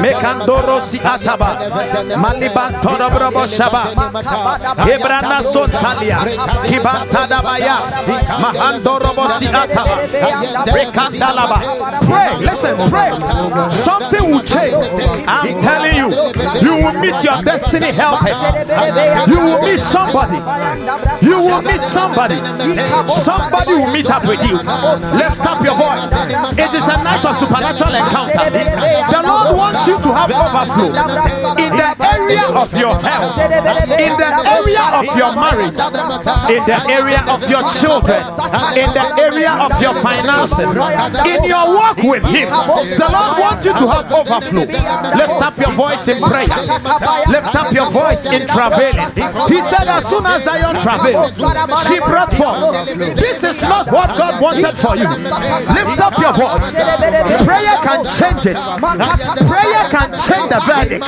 Mekandoro 0.02 0.80
si 0.80 0.98
ataba. 0.98 1.56
Maliban 2.16 2.72
shaba. 3.48 3.82
Si 9.28 9.46
ataba. 9.46 9.94
Pray. 12.08 12.36
Listen, 12.38 12.76
pray. 12.90 13.10
Something 13.70 14.30
will 14.30 14.42
change. 14.44 14.74
I'm 15.26 15.60
telling 15.62 15.96
you. 15.96 16.08
You 16.60 16.84
will 16.84 17.00
meet 17.00 17.22
your 17.24 17.42
destiny 17.42 17.92
helpers. 17.92 18.40
You 19.28 19.38
will 19.44 19.62
meet 19.62 19.80
somebody. 19.80 20.38
You 21.24 21.38
will 21.42 21.62
meet 21.62 21.82
somebody. 21.82 22.36
Somebody 23.08 23.74
will 23.74 23.92
meet 23.92 24.10
up 24.10 24.24
with 24.24 24.40
you. 24.46 24.56
Lift 24.56 25.40
up 25.44 25.62
your 25.64 25.76
voice. 25.76 26.06
It 26.58 26.72
is 26.74 26.86
a 26.88 26.96
night 27.02 27.24
of 27.24 27.36
supernatural 27.36 27.94
encounter. 27.94 28.44
The 28.48 29.22
Lord 29.22 29.56
wants 29.56 29.86
you 29.86 29.96
to 30.00 30.10
have 30.14 30.30
overflow 30.32 30.90
in 31.58 31.70
the 31.76 31.90
area 32.02 32.44
of 32.54 32.72
your 32.74 32.94
health, 33.00 33.38
in 33.38 34.12
the 34.16 34.30
area 34.46 34.84
of 34.98 35.06
your 35.16 35.32
marriage, 35.34 35.78
in 36.48 36.62
the 36.64 36.78
area 36.88 37.22
of 37.28 37.40
your 37.48 37.62
children, 37.78 38.22
in 38.74 38.88
the 38.94 39.06
area 39.18 39.52
of 39.52 39.80
your 39.80 39.94
finances, 40.02 40.70
in 40.72 41.44
your 41.44 41.66
walk 41.74 41.96
with 42.02 42.24
Him. 42.24 42.48
The 42.48 43.08
Lord 43.12 43.32
wants 43.40 43.64
you 43.64 43.72
to 43.72 43.86
have 43.88 44.10
overflow. 44.12 44.66
Lift 45.16 45.42
up 45.42 45.56
your 45.58 45.72
voice 45.72 46.08
in 46.08 46.22
prayer. 46.22 46.48
Lift 47.28 47.54
up 47.54 47.72
your 47.72 47.90
voice 47.90 48.26
in 48.26 48.46
travail. 48.46 48.87
He 49.48 49.60
said, 49.62 49.88
as 49.88 50.04
soon 50.08 50.26
as 50.26 50.44
Zion 50.44 50.76
travailed, 50.80 51.32
she 51.86 51.98
brought 52.00 52.32
forth. 52.32 52.86
This 53.16 53.42
is 53.44 53.62
not 53.62 53.86
what 53.90 54.08
God 54.16 54.40
wanted 54.40 54.76
for 54.78 54.96
you. 54.96 55.08
Lift 55.08 56.00
up 56.00 56.18
your 56.18 56.32
voice. 56.32 56.70
Prayer 57.44 57.76
can 57.82 58.00
change 58.18 58.46
it. 58.46 58.56
Prayer 59.48 59.82
can 59.90 60.08
change 60.18 60.48
the 60.48 60.60
verdict. 60.66 61.04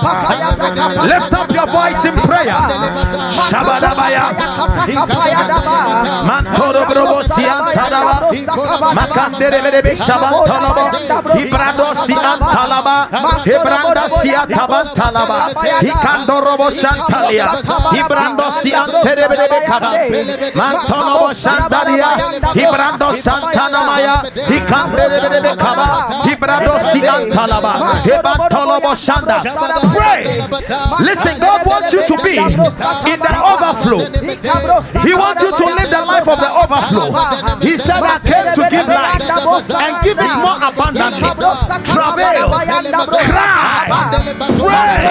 Lift 0.00 1.34
up 1.34 1.50
your 1.52 1.66
voice 1.66 2.04
in 2.04 2.14
prayer. 2.14 2.56
Mantalabaya, 4.00 5.44
Mantoro 6.24 6.84
Brobosia 6.88 7.54
Talaba, 7.74 8.14
Makandere 8.94 9.60
Bebe 9.62 9.94
Shaban 9.96 10.32
Talaba, 10.48 10.84
Ibradosi 11.36 12.14
Antalaba, 12.14 12.96
Ibranda 13.44 14.04
Taban 14.48 14.86
Talaba, 14.94 15.38
Ikando 15.82 16.40
Robo 16.44 16.70
Shantalia, 16.70 17.46
Ibrandosi 18.00 18.72
Antere 18.72 19.28
Bebe 19.28 19.60
Kaba, 19.66 19.90
Mantolobo 20.54 21.28
Shantalia, 21.34 22.10
Ibrando 22.54 23.12
Santanamaya, 23.14 24.22
Ikandere 24.48 25.30
Bebe 25.30 25.56
Kaba, 25.56 25.86
Ibradosi 26.24 27.00
Antalaba, 27.06 27.72
Ibantolobo 28.04 28.92
Shanda. 28.96 29.40
Pray. 29.94 30.40
Listen, 31.00 31.38
God 31.40 31.66
wants 31.66 31.92
you 31.92 32.06
to 32.06 32.16
be 32.22 32.36
in 32.38 33.18
the 33.20 33.42
overflow. 33.52 33.89
He 33.98 35.14
wants 35.14 35.42
you 35.42 35.50
to 35.50 35.64
live 35.66 35.90
the 35.90 36.04
life 36.06 36.28
of 36.28 36.38
the 36.38 36.50
overflow. 36.62 37.10
He 37.60 37.76
said, 37.78 38.02
I 38.02 38.18
came 38.20 38.54
to 38.54 38.62
give 38.70 38.86
life 38.86 39.20
and 39.84 39.94
give 40.04 40.18
it 40.18 40.34
more 40.44 40.58
abundantly. 40.62 41.22
Travail, 41.84 42.48
cry, 43.26 43.86
pray. 44.56 45.10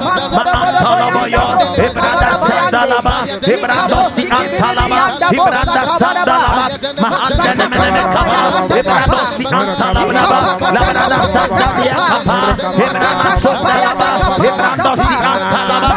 Maantolabo 0.00 1.26
yo, 1.28 1.44
ibranda 1.86 2.30
sandalaba, 2.46 3.14
ibradosi 3.54 4.24
antalaba, 4.30 5.00
ibranda 5.32 5.82
sandalaba, 5.98 6.62
maandenemene 7.02 8.02
kaba, 8.14 8.38
ibradosi 8.80 9.44
antalaba, 9.46 10.40
labranda 10.72 11.18
sandalia 11.34 11.96
kapa, 12.10 12.38
ibranda 12.86 13.30
sondalaba, 13.42 14.08
ibradosi 14.48 15.14
antalaba, 15.30 15.90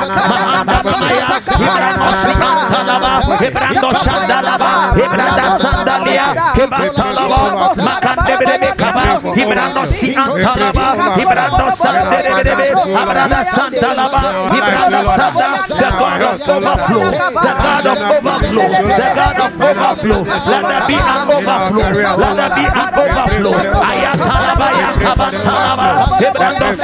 maandamaya, 0.95 1.27
ibradosi 1.59 2.31
antalaba, 2.31 3.11
ibrando 3.47 3.89
sandalaba, 3.93 4.71
ibranda 4.95 5.45
sandalia, 5.59 6.25
ibantalaba, 6.63 7.39
makandebelebe 7.87 8.69
kaba, 8.77 9.03
ibradosi 9.35 10.09
antalaba, 10.15 10.85
ibrando 11.21 11.65
sandelebelebe, 11.71 12.67
abranda 13.01 13.39
sandalaba, 13.45 14.21
ibranda 14.57 15.01
sanda, 15.15 15.47
the 15.67 15.89
God 15.99 16.21
of 16.23 16.41
overflow, 16.49 17.09
the 17.11 17.53
God 17.63 17.85
of 17.85 17.99
overflow, 18.15 18.69
the 18.69 19.13
God 19.15 19.39
of 19.39 19.51
overflow, 19.61 20.21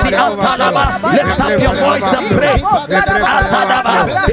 let 0.01 1.39
up 1.39 1.59
your 1.61 1.75
voice 1.75 2.13
and 2.13 2.27
pray, 2.37 2.57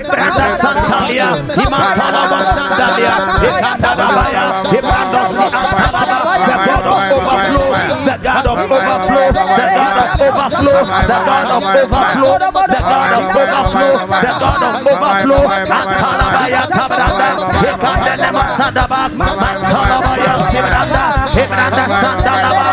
ibranda 0.01 0.47
sandalia, 0.61 1.28
imantalaba 1.65 2.39
sandalia, 2.55 3.15
ikandalabaya, 3.49 4.45
ibrando 4.78 5.20
si 5.28 5.45
antalaba, 5.45 6.03
the 6.49 6.57
God 6.65 6.86
of 6.86 7.01
overflow, 7.16 7.69
the 8.05 8.16
God 8.23 8.47
of 8.47 8.59
overflow, 8.59 9.28
the 9.28 9.66
God 9.77 9.97
of 9.99 10.20
overflow, 10.23 10.78
the 10.78 11.19
God 11.28 11.51
of 11.51 11.65
overflow, 11.65 12.32
the 12.69 12.81
God 12.89 13.12
of 13.12 13.24
overflow, 13.36 13.95
the 14.09 14.32
God 14.39 14.62
of 14.69 14.86
overflow, 14.86 15.43
Antalabaya 15.69 16.62
Tabranda, 16.69 17.28
Hekandele 17.62 18.31
Sadaba, 18.57 19.03
Antalabaya 19.09 20.35
Sibranda, 20.49 21.05
Hebranda 21.36 21.85
Sandalaba, 22.01 22.73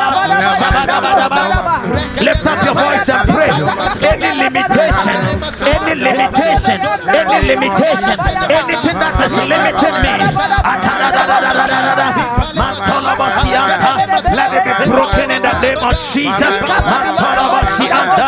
Lift 2.21 2.45
up 2.45 2.63
your 2.65 2.73
voice 2.73 3.09
and 3.09 3.29
pray. 3.29 3.49
Any 4.01 4.29
limitation, 4.41 5.17
any 5.65 5.93
limitation, 5.95 6.77
any 7.09 7.37
limitation, 7.47 8.17
anything 8.49 8.97
that 8.97 9.21
is 9.25 9.35
limiting 9.37 9.97
me, 10.01 10.13
let 14.33 14.51
it 14.53 14.63
be 14.65 14.73
broken 14.89 15.29
in 15.31 15.41
the 15.41 15.53
name 15.61 15.81
of 15.81 15.93
Jesus. 16.13 16.53
Mantolabasianta, 16.61 18.27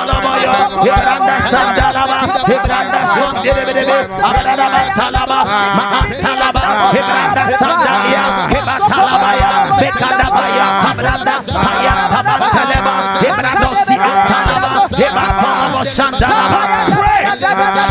Sandedebedebe, 3.11 3.97
Abdada 4.23 4.67
Talaba! 4.95 5.39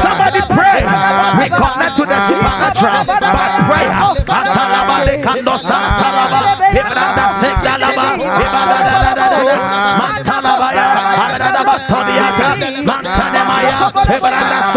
Somebody 0.01 0.41
pray! 0.55 0.81
We 1.39 1.47
connect 1.51 1.97
to 1.97 2.05
the 2.07 2.19
supernatural 2.29 3.05
by 3.05 3.49
prayer. 3.67 3.93
Atalaba 11.21 11.75
Todiata, 11.89 12.30
Mantanemaya, 13.81 14.19
Ibrada 14.19 14.73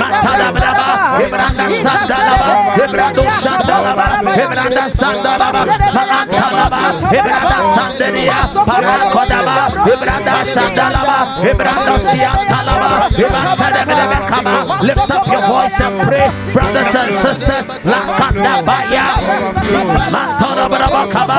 Matalabraba, 0.00 0.90
Lift 14.82 15.10
up 15.10 15.26
your 15.26 15.42
voice 15.46 15.80
and 15.80 16.00
pray, 16.00 16.28
brothers 16.52 16.94
and 16.94 17.12
sisters. 17.14 17.66
Lakanda 17.84 18.64
Baya, 18.64 19.04
Mantala 20.10 20.68
Brava 20.68 21.02
Kaba, 21.12 21.38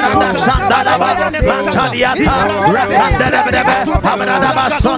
shandalaba, 0.45 1.09
mantaliata, 1.47 2.35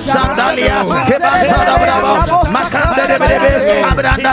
sandalia, 0.01 0.85
abranda 3.91 4.33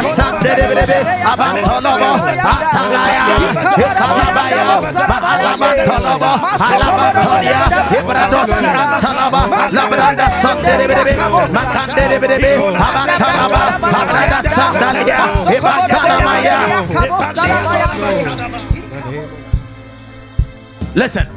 abantolobo, 1.32 2.12
Listen, 20.95 21.27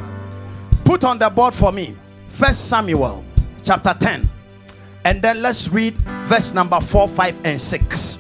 put 0.85 1.03
on 1.05 1.19
the 1.19 1.29
board 1.29 1.53
for 1.53 1.73
me 1.73 1.97
First 2.29 2.69
Samuel 2.69 3.25
chapter 3.65 3.95
10, 3.99 4.29
and 5.05 5.21
then 5.21 5.43
let's 5.43 5.69
read 5.69 5.95
verse 6.27 6.55
number 6.55 6.81
4, 6.81 7.09
5, 7.09 7.45
and 7.45 7.61
6. 7.61 8.19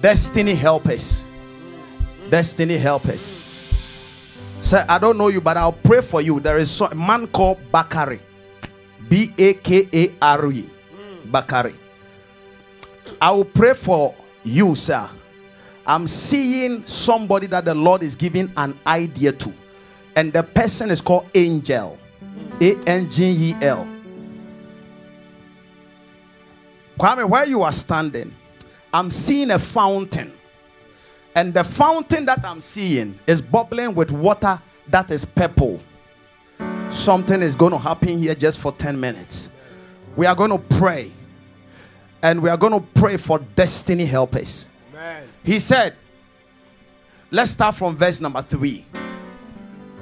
Destiny 0.00 0.54
helpers. 0.54 1.26
Destiny 2.30 2.76
helpers. 2.76 3.32
Sir, 4.60 4.84
I 4.88 4.98
don't 4.98 5.16
know 5.16 5.28
you, 5.28 5.40
but 5.40 5.56
I'll 5.56 5.72
pray 5.72 6.00
for 6.00 6.20
you. 6.20 6.40
There 6.40 6.58
is 6.58 6.80
a 6.80 6.94
man 6.94 7.26
called 7.28 7.58
Bakare. 7.72 8.18
B 9.08 9.32
A 9.38 9.54
K 9.54 9.88
A 9.92 10.12
R 10.20 10.50
E. 10.50 10.62
Mm. 10.62 11.30
Bakare. 11.30 11.72
I 13.20 13.30
will 13.30 13.44
pray 13.44 13.74
for 13.74 14.14
you, 14.42 14.74
sir. 14.74 15.08
I'm 15.86 16.08
seeing 16.08 16.84
somebody 16.84 17.46
that 17.46 17.64
the 17.64 17.74
Lord 17.74 18.02
is 18.02 18.16
giving 18.16 18.50
an 18.56 18.76
idea 18.86 19.30
to, 19.32 19.52
and 20.16 20.32
the 20.32 20.42
person 20.42 20.90
is 20.90 21.00
called 21.00 21.28
Angel. 21.34 21.96
A 22.60 22.74
N 22.86 23.08
G 23.08 23.50
E 23.50 23.54
L. 23.62 23.86
Kwame, 26.98 27.28
where 27.28 27.46
you 27.46 27.62
are 27.62 27.72
standing, 27.72 28.34
I'm 28.92 29.10
seeing 29.10 29.50
a 29.50 29.58
fountain. 29.58 30.32
And 31.36 31.52
the 31.52 31.62
fountain 31.62 32.24
that 32.24 32.42
I'm 32.46 32.62
seeing 32.62 33.18
is 33.26 33.42
bubbling 33.42 33.94
with 33.94 34.10
water 34.10 34.58
that 34.88 35.10
is 35.10 35.26
purple. 35.26 35.82
Something 36.90 37.42
is 37.42 37.54
going 37.54 37.72
to 37.72 37.78
happen 37.78 38.18
here 38.18 38.34
just 38.34 38.58
for 38.58 38.72
10 38.72 38.98
minutes. 38.98 39.50
We 40.16 40.24
are 40.24 40.34
going 40.34 40.50
to 40.50 40.58
pray. 40.78 41.12
And 42.22 42.42
we 42.42 42.48
are 42.48 42.56
going 42.56 42.72
to 42.72 42.80
pray 42.98 43.18
for 43.18 43.38
destiny 43.54 44.06
helpers. 44.06 44.64
Amen. 44.94 45.28
He 45.44 45.58
said, 45.58 45.94
let's 47.30 47.50
start 47.50 47.74
from 47.74 47.98
verse 47.98 48.18
number 48.18 48.40
three. 48.40 48.86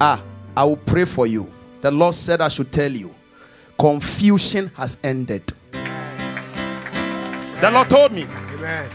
Ah, 0.00 0.22
I 0.56 0.62
will 0.62 0.76
pray 0.76 1.04
for 1.04 1.26
you. 1.26 1.50
The 1.80 1.90
Lord 1.90 2.14
said, 2.14 2.40
I 2.42 2.48
should 2.48 2.70
tell 2.70 2.92
you, 2.92 3.12
confusion 3.76 4.70
has 4.76 4.98
ended. 5.02 5.52
The 5.72 7.70
Lord 7.72 7.90
told 7.90 8.12
me, 8.12 8.22
Amen. 8.22 8.88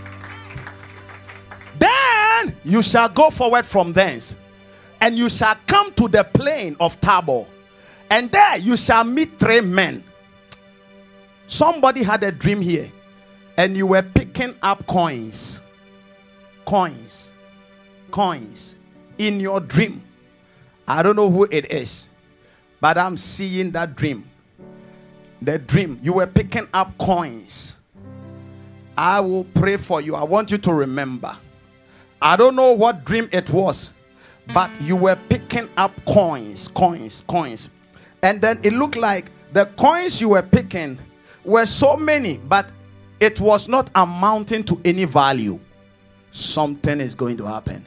You 2.63 2.81
shall 2.81 3.09
go 3.09 3.29
forward 3.29 3.65
from 3.65 3.93
thence, 3.93 4.35
and 5.01 5.17
you 5.17 5.29
shall 5.29 5.55
come 5.67 5.93
to 5.93 6.07
the 6.07 6.23
plain 6.23 6.75
of 6.79 6.99
Tabor, 7.01 7.45
and 8.09 8.31
there 8.31 8.57
you 8.57 8.75
shall 8.77 9.03
meet 9.03 9.39
three 9.39 9.61
men. 9.61 10.03
Somebody 11.47 12.03
had 12.03 12.23
a 12.23 12.31
dream 12.31 12.61
here, 12.61 12.89
and 13.57 13.75
you 13.75 13.87
were 13.87 14.03
picking 14.03 14.55
up 14.61 14.85
coins, 14.87 15.61
coins, 16.65 17.31
coins 18.11 18.75
in 19.17 19.39
your 19.39 19.59
dream. 19.59 20.01
I 20.87 21.03
don't 21.03 21.15
know 21.15 21.29
who 21.29 21.45
it 21.45 21.71
is, 21.71 22.07
but 22.81 22.97
I'm 22.97 23.17
seeing 23.17 23.71
that 23.71 23.95
dream. 23.95 24.25
The 25.41 25.57
dream, 25.57 25.99
you 26.03 26.13
were 26.13 26.27
picking 26.27 26.67
up 26.73 26.97
coins. 26.97 27.77
I 28.97 29.21
will 29.21 29.45
pray 29.45 29.77
for 29.77 30.01
you. 30.01 30.15
I 30.15 30.23
want 30.23 30.51
you 30.51 30.57
to 30.57 30.73
remember. 30.73 31.37
I 32.21 32.35
don't 32.35 32.55
know 32.55 32.73
what 32.73 33.05
dream 33.05 33.29
it 33.31 33.49
was, 33.49 33.93
but 34.53 34.69
you 34.81 34.95
were 34.95 35.17
picking 35.29 35.69
up 35.77 35.93
coins, 36.05 36.67
coins, 36.67 37.23
coins. 37.27 37.69
And 38.23 38.41
then 38.41 38.59
it 38.63 38.73
looked 38.73 38.97
like 38.97 39.31
the 39.53 39.65
coins 39.77 40.19
you 40.19 40.29
were 40.29 40.43
picking 40.43 40.97
were 41.45 41.65
so 41.65 41.95
many, 41.95 42.37
but 42.37 42.69
it 43.19 43.39
was 43.39 43.67
not 43.67 43.89
amounting 43.95 44.63
to 44.65 44.79
any 44.83 45.05
value. 45.05 45.59
Something 46.31 46.99
is 46.99 47.15
going 47.15 47.37
to 47.37 47.45
happen. 47.45 47.85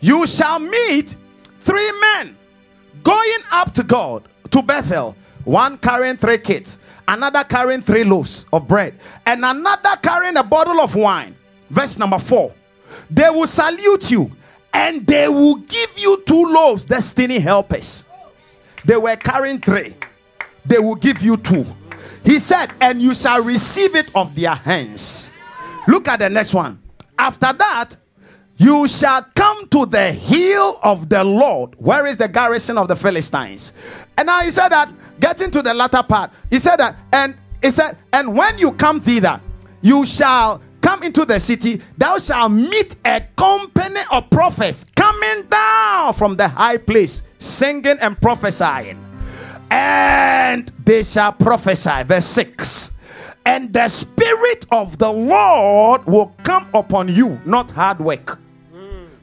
You 0.00 0.26
shall 0.26 0.58
meet 0.58 1.14
three 1.60 1.92
men 2.00 2.36
going 3.02 3.38
up 3.52 3.72
to 3.74 3.82
God, 3.82 4.28
to 4.50 4.62
Bethel, 4.62 5.16
one 5.44 5.78
carrying 5.78 6.16
three 6.16 6.38
kids, 6.38 6.78
another 7.06 7.44
carrying 7.44 7.82
three 7.82 8.04
loaves 8.04 8.46
of 8.52 8.66
bread, 8.66 8.94
and 9.26 9.44
another 9.44 9.96
carrying 10.02 10.36
a 10.36 10.42
bottle 10.42 10.80
of 10.80 10.94
wine. 10.94 11.36
Verse 11.70 11.98
number 11.98 12.18
four. 12.18 12.52
They 13.10 13.30
will 13.30 13.46
salute 13.46 14.10
you 14.10 14.30
and 14.72 15.06
they 15.06 15.28
will 15.28 15.56
give 15.56 15.96
you 15.96 16.22
two 16.26 16.52
loaves, 16.52 16.84
destiny 16.84 17.38
helpers. 17.38 18.04
They 18.84 18.96
were 18.96 19.16
carrying 19.16 19.60
three, 19.60 19.94
they 20.64 20.78
will 20.78 20.94
give 20.94 21.22
you 21.22 21.36
two. 21.36 21.64
He 22.24 22.40
said, 22.40 22.72
and 22.80 23.00
you 23.00 23.14
shall 23.14 23.42
receive 23.42 23.94
it 23.94 24.10
of 24.14 24.34
their 24.34 24.54
hands. 24.54 25.30
Look 25.86 26.08
at 26.08 26.18
the 26.18 26.28
next 26.28 26.54
one. 26.54 26.82
After 27.18 27.52
that, 27.52 27.96
you 28.56 28.88
shall 28.88 29.24
come 29.34 29.68
to 29.68 29.86
the 29.86 30.12
hill 30.12 30.78
of 30.82 31.08
the 31.08 31.22
Lord. 31.22 31.74
Where 31.78 32.06
is 32.06 32.16
the 32.16 32.26
garrison 32.26 32.78
of 32.78 32.88
the 32.88 32.96
Philistines? 32.96 33.72
And 34.18 34.26
now 34.26 34.40
he 34.40 34.50
said 34.50 34.70
that, 34.70 34.90
getting 35.20 35.50
to 35.52 35.62
the 35.62 35.72
latter 35.72 36.02
part, 36.02 36.30
he 36.50 36.58
said 36.58 36.76
that, 36.76 36.96
and 37.12 37.36
he 37.62 37.70
said, 37.70 37.96
and 38.12 38.36
when 38.36 38.58
you 38.58 38.72
come 38.72 39.00
thither, 39.00 39.40
you 39.82 40.04
shall 40.04 40.60
come 40.86 41.02
into 41.02 41.24
the 41.24 41.40
city, 41.40 41.82
thou 41.98 42.16
shalt 42.16 42.52
meet 42.52 42.94
a 43.04 43.20
company 43.36 44.00
of 44.12 44.30
prophets 44.30 44.86
coming 44.94 45.42
down 45.48 46.14
from 46.14 46.36
the 46.36 46.46
high 46.46 46.76
place, 46.76 47.22
singing 47.40 47.96
and 48.00 48.20
prophesying. 48.20 48.96
And 49.68 50.70
they 50.84 51.02
shall 51.02 51.32
prophesy. 51.32 52.04
Verse 52.04 52.26
6 52.26 52.92
and 53.44 53.72
the 53.72 53.86
spirit 53.88 54.66
of 54.72 54.98
the 54.98 55.10
Lord 55.10 56.04
will 56.04 56.34
come 56.42 56.68
upon 56.74 57.08
you, 57.08 57.40
not 57.44 57.70
hard 57.70 58.00
work. 58.00 58.40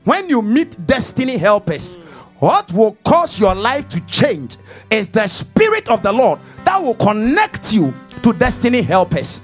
When 0.06 0.30
you 0.30 0.42
meet 0.42 0.78
destiny 0.88 1.36
helpers, 1.36 1.96
what 2.40 2.72
will 2.72 2.98
cause 3.04 3.38
your 3.38 3.54
life 3.54 3.90
to 3.90 4.00
change 4.06 4.56
is 4.90 5.10
the 5.10 5.28
spirit 5.28 5.90
of 5.90 6.04
the 6.04 6.12
Lord 6.12 6.40
that 6.64 6.82
will 6.82 6.96
connect 6.96 7.74
you 7.74 7.94
to 8.22 8.32
destiny 8.32 8.82
helpers. 8.82 9.42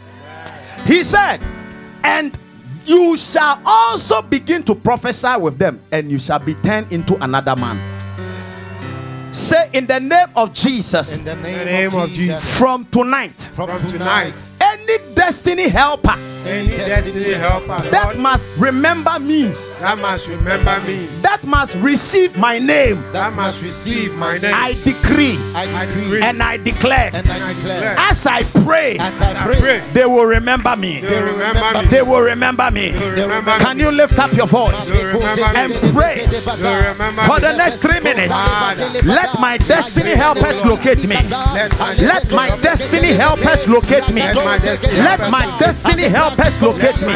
He 0.86 1.04
said, 1.04 1.42
and 2.04 2.38
you 2.86 3.16
shall 3.18 3.62
also 3.66 4.22
begin 4.22 4.64
to 4.64 4.76
prophesy 4.76 5.36
with 5.40 5.58
them, 5.60 5.82
and 5.92 6.12
you 6.12 6.20
shall 6.20 6.40
be 6.40 6.56
turned 6.56 6.92
into 6.92 7.22
another 7.24 7.56
man. 7.56 7.80
Say 9.34 9.70
in 9.74 9.86
the 9.86 10.00
name 10.00 10.28
of 10.36 10.54
Jesus, 10.54 11.14
In 11.14 11.24
the 11.24 11.36
name, 11.36 11.46
In 11.46 11.60
the 11.60 11.66
name 11.66 11.88
of 11.90 11.94
of 11.96 12.10
Jesus. 12.10 12.42
Jesus. 12.42 12.58
from 12.58 12.86
tonight, 12.86 13.40
From, 13.54 13.70
From 13.70 13.92
tonight, 13.92 14.34
tonight, 14.34 14.54
any 14.62 14.98
destiny 15.14 15.68
helper 15.70 16.16
any 16.46 16.70
destiny 16.70 17.34
helper, 17.34 17.82
that 17.90 18.18
must 18.18 18.50
remember 18.58 19.20
me, 19.20 19.48
that 19.80 20.00
must 20.00 20.28
remember 20.28 20.80
me, 20.88 21.08
that 21.22 21.44
must 21.46 21.76
receive 21.76 22.38
my 22.38 22.58
name, 22.60 23.02
that 23.12 23.34
must 23.34 23.62
receive 23.62 24.14
my 24.16 24.38
name. 24.38 24.54
I 24.54 24.74
decree 24.84 25.38
I 25.54 25.86
decree 25.86 26.22
and 26.22 26.42
I 26.42 26.58
declare, 26.58 27.12
and 27.14 27.28
I 27.28 27.54
declare, 27.54 27.96
as 27.98 28.26
I 28.26 28.44
pray, 28.64 28.98
as 28.98 29.22
I 29.22 29.34
pray, 29.46 29.84
they 29.94 30.06
will 30.06 30.26
remember 30.26 30.76
me. 30.76 31.02
they 31.02 31.22
will 31.22 31.34
remember 31.34 31.82
me. 31.82 31.88
They 31.90 32.02
will 32.02 32.22
remember 32.22 32.72
me. 32.72 32.92
Can 33.60 33.80
you 33.80 33.92
lift 33.92 34.18
up 34.18 34.32
your 34.34 34.48
voice 34.48 34.90
They 34.90 35.04
will 35.04 35.20
remember 35.20 35.58
and 35.58 35.74
pray 35.94 36.26
They 36.26 36.40
will 36.40 36.84
remember 36.92 37.22
for 37.24 37.40
the 37.40 37.56
next 37.56 37.78
three 37.78 38.00
minutes? 38.00 38.34
Let 39.06 39.40
my 39.40 39.58
destiny 39.58 40.12
helpers 40.12 40.64
locate 40.66 41.06
me. 41.08 41.16
Let 41.30 41.78
my 41.78 41.96
Let 41.96 42.32
my 42.32 42.58
destiny 42.62 43.14
helpers 43.14 43.68
locate 43.68 44.12
me. 44.12 44.22
Let 44.50 44.58
my 44.58 44.66
destiny 44.66 44.96
help 44.98 45.30
my 45.30 45.46
helpers 45.46 45.60
destiny 45.60 46.04
helpers 46.10 46.30
helpers 46.40 46.62
locate 46.62 47.02
me. 47.02 47.14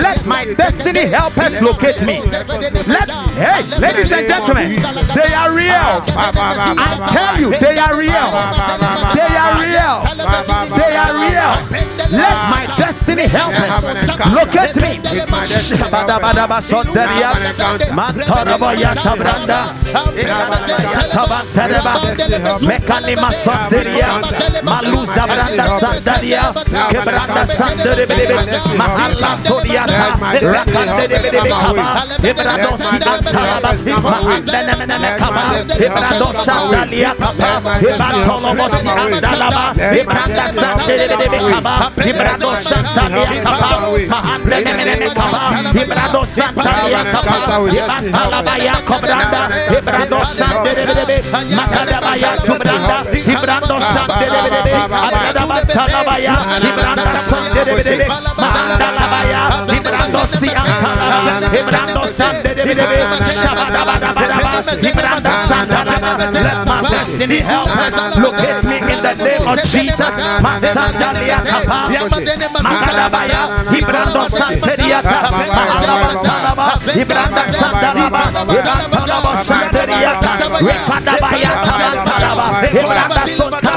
Let 0.00 0.26
my 0.26 0.44
destiny 0.54 1.06
help 1.06 1.38
us 1.38 1.60
locate 1.60 2.02
me. 2.02 2.20
Let 2.86 3.08
hey, 3.38 3.62
ladies 3.78 4.12
and 4.12 4.28
gentlemen, 4.28 4.76
they 5.14 5.32
are 5.34 5.52
real. 5.54 6.02
I 6.16 7.10
tell 7.12 7.40
you, 7.40 7.50
they 7.58 7.78
are 7.78 7.96
real. 7.96 8.28
They 9.14 9.32
are 9.36 9.54
real. 9.62 9.96
They 10.76 10.96
are 10.96 11.14
real. 11.14 11.54
Let 12.10 12.36
my 12.50 12.66
destiny 12.78 13.26
helpers 13.26 13.84
locate 14.32 14.76
me. 14.76 15.00
Shabadabadaba 15.46 16.60
sonderia. 16.62 17.30
Mantorabo 17.92 18.70
yatabranda. 18.74 19.74
Yatabantereba. 20.94 21.92
Mekanima 26.64 26.86
sonderia. 26.86 27.02
Maluza 27.02 27.04
branda 27.04 27.46
sandaria. 27.46 27.46
Kebranda 27.46 27.46
sanderebebe. 27.46 28.76
Mahalantoria. 28.76 29.82
Rakandebebe 30.42 31.48
kaba. 31.48 31.86
Ebrado 32.22 32.70
si 32.76 32.96
antaraba. 32.96 33.70
Mahandenemene 34.02 35.10
kaba. 35.20 35.44
Ebrado 35.86 36.28
sandalia 36.44 37.12
kaba. 37.20 37.50
Ebantolobo 37.80 38.66
si 38.76 38.88
andalaba. 38.88 39.64
Ebranda 40.00 40.44
sanderebebe 40.48 41.38
kaba. 41.52 41.74
Ebrado 41.96 42.50
sandalia 42.56 43.32
kaba. 43.44 43.70
Mahandenemene 44.08 45.08
kaba. 45.14 45.42
Ebrado 45.82 46.20
sandalia 46.26 47.02
kaba. 47.12 47.36
Ebantalaba 47.68 48.54
ya 48.58 48.74
kobranda. 48.88 49.42
Ebrado 49.78 50.18
sanderebebe. 50.24 51.16
Makadabaya 51.56 52.30
tubranda. 52.46 52.96
Ebrado 56.46 57.04
sanderebebe. 57.18 58.06
Abradaba 58.06 58.76
talabaya. 58.78 59.42
Ebranda 59.76 59.76
sanderebebe. 59.76 59.76
Mahandalabaya. 59.76 59.76
Ebrando 59.76 60.26
si 60.26 60.48
antalaba. 60.48 61.56
Ebrando 61.60 62.02
sanderebebe. 62.06 62.98
Shabadabadabadaba. 63.42 64.50
Ebranda 64.90 65.32
santalaba. 65.48 66.12
Let 66.32 66.66
my 66.66 66.82
destiny 66.90 67.38
help 67.40 67.70
us 67.76 67.94
locate 68.18 68.62
me 68.64 68.76
in 68.78 69.00
the 69.02 69.14
name 69.14 69.48
of 69.48 69.58
Jesus. 69.64 70.14
Masandalia 70.40 71.38
kapa. 71.42 71.78
Makadabaya. 72.62 73.42
Ebrando 73.78 74.22
santeriata. 74.30 75.18
Mahalabantalaba. 75.30 76.66
Ebranda 76.94 77.42
santalaba. 77.48 78.22
Ebantalaba 78.46 79.32
santeriata. 79.44 80.30
Rekadabaya 80.62 81.50
tabantalaba. 81.66 82.46
Ebranda 82.70 83.22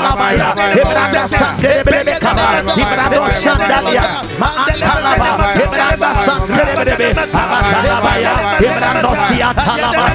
santalabaya. 0.09 0.49
Ebranda 0.73 1.27
santerebebe 1.27 2.13
kaba. 2.19 2.47
Ebrando 2.73 3.29
sandalia. 3.29 4.03
Maantalaba. 4.39 5.53
Ebranda 5.55 6.09
santerebebe. 6.25 7.07
Abatalabaya. 7.33 8.33
Ebrando 8.59 9.11
siatalaba. 9.27 10.05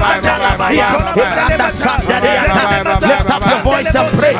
Maantalabaya. 0.00 0.88
Ebranda 1.16 1.68
sandariata. 1.70 2.62
Lift 3.02 3.30
up 3.30 3.42
your 3.50 3.60
voice 3.60 3.94
and 3.94 4.10
pray. 4.18 4.34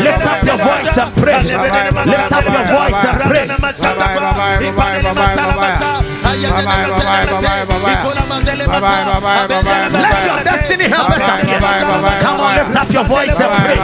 Lift 0.00 0.26
up 0.26 0.42
your 0.44 0.58
voice 0.58 0.98
and 0.98 1.12
pray. 1.14 1.42
Lift 1.42 2.32
up 2.32 2.44
your 2.44 2.66
voice 2.66 3.04
and 3.04 3.20
pray. 3.22 3.46
Let 10.00 10.24
your 10.26 10.38
destiny 10.44 10.86
help 10.88 11.10
us. 11.10 11.22
Come 12.22 12.40
on, 12.40 12.54
lift 12.56 12.76
up 12.76 12.90
your 12.90 13.04
voice 13.04 13.40
and 13.40 13.52
pray. 13.64 13.78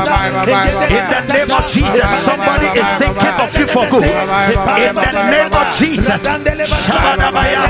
In 0.97 1.05
the 1.11 1.21
name 1.33 1.51
of 1.51 1.67
Jesus, 1.67 2.11
somebody 2.25 2.67
is 2.79 2.89
thinking 2.99 3.37
of 3.45 3.51
you 3.59 3.67
for 3.67 3.85
good. 3.91 4.05
In 4.05 4.95
the 4.95 5.13
name 5.31 5.53
of 5.53 5.67
Jesus, 5.79 6.23
Shabadabaya, 6.23 7.63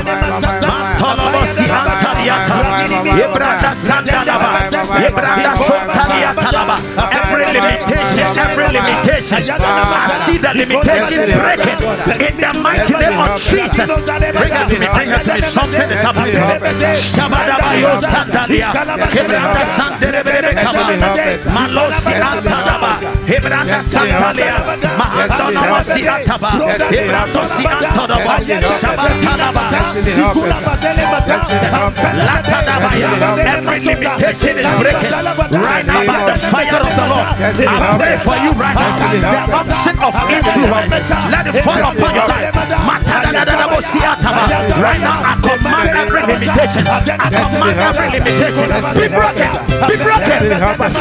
Mantolobosi 0.61 1.65
Antariata, 1.67 2.57
Ibrada 3.23 3.71
Sandalaba, 3.75 4.49
Ibrada 5.07 5.51
Sotariatalaba. 5.67 6.77
Every 7.17 7.45
limitation, 7.53 7.96
every 8.67 8.79
limitation, 8.79 9.39
I 9.49 10.23
see 10.25 10.37
the 10.37 10.51
limitation 10.53 11.29
breaking 11.39 11.79
in 12.27 12.35
the 12.37 12.51
mighty 12.59 12.93
name 12.93 13.19
of 13.19 13.39
Jesus. 13.41 13.87
Bring 13.87 14.53
it 14.53 14.67
to 14.69 14.79
me, 14.79 14.87
bring 14.93 15.09
it 15.09 15.23
to 15.23 15.33
me. 15.33 15.41
Something 15.41 15.89
is 15.91 16.01
happening. 16.01 16.35
Shabadabayo 16.97 18.01
Sandalia, 18.01 18.69
Ibrada 18.71 19.63
Sandelebe 19.77 20.53
Kaba, 20.55 20.83
Malosi 21.55 22.13
Antalaba, 22.17 22.91
Ibrada 23.27 23.79
Sandalia, 23.83 24.55
Mahandonomosi 24.97 26.01
Antaba, 26.07 26.51
Ibrado 26.91 27.43
Si 27.47 27.63
Antonobo, 27.65 28.31
Shabatalaba, 28.79 29.63
Latadabaya. 32.27 33.09
Every 33.37 33.79
limitation 33.79 34.57
is 34.59 34.67
breaking. 34.79 35.13
Right 35.57 35.85
now 35.85 36.05
by 36.05 36.19
the 36.31 36.35
fire 36.51 36.81
of 36.81 36.93
the 36.95 37.05
Lord. 37.07 37.27
I 37.67 37.97
pray 37.97 38.17
for 38.23 38.37
you 38.37 38.51
right 38.57 38.75
now. 38.75 38.97
The 39.17 39.41
option 39.53 39.95
of 40.01 40.13
influence, 40.29 41.09
let 41.31 41.47
it 41.47 41.63
fall 41.63 41.81
upon 41.81 42.11
your 42.15 42.27
life. 42.27 42.53
Right 44.77 45.01
now, 45.01 45.21
I 45.23 45.33
command 45.41 45.89
every 45.93 46.21
limitation. 46.25 46.83
I 46.87 47.29
command 47.29 47.79
every 47.79 48.09
limitation. 48.17 48.67
Be 48.97 49.07
broken. 49.07 49.49
Be 49.87 49.95
broken. 49.97 50.39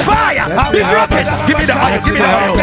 Fire. 0.04 0.46
Be 0.72 0.80
broken. 0.84 1.24
Give 1.46 1.58
me 1.58 1.64
the 1.66 1.76
oil. 1.76 1.98
Give 2.04 2.14
me 2.14 2.20
the 2.20 2.28
oil. 2.28 2.54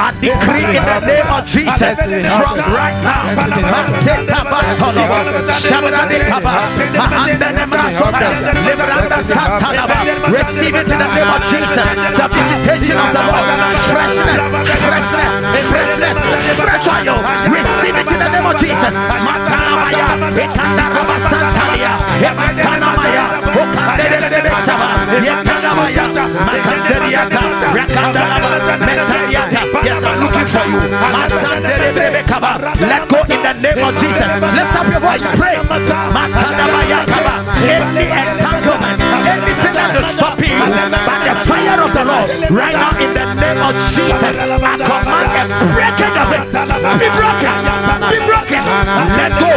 I 0.00 0.14
decree 0.20 0.64
in 0.64 0.84
the 0.84 1.00
name 1.06 1.30
of 1.30 1.44
Jesus 1.46 1.98
from 2.38 2.56
right 2.72 2.98
now. 3.02 3.34
Masekabantolobo. 3.70 5.18
Shabadabikaba. 5.60 6.52
Mahandenemrasoda. 7.00 8.28
Libranda 8.66 9.18
Santalaba. 9.22 9.98
Receive 10.30 10.74
it 10.74 10.88
in 10.88 10.98
the 10.98 11.08
name 11.14 11.30
of 11.30 11.39
Jesus. 11.48 11.88
The 12.16 12.26
visitation 12.28 12.96
of 12.98 13.10
the 13.14 13.22
Lord. 13.24 13.46
Freshness. 13.92 14.40
Freshness. 14.84 15.32
Freshness. 15.70 16.16
Fresh 16.58 16.86
oil. 16.86 17.18
Receive 17.48 17.96
it 17.96 18.08
in 18.10 18.18
the 18.18 18.28
name 18.28 18.46
of 18.46 18.56
Jesus. 18.58 18.94
Matanamaya. 18.94 20.10
Yes, 29.82 30.02
I'm 30.04 30.20
looking 30.20 30.46
for 30.46 30.64
you. 30.68 30.80
Let 32.84 33.08
go 33.08 33.20
in 33.24 33.40
the 33.40 33.54
name 33.60 33.80
of 33.80 33.94
Jesus. 33.96 34.28
Lift 34.28 34.74
up 34.76 34.86
your 34.92 35.00
voice. 35.00 35.22
Pray. 35.40 35.56
Any 37.60 38.06
entanglement. 38.12 39.00
Anything 39.00 39.74
that 39.74 39.96
is 39.96 40.06
stopping 40.12 40.50
you 40.50 40.68
by 41.06 41.16
the 41.24 41.34
fire 41.48 41.80
of 41.80 41.92
the 41.92 42.04
Lord. 42.04 42.28
Right 42.50 42.76
now 42.76 42.92
in 43.00 43.12
the 43.14 43.26
name 43.40 43.60
of 43.60 43.74
Jesus. 43.94 44.36
I 44.36 44.76
command 44.76 45.32
a 45.32 45.44
breakage 45.72 46.16
of 46.16 46.28
it. 46.36 46.44
Be 47.00 47.08
broken. 47.16 47.54
Be 48.10 48.18
broken. 48.26 48.62
Let 49.16 49.32
go 49.40 49.50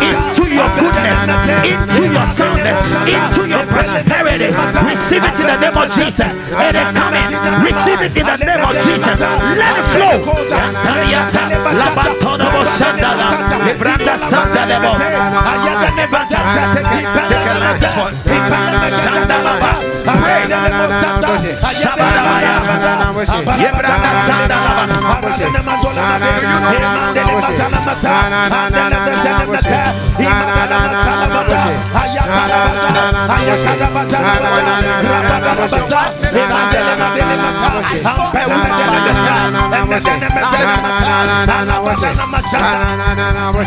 into 0.00 0.35
your 0.50 0.68
goodness, 0.78 1.20
into 1.64 2.02
your 2.12 2.26
soundness, 2.26 2.78
into 3.06 3.42
your 3.48 3.64
prosperity. 3.66 4.50
Receive 4.86 5.24
it 5.24 5.36
in 5.40 5.46
the 5.46 5.58
name 5.58 5.76
of 5.76 5.90
Jesus. 5.94 6.32
It 6.34 6.74
is 6.74 6.88
coming. 6.94 7.28
Receive 7.64 8.00
it 8.02 8.16
in 8.16 8.26
the 8.26 8.36
name 8.36 8.64
of 8.64 8.74
Jesus. 8.84 9.20
Let 9.20 9.78
it 9.78 9.86
flow. 9.94 10.36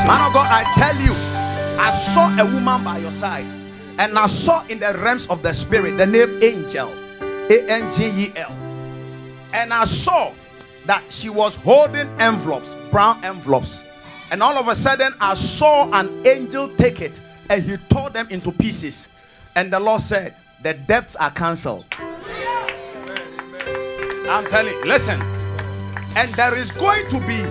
Man 0.05 0.21
of 0.25 0.33
God, 0.33 0.47
I 0.49 0.63
tell 0.75 0.95
you, 1.01 1.13
I 1.79 1.91
saw 1.91 2.29
a 2.39 2.45
woman 2.45 2.83
by 2.83 2.97
your 2.99 3.11
side, 3.11 3.45
and 3.97 4.17
I 4.17 4.27
saw 4.27 4.65
in 4.67 4.79
the 4.79 4.93
realms 4.99 5.27
of 5.27 5.41
the 5.43 5.53
spirit 5.53 5.97
the 5.97 6.05
name 6.05 6.41
Angel, 6.43 6.89
A 7.21 7.65
N 7.69 7.91
G 7.91 8.25
E 8.25 8.33
L, 8.35 8.51
and 9.53 9.73
I 9.73 9.85
saw 9.85 10.33
that 10.85 11.03
she 11.09 11.29
was 11.29 11.55
holding 11.55 12.07
envelopes, 12.19 12.75
brown 12.91 13.23
envelopes, 13.23 13.83
and 14.31 14.43
all 14.43 14.57
of 14.57 14.67
a 14.67 14.75
sudden 14.75 15.13
I 15.19 15.33
saw 15.33 15.91
an 15.91 16.25
angel 16.25 16.69
take 16.75 17.01
it 17.01 17.19
and 17.49 17.63
he 17.63 17.77
tore 17.89 18.09
them 18.09 18.27
into 18.29 18.51
pieces, 18.51 19.07
and 19.55 19.73
the 19.73 19.79
Lord 19.79 20.01
said, 20.01 20.35
"The 20.61 20.73
debts 20.73 21.15
are 21.15 21.31
cancelled." 21.31 21.85
I'm 24.29 24.45
telling 24.47 24.73
you, 24.73 24.85
listen. 24.85 25.19
And 26.15 26.31
there 26.35 26.55
is 26.55 26.71
going 26.71 27.09
to 27.09 27.19
be 27.21 27.43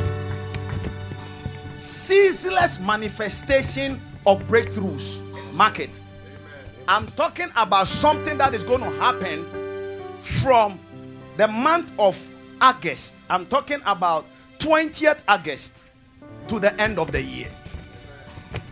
ceaseless 1.81 2.79
manifestation 2.79 4.01
of 4.27 4.41
breakthroughs. 4.43 5.23
Mark 5.55 5.81
it. 5.81 6.01
I'm 6.87 7.07
talking 7.13 7.49
about 7.57 7.89
something 7.89 8.39
that 8.39 8.55
is 8.55 8.63
going 8.63 8.81
to 8.81 8.91
happen 9.01 9.45
from 10.23 10.79
the 11.37 11.49
month 11.49 11.93
of 11.99 12.17
August. 12.61 13.23
I'm 13.29 13.47
talking 13.47 13.81
about 13.85 14.25
20th 14.59 15.21
August 15.27 15.83
to 16.49 16.59
the 16.59 16.79
end 16.81 16.99
of 16.99 17.13
the 17.13 17.23
year. 17.23 17.49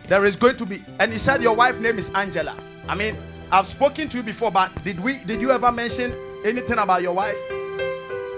There 0.07 0.25
is 0.25 0.35
going 0.35 0.57
to 0.57 0.65
be, 0.65 0.83
and 0.99 1.11
you 1.11 1.19
said 1.19 1.43
your 1.43 1.55
wife 1.55 1.79
name 1.79 1.97
is 1.97 2.09
Angela. 2.11 2.55
I 2.87 2.95
mean, 2.95 3.15
I've 3.51 3.67
spoken 3.67 4.09
to 4.09 4.17
you 4.17 4.23
before, 4.23 4.51
but 4.51 4.71
did 4.83 4.99
we 4.99 5.19
did 5.19 5.41
you 5.41 5.51
ever 5.51 5.71
mention 5.71 6.13
anything 6.45 6.79
about 6.79 7.01
your 7.01 7.13
wife? 7.13 7.37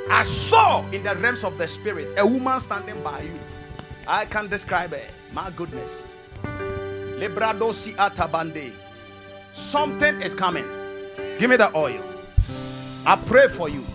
I 0.09 0.23
saw 0.23 0.87
in 0.89 1.03
the 1.03 1.15
realms 1.15 1.43
of 1.43 1.57
the 1.57 1.67
spirit 1.67 2.07
a 2.17 2.25
woman 2.25 2.59
standing 2.59 3.01
by 3.03 3.21
you. 3.21 3.39
I 4.07 4.25
can't 4.25 4.49
describe 4.49 4.93
it. 4.93 5.11
My 5.33 5.51
goodness. 5.51 6.07
Librado 7.19 7.73
si 7.73 7.93
atabande. 7.93 8.71
Something 9.53 10.21
is 10.21 10.33
coming. 10.33 10.65
Give 11.37 11.49
me 11.49 11.57
the 11.57 11.75
oil. 11.75 12.03
I 13.05 13.15
pray 13.15 13.47
for 13.47 13.69
you. 13.69 13.85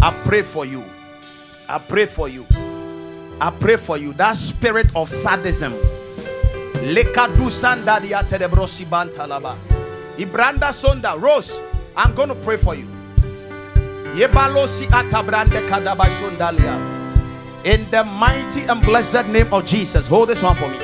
I 0.00 0.10
pray 0.24 0.42
for 0.42 0.66
you. 0.66 0.82
I 1.68 1.78
pray 1.78 2.06
for 2.06 2.28
you. 2.28 2.44
I 3.40 3.50
pray 3.50 3.76
for 3.76 3.98
you. 3.98 4.12
That 4.14 4.36
spirit 4.36 4.94
of 4.94 5.08
sadism. 5.08 5.74
Ibranda 10.18 10.70
sonda. 10.72 11.20
Rose, 11.20 11.60
I'm 11.96 12.14
going 12.14 12.28
to 12.28 12.34
pray 12.36 12.56
for 12.56 12.74
you. 12.74 12.86
In 17.64 17.90
the 17.90 18.04
mighty 18.04 18.62
and 18.64 18.82
blessed 18.82 19.26
name 19.28 19.52
of 19.52 19.64
Jesus. 19.66 20.06
Hold 20.06 20.28
this 20.28 20.42
one 20.42 20.54
for 20.54 20.68
me. 20.68 20.78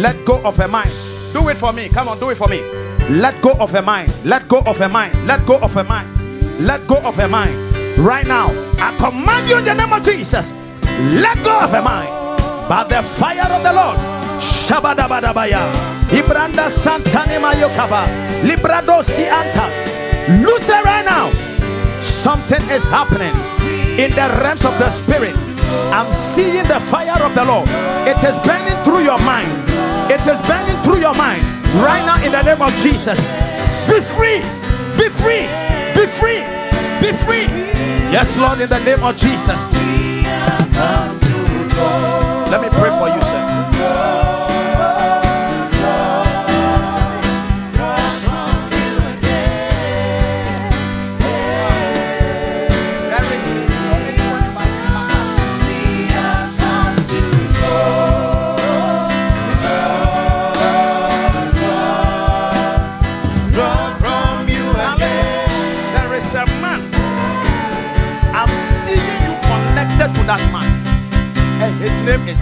Let 0.00 0.24
go 0.24 0.40
of 0.44 0.56
her 0.58 0.68
mind. 0.68 0.92
Do 1.32 1.48
it 1.48 1.56
for 1.56 1.72
me. 1.72 1.88
Come 1.88 2.08
on, 2.08 2.20
do 2.20 2.30
it 2.30 2.36
for 2.36 2.48
me. 2.48 2.60
Let 3.08 3.40
go 3.42 3.52
of 3.52 3.70
her 3.72 3.82
mind. 3.82 4.12
Let 4.24 4.46
go 4.48 4.60
of 4.60 4.78
her 4.78 4.88
mind. 4.88 5.26
Let 5.26 5.44
go 5.46 5.58
of 5.58 5.72
her 5.74 5.84
mind. 5.84 6.08
Let 6.60 6.86
go 6.86 6.96
of 6.98 7.16
her 7.16 7.28
mind. 7.28 7.65
Right 7.96 8.26
now, 8.26 8.48
I 8.78 8.94
command 8.98 9.48
you 9.48 9.58
in 9.58 9.64
the 9.64 9.74
name 9.74 9.92
of 9.92 10.02
Jesus. 10.02 10.52
Let 11.20 11.42
go 11.42 11.58
of 11.60 11.70
her 11.70 11.82
mind. 11.82 12.08
By 12.68 12.84
the 12.84 13.02
fire 13.02 13.50
of 13.50 13.62
the 13.62 13.72
Lord. 13.72 13.96
Shabadabadabaya. 14.38 15.60
Ibranda 16.10 16.68
Santanema 16.68 17.52
Yokaba. 17.54 18.06
Librado 18.42 19.02
Sianta. 19.02 19.68
Loose 20.44 20.68
right 20.68 21.04
now. 21.04 21.30
Something 22.00 22.62
is 22.70 22.84
happening 22.84 23.34
in 23.98 24.10
the 24.10 24.28
realms 24.42 24.64
of 24.64 24.78
the 24.78 24.90
spirit. 24.90 25.34
I'm 25.90 26.12
seeing 26.12 26.66
the 26.68 26.80
fire 26.80 27.20
of 27.22 27.34
the 27.34 27.44
Lord. 27.44 27.68
It 28.06 28.22
is 28.22 28.36
burning 28.46 28.76
through 28.84 29.04
your 29.04 29.18
mind. 29.20 29.50
It 30.10 30.20
is 30.28 30.40
burning 30.46 30.76
through 30.84 31.00
your 31.00 31.14
mind 31.14 31.42
right 31.82 32.04
now 32.04 32.22
in 32.22 32.32
the 32.32 32.42
name 32.42 32.60
of 32.60 32.74
Jesus. 32.76 33.18
Be 33.88 34.00
free. 34.00 34.40
Be 34.98 35.08
free. 35.08 35.48
Be 35.94 36.06
free. 36.06 36.44
Be 37.00 37.12
free. 37.24 37.85
Yes, 38.12 38.38
Lord, 38.38 38.60
in 38.60 38.68
the 38.68 38.78
name 38.80 39.02
of 39.02 39.16
Jesus. 39.16 39.64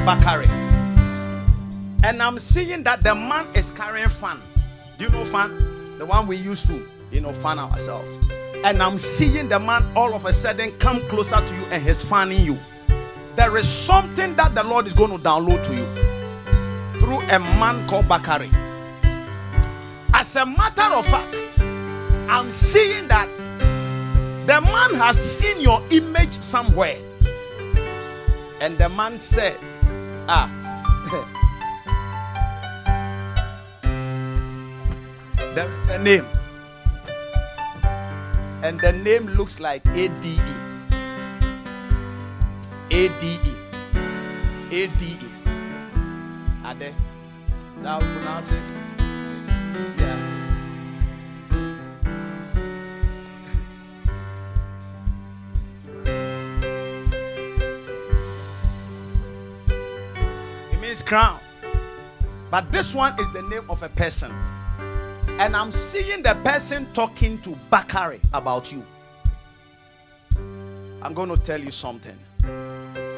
Bakare. 0.05 0.47
And 2.05 2.23
I'm 2.23 2.39
seeing 2.39 2.83
that 2.83 3.03
the 3.03 3.15
man 3.15 3.47
is 3.55 3.71
carrying 3.71 4.11
fan. 4.11 4.39
Do 4.99 5.05
you 5.05 5.11
know 5.11 5.25
fan? 5.25 5.57
The 5.97 6.05
one 6.05 6.27
we 6.27 6.37
used 6.37 6.67
to, 6.67 6.87
you 7.11 7.23
know, 7.23 7.33
fan 7.33 7.59
ourselves. 7.59 8.19
And 8.65 8.83
I'm 8.83 8.99
seeing 8.99 9.49
the 9.49 9.59
man 9.59 9.83
all 9.97 10.13
of 10.13 10.27
a 10.27 10.33
sudden 10.35 10.73
come 10.79 11.01
closer 11.09 11.41
to 11.45 11.55
you 11.55 11.65
and 11.71 11.83
he's 11.83 12.03
fanning 12.03 12.45
you. 12.45 12.59
There 13.37 13.57
is 13.57 13.67
something 13.67 14.37
that 14.37 14.55
the 14.55 14.63
Lord 14.63 14.87
is 14.87 14.93
going 14.93 15.11
to 15.11 15.19
download 15.19 15.65
to 15.65 15.75
you 15.75 17.01
through 17.01 17.21
a 17.21 17.39
man 17.39 17.89
called 17.89 18.05
Bakare. 18.05 18.53
As 20.13 20.37
a 20.37 20.45
matter 20.45 20.95
of 20.95 21.07
fact, 21.07 21.59
I'm 22.29 22.51
seeing 22.51 23.09
that 23.09 23.29
the 24.47 24.61
man 24.61 24.95
has 24.97 25.19
seen 25.19 25.63
your 25.63 25.83
image 25.91 26.43
somewhere. 26.43 26.99
And 28.61 28.77
the 28.77 28.91
man 28.91 29.19
said, 29.19 29.59
Ah, 30.27 30.49
there 35.55 35.69
is 35.69 35.89
a 35.91 35.99
name. 35.99 36.25
And 38.63 38.81
the 38.81 38.93
name 38.93 39.27
looks 39.37 39.61
like 39.61 39.85
ADE. 39.89 40.41
ADE. 42.91 43.53
ADE. 44.73 45.29
Ade. 46.65 46.95
Now 47.83 47.99
pronounce 47.99 48.53
it. 48.53 48.84
It 60.95 61.05
crown. 61.05 61.41
But 62.53 62.71
this 62.71 62.95
one 62.95 63.19
is 63.19 63.29
the 63.33 63.43
name 63.43 63.69
of 63.69 63.83
a 63.83 63.89
person. 63.89 64.31
And 65.41 65.57
I'm 65.57 65.73
seeing 65.73 66.23
the 66.23 66.37
person 66.45 66.87
talking 66.93 67.41
to 67.41 67.51
Bakare 67.69 68.21
about 68.33 68.71
you. 68.71 68.85
I'm 71.03 71.13
going 71.13 71.31
to 71.31 71.37
tell 71.37 71.61
you 71.61 71.73
something. 71.73 72.17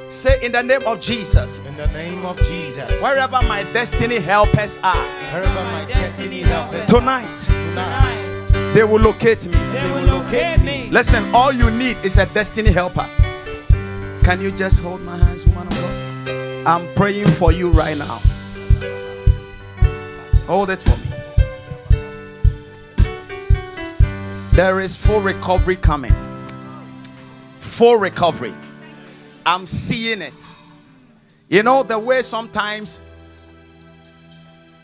Say 0.08 0.42
in 0.42 0.52
the 0.52 0.62
name 0.62 0.84
of 0.86 1.02
Jesus, 1.02 1.58
In 1.58 1.76
the 1.76 1.88
name 1.88 2.24
of 2.24 2.38
Jesus. 2.38 3.02
wherever 3.02 3.42
my 3.42 3.62
destiny 3.74 4.20
helpers 4.20 4.78
are, 4.82 4.96
Wherever 5.34 5.64
my 5.64 5.84
destiny 5.86 6.40
helpers 6.40 6.86
tonight 6.86 7.36
tonight, 7.36 8.72
they 8.72 8.84
will 8.84 9.00
locate 9.00 9.44
me. 9.46 9.52
they 9.52 9.92
will 9.92 10.04
locate 10.20 10.62
me. 10.62 10.88
Listen, 10.90 11.22
all 11.34 11.52
you 11.52 11.70
need 11.72 11.98
is 12.04 12.16
a 12.16 12.24
destiny 12.26 12.70
helper. 12.72 13.06
Can 14.22 14.40
you 14.40 14.50
just 14.52 14.80
hold 14.80 15.02
my 15.02 15.18
hands, 15.18 15.44
woman 15.48 15.66
of 15.66 15.74
God? 15.74 16.05
I'm 16.66 16.92
praying 16.96 17.28
for 17.28 17.52
you 17.52 17.70
right 17.70 17.96
now. 17.96 18.20
Hold 20.48 20.68
it 20.70 20.80
for 20.80 20.96
me. 20.96 21.06
There 24.50 24.80
is 24.80 24.96
full 24.96 25.20
recovery 25.20 25.76
coming. 25.76 26.12
Full 27.60 27.98
recovery. 27.98 28.52
I'm 29.46 29.64
seeing 29.68 30.20
it. 30.20 30.34
You 31.48 31.62
know, 31.62 31.84
the 31.84 32.00
way 32.00 32.22
sometimes 32.22 33.00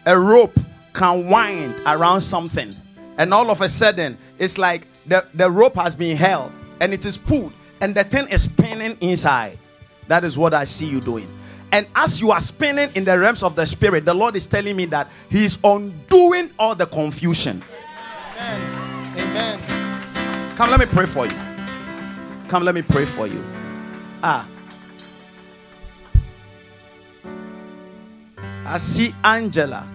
a 0.07 0.17
rope 0.17 0.57
can 0.93 1.29
wind 1.29 1.83
around 1.85 2.21
something, 2.21 2.77
and 3.19 3.35
all 3.35 3.51
of 3.51 3.61
a 3.61 3.69
sudden, 3.69 4.17
it's 4.39 4.57
like 4.57 4.87
the, 5.07 5.27
the 5.35 5.51
rope 5.51 5.75
has 5.75 5.97
been 5.97 6.17
held 6.17 6.53
and 6.81 6.95
it 6.95 7.05
is 7.05 7.19
pulled, 7.19 7.53
and 7.81 7.93
the 7.93 8.05
thing 8.05 8.29
is 8.29 8.45
spinning 8.45 8.97
inside. 9.01 9.59
That 10.07 10.23
is 10.23 10.39
what 10.39 10.55
I 10.55 10.63
see 10.63 10.87
you 10.87 11.01
doing. 11.01 11.27
And 11.73 11.87
as 11.97 12.21
you 12.21 12.31
are 12.31 12.41
spinning 12.41 12.91
in 12.95 13.05
the 13.05 13.19
realms 13.19 13.43
of 13.43 13.57
the 13.57 13.65
spirit, 13.65 14.05
the 14.05 14.13
Lord 14.13 14.37
is 14.37 14.47
telling 14.47 14.77
me 14.77 14.85
that 14.87 15.09
He 15.31 15.45
is 15.47 15.59
undoing 15.65 16.51
all 16.59 16.75
the 16.75 16.85
confusion. 16.85 17.63
Amen. 18.37 18.61
Amen. 19.17 20.57
Come, 20.57 20.71
let 20.71 20.79
me 20.79 20.87
pray 20.87 21.07
for 21.07 21.25
you. 21.25 21.37
Come, 22.49 22.65
let 22.65 22.75
me 22.75 22.83
pray 22.83 23.07
for 23.07 23.27
you. 23.27 23.43
Ah. 24.23 24.47
I 28.67 28.77
see 28.77 29.15
Angela, 29.25 29.89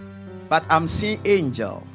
but 0.49 0.65
I'm 0.69 0.87
seeing 0.87 1.21
Angel. 1.25 1.85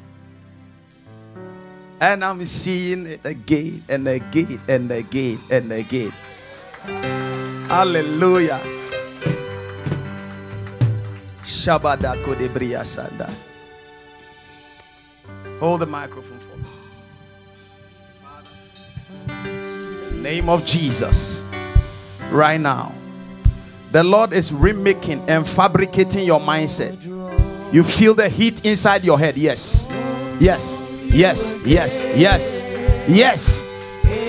And 1.99 2.23
I'm 2.23 2.43
seeing 2.45 3.05
it 3.05 3.21
again 3.25 3.83
and 3.89 4.07
again 4.07 4.61
and 4.67 4.91
again 4.91 5.39
and 5.51 5.71
again. 5.71 6.13
Hallelujah. 7.67 8.61
Shabada 11.43 12.15
kodebriya 12.23 12.83
sanda. 12.83 13.29
Hold 15.59 15.81
the 15.81 15.85
microphone 15.85 16.39
for 16.39 16.57
me. 16.57 16.63
name 20.23 20.47
of 20.47 20.65
Jesus. 20.65 21.43
Right 22.31 22.59
now. 22.59 22.93
The 23.91 24.03
Lord 24.03 24.33
is 24.33 24.51
remaking 24.51 25.29
and 25.29 25.47
fabricating 25.47 26.25
your 26.25 26.39
mindset. 26.39 26.97
You 27.71 27.83
feel 27.83 28.15
the 28.15 28.29
heat 28.29 28.65
inside 28.65 29.03
your 29.03 29.19
head. 29.19 29.37
Yes. 29.37 29.87
Yes. 30.39 30.81
Yes. 31.03 31.55
Yes. 31.65 32.03
Yes. 32.15 32.63
Yes. 33.07 33.63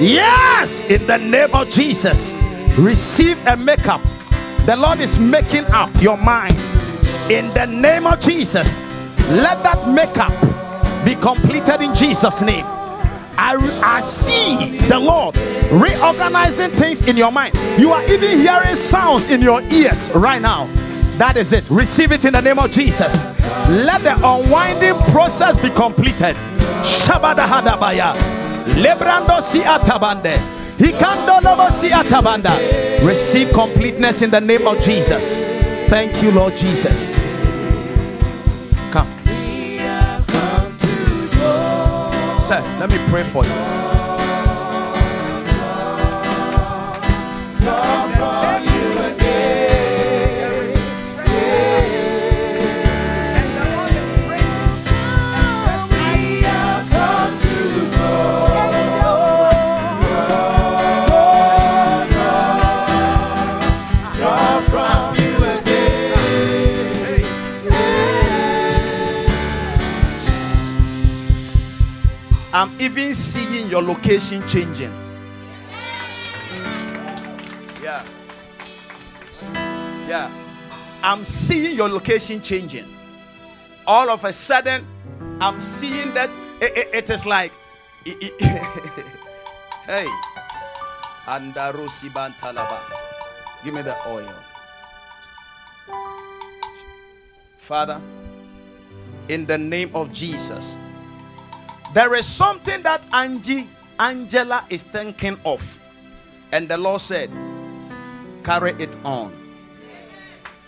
Yes. 0.01 0.83
In 0.83 1.07
the 1.07 1.17
name 1.17 1.55
of 1.55 1.71
Jesus. 1.71 2.35
Receive 2.77 3.39
a 3.47 3.57
makeup. 3.57 4.03
The 4.67 4.77
Lord 4.77 4.99
is 4.99 5.19
making 5.19 5.65
up 5.67 5.91
your 6.03 6.19
mind. 6.19 6.74
In 7.31 7.53
the 7.55 7.67
name 7.67 8.07
of 8.07 8.21
Jesus. 8.21 8.69
Let 9.31 9.63
that 9.63 9.89
makeup 9.89 10.33
be 11.05 11.15
completed 11.15 11.81
in 11.81 11.95
Jesus' 11.95 12.43
name. 12.43 12.67
I, 13.37 13.57
I 13.83 14.01
see 14.03 14.79
the 14.89 14.99
Lord 14.99 15.37
reorganizing 15.73 16.71
things 16.73 17.07
in 17.07 17.17
your 17.17 17.33
mind. 17.33 17.59
You 17.79 17.93
are 17.93 18.03
even 18.05 18.41
hearing 18.41 18.77
sounds 18.77 19.31
in 19.31 19.41
your 19.41 19.63
ears 19.63 20.11
right 20.11 20.41
now. 20.41 20.67
That 21.17 21.39
is 21.39 21.55
it. 21.55 21.65
Receive 21.71 22.13
it 22.13 22.27
in 22.27 22.35
the 22.35 22.43
name 22.43 22.59
of 22.59 22.71
Jesus. 22.71 23.17
Let 23.69 24.03
the 24.03 24.17
unwinding 24.17 24.97
process 25.11 25.59
be 25.59 25.71
completed. 25.71 26.37
Shabada 26.83 27.47
hadabaya. 27.47 28.15
Lebrando 28.75 29.41
si 29.41 29.61
atabande. 29.61 30.37
Hikando 30.77 31.71
si 31.71 31.89
atabanda. 31.89 33.07
Receive 33.07 33.51
completeness 33.53 34.21
in 34.21 34.31
the 34.31 34.41
name 34.41 34.67
of 34.67 34.79
Jesus. 34.81 35.54
Thank 35.95 36.25
you, 36.25 36.33
Lord 36.33 36.57
Jesus. 36.57 37.11
Come. 38.91 39.07
Sir, 42.41 42.61
let 42.81 42.91
me 42.91 42.99
pray 43.07 43.23
for 43.23 43.45
you. 43.45 43.84
Your 73.75 73.83
location 73.83 74.47
changing. 74.47 74.93
Yeah. 77.83 78.05
Yeah. 80.07 80.31
I'm 81.03 81.25
seeing 81.25 81.75
your 81.75 81.89
location 81.89 82.41
changing. 82.41 82.85
All 83.85 84.11
of 84.11 84.23
a 84.23 84.33
sudden, 84.33 84.87
I'm 85.41 85.59
seeing 85.59 86.15
that 86.15 86.31
it, 86.61 86.73
it- 86.79 86.95
it 86.95 87.11
is 87.11 87.27
like, 87.27 87.51
it- 88.07 88.41
hey, 89.87 90.07
Bantalaba. 91.27 92.79
Give 93.65 93.75
me 93.75 93.83
the 93.83 93.97
oil. 94.07 94.35
Father, 97.59 98.01
in 99.29 99.47
the 99.47 99.59
name 99.59 99.91
of 99.97 100.13
Jesus, 100.13 100.77
there 101.95 102.15
is 102.15 102.27
something 102.27 102.83
that 102.83 103.03
Angie, 103.13 103.69
Angela 103.99 104.67
is 104.69 104.83
thinking 104.83 105.39
of. 105.45 105.81
And 106.53 106.69
the 106.69 106.77
Lord 106.77 107.01
said, 107.01 107.31
carry 108.43 108.73
it 108.73 108.97
on. 109.05 109.33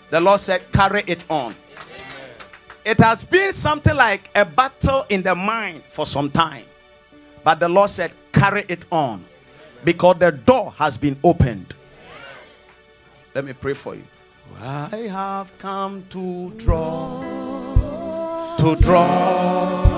The 0.09 0.21
Lord 0.21 0.39
said, 0.39 0.63
carry 0.71 1.03
it 1.05 1.25
on. 1.29 1.53
It 2.85 2.97
has 2.99 3.25
been 3.25 3.51
something 3.51 3.95
like 3.95 4.29
a 4.33 4.45
battle 4.45 5.05
in 5.09 5.21
the 5.21 5.35
mind 5.35 5.83
for 5.91 6.05
some 6.05 6.31
time. 6.31 6.63
But 7.43 7.59
the 7.59 7.67
Lord 7.67 7.89
said, 7.89 8.13
carry 8.31 8.63
it 8.69 8.85
on. 8.89 9.23
Because 9.83 10.17
the 10.19 10.31
door 10.31 10.71
has 10.77 10.97
been 10.97 11.17
opened. 11.23 11.75
Let 13.35 13.43
me 13.43 13.51
pray 13.51 13.73
for 13.73 13.95
you. 13.95 14.03
I 14.61 15.09
have 15.11 15.55
come 15.57 16.05
to 16.09 16.51
draw, 16.51 17.21
to 18.57 18.75
draw, 18.77 19.96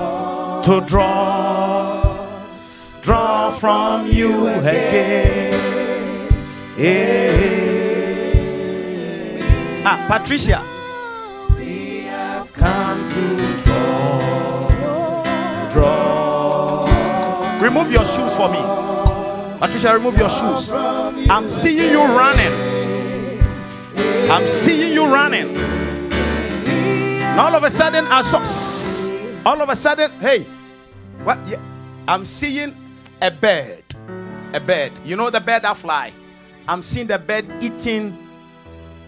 to 0.62 0.80
draw, 0.82 2.44
draw 3.02 3.50
from 3.52 4.06
you 4.06 4.46
again. 4.48 5.52
Yeah. 6.76 7.40
Ah, 9.84 10.06
Patricia. 10.06 10.62
We 11.56 12.02
have 12.02 12.52
come 12.52 13.08
to 13.10 13.56
draw, 13.64 14.68
draw. 15.70 16.86
Remove 17.60 17.90
your 17.90 18.04
shoes 18.04 18.34
for 18.34 18.48
me. 18.50 18.60
Patricia, 19.58 19.94
remove 19.94 20.18
your 20.18 20.30
shoes. 20.30 20.72
I'm 20.72 21.48
seeing 21.48 21.90
you 21.90 22.04
running. 22.04 22.52
I'm 24.30 24.46
seeing 24.46 24.92
you 24.92 25.06
running. 25.06 25.56
And 25.56 27.40
all 27.40 27.54
of 27.54 27.64
a 27.64 27.70
sudden, 27.70 28.06
I 28.06 28.22
saw. 28.22 29.09
All 29.46 29.62
of 29.62 29.70
a 29.70 29.76
sudden, 29.76 30.10
hey, 30.20 30.44
what? 31.24 31.38
Yeah, 31.46 31.60
I'm 32.06 32.26
seeing 32.26 32.76
a 33.22 33.30
bird. 33.30 33.82
A 34.52 34.60
bird. 34.60 34.92
You 35.04 35.16
know 35.16 35.30
the 35.30 35.40
bird 35.40 35.62
that 35.62 35.78
fly. 35.78 36.12
I'm 36.68 36.82
seeing 36.82 37.06
the 37.06 37.18
bird 37.18 37.46
eating. 37.60 38.16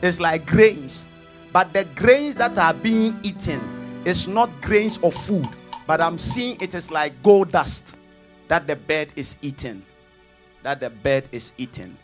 It's 0.00 0.20
like 0.20 0.46
grains, 0.46 1.06
but 1.52 1.72
the 1.72 1.84
grains 1.94 2.34
that 2.36 2.56
are 2.58 2.72
being 2.72 3.18
eaten 3.22 3.60
is 4.04 4.26
not 4.26 4.48
grains 4.62 4.98
of 4.98 5.14
food. 5.14 5.48
But 5.86 6.00
I'm 6.00 6.16
seeing 6.16 6.60
it 6.60 6.74
is 6.74 6.90
like 6.90 7.12
gold 7.22 7.52
dust 7.52 7.94
that 8.48 8.66
the 8.66 8.76
bird 8.76 9.08
is 9.16 9.36
eating. 9.42 9.84
That 10.62 10.80
the 10.80 10.90
bird 10.90 11.28
is 11.30 11.52
eating. 11.58 11.96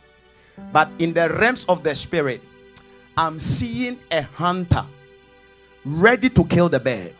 But 0.72 0.90
in 0.98 1.14
the 1.14 1.30
realms 1.30 1.64
of 1.64 1.82
the 1.82 1.94
spirit, 1.94 2.42
I'm 3.16 3.38
seeing 3.38 3.98
a 4.10 4.22
hunter 4.22 4.84
ready 5.84 6.28
to 6.30 6.44
kill 6.44 6.68
the 6.68 6.80
bird. 6.80 7.14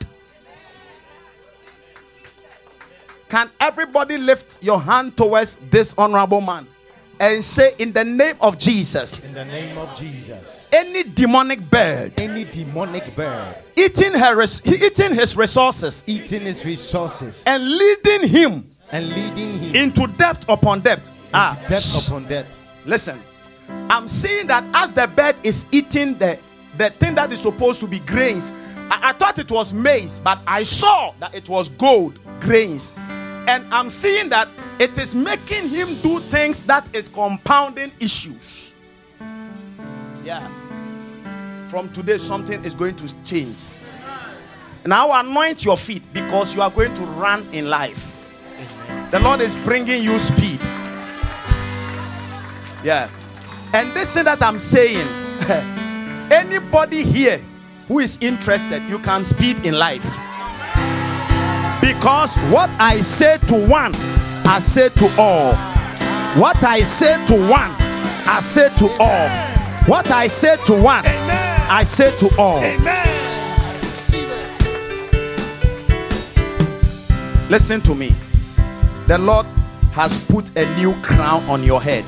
Can 3.28 3.50
everybody 3.60 4.16
lift 4.18 4.62
your 4.62 4.80
hand 4.80 5.16
towards 5.16 5.56
this 5.70 5.94
honorable 5.98 6.40
man 6.40 6.66
and 7.20 7.44
say, 7.44 7.74
In 7.78 7.92
the 7.92 8.04
name 8.04 8.36
of 8.40 8.58
Jesus, 8.58 9.18
In 9.20 9.34
the 9.34 9.44
name 9.44 9.76
of 9.76 9.94
Jesus. 9.96 10.68
any 10.72 11.02
demonic 11.02 11.60
bird 11.70 12.18
Any 12.20 12.44
demonic 12.44 13.14
bird 13.16 13.56
eating, 13.76 14.12
her 14.12 14.36
res- 14.36 14.66
eating 14.66 15.14
his 15.14 15.36
resources 15.36 16.04
eating 16.06 16.42
his 16.42 16.64
resources 16.64 17.42
and 17.46 17.64
leading 17.68 18.28
him 18.28 18.66
and 18.90 19.08
leading 19.08 19.58
him 19.58 19.74
into 19.76 20.06
depth 20.16 20.48
upon 20.48 20.80
depth. 20.80 21.10
Ah, 21.34 21.58
death 21.68 22.06
upon 22.08 22.24
depth. 22.24 22.58
Listen, 22.86 23.20
I'm 23.90 24.08
seeing 24.08 24.46
that 24.46 24.64
as 24.72 24.92
the 24.92 25.06
bird 25.08 25.36
is 25.42 25.66
eating 25.72 26.16
the, 26.16 26.38
the 26.78 26.88
thing 26.90 27.14
that 27.16 27.30
is 27.30 27.40
supposed 27.40 27.80
to 27.80 27.86
be 27.86 27.98
grains, 28.00 28.50
I, 28.90 29.10
I 29.10 29.12
thought 29.12 29.38
it 29.38 29.50
was 29.50 29.74
maize, 29.74 30.18
but 30.18 30.38
I 30.46 30.62
saw 30.62 31.12
that 31.20 31.34
it 31.34 31.50
was 31.50 31.68
gold 31.68 32.18
grains. 32.40 32.94
And 33.48 33.64
I'm 33.72 33.88
seeing 33.88 34.28
that 34.28 34.46
it 34.78 34.98
is 34.98 35.14
making 35.14 35.70
him 35.70 35.94
do 36.02 36.20
things 36.20 36.62
that 36.64 36.86
is 36.94 37.08
compounding 37.08 37.90
issues. 37.98 38.74
Yeah. 40.22 40.46
From 41.68 41.90
today, 41.94 42.18
something 42.18 42.62
is 42.62 42.74
going 42.74 42.96
to 42.96 43.24
change. 43.24 43.56
Now 44.84 45.18
anoint 45.18 45.64
your 45.64 45.78
feet 45.78 46.02
because 46.12 46.54
you 46.54 46.60
are 46.60 46.70
going 46.70 46.94
to 46.94 47.00
run 47.06 47.48
in 47.54 47.70
life. 47.70 48.18
The 49.10 49.18
Lord 49.18 49.40
is 49.40 49.56
bringing 49.56 50.02
you 50.02 50.18
speed. 50.18 50.60
Yeah. 52.84 53.08
And 53.72 53.94
this 53.94 54.12
thing 54.12 54.24
that 54.24 54.42
I'm 54.42 54.58
saying, 54.58 55.08
anybody 56.30 57.02
here 57.02 57.38
who 57.86 58.00
is 58.00 58.18
interested, 58.20 58.82
you 58.90 58.98
can 58.98 59.24
speed 59.24 59.64
in 59.64 59.72
life. 59.72 60.04
Because 61.88 62.36
what 62.50 62.68
I 62.78 63.00
say 63.00 63.38
to 63.48 63.66
one, 63.66 63.94
I 64.44 64.58
say 64.58 64.90
to 64.90 65.06
all. 65.18 65.54
What 66.38 66.62
I 66.62 66.82
say 66.82 67.14
to 67.28 67.34
one, 67.48 67.74
I 68.28 68.40
say 68.42 68.68
to 68.76 68.90
all. 69.00 69.28
What 69.86 70.10
I 70.10 70.26
say 70.26 70.58
to 70.66 70.74
one, 70.74 71.02
I 71.06 71.82
say 71.84 72.14
to 72.18 72.28
all. 72.36 72.60
Listen 77.48 77.80
to 77.80 77.94
me. 77.94 78.14
The 79.06 79.16
Lord 79.16 79.46
has 79.92 80.18
put 80.18 80.54
a 80.58 80.76
new 80.76 80.92
crown 81.00 81.42
on 81.44 81.64
your 81.64 81.80
head. 81.80 82.04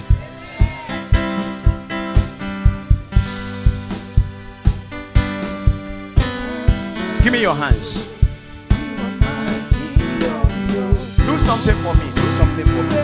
Give 7.25 7.33
me 7.33 7.41
your 7.41 7.55
hands. 7.55 8.10
Something 11.41 11.77
for 11.77 11.95
me. 11.95 12.11
Do 12.15 12.31
something 12.33 12.67
for 12.67 12.83
me. 12.83 12.97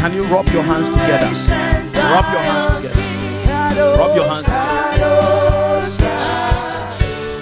Can 0.00 0.14
you 0.14 0.24
rub 0.24 0.48
your 0.48 0.62
hands 0.62 0.88
together. 0.88 1.26
Rub 1.26 2.24
your 2.32 2.42
hands 2.42 2.88
together. 2.88 3.98
Rub 3.98 4.16
your 4.16 4.26
hands 4.26 4.44
together. 4.44 4.90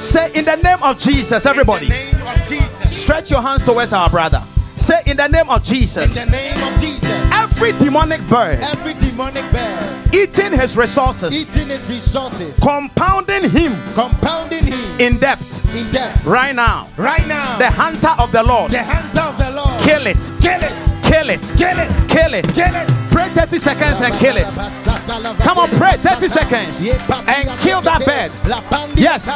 Say 0.03 0.31
in 0.35 0.45
the 0.45 0.57
name 0.57 0.83
of 0.83 0.99
Jesus, 0.99 1.47
everybody. 1.47 1.87
In 1.87 1.93
the 1.93 1.97
name 1.97 2.27
of 2.27 2.49
Jesus. 2.49 3.03
Stretch 3.03 3.31
your 3.31 3.43
hands 3.43 3.63
towards 3.63 3.93
our 3.93 4.09
brother. 4.11 4.43
Say 4.77 5.03
in 5.07 5.17
the 5.17 5.29
name 5.29 5.49
of 5.51 5.63
Jesus. 5.63 6.11
In 6.11 6.17
the 6.17 6.27
name 6.31 6.63
of 6.63 6.81
Jesus. 6.81 7.18
Every 7.61 7.73
demonic 7.85 8.21
bird 8.29 8.61
Every 8.61 8.95
demonic 8.95 9.51
bird 9.51 10.15
eating 10.15 10.53
his 10.53 10.77
resources, 10.77 11.35
eating 11.49 11.67
his 11.69 11.89
resources, 11.91 12.57
compounding 12.61 13.51
him 13.51 13.75
compounding 13.95 14.63
him 14.65 15.01
in 15.01 15.19
debt 15.19 15.41
in 15.75 15.91
debt. 15.91 16.25
right 16.25 16.55
now. 16.55 16.89
Right 16.97 17.27
now, 17.27 17.59
The 17.59 17.69
hunter 17.69 18.15
of 18.23 18.31
the 18.31 18.45
Lord, 18.45 18.71
the 18.71 18.85
hunter 18.85 19.21
of 19.21 19.39
the 19.39 19.51
Lord. 19.51 19.81
kill 19.81 20.07
it, 20.07 20.33
Kill 20.41 20.63
it. 20.63 20.88
Kill 21.19 21.31
it, 21.31 21.43
Kill 21.59 21.79
it. 21.79 22.09
kill 22.09 22.35
it. 22.35 22.55
Kill 22.55 22.75
it. 22.75 22.89
Pray 23.11 23.29
30 23.31 23.59
seconds 23.59 24.01
and 24.03 24.15
kill 24.15 24.37
it. 24.37 24.45
Come 25.43 25.59
on, 25.59 25.71
pray 25.71 25.97
30 25.97 26.29
seconds 26.29 26.83
and 26.85 27.59
kill 27.59 27.81
that 27.83 28.05
bird. 28.07 28.31
Yes, 28.97 29.27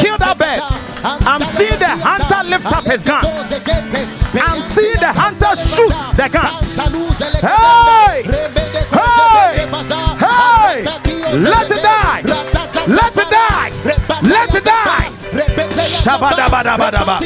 kill 0.00 0.18
that 0.18 0.36
bird. 0.38 0.60
I'm 1.04 1.44
seeing 1.44 1.78
the 1.78 1.86
hunter 1.86 2.48
lift 2.48 2.66
up 2.66 2.84
his 2.84 3.04
gun. 3.04 3.24
I'm 3.24 4.62
seeing 4.62 4.98
the 4.98 5.12
hunter 5.14 5.54
shoot 5.54 5.94
the 6.16 6.28
gun. 6.28 6.50
Hey! 7.46 8.22
Hey! 8.90 9.66
Hey! 10.18 10.84
Let 11.38 11.70
it 11.70 11.82
die! 11.82 12.22
Let 12.88 13.16
it 13.16 13.30
die! 13.30 13.70
Let 14.22 14.54
it 14.54 14.64
die! 14.64 15.12
Shabadabadabadaba. 16.02 17.20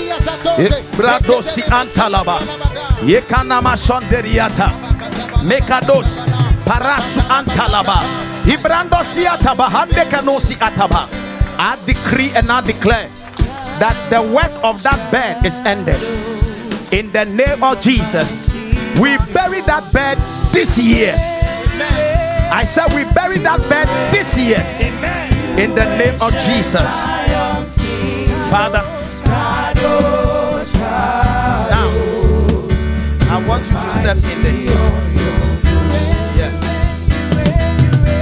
Eh, 0.58 0.68
Ibradosi 0.92 1.62
antalaba. 1.70 2.40
Yekanama 3.04 3.76
sonderiata. 3.76 4.70
Mekados. 5.42 6.22
Parasu 6.64 7.20
antalaba. 7.28 8.02
Ibrandosi 8.46 9.26
ataba. 9.26 9.68
Hande 9.68 10.04
kanosi 10.10 10.54
ataba. 10.56 11.08
I 11.58 11.76
decree 11.84 12.30
and 12.34 12.50
I 12.50 12.60
declare 12.60 13.08
that 13.78 13.96
the 14.10 14.22
work 14.22 14.52
of 14.62 14.82
that 14.82 15.10
bed 15.10 15.44
is 15.44 15.58
ended. 15.60 16.00
In 16.92 17.10
the 17.12 17.24
name 17.24 17.62
of 17.62 17.80
Jesus, 17.80 18.28
we 19.00 19.16
bury 19.32 19.60
that 19.62 19.92
bed 19.92 20.18
this 20.52 20.78
year. 20.78 21.14
I 22.52 22.64
said 22.64 22.94
we 22.94 23.04
bury 23.14 23.38
that 23.38 23.58
bed 23.68 23.88
this 24.12 24.38
year. 24.38 24.60
In 25.58 25.74
the 25.74 25.84
name 25.98 26.20
of 26.20 26.32
Jesus. 26.38 26.88
Father. 28.50 30.21
I 33.42 33.48
want 33.48 33.64
you 33.66 33.72
to 33.74 33.90
step 33.90 34.16
in 34.32 34.42
this. 34.42 34.64
Yeah. 36.38 36.50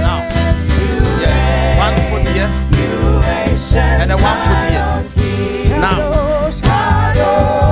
Now. 0.01 0.25
Yeah. 1.21 1.77
One 1.77 1.95
foot 2.09 2.27
here. 2.33 2.49
And 3.77 4.09
then 4.09 4.17
one 4.21 4.37
foot 4.47 4.63
here. 4.69 5.79
Now. 5.79 5.97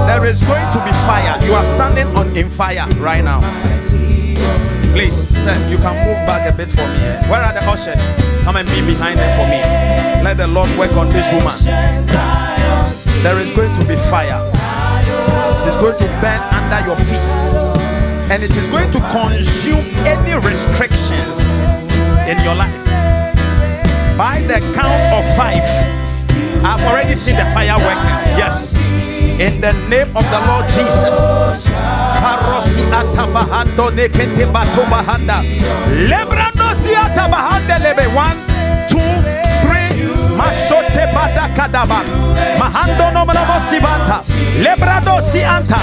There 0.07 0.25
is 0.25 0.41
going 0.43 0.73
to 0.73 0.79
be 0.85 0.91
fire. 1.09 1.43
You 1.43 1.53
are 1.53 1.65
standing 1.65 2.07
on 2.15 2.35
in 2.37 2.49
fire 2.51 2.87
right 2.97 3.23
now. 3.23 3.41
Please, 4.93 5.27
sir, 5.43 5.55
you 5.69 5.77
can 5.77 5.95
move 6.05 6.17
back 6.25 6.51
a 6.51 6.55
bit 6.55 6.69
for 6.71 6.81
me. 6.87 6.97
eh? 7.05 7.29
Where 7.29 7.41
are 7.41 7.53
the 7.53 7.63
ushers? 7.63 8.01
Come 8.43 8.57
and 8.57 8.67
be 8.69 8.81
behind 8.81 9.19
them 9.19 9.29
for 9.39 9.47
me. 9.49 9.61
Let 10.23 10.37
the 10.37 10.47
Lord 10.47 10.69
work 10.77 10.91
on 10.93 11.09
this 11.09 11.31
woman. 11.33 11.55
There 13.23 13.39
is 13.39 13.51
going 13.55 13.73
to 13.79 13.85
be 13.85 13.95
fire. 14.09 14.45
It 15.61 15.67
is 15.67 15.75
going 15.75 15.95
to 15.97 16.05
burn 16.21 16.41
under 16.53 16.87
your 16.87 16.95
feet. 16.97 17.38
And 18.31 18.43
it 18.43 18.55
is 18.55 18.67
going 18.67 18.91
to 18.91 18.99
consume 19.11 19.85
any 20.05 20.33
restrictions 20.33 21.59
in 22.29 22.37
your 22.43 22.53
life. 22.53 22.85
By 24.15 24.41
the 24.45 24.59
count 24.75 25.01
of 25.17 25.25
five, 25.35 25.63
I've 26.63 26.81
already 26.85 27.15
seen 27.15 27.37
the 27.37 27.45
fire 27.55 27.77
working. 27.77 28.37
Yes. 28.37 28.75
In 29.39 29.59
the 29.61 29.73
name 29.89 30.15
of 30.15 30.23
the 30.29 30.39
Lord 30.45 30.69
Jesus. 30.69 31.17
Badakadaba. 41.07 42.03
Mahando 42.59 43.09
anta. 45.43 45.79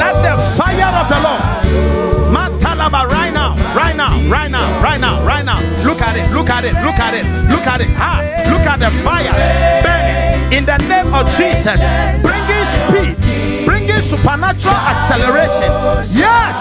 Let 0.00 0.16
the 0.22 0.34
fire 0.56 0.92
of 1.00 1.08
the 1.08 1.20
Lord. 1.20 1.42
Matalaba 2.32 3.08
right 3.10 3.32
now, 3.32 3.54
right 3.74 3.94
now, 3.94 4.16
right 4.28 4.50
now, 4.50 4.82
right 4.82 5.00
now, 5.00 5.24
right 5.24 5.44
now. 5.44 5.60
Look 5.84 6.00
at 6.00 6.16
it, 6.16 6.32
look 6.32 6.48
at 6.48 6.64
it, 6.64 6.74
look 6.82 6.98
at 6.98 7.14
it, 7.14 7.24
look 7.50 7.66
at 7.66 7.80
it. 7.80 7.90
Ha! 7.90 8.22
Look 8.50 8.66
at 8.66 8.80
the 8.80 8.90
fire 9.02 9.32
in 10.52 10.66
the 10.66 10.76
name 10.86 11.14
of 11.14 11.26
Jesus, 11.34 11.80
bringing 12.20 12.64
speed, 12.76 13.64
bringing 13.64 14.00
supernatural 14.02 14.74
acceleration. 14.74 15.72
Yes, 16.14 16.56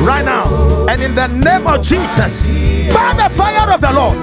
right 0.00 0.24
now, 0.24 0.86
and 0.88 1.02
in 1.02 1.14
the 1.14 1.26
name 1.28 1.66
of 1.66 1.82
Jesus, 1.82 2.46
by 2.94 3.14
the 3.14 3.34
fire 3.34 3.72
of 3.72 3.80
the 3.80 3.92
Lord, 3.92 4.16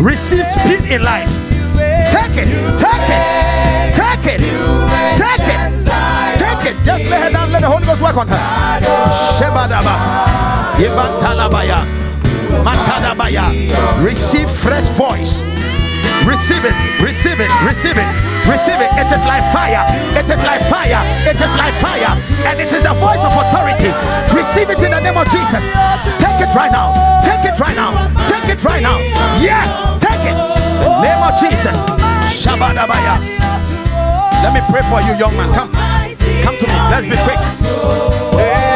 receive 0.00 0.46
speed 0.46 0.90
in 0.90 1.02
life. 1.02 1.53
Take 2.34 2.48
it, 2.48 2.58
take 2.82 3.06
it, 3.14 3.94
take 3.94 4.26
it, 4.26 4.42
take 5.14 5.46
it, 5.46 5.62
take 6.34 6.66
it. 6.66 6.74
Just 6.84 7.06
lay 7.06 7.20
her 7.22 7.30
down, 7.30 7.52
let 7.52 7.62
the 7.62 7.70
Holy 7.70 7.86
Ghost 7.86 8.02
work 8.02 8.16
on 8.16 8.26
her. 8.26 8.34
Receive 14.02 14.50
fresh 14.50 14.82
voice. 14.98 15.46
Receive 16.26 16.64
it, 16.66 16.74
receive 16.98 17.38
it, 17.38 17.46
receive 17.62 17.94
it, 17.94 18.10
receive 18.50 18.82
it. 18.82 18.90
It 18.98 19.08
is 19.14 19.22
like 19.30 19.46
fire, 19.54 19.86
it 20.18 20.26
is 20.26 20.42
like 20.42 20.62
fire, 20.66 21.06
it 21.22 21.38
is 21.38 21.54
like 21.54 21.74
fire, 21.78 22.18
and 22.50 22.58
it 22.58 22.66
is 22.66 22.82
the 22.82 22.94
voice 22.98 23.22
of 23.22 23.30
authority. 23.30 23.94
Receive 24.34 24.70
it 24.70 24.82
in 24.82 24.90
the 24.90 24.98
name 24.98 25.16
of 25.16 25.30
Jesus. 25.30 25.62
Take 26.18 26.42
it 26.42 26.50
right 26.50 26.72
now, 26.72 27.22
take 27.22 27.46
it 27.46 27.60
right 27.60 27.76
now, 27.76 27.94
take 28.26 28.50
it 28.50 28.64
right 28.64 28.82
now. 28.82 28.98
Yes, 29.38 29.70
take 30.02 30.26
it. 30.26 30.34
In 30.34 30.90
The 30.90 31.02
name 31.02 31.22
of 31.22 31.38
Jesus. 31.38 32.13
Shabadabaya. 32.34 33.14
Let 34.42 34.52
me 34.52 34.60
pray 34.68 34.82
for 34.90 35.00
you, 35.00 35.14
young 35.16 35.36
man. 35.36 35.54
Come, 35.54 35.72
come 36.42 36.56
to 36.58 36.66
me. 36.66 36.74
Let's 36.90 37.06
be 37.06 37.16
quick. 37.22 37.38
Hey, 38.38 38.74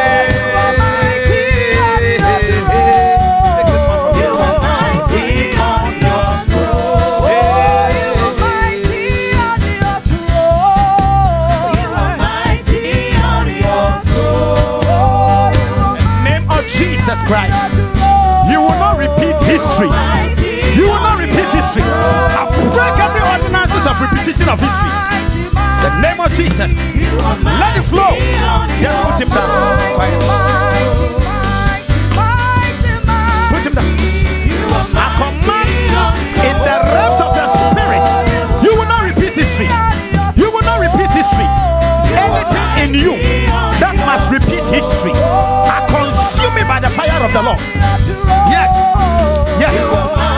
Jesus 16.69 17.21
Christ. 17.23 17.73
You 18.49 18.61
will 18.61 18.77
not 18.79 18.97
repeat 18.97 19.35
history. 19.43 19.89
You 20.77 20.83
will 20.83 21.01
not 21.01 21.17
repeat 21.17 21.49
history. 21.51 22.28
Repetition 23.99 24.49
of 24.49 24.59
history. 24.59 24.89
The 25.83 25.91
name 26.01 26.19
of 26.19 26.33
Jesus. 26.33 26.75
Let 26.75 27.77
it 27.77 27.83
flow. 27.83 28.15
Just 28.81 28.97
put 29.03 29.19
him 29.21 29.29
down. 29.29 29.95
Quiet. 29.95 30.21
Put 33.51 33.63
him 33.65 33.73
down. 33.75 33.87
I 34.95 35.05
command 35.17 35.68
by 46.79 46.87
the 46.87 46.95
fire 46.95 47.25
of 47.25 47.33
the 47.33 47.41
Lord. 47.41 47.59
Yes. 48.49 48.71
Yes. 49.59 49.75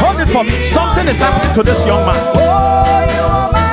Hold 0.01 0.19
it 0.21 0.27
for 0.27 0.43
me. 0.43 0.61
Something 0.61 1.07
is 1.07 1.19
happening 1.19 1.53
to 1.53 1.63
this 1.63 1.85
young 1.85 2.05
man. 2.05 3.70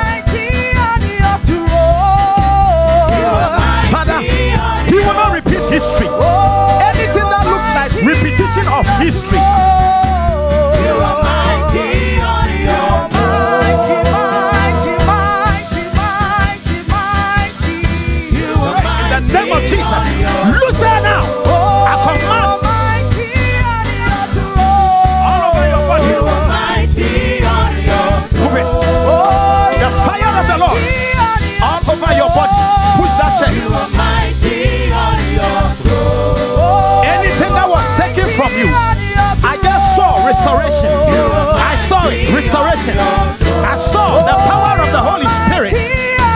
Restoration. 42.89 43.65
I 43.69 43.77
saw 43.77 44.25
the 44.25 44.33
power 44.49 44.81
of 44.81 44.89
the 44.93 45.03
Holy 45.03 45.29
Spirit 45.45 45.77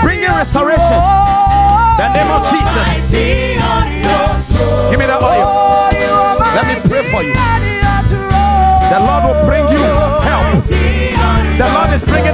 bringing 0.04 0.28
restoration. 0.36 1.00
The 1.96 2.12
name 2.12 2.28
of 2.28 2.44
Jesus. 2.52 2.84
Give 4.90 4.98
me 5.00 5.06
the 5.06 5.16
oil. 5.16 5.48
Let 6.52 6.68
me 6.68 6.76
pray 6.84 7.08
for 7.08 7.22
you. 7.24 7.32
The 7.32 9.00
Lord 9.00 9.24
will 9.24 9.40
bring 9.48 9.64
you 9.72 9.80
help. 10.28 10.64
The 11.56 11.68
Lord 11.72 11.90
is 11.96 12.02
bringing 12.04 12.31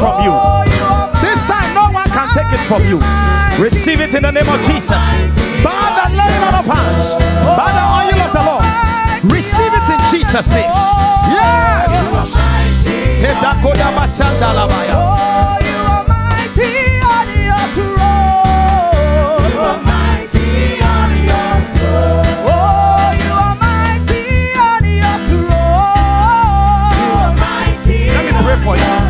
from 0.00 0.24
you. 0.24 0.32
This 1.20 1.44
time, 1.44 1.76
no 1.76 1.92
one 1.92 2.08
can 2.08 2.26
take 2.32 2.48
it 2.56 2.64
from 2.64 2.80
you. 2.88 2.96
Receive 3.62 4.00
it 4.00 4.14
in 4.14 4.22
the 4.22 4.32
name 4.32 4.48
of 4.48 4.56
Jesus. 4.64 5.04
By 5.60 5.92
the 5.92 6.16
laying 6.16 6.40
on 6.40 6.54
of 6.56 6.64
hands, 6.64 7.20
by 7.44 7.68
the 7.68 7.84
oil 8.00 8.20
of 8.24 8.32
the 8.32 8.42
Lord. 8.48 8.64
Receive 9.28 9.68
it 9.68 9.86
in 9.92 10.00
Jesus' 10.08 10.48
name. 10.50 10.72
Yes. 11.36 12.16
Tedakoda 13.20 13.92
bashandalabaya. 13.92 14.96
Let 28.16 28.24
me 28.24 28.32
pray 28.42 28.56
for 28.64 28.76
you. 28.76 29.09